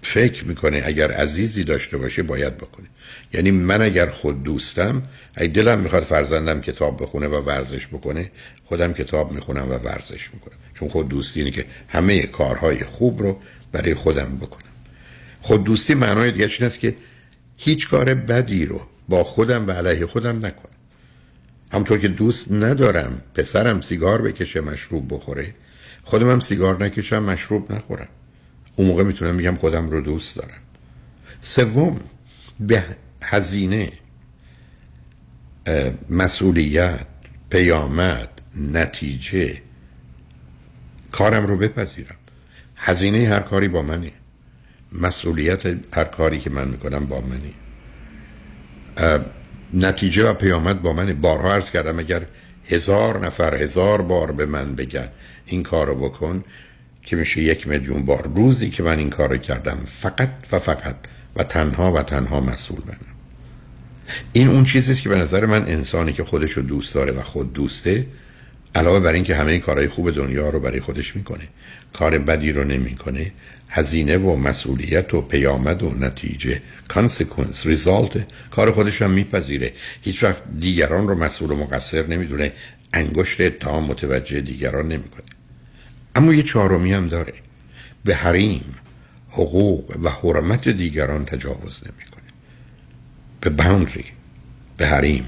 فکر 0.03 0.45
می‌کنه 0.45 0.81
اگر 0.85 1.11
عزیزی 1.11 1.63
داشته 1.63 1.97
باشه 1.97 2.23
باید 2.23 2.57
بکنه. 2.57 2.87
یعنی 3.33 3.51
من 3.51 3.81
اگر 3.81 4.09
خود 4.09 4.43
دوستم 4.43 5.03
اگه 5.35 5.47
دلم 5.47 5.79
می‌خواد 5.79 6.03
فرزندم 6.03 6.61
کتاب 6.61 7.03
بخونه 7.03 7.27
و 7.27 7.41
ورزش 7.41 7.87
بکنه 7.87 8.31
خودم 8.65 8.93
کتاب 8.93 9.31
می‌خونم 9.31 9.69
و 9.69 9.73
ورزش 9.73 10.29
می‌کنم. 10.33 10.57
چون 10.73 10.89
خود 10.89 11.09
دوستی 11.09 11.39
اینه 11.39 11.51
که 11.51 11.65
همه 11.87 12.21
کارهای 12.21 12.83
خوب 12.83 13.21
رو 13.21 13.39
برای 13.71 13.93
خودم 13.93 14.37
بکنم. 14.37 14.66
خود 15.41 15.63
دوستی 15.63 15.93
معنای 15.93 16.31
دیگه 16.31 16.45
این 16.45 16.65
است 16.65 16.79
که 16.79 16.95
هیچ 17.57 17.89
کار 17.89 18.13
بدی 18.13 18.65
رو 18.65 18.87
با 19.09 19.23
خودم 19.23 19.67
و 19.67 19.71
علیه 19.71 20.05
خودم 20.05 20.35
نکنم. 20.35 20.71
همطور 21.71 21.97
که 21.97 22.07
دوست 22.07 22.51
ندارم 22.51 23.21
پسرم 23.33 23.81
سیگار 23.81 24.21
بکشه 24.21 24.61
مشروب 24.61 25.13
بخوره 25.13 25.53
خودم 26.03 26.31
هم 26.31 26.39
سیگار 26.39 26.83
نکشم 26.83 27.23
مشروب 27.23 27.71
نخورم. 27.71 28.07
اون 28.75 28.87
موقع 28.87 29.03
می‌تونم 29.03 29.37
بگم 29.37 29.55
خودم 29.55 29.89
رو 29.89 30.01
دوست 30.01 30.35
دارم. 30.35 30.61
سوم 31.41 31.99
به 32.59 32.83
هزینه 33.21 33.91
مسئولیت 36.09 37.05
پیامد 37.49 38.29
نتیجه 38.55 39.61
کارم 41.11 41.47
رو 41.47 41.57
بپذیرم. 41.57 42.15
هزینه 42.75 43.27
هر 43.27 43.39
کاری 43.39 43.67
با 43.67 43.81
منه. 43.81 44.11
مسئولیت 44.91 45.63
هر 45.93 46.03
کاری 46.03 46.39
که 46.39 46.49
من 46.49 46.67
می‌کنم 46.67 47.05
با 47.05 47.23
اه، 48.97 49.19
نتیجه 49.73 50.29
و 50.29 50.33
پیامد 50.33 50.81
با 50.81 50.93
منه. 50.93 51.13
بارها 51.13 51.53
عرض 51.53 51.71
کردم 51.71 51.99
اگر 51.99 52.25
هزار 52.65 53.25
نفر 53.25 53.55
هزار 53.55 54.01
بار 54.01 54.31
به 54.31 54.45
من 54.45 54.75
بگن 54.75 55.07
این 55.45 55.63
کارو 55.63 55.95
بکن 55.95 56.43
که 57.01 57.15
میشه 57.15 57.41
یک 57.41 57.67
میلیون 57.67 58.05
بار. 58.05 58.31
روزی 58.35 58.69
که 58.69 58.83
من 58.83 58.97
این 58.97 59.09
کارو 59.09 59.37
کردم 59.37 59.77
فقط 59.85 60.29
و 60.51 60.59
فقط 60.59 60.95
و 61.35 61.43
تنها 61.43 61.93
و 61.93 62.03
تنها 62.03 62.39
مسئول 62.39 62.79
منم. 62.85 62.97
این 64.33 64.47
اون 64.47 64.63
چیزی 64.63 64.91
است 64.91 65.01
که 65.01 65.09
به 65.09 65.17
نظر 65.17 65.45
من 65.45 65.63
انسانی 65.67 66.13
که 66.13 66.23
خودش 66.23 66.51
رو 66.51 66.63
دوست 66.63 66.95
داره 66.95 67.11
و 67.11 67.21
خود 67.21 67.53
دوسته 67.53 68.07
علاوه 68.75 68.99
بر 68.99 69.13
اینکه 69.13 69.35
همه 69.35 69.59
کارهای 69.59 69.87
خوب 69.87 70.11
دنیا 70.11 70.49
رو 70.49 70.59
برای 70.59 70.79
خودش 70.79 71.15
می‌کنه 71.15 71.47
کار 71.93 72.17
بدی 72.17 72.51
رو 72.51 72.63
نمی‌کنه 72.63 73.31
هزینه 73.69 74.17
و 74.17 74.35
مسئولیت 74.35 75.13
و 75.13 75.21
پیامد 75.21 75.83
و 75.83 75.89
نتیجه. 75.89 76.61
consequence 76.87 77.65
result 77.65 78.25
کار 78.51 78.71
خودش 78.71 79.01
هم 79.01 79.11
میپذیره. 79.11 79.73
هیچ 80.01 80.23
وقت 80.23 80.41
دیگران 80.59 81.07
رو 81.07 81.15
مسئول 81.15 81.51
و 81.51 81.55
مقصر 81.55 82.07
نمی‌دونه. 82.07 82.51
انگشت 82.93 83.41
اتهام 83.41 83.83
متوجه 83.83 84.41
دیگران 84.41 84.87
نمی‌کنه. 84.87 85.25
اما 86.15 86.33
یه 86.33 86.43
چهارمی 86.43 86.93
هم 86.93 87.07
داره. 87.07 87.33
به 88.03 88.15
حریم 88.15 88.75
حقوق 89.29 89.97
و 90.03 90.09
حرمت 90.09 90.69
دیگران 90.69 91.25
تجاوز 91.25 91.83
نمی‌کنه. 91.85 92.23
به 93.41 93.49
boundary 93.49 94.05
به 94.77 94.87
حریم 94.87 95.25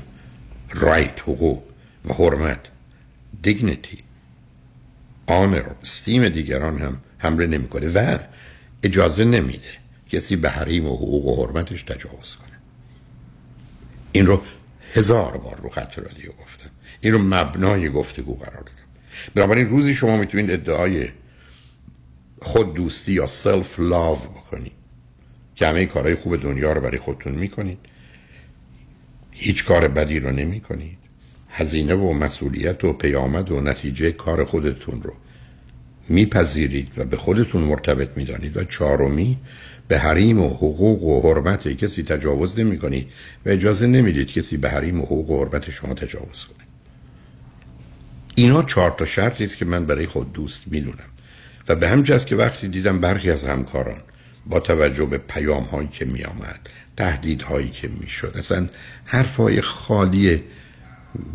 right 0.72 1.22
حقوق 1.22 1.64
و 2.06 2.14
حرمت 2.14 2.60
dignity 3.42 3.98
honor 5.28 5.64
esteem 5.82 6.30
دیگران 6.30 6.78
هم 6.78 7.02
حمله 7.20 7.48
نمی‌کنه 7.48 7.88
و 7.88 8.18
اجازه 8.84 9.26
نمیده 9.26 9.70
کسی 10.10 10.36
به 10.36 10.50
حریم 10.50 10.86
و 10.86 10.96
حقوق 10.96 11.26
و 11.26 11.46
حرمتش 11.46 11.84
تجاوز 11.84 12.36
کنه. 12.36 12.58
این 14.12 14.26
رو 14.26 14.42
هزار 14.94 15.38
بار 15.38 15.60
رو 15.64 15.70
خط 15.70 16.00
رادیو 16.00 16.32
گفتم. 16.32 16.70
این 17.02 17.14
رو 17.14 17.20
مبنای 17.20 17.90
گفتگو 17.90 18.36
قرار 18.36 18.62
دادم. 18.62 18.90
بنابراین 19.36 19.70
روزی 19.70 19.94
شما 19.94 20.18
می‌تونید 20.18 20.52
ادعای 20.52 21.10
خود 22.42 22.74
دوستی 22.74 23.14
یا 23.14 23.28
سلف 23.28 23.80
لاو 23.80 24.18
بکنید 24.18 24.72
که 25.56 25.68
همه 25.68 25.86
کارهای 25.86 26.16
خوب 26.16 26.42
دنیا 26.42 26.74
رو 26.74 26.82
برای 26.82 26.98
خودتون 26.98 27.34
می‌کنید. 27.34 27.78
هیچ 29.32 29.66
کار 29.66 29.88
بدی 29.88 30.20
رو 30.20 30.32
نمی‌کنید. 30.32 30.98
هزینه 31.50 31.94
و 31.94 32.14
مسئولیت 32.14 32.84
و 32.84 32.94
پیامد 32.94 33.52
و 33.52 33.62
نتیجه 33.62 34.12
کار 34.12 34.46
خودتون 34.46 35.02
رو 35.02 35.14
میپذیرید 36.10 36.90
و 36.98 37.04
به 37.04 37.18
خودتون 37.18 37.62
مرتبط 37.62 38.10
می‌دانید 38.16 38.58
و 38.58 38.64
چهارمی 38.64 39.38
به 39.88 40.00
حریم 40.00 40.42
و 40.42 40.50
حقوق 40.50 41.04
و 41.04 41.34
حرمت 41.34 41.68
کسی 41.68 42.04
تجاوز 42.04 42.60
نمی 42.60 42.78
کنید 42.78 43.08
و 43.46 43.50
اجازه 43.50 43.88
نمی‌دید 43.88 44.32
کسی 44.32 44.58
به 44.58 44.70
حریم 44.70 45.02
و 45.02 45.06
حقوق 45.06 45.30
و 45.30 45.46
حرمت 45.46 45.70
شما 45.70 45.94
تجاوز 45.94 46.46
کنه. 46.46 46.68
اینا 48.36 48.64
چهار 48.64 48.96
تا 48.98 49.06
شرطی 49.06 49.44
است 49.44 49.58
که 49.58 49.66
من 49.66 49.86
برای 49.86 50.06
خود 50.06 50.34
دوست 50.34 50.64
می‌دونم 50.68 51.10
و 51.68 51.76
به 51.76 51.88
همجاست 51.88 52.28
که 52.28 52.36
وقتی 52.36 52.68
دیدم 52.68 53.00
برخی 53.00 53.32
از 53.32 53.46
همکاران 53.46 54.02
با 54.46 54.60
توجه 54.60 55.06
به 55.06 55.18
پیام 55.18 55.64
هایی 55.64 55.88
که 55.88 56.06
می 56.06 56.24
آمد 56.24 56.60
تهدید 56.98 57.42
هایی 57.42 57.70
که 57.70 57.88
می 57.88 58.08
شد 58.08 58.34
اصلا 58.38 58.70
حرف 59.06 59.60
خالی 59.60 60.44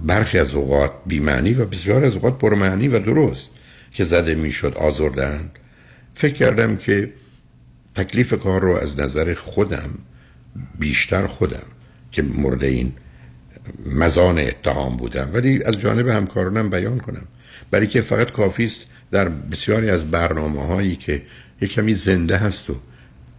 برخی 0.06 0.38
از 0.38 0.54
اوقات 0.54 0.92
بیمعنی 1.06 1.54
و 1.54 1.64
بسیار 1.66 2.04
از 2.04 2.14
اوقات 2.14 2.38
پرمعنی 2.38 2.88
و 2.88 2.98
درست. 2.98 3.50
که 3.94 4.04
زده 4.04 4.34
می‌شد 4.34 4.74
آزردن 4.74 5.50
فکر 6.14 6.34
کردم 6.34 6.76
که 6.76 7.12
تکلیف 7.94 8.34
کار 8.34 8.62
رو 8.62 8.76
از 8.76 8.98
نظر 8.98 9.34
خودم 9.34 9.90
بیشتر 10.78 11.26
خودم 11.26 11.62
که 12.12 12.22
مورد 12.22 12.64
این 12.64 12.92
مزان 13.86 14.38
اتهام 14.38 14.96
بودم. 14.96 15.30
ولی 15.32 15.62
از 15.64 15.80
جانب 15.80 16.08
همکارانم 16.08 16.70
بیان 16.70 16.98
کنم. 16.98 17.26
برای 17.70 17.86
که 17.86 18.00
فقط 18.00 18.30
کافی 18.30 18.64
است 18.64 18.80
در 19.10 19.28
بسیاری 19.28 19.90
از 19.90 20.10
برنامه 20.10 20.66
هایی 20.66 20.96
که 20.96 21.22
یک 21.60 21.72
کمی 21.72 21.94
زنده 21.94 22.36
هست 22.36 22.70
و 22.70 22.76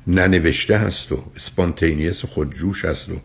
ننوشته 0.07 0.77
هست 0.77 1.11
و 1.11 1.23
سپانتینیس 1.37 2.25
خودجوش 2.25 2.85
هست 2.85 3.09
و 3.09 3.21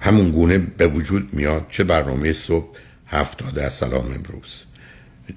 همون 0.00 0.30
گونه 0.30 0.58
به 0.58 0.86
وجود 0.86 1.34
میاد 1.34 1.66
چه 1.70 1.84
برنامه 1.84 2.32
صبح 2.32 2.76
هفت 3.06 3.54
در 3.54 3.70
سلام 3.70 4.06
امروز. 4.06 4.64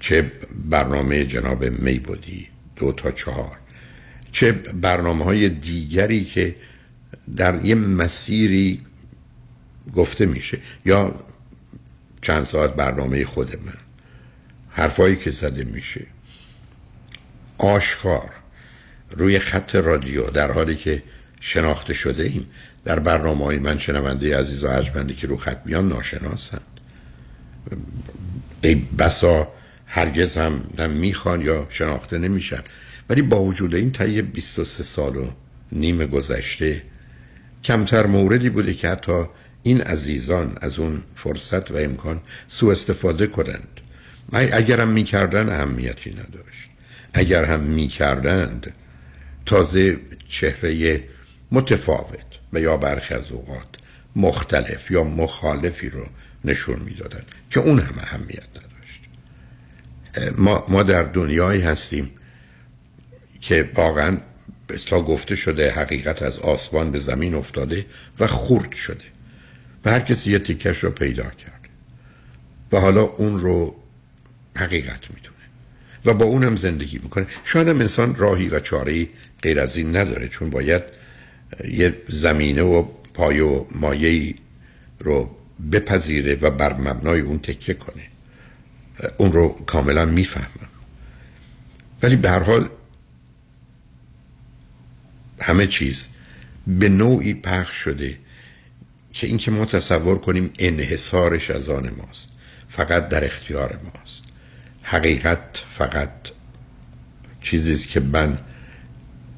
چه 0.00 0.32
برنامه 0.70 1.24
جناب 1.24 1.64
می 1.64 1.98
بودی 1.98 2.48
دو 2.76 2.92
تا 2.92 3.10
چهار. 3.10 3.56
چه 4.32 4.52
برنامه 4.52 5.24
های 5.24 5.48
دیگری 5.48 6.24
که 6.24 6.56
در 7.36 7.64
یه 7.64 7.74
مسیری 7.74 8.80
گفته 9.94 10.26
میشه 10.26 10.58
یا 10.84 11.14
چند 12.22 12.44
ساعت 12.44 12.74
برنامه 12.74 13.24
خود 13.24 13.56
من. 13.66 13.72
حرفایی 14.70 15.16
که 15.16 15.30
زده 15.30 15.64
میشه. 15.64 16.06
آشکار. 17.58 18.30
روی 19.10 19.38
خط 19.38 19.74
رادیو. 19.74 20.30
در 20.30 20.52
حالی 20.52 20.76
که 20.76 21.02
شناخته 21.40 21.94
شده 21.94 22.22
ایم. 22.22 22.46
در 22.84 22.98
برنامه 22.98 23.44
های 23.44 23.58
من 23.58 23.78
شنونده 23.78 24.38
عزیز 24.38 24.64
و 24.64 24.68
عجبندی 24.68 25.14
که 25.14 25.26
رو 25.26 25.36
خط 25.36 25.58
میان 25.64 25.88
ناشناسند. 25.88 26.80
ای 28.62 28.74
بسا 28.74 29.48
هرگز 29.96 30.36
هم 30.36 30.64
نه 30.78 30.86
می‌خوان 30.86 31.40
یا 31.40 31.66
شناخته 31.70 32.18
نمیشن. 32.18 32.60
ولی 33.10 33.22
با 33.22 33.42
وجود 33.42 33.74
این 33.74 33.92
طی 33.92 34.22
23 34.22 34.82
سال 34.82 35.16
و 35.16 35.30
نیم 35.72 36.06
گذشته 36.06 36.82
کمتر 37.64 38.06
موردی 38.06 38.50
بوده 38.50 38.74
که 38.74 38.88
حتی 38.88 39.24
این 39.62 39.80
عزیزان 39.80 40.58
از 40.60 40.78
اون 40.78 41.02
فرصت 41.14 41.70
و 41.70 41.76
امکان 41.76 42.20
سوء 42.48 42.72
استفاده 42.72 43.26
کنند. 43.26 43.68
اگرم 44.32 44.88
می‌کردن 44.88 45.48
اهمیتی 45.48 46.10
نداشت. 46.10 46.70
اگر 47.14 47.44
هم 47.44 47.60
می‌کردند 47.60 48.74
تازه 49.46 50.00
چهره 50.28 51.02
متفاوت 51.52 52.26
و 52.52 52.60
یا 52.60 52.76
برخی 52.76 53.14
از 53.14 53.32
اوقات 53.32 53.68
مختلف 54.16 54.90
یا 54.90 55.04
مخالفی 55.04 55.88
رو 55.88 56.06
نشون 56.44 56.80
می‌دادن 56.80 57.22
که 57.50 57.60
اون 57.60 57.78
هم 57.78 57.94
اهمیت 57.98 58.48
نداشت 58.50 58.65
ما, 60.38 60.64
ما 60.68 60.82
در 60.82 61.02
دنیایی 61.02 61.60
هستیم 61.60 62.10
که 63.40 63.70
واقعا 63.74 64.18
اصلا 64.74 65.00
گفته 65.00 65.36
شده 65.36 65.70
حقیقت 65.70 66.22
از 66.22 66.38
آسمان 66.38 66.90
به 66.90 66.98
زمین 66.98 67.34
افتاده 67.34 67.86
و 68.20 68.26
خورد 68.26 68.72
شده 68.72 69.04
و 69.84 69.90
هر 69.90 70.00
کسی 70.00 70.30
یه 70.30 70.38
تیکش 70.38 70.84
رو 70.84 70.90
پیدا 70.90 71.22
کرده 71.22 71.68
و 72.72 72.80
حالا 72.80 73.02
اون 73.02 73.38
رو 73.38 73.76
حقیقت 74.56 75.00
می‌دونه 75.14 75.36
و 76.04 76.14
با 76.14 76.24
اونم 76.24 76.56
زندگی 76.56 76.98
می‌کنه. 77.02 77.26
شاید 77.44 77.68
هم 77.68 77.80
انسان 77.80 78.14
راهی 78.14 78.48
و 78.48 78.60
چاره 78.60 79.08
غیر 79.42 79.60
از 79.60 79.76
این 79.76 79.96
نداره 79.96 80.28
چون 80.28 80.50
باید 80.50 80.82
یه 81.68 81.94
زمینه 82.08 82.62
و 82.62 82.82
پای 83.14 83.40
و 83.40 83.66
مایه 83.74 84.34
رو 84.98 85.36
بپذیره 85.72 86.34
و 86.34 86.50
بر 86.50 86.74
مبنای 86.74 87.20
اون 87.20 87.38
تکیه 87.38 87.74
کنه. 87.74 88.02
اون 89.16 89.32
رو 89.32 89.48
کاملا 89.48 90.04
می‌فهمم. 90.04 90.68
ولی 92.02 92.16
به 92.16 92.30
هر 92.30 92.42
حال 92.42 92.68
همه 95.40 95.66
چیز 95.66 96.08
به 96.66 96.88
نوعی 96.88 97.34
پخش 97.34 97.74
شده 97.74 98.18
که 99.12 99.26
اینکه 99.26 99.50
ما 99.50 99.64
تصور 99.64 100.18
کنیم 100.18 100.50
انحصارش 100.58 101.50
از 101.50 101.68
آن 101.68 101.90
ماست 101.96 102.28
فقط 102.68 103.08
در 103.08 103.24
اختیار 103.24 103.80
ماست. 103.84 104.24
حقیقت 104.82 105.62
فقط 105.78 106.10
چیزی 107.40 107.88
که 107.88 108.00
من 108.00 108.38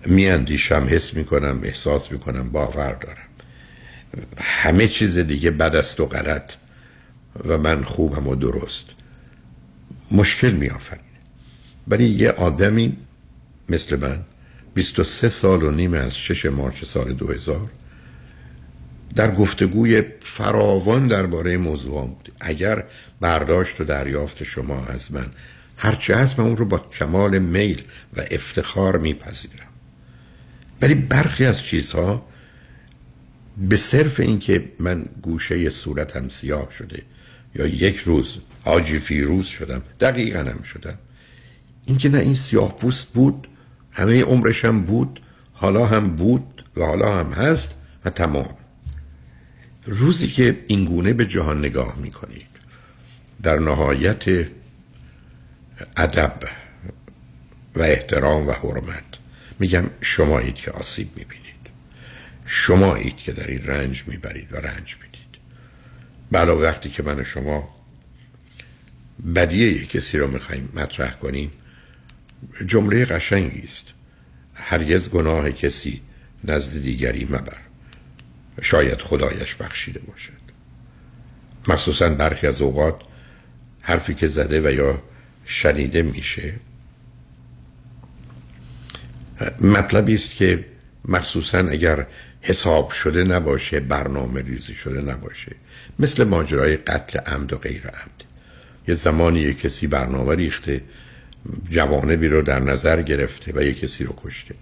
میاندیشم 0.06 0.86
حس 0.90 1.14
می‌کنم 1.14 1.60
احساس 1.64 2.12
می‌کنم 2.12 2.50
باور 2.50 2.92
دارم. 2.92 3.28
همه 4.38 4.88
چیز 4.88 5.18
دیگه 5.18 5.50
بد 5.50 5.76
است 5.76 6.00
و 6.00 6.06
غلط 6.06 6.52
و 7.44 7.58
من 7.58 7.84
خوبم 7.84 8.26
و 8.26 8.34
درست. 8.34 8.86
مشکل 10.10 10.50
میآفرینه. 10.50 11.04
ولی 11.88 12.04
یه 12.04 12.30
آدمی 12.30 12.96
مثل 13.68 13.96
من 13.96 14.18
23 14.74 15.28
سال 15.28 15.62
و 15.62 15.70
نیم 15.70 15.94
از 15.94 16.16
6 16.16 16.46
مارچ 16.46 16.84
سال 16.84 17.12
2000 17.12 17.70
در 19.14 19.34
گفتگوی 19.34 20.02
فراوان 20.20 21.06
درباره 21.06 21.56
موضوع 21.56 22.06
بود. 22.06 22.32
اگر 22.40 22.84
برداشت 23.20 23.80
و 23.80 23.84
دریافت 23.84 24.42
شما 24.42 24.84
از 24.84 25.12
من 25.12 25.26
هرچه 25.76 26.16
هست 26.16 26.38
من 26.38 26.46
اون 26.46 26.56
رو 26.56 26.64
با 26.64 26.78
کمال 26.78 27.38
میل 27.38 27.82
و 28.16 28.24
افتخار 28.30 28.98
میپذیرم. 28.98 29.68
ولی 30.82 30.94
برخی 30.94 31.44
از 31.44 31.62
چیزها 31.62 32.28
به 33.68 33.76
صرف 33.76 34.20
اینکه 34.20 34.72
من 34.78 35.04
گوشه 35.22 35.70
صورتم 35.70 36.28
سیاه 36.28 36.72
شده 36.72 37.02
یا 37.54 37.66
یک 37.66 37.96
روز 37.96 38.38
حاجی 38.68 38.98
فیروز 38.98 39.46
شدم. 39.46 39.82
دقیقا 40.00 40.38
هم 40.38 40.62
شدم. 40.62 40.98
اینکه 41.86 42.08
نه 42.08 42.18
این 42.18 42.34
سیاه 42.34 42.76
پوست 42.76 43.06
بود 43.06 43.48
همه 43.92 44.22
عمرشم 44.22 44.80
بود 44.82 45.22
حالا 45.52 45.86
هم 45.86 46.16
بود 46.16 46.64
و 46.76 46.84
حالا 46.84 47.18
هم 47.18 47.32
هست 47.32 47.74
و 48.04 48.10
تمام. 48.10 48.54
روزی 49.84 50.28
که 50.28 50.64
این 50.66 50.84
گونه 50.84 51.12
به 51.12 51.26
جهان 51.26 51.58
نگاه 51.58 51.98
می‌کنید 51.98 52.46
در 53.42 53.58
نهایت 53.58 54.24
ادب 55.96 56.42
و 57.76 57.82
احترام 57.82 58.48
و 58.48 58.52
حرمت. 58.52 59.04
میگم 59.58 59.84
شمایید 60.00 60.54
که 60.54 60.70
آسیب 60.70 61.08
می‌بینید. 61.16 61.48
شمایید 62.46 63.16
که 63.16 63.32
در 63.32 63.46
این 63.46 63.66
رنج 63.66 64.04
می‌برید 64.06 64.52
و 64.52 64.56
رنج 64.56 64.96
می‌دید. 65.02 65.40
بلا 66.30 66.58
وقتی 66.58 66.90
که 66.90 67.02
من 67.02 67.24
شما 67.24 67.77
بدیه 69.34 69.86
کسی 69.86 70.18
رو 70.18 70.28
می‌خوایم 70.28 70.68
مطرح 70.74 71.10
کنیم 71.10 71.50
جمله 72.66 73.04
قشنگی 73.04 73.62
است. 73.62 73.86
هرگز 74.54 75.08
گناه 75.08 75.50
کسی 75.50 76.00
نزد 76.44 76.82
دیگری 76.82 77.24
مبر. 77.24 77.56
شاید 78.62 79.00
خدایش 79.00 79.54
بخشیده 79.54 80.00
باشد. 80.00 80.32
مخصوصا 81.68 82.08
برخی 82.08 82.46
از 82.46 82.62
اوقات 82.62 83.00
حرفی 83.80 84.14
که 84.14 84.26
زده 84.26 84.60
و 84.60 84.74
یا 84.74 85.02
شنیده 85.44 86.02
میشه. 86.02 86.54
مطلبی 89.60 90.14
است 90.14 90.34
که 90.34 90.64
مخصوصا 91.04 91.58
اگر 91.58 92.06
حساب 92.40 92.90
شده 92.90 93.24
نباشه 93.24 93.80
برنامه 93.80 94.42
ریزی 94.42 94.74
شده 94.74 95.00
نباشه. 95.00 95.56
مثل 95.98 96.24
ماجرای 96.24 96.76
قتل 96.76 97.18
عمد 97.18 97.52
و 97.52 97.58
غیر 97.58 97.82
عمد. 97.82 98.17
یه 98.88 98.94
زمانی 98.94 99.40
یه 99.40 99.54
کسی 99.54 99.86
برنامه 99.86 100.34
ریخته 100.34 100.80
جوانبی 101.70 102.28
رو 102.28 102.42
در 102.42 102.60
نظر 102.60 103.02
گرفته 103.02 103.52
و 103.56 103.62
یه 103.62 103.74
کسی 103.74 104.04
رو 104.04 104.14
کشته. 104.24 104.54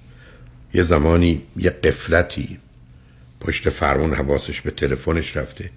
یه 0.74 0.82
زمانی 0.82 1.42
یه 1.56 1.70
قفلتی 1.70 2.58
پشت 3.40 3.70
فرمون 3.70 4.14
حواسش 4.14 4.60
به 4.60 4.70
تلفنش 4.70 5.36
رفته 5.36 5.70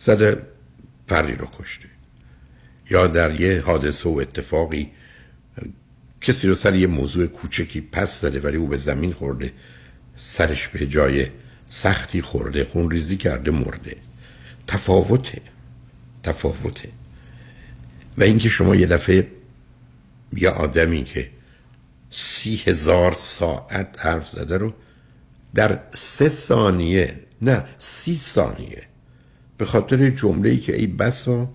زده 0.00 0.42
پری 1.08 1.34
رو 1.34 1.46
کشته. 1.58 1.88
یا 2.90 3.06
در 3.06 3.40
یه 3.40 3.60
حادثه 3.60 4.08
و 4.08 4.12
اتفاقی 4.12 4.90
کسی 6.20 6.48
رو 6.48 6.54
سر 6.54 6.74
یه 6.74 6.86
موضوع 6.86 7.26
کوچکی 7.26 7.80
پس 7.80 8.20
زده 8.20 8.40
ولی 8.40 8.56
او 8.56 8.66
به 8.66 8.76
زمین 8.76 9.12
خورده 9.12 9.52
سرش 10.16 10.68
به 10.68 10.86
جای 10.86 11.26
سختی 11.68 12.22
خورده 12.22 12.64
خون 12.64 12.90
ریزی 12.90 13.16
کرده 13.16 13.50
مرده. 13.50 13.96
تفاوته. 14.66 15.40
تفاوته. 16.22 16.88
و 18.20 18.22
اینکه 18.22 18.48
شما 18.48 18.76
یه 18.76 18.86
دفعه 18.86 19.26
یه 20.32 20.50
آدمی 20.50 21.04
که 21.04 21.30
سی 22.10 22.62
هزار 22.66 23.12
ساعت 23.12 23.96
حرف 23.98 24.28
زده 24.28 24.58
رو 24.58 24.72
در 25.54 25.80
سه 25.90 26.28
ثانیه 26.28 27.20
نه 27.42 27.64
سی 27.78 28.16
ثانیه 28.16 28.82
به 29.58 29.64
خاطر 29.64 30.10
جمله 30.10 30.48
ای 30.48 30.58
که 30.58 30.76
ای 30.76 30.86
بسا 30.86 31.48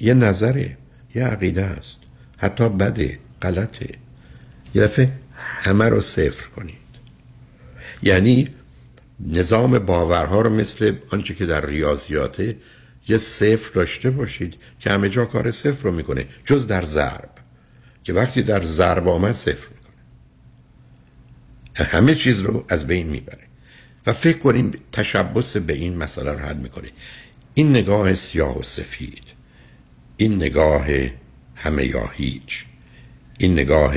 یه 0.00 0.14
نظره 0.14 0.76
یه 1.14 1.24
عقیده 1.24 1.64
است. 1.64 1.98
حتی 2.36 2.68
بده 2.68 3.18
غلطه. 3.42 3.88
یه 4.74 4.82
دفعه 4.82 5.12
همه 5.36 5.88
رو 5.88 6.00
صفر 6.00 6.48
کنید. 6.48 6.74
یعنی 8.02 8.48
نظام 9.20 9.78
باورها 9.78 10.40
رو 10.40 10.50
مثل 10.50 10.96
آنچه 11.12 11.34
که 11.34 11.46
در 11.46 11.66
ریاضیاته 11.66 12.56
یه 13.08 13.18
صفر 13.18 13.70
داشته 13.74 14.10
باشید 14.10 14.54
که 14.80 14.90
همه 14.90 15.08
جا 15.08 15.24
کار 15.24 15.50
صفر 15.50 15.82
رو 15.82 15.92
می‌کنه 15.94 16.26
جز 16.44 16.66
در 16.66 16.84
ضرب. 16.84 17.30
که 18.04 18.12
وقتی 18.12 18.42
در 18.42 18.62
ضرب 18.62 19.08
آمد 19.08 19.34
صفر 19.34 19.68
می‌کنه. 19.68 19.94
همه 21.86 22.14
چیز 22.14 22.40
رو 22.40 22.64
از 22.68 22.86
بین 22.86 23.06
می‌بره. 23.06 23.44
و 24.06 24.12
فکر 24.12 24.38
کنیم 24.38 24.70
تشبس 24.92 25.56
به 25.56 25.72
این 25.72 25.96
مسئله 25.96 26.32
رو 26.32 26.38
حل 26.38 26.56
می‌کنه. 26.56 26.88
این 27.54 27.70
نگاه 27.70 28.14
سیاه 28.14 28.58
و 28.58 28.62
سفید. 28.62 29.24
این 30.16 30.34
نگاه 30.34 30.86
همه 31.54 31.86
یا 31.86 32.06
هیچ. 32.06 32.64
این 33.38 33.52
نگاه 33.52 33.94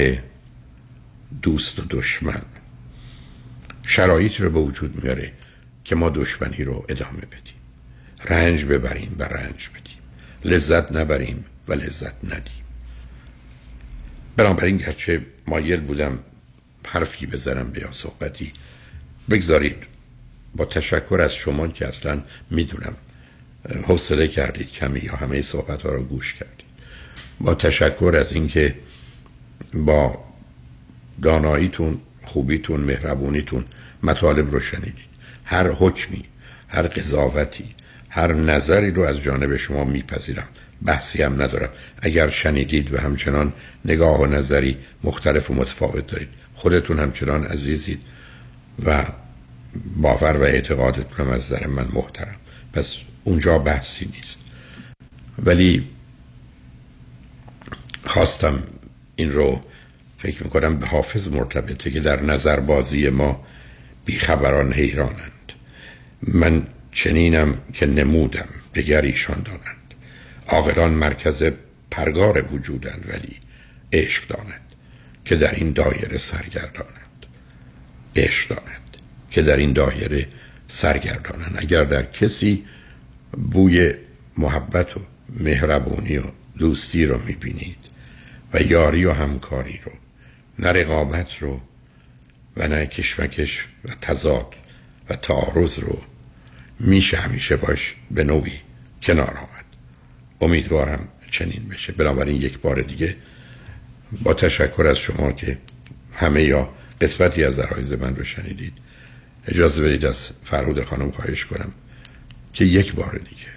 دوست 1.42 1.80
و 1.80 1.84
دشمن. 1.90 2.42
شرایط 3.84 4.42
رو 4.42 4.52
به 4.52 4.60
وجود 4.60 5.04
میاره 5.04 5.32
که 5.84 5.96
ما 5.96 6.10
دشمنی 6.10 6.64
رو 6.64 6.86
ادامه 6.90 7.22
بدیم. 7.22 7.41
رنج 8.26 8.66
ببریم 8.66 9.16
و 9.20 9.24
رنج 9.24 9.70
بدیم. 9.70 9.98
لذت 10.46 10.92
نبریم 10.92 11.46
و 11.68 11.74
لذت 11.74 12.14
ندیم. 12.24 12.62
بنابراین 14.36 14.78
گرچه 14.78 15.26
مایل 15.48 15.80
بودم 15.80 16.20
حرفی 16.88 17.26
بزنم 17.26 17.72
به 17.72 17.82
یا 17.82 17.92
صحبتی 17.92 18.54
بگذارید 19.30 19.76
با 20.56 20.66
تشکر 20.66 21.22
از 21.22 21.34
شما 21.34 21.68
که 21.68 21.88
اصلا 21.88 22.22
می‌دونم 22.52 22.96
حوصله 23.88 24.28
کردید 24.28 24.72
کمی 24.72 25.00
یا 25.00 25.16
همه 25.16 25.42
صحبت 25.42 25.82
ها 25.82 25.90
رو 25.90 26.04
گوش 26.04 26.34
کردید. 26.34 26.66
با 27.40 27.54
تشکر 27.54 28.16
از 28.20 28.34
اینکه 28.34 28.76
با 29.74 30.26
داناییتون 31.22 32.00
خوبیتون 32.24 32.80
مهربونیتون 32.80 33.66
مطالب 34.04 34.52
رو 34.52 34.60
شنیدید. 34.60 35.12
هر 35.46 35.68
حکمی 35.68 36.24
هر 36.68 36.88
قضاوتی 36.88 37.76
هر 38.14 38.34
نظری 38.34 38.92
رو 38.92 39.02
از 39.02 39.22
جانب 39.22 39.56
شما 39.56 39.84
میپذیرم. 39.84 40.48
بحثی 40.86 41.24
هم 41.24 41.42
ندارم. 41.42 41.70
اگر 42.02 42.30
شنیدید 42.30 42.94
و 42.94 42.98
همچنان 42.98 43.54
نگاه 43.86 44.22
و 44.22 44.26
نظری 44.26 44.78
مختلف 45.04 45.52
و 45.52 45.54
متفاوت 45.54 46.08
دارید 46.08 46.30
خودتون 46.54 47.00
همچنان 47.00 47.44
عزیزید 47.44 48.02
و 48.86 49.06
باور 49.96 50.38
و 50.38 50.44
اعتقادتون 50.44 51.28
هم 51.28 51.30
از 51.30 51.54
نظر 51.54 51.68
من 51.68 51.88
محترم. 51.94 52.36
پس 52.74 52.94
اونجا 53.24 53.58
بحثی 53.58 54.10
نیست. 54.16 54.42
ولی 55.46 55.88
خواستم 58.04 58.64
این 59.16 59.32
رو 59.32 59.62
فکر 60.20 60.44
می‌کنم 60.44 60.78
به 60.78 60.88
حافظ 60.88 61.28
مرتبطه 61.28 61.92
که 61.92 62.00
در 62.00 62.22
نظر 62.22 62.60
بازی 62.60 63.10
ما 63.10 63.46
بیخبران 64.06 64.74
حیرانند. 64.74 65.52
من 66.22 66.68
چنینم 66.92 67.60
که 67.74 67.86
نمودم 67.86 68.48
دیگر 68.74 69.02
ایشان 69.02 69.42
دانند. 69.42 69.94
عاقلان 70.48 70.92
مرکز 70.92 71.44
پرگار 71.92 72.54
وجودند 72.54 73.06
ولی 73.08 73.38
عشق 73.94 74.28
دانند 74.28 74.62
که 75.26 75.36
در 75.36 75.56
این 75.56 75.72
دایره 75.72 76.18
سرگردانند. 76.18 77.26
عشق 78.16 78.50
دانند 78.50 78.98
که 79.32 79.42
در 79.42 79.58
این 79.58 79.74
دایره 79.74 80.28
سرگردانند. 80.68 81.56
اگر 81.58 81.84
در 81.84 82.04
کسی 82.04 82.66
بوی 83.32 83.94
محبت 84.38 84.98
و 84.98 85.02
مهربونی 85.30 86.18
و 86.18 86.24
دوستی 86.58 87.06
رو 87.06 87.22
می‌بینید 87.26 87.78
و 88.54 88.62
یاری 88.62 89.06
و 89.06 89.12
همکاری 89.12 89.80
رو 89.86 89.92
نه 90.60 90.70
رقابت 90.70 91.38
رو 91.38 91.62
و 92.58 92.68
نه 92.68 92.86
کشمکش 92.86 93.66
و 93.86 93.92
تضاد 94.02 94.56
و 95.10 95.16
تعارض 95.16 95.80
رو 95.80 96.02
میشه 96.84 97.18
همیشه 97.18 97.56
باش 97.56 97.96
به 98.12 98.24
نوعی 98.24 98.60
کنار 99.04 99.38
آمد. 99.38 99.66
امیدوارم 100.42 101.08
چنین 101.32 101.70
بشه. 101.72 101.94
بنابراین 101.94 102.42
یک 102.42 102.60
بار 102.60 102.82
دیگه 102.82 103.16
با 104.24 104.34
تشکر 104.34 104.88
از 104.88 104.98
شما 104.98 105.32
که 105.32 105.58
همه 106.14 106.44
یا 106.44 106.70
قسمتی 107.02 107.44
از 107.44 107.56
درایز 107.56 107.94
من 107.94 108.16
رو 108.16 108.24
شنیدید. 108.24 108.74
اجازه 109.48 109.84
بدید 109.84 110.06
از 110.06 110.30
فرود 110.44 110.84
خانم 110.84 111.12
خواهش 111.12 111.46
کنم 111.46 111.74
که 112.54 112.66
یک 112.66 112.96
بار 112.96 113.22
دیگه 113.30 113.52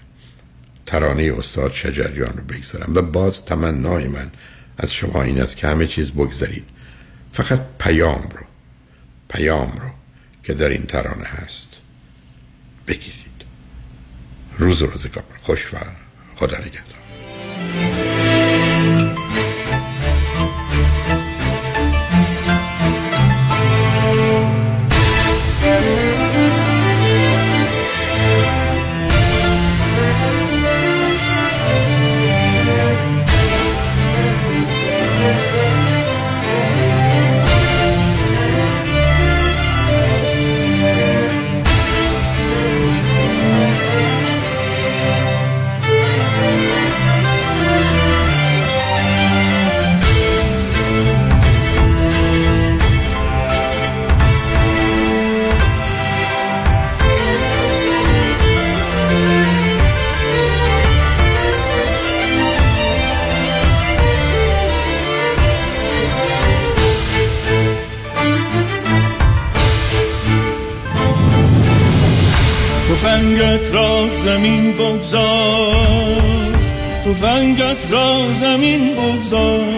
ترانه 0.86 1.34
استاد 1.38 1.72
شجریان 1.72 2.36
رو 2.36 2.44
بگذارم 2.44 2.94
و 2.94 3.02
باز 3.02 3.44
تمنای 3.44 4.08
من 4.08 4.30
از 4.78 4.92
شما 4.92 5.22
این 5.22 5.40
است 5.42 5.56
که 5.56 5.66
همه 5.66 5.86
چیز 5.86 6.10
بگذارید 6.10 6.64
فقط 7.32 7.60
پیام 7.78 8.28
رو 8.36 8.46
پیام 9.28 9.72
رو 9.72 9.90
که 10.42 10.54
در 10.54 10.68
این 10.68 10.82
ترانه 10.82 11.24
هست. 11.24 11.73
بگیرید. 12.86 13.44
روز 14.58 14.82
و 14.82 14.86
روزگار. 14.86 15.24
خوش 15.42 15.74
و 15.74 15.76
خدا 16.34 16.58
نگهدار. 16.58 18.13
زمین 74.24 74.72
بگذار. 74.72 75.76
تفنگت 77.04 77.90
را 77.90 78.26
زمین 78.40 78.94
بگذار. 78.94 79.73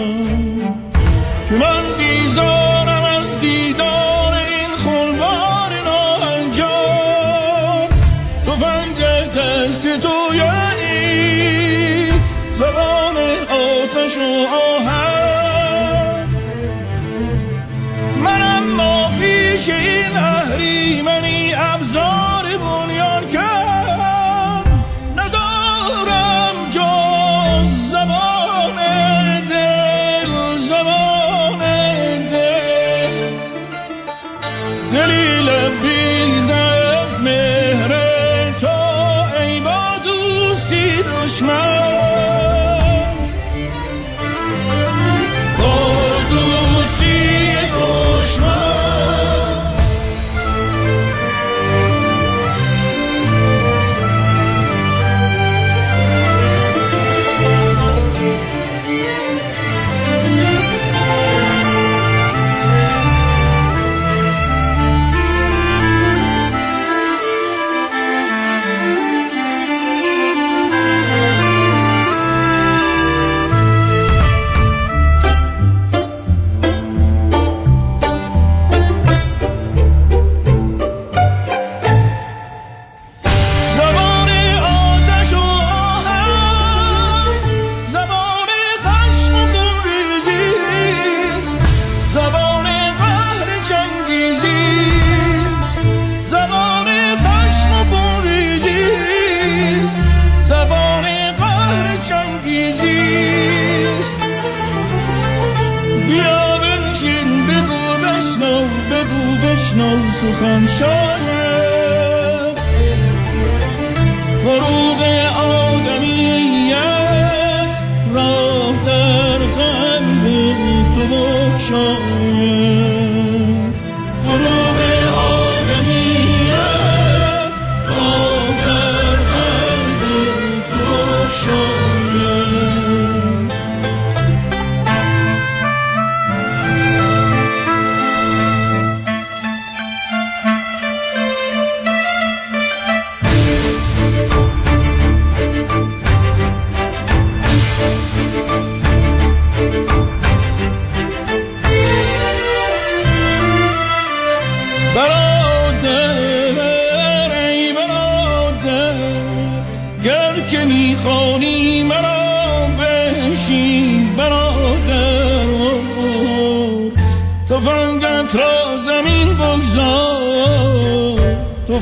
سخن 110.20 110.66
شد. 110.66 111.25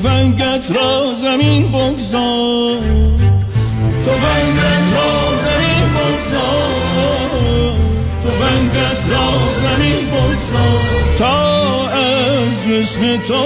تفنگت 0.05 0.73
را 0.77 1.15
زمین 1.15 1.73
بگذار. 1.73 2.79
تفنگت 4.07 4.93
را 4.95 5.11
زمین 5.45 5.89
بگذار. 5.95 6.75
تفنگت 8.25 9.09
را 9.11 9.29
زمین 9.63 10.07
بگذار. 10.11 11.17
تا 11.19 11.89
از 11.89 12.53
جسم 12.69 13.17
تو 13.17 13.45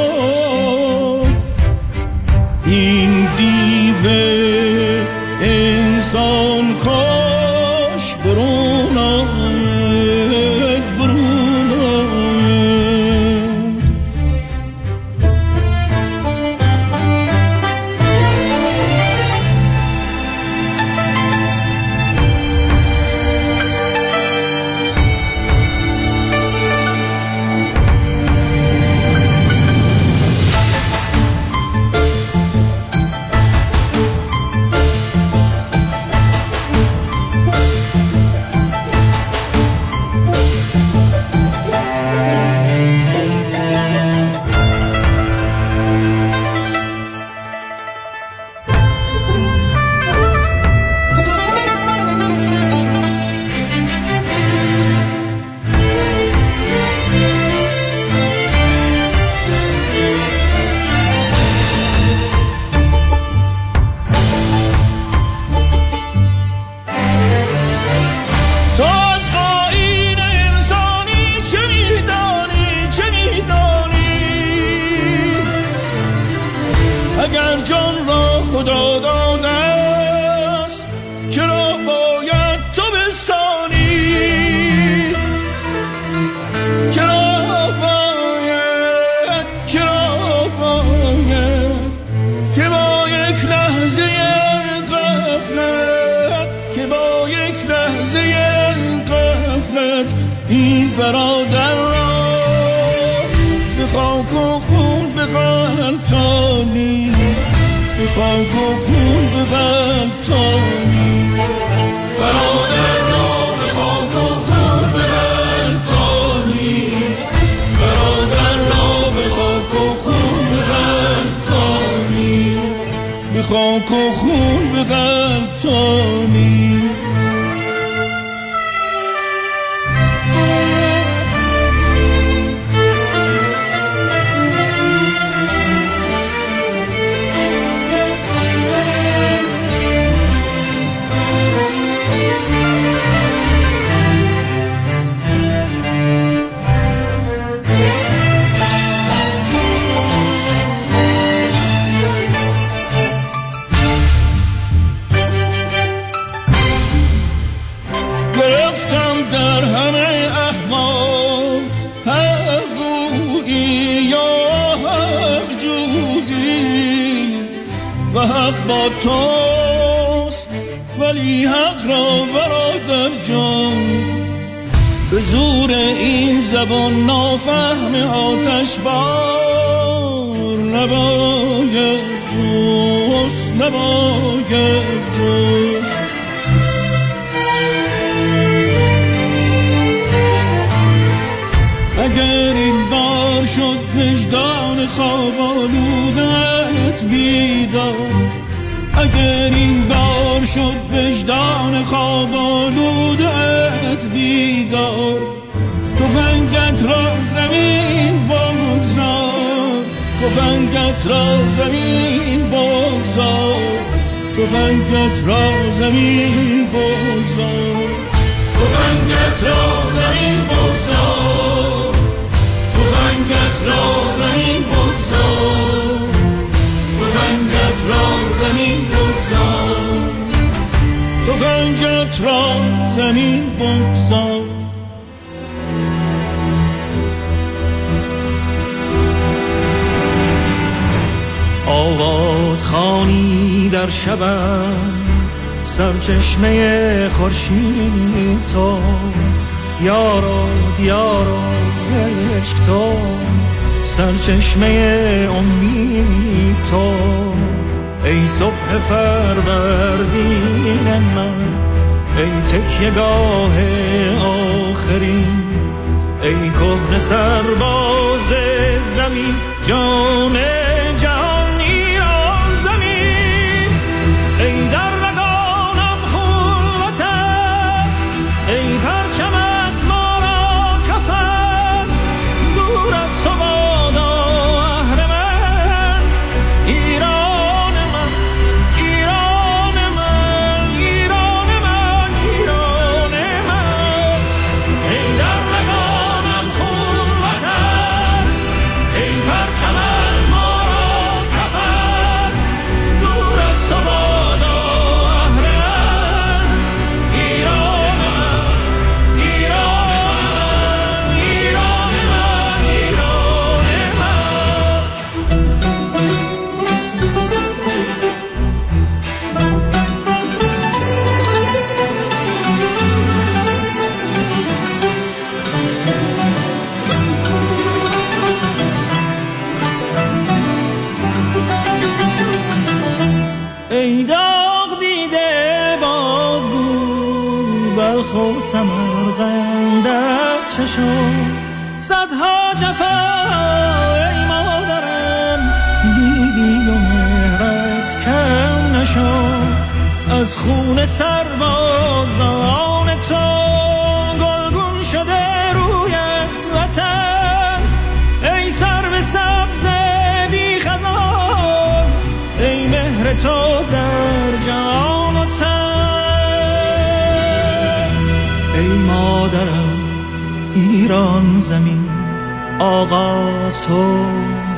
آغاز 372.58 373.60
تو 373.60 374.04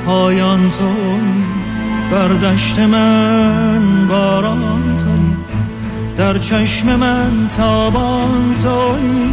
پایان 0.07 0.71
تو 0.71 0.95
بر 2.11 2.29
دشت 2.29 2.79
من 2.79 4.07
باران 4.09 4.97
توی. 4.99 5.37
در 6.17 6.39
چشم 6.39 6.97
من 6.97 7.49
تابان 7.57 8.55
توی. 8.55 9.31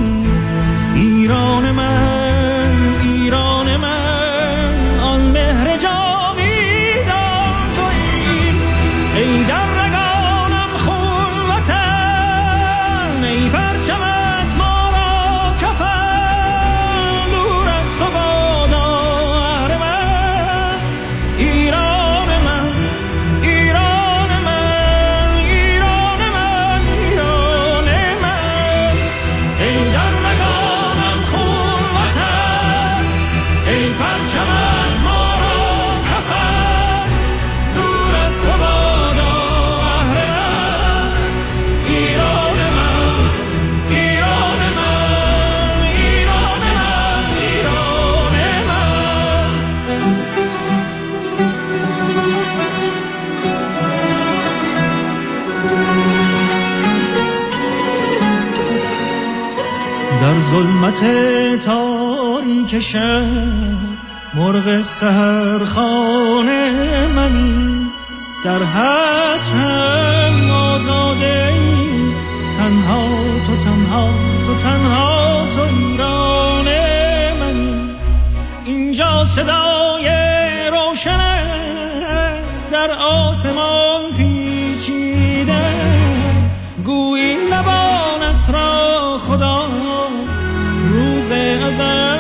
ایران 0.96 1.72
من 1.72 2.17
ظلمت 60.58 61.02
تاریک 61.66 62.80
شب 62.80 63.26
مرغ 64.34 64.82
سهر 64.82 65.66
خانه 65.66 67.08
منی 67.08 67.88
در 68.46 68.64
حسرم 68.64 70.52
آزاده 70.52 71.54
تنها 72.58 73.08
تو 73.48 73.58
تنها 73.64 74.10
تو 74.46 74.56
تنها 74.56 75.48
تو 75.56 75.62
ایران 75.62 76.66
منی 77.40 77.96
اینجا 78.66 79.26
صدای 79.26 80.10
روشنت 80.72 82.70
در 82.72 82.92
آسمان 82.92 84.02
پیچیده 84.18 85.54
است. 85.54 86.50
گویی 86.86 87.36
نبانت 87.52 88.50
را 88.50 88.87
ازل 91.32 92.17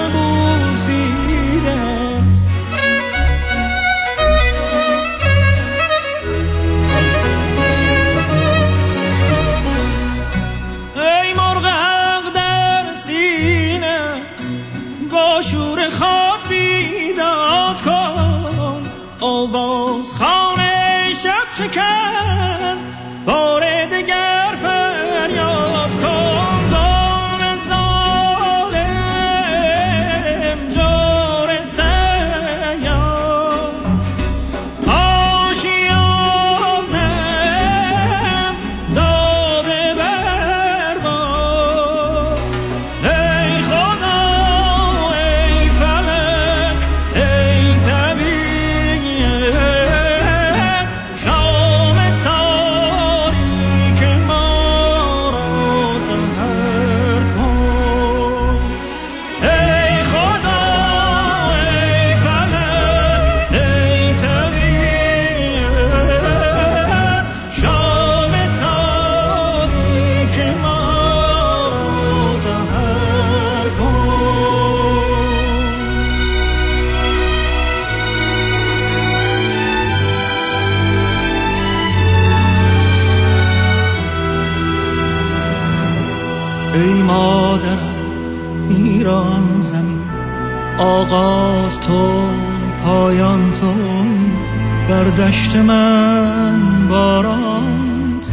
دشت 95.28 95.56
من 95.56 96.88
باران 96.90 98.20
تو 98.22 98.32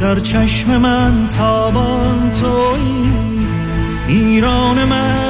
در 0.00 0.20
چشم 0.20 0.76
من 0.76 1.28
تابان 1.28 2.30
توی 2.30 3.10
ایران 4.08 4.84
من 4.84 5.27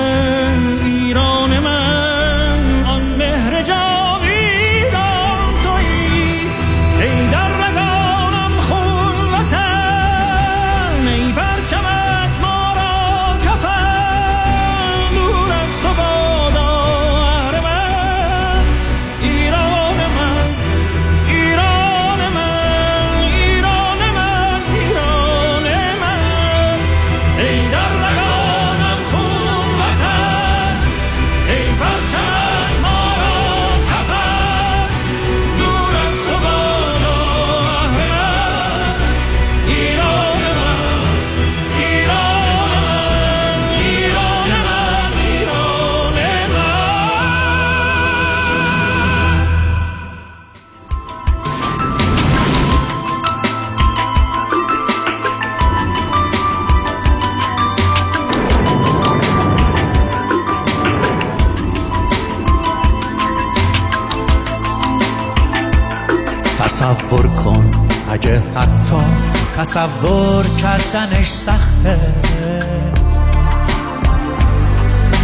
تصور 69.69 70.47
کردنش 70.49 71.31
سخته. 71.31 71.99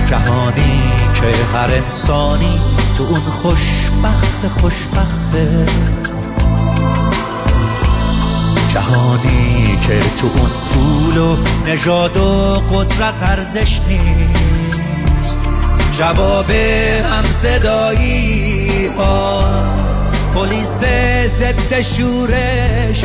جهانی 0.06 0.82
که 1.14 1.26
هر 1.54 1.74
انسانی 1.74 2.60
تو 2.96 3.04
اون 3.04 3.20
خوشبخت 3.20 4.48
خوشبخته. 4.60 5.66
جهانی 8.68 9.78
که 9.80 10.00
تو 10.18 10.26
اون 10.26 10.50
پول 10.66 11.18
و 11.18 11.36
نژاد 11.66 12.16
و 12.16 12.62
قدرت 12.70 13.14
ارزش 13.22 13.80
نیست. 13.88 15.38
جواب 15.92 16.50
هم 16.50 17.24
صدایی 17.24 18.86
ها 18.98 19.44
پلیس 20.34 20.84
ضد 21.26 21.80
شورش. 21.80 23.04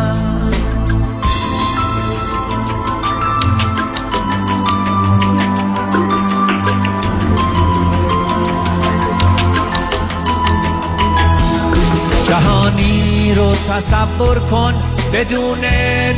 رو 13.35 13.55
تصور 13.55 14.39
کن 14.39 14.73
بدون 15.13 15.59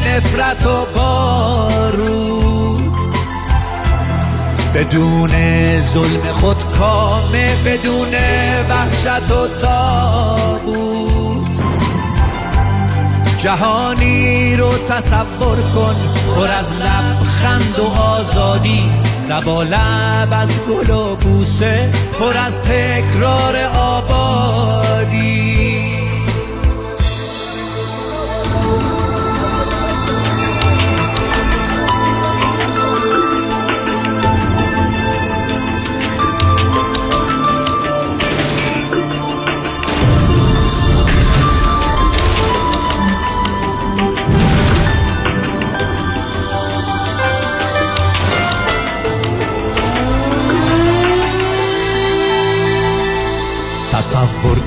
نفرت 0.08 0.66
و 0.66 0.86
بارود 0.96 2.94
بدون 4.76 5.32
ظلم 5.82 6.32
خود 6.32 6.72
کامه 6.72 7.56
بدون 7.66 8.14
وحشت 8.70 9.32
و 9.32 9.48
تابود 9.48 10.84
جهانی 13.38 14.58
رو 14.58 14.78
تصور 14.78 15.62
کن 15.76 15.96
پر 16.36 16.48
از 16.48 16.74
لبخند 16.74 17.80
و 17.80 18.02
آزادی. 18.02 18.92
لبا 19.30 19.64
لب 19.64 20.28
از 20.32 20.50
گل 20.70 20.90
و 20.90 21.16
بوسه 21.16 21.90
پر 22.20 22.38
از 22.38 22.62
تکرار 22.62 23.56
آبادی 23.78 24.93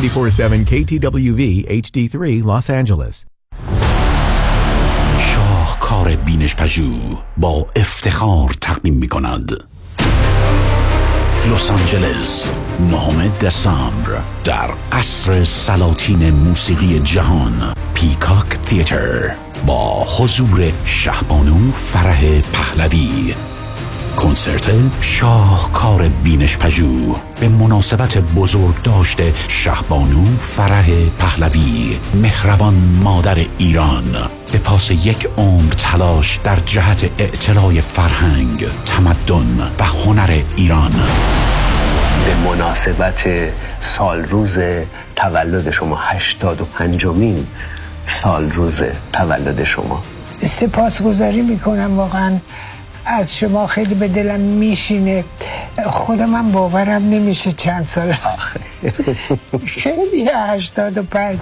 Ninety-four 0.00 0.30
seven 0.30 0.64
KTWV 0.64 1.42
HD3 1.84 2.42
Los 2.42 2.70
Angeles. 2.70 3.26
شاهکار 5.18 6.16
بینش 6.16 6.56
پژوه 6.56 7.22
با 7.36 7.66
افتخار 7.76 8.50
تقدیم 8.60 8.94
می 8.94 9.08
کند 9.08 9.52
لس 11.54 11.70
آنجلس 11.70 12.50
نهم 12.90 13.32
دسامبر 13.40 14.22
در 14.44 14.70
قصر 14.92 15.44
سلاطین 15.44 16.30
موسیقی 16.30 17.00
جهان 17.00 17.74
پیکاک 17.94 18.48
تیتر 18.48 19.34
با 19.66 20.04
حضور 20.04 20.72
شهبانو 20.84 21.72
فرح 21.72 22.40
پهلوی 22.40 23.34
کنسرت 24.22 24.70
شاهکار 25.00 26.08
بینش 26.08 26.58
پژوه 26.58 27.20
به 27.40 27.48
مناسبت 27.48 28.18
بزرگ 28.18 28.82
داشته 28.82 29.34
شهبانو 29.48 30.24
فرح 30.38 30.90
پهلوی 31.18 31.98
مهربان 32.14 32.74
مادر 32.74 33.38
ایران. 33.58 34.04
به 34.52 34.58
پاس 34.58 34.90
یک 34.90 35.28
عمر 35.38 35.72
تلاش 35.72 36.40
در 36.44 36.56
جهت 36.56 37.10
اعتلای 37.18 37.80
فرهنگ 37.80 38.66
تمدن 38.86 39.70
و 39.78 39.84
هنر 39.84 40.42
ایران. 40.56 40.92
به 42.26 42.48
مناسبت 42.48 43.28
سال 43.80 44.24
روز 44.24 44.58
تولد 45.16 45.70
شما 45.70 45.96
هشتاد 45.96 46.60
و 46.60 46.64
پنجمین 46.64 47.46
سال 48.06 48.50
روز 48.50 48.82
تولد 49.12 49.64
شما. 49.64 50.02
سپاسگزاری 50.44 51.42
می‌کنم 51.42 51.96
واقعا 51.96 52.38
از 53.06 53.36
شما 53.36 53.66
خیلی 53.66 53.94
به 53.94 54.08
دلم 54.08 54.40
میشینه. 54.40 55.24
خودم 55.86 56.34
هم 56.34 56.52
باورم 56.52 57.02
نمیشه 57.10 57.52
چند 57.52 57.84
سال 57.84 58.14
خیلی 59.82 60.30
هشتاد 60.34 60.98
و 60.98 61.02
پنج. 61.02 61.38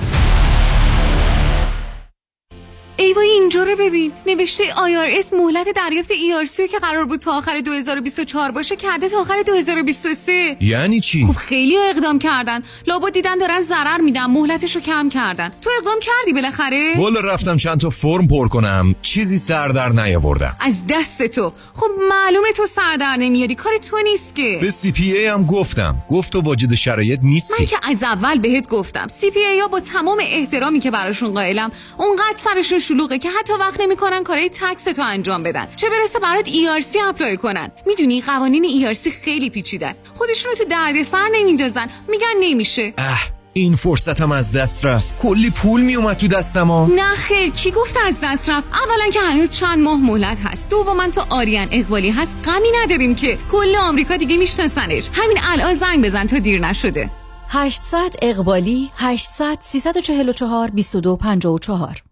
ایوا 3.00 3.20
اینجا 3.20 3.62
رو 3.62 3.76
ببین. 3.76 4.12
نوشته 4.26 4.64
IRS 4.64 5.32
مهلت 5.32 5.68
دریافت 5.76 6.10
ERC 6.10 6.70
که 6.70 6.78
قرار 6.78 7.04
بود 7.04 7.20
تا 7.20 7.32
آخر 7.32 7.60
2024 7.60 8.50
باشه 8.50 8.76
کرده 8.76 9.08
تا 9.08 9.20
آخر 9.20 9.42
2023 9.46 10.56
یعنی 10.60 11.00
چی؟ 11.00 11.24
خب 11.24 11.32
خیلی 11.32 11.76
اقدام 11.78 12.18
کردن. 12.18 12.62
لابد 12.86 13.12
دیدن 13.12 13.38
دارن 13.38 13.60
ضرر 13.60 14.00
میدن 14.00 14.26
مهلتش 14.26 14.74
رو 14.76 14.82
کم 14.82 15.08
کردن. 15.08 15.52
تو 15.62 15.70
اقدام 15.78 15.98
کردی 16.00 16.32
بالاخره؟ 16.32 16.94
والا 16.98 17.20
رفتم 17.20 17.56
چند 17.56 17.80
تا 17.80 17.90
فرم 17.90 18.28
پر 18.28 18.48
کنم. 18.48 18.94
چیزی 19.02 19.38
سر 19.38 19.68
در 19.68 19.88
نیاوردم. 19.88 20.56
از 20.60 20.82
دست 20.88 21.26
تو. 21.26 21.52
خب 21.74 21.88
معلومه 22.08 22.52
تو 22.56 22.66
سر 22.66 22.96
در 22.96 23.16
نمیاری. 23.16 23.54
کار 23.54 23.72
تو 23.90 23.96
نیست 24.04 24.34
که. 24.34 24.58
به 24.60 24.70
سی 24.70 24.92
PA 24.92 25.26
هم 25.26 25.46
گفتم. 25.46 25.96
گفت 26.08 26.32
تو 26.32 26.40
واجد 26.40 26.74
شرایط 26.74 27.20
نیستی. 27.22 27.54
من 27.62 27.66
که 27.66 27.76
از 27.82 28.02
اول 28.02 28.38
بهت 28.38 28.68
گفتم. 28.68 29.08
CPA 29.08 29.60
ها 29.60 29.68
با 29.68 29.80
تمام 29.80 30.18
احترامی 30.20 30.80
که 30.80 30.90
براشون 30.90 31.32
قائلم 31.32 31.70
اونقدر 31.98 32.36
سرشون 32.36 32.78
شلوغه 32.88 33.18
که 33.18 33.30
حتی 33.30 33.52
وقت 33.52 33.80
نمی‌کنن 33.80 34.22
کارهای 34.22 34.48
tax 34.48 34.84
تو 34.84 35.02
انجام 35.02 35.42
بدن. 35.42 35.68
چه 35.76 35.90
برسه 35.90 36.18
برات 36.18 36.46
ERC 36.46 36.96
apply 37.08 37.36
کنن. 37.36 37.70
می‌دونی 37.86 38.20
قوانین 38.20 38.94
ERC 38.94 39.08
خیلی 39.08 39.50
پیچیده 39.50 39.86
است. 39.86 40.04
خودشونو 40.14 40.54
تو 40.54 40.64
دردسر 40.64 41.28
نمیندازن. 41.32 41.88
میگن 42.08 42.26
نمیشه. 42.40 42.94
اه 42.98 43.20
این 43.52 43.76
فرصتم 43.76 44.32
از 44.32 44.52
دست 44.52 44.84
رفت. 44.84 45.18
کلی 45.18 45.50
پول 45.50 45.80
میومد 45.80 46.16
تو 46.16 46.26
دستم 46.28 46.70
ها. 46.70 46.86
نه 46.86 47.14
خیر 47.14 47.50
کی 47.50 47.70
گفت 47.70 47.96
از 48.06 48.18
دست 48.22 48.50
رفت؟ 48.50 48.68
اولا 48.72 49.10
که 49.10 49.20
هنوز 49.20 49.50
چند 49.50 49.78
ماه 49.78 50.00
مهلت 50.00 50.38
هست. 50.44 50.68
دوما 50.68 51.08
تا 51.08 51.26
آریان 51.30 51.68
اقبالی 51.70 52.10
هست. 52.10 52.38
غمی 52.44 52.68
نداریم 52.84 53.14
که 53.14 53.38
کل 53.50 53.76
آمریکا 53.76 54.16
دیگه 54.16 54.36
میشناسنش. 54.36 55.08
همین 55.12 55.38
الان 55.42 55.74
زنگ 55.74 56.04
بزن 56.04 56.26
تا 56.26 56.38
دیر 56.38 56.60
نشده. 56.60 57.10
800 57.48 58.14
اقبالی 58.22 58.90
800 58.96 59.58
344 59.60 60.68
2254 60.68 62.02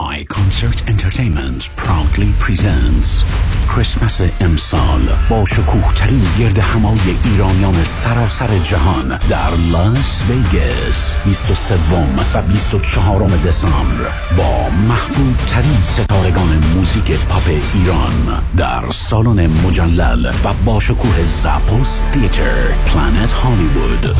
iConcert 0.00 0.78
Entertainment 0.88 1.62
proudly 1.76 2.30
presents 2.44 3.24
کریسمس 3.74 4.20
امسال 4.40 5.00
با 5.30 5.44
شکوه 5.44 5.92
ترین 5.92 6.22
گردهمایی 6.38 6.98
ایرانیان 7.24 7.84
سراسر 7.84 8.58
جهان 8.58 9.18
در 9.30 9.50
لاس 9.72 10.24
ویگاس 10.28 11.14
23 11.24 11.74
و 12.34 12.42
24 12.42 13.36
دسامبر 13.46 14.10
با 14.36 14.70
محبوب 14.88 15.36
ترین 15.46 15.80
ستارگان 15.80 16.62
موزیک 16.74 17.12
پاپ 17.12 17.50
ایران 17.74 18.42
در 18.56 18.90
سالن 18.90 19.46
مجلل 19.46 20.32
و 20.44 20.52
با 20.64 20.80
شکوه 20.80 21.22
Zappos 21.22 22.00
Theater 22.00 22.72
پلانت 22.86 23.32
هالیوود 23.32 24.16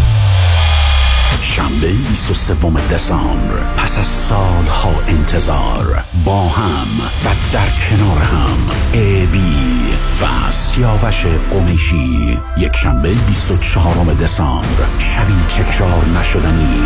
شنبه 1.42 1.92
23 1.92 2.54
دسامبر. 2.94 3.60
پس 3.76 3.98
از 3.98 4.06
سالها 4.06 4.94
انتظار 5.06 6.04
با 6.24 6.48
هم 6.48 7.00
و 7.24 7.28
در 7.52 7.68
کنار 7.68 8.18
هم 8.18 8.58
ای 8.92 9.26
بی 9.26 9.56
و 10.22 10.50
سیاوش 10.50 11.26
قمیشی. 11.26 12.38
یک 12.58 12.76
شنبه 12.76 13.08
24 13.08 14.14
دسامبر. 14.22 14.86
شبی 14.98 15.34
تکرار 15.48 16.04
نشدنی. 16.20 16.82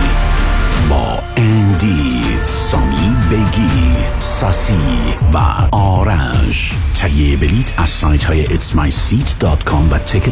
با 0.91 1.19
اندی 1.37 2.23
سامی 2.45 3.17
بگی 3.31 3.97
ساسی 4.21 4.75
و 5.35 5.39
آرش 5.73 6.73
تهیه 6.95 7.37
بلیت 7.37 7.73
از 7.77 7.91
سایت 7.91 8.25
های 8.25 8.47
itsmyseat.com 8.47 9.93
و 9.93 9.99
تیکت 9.99 10.21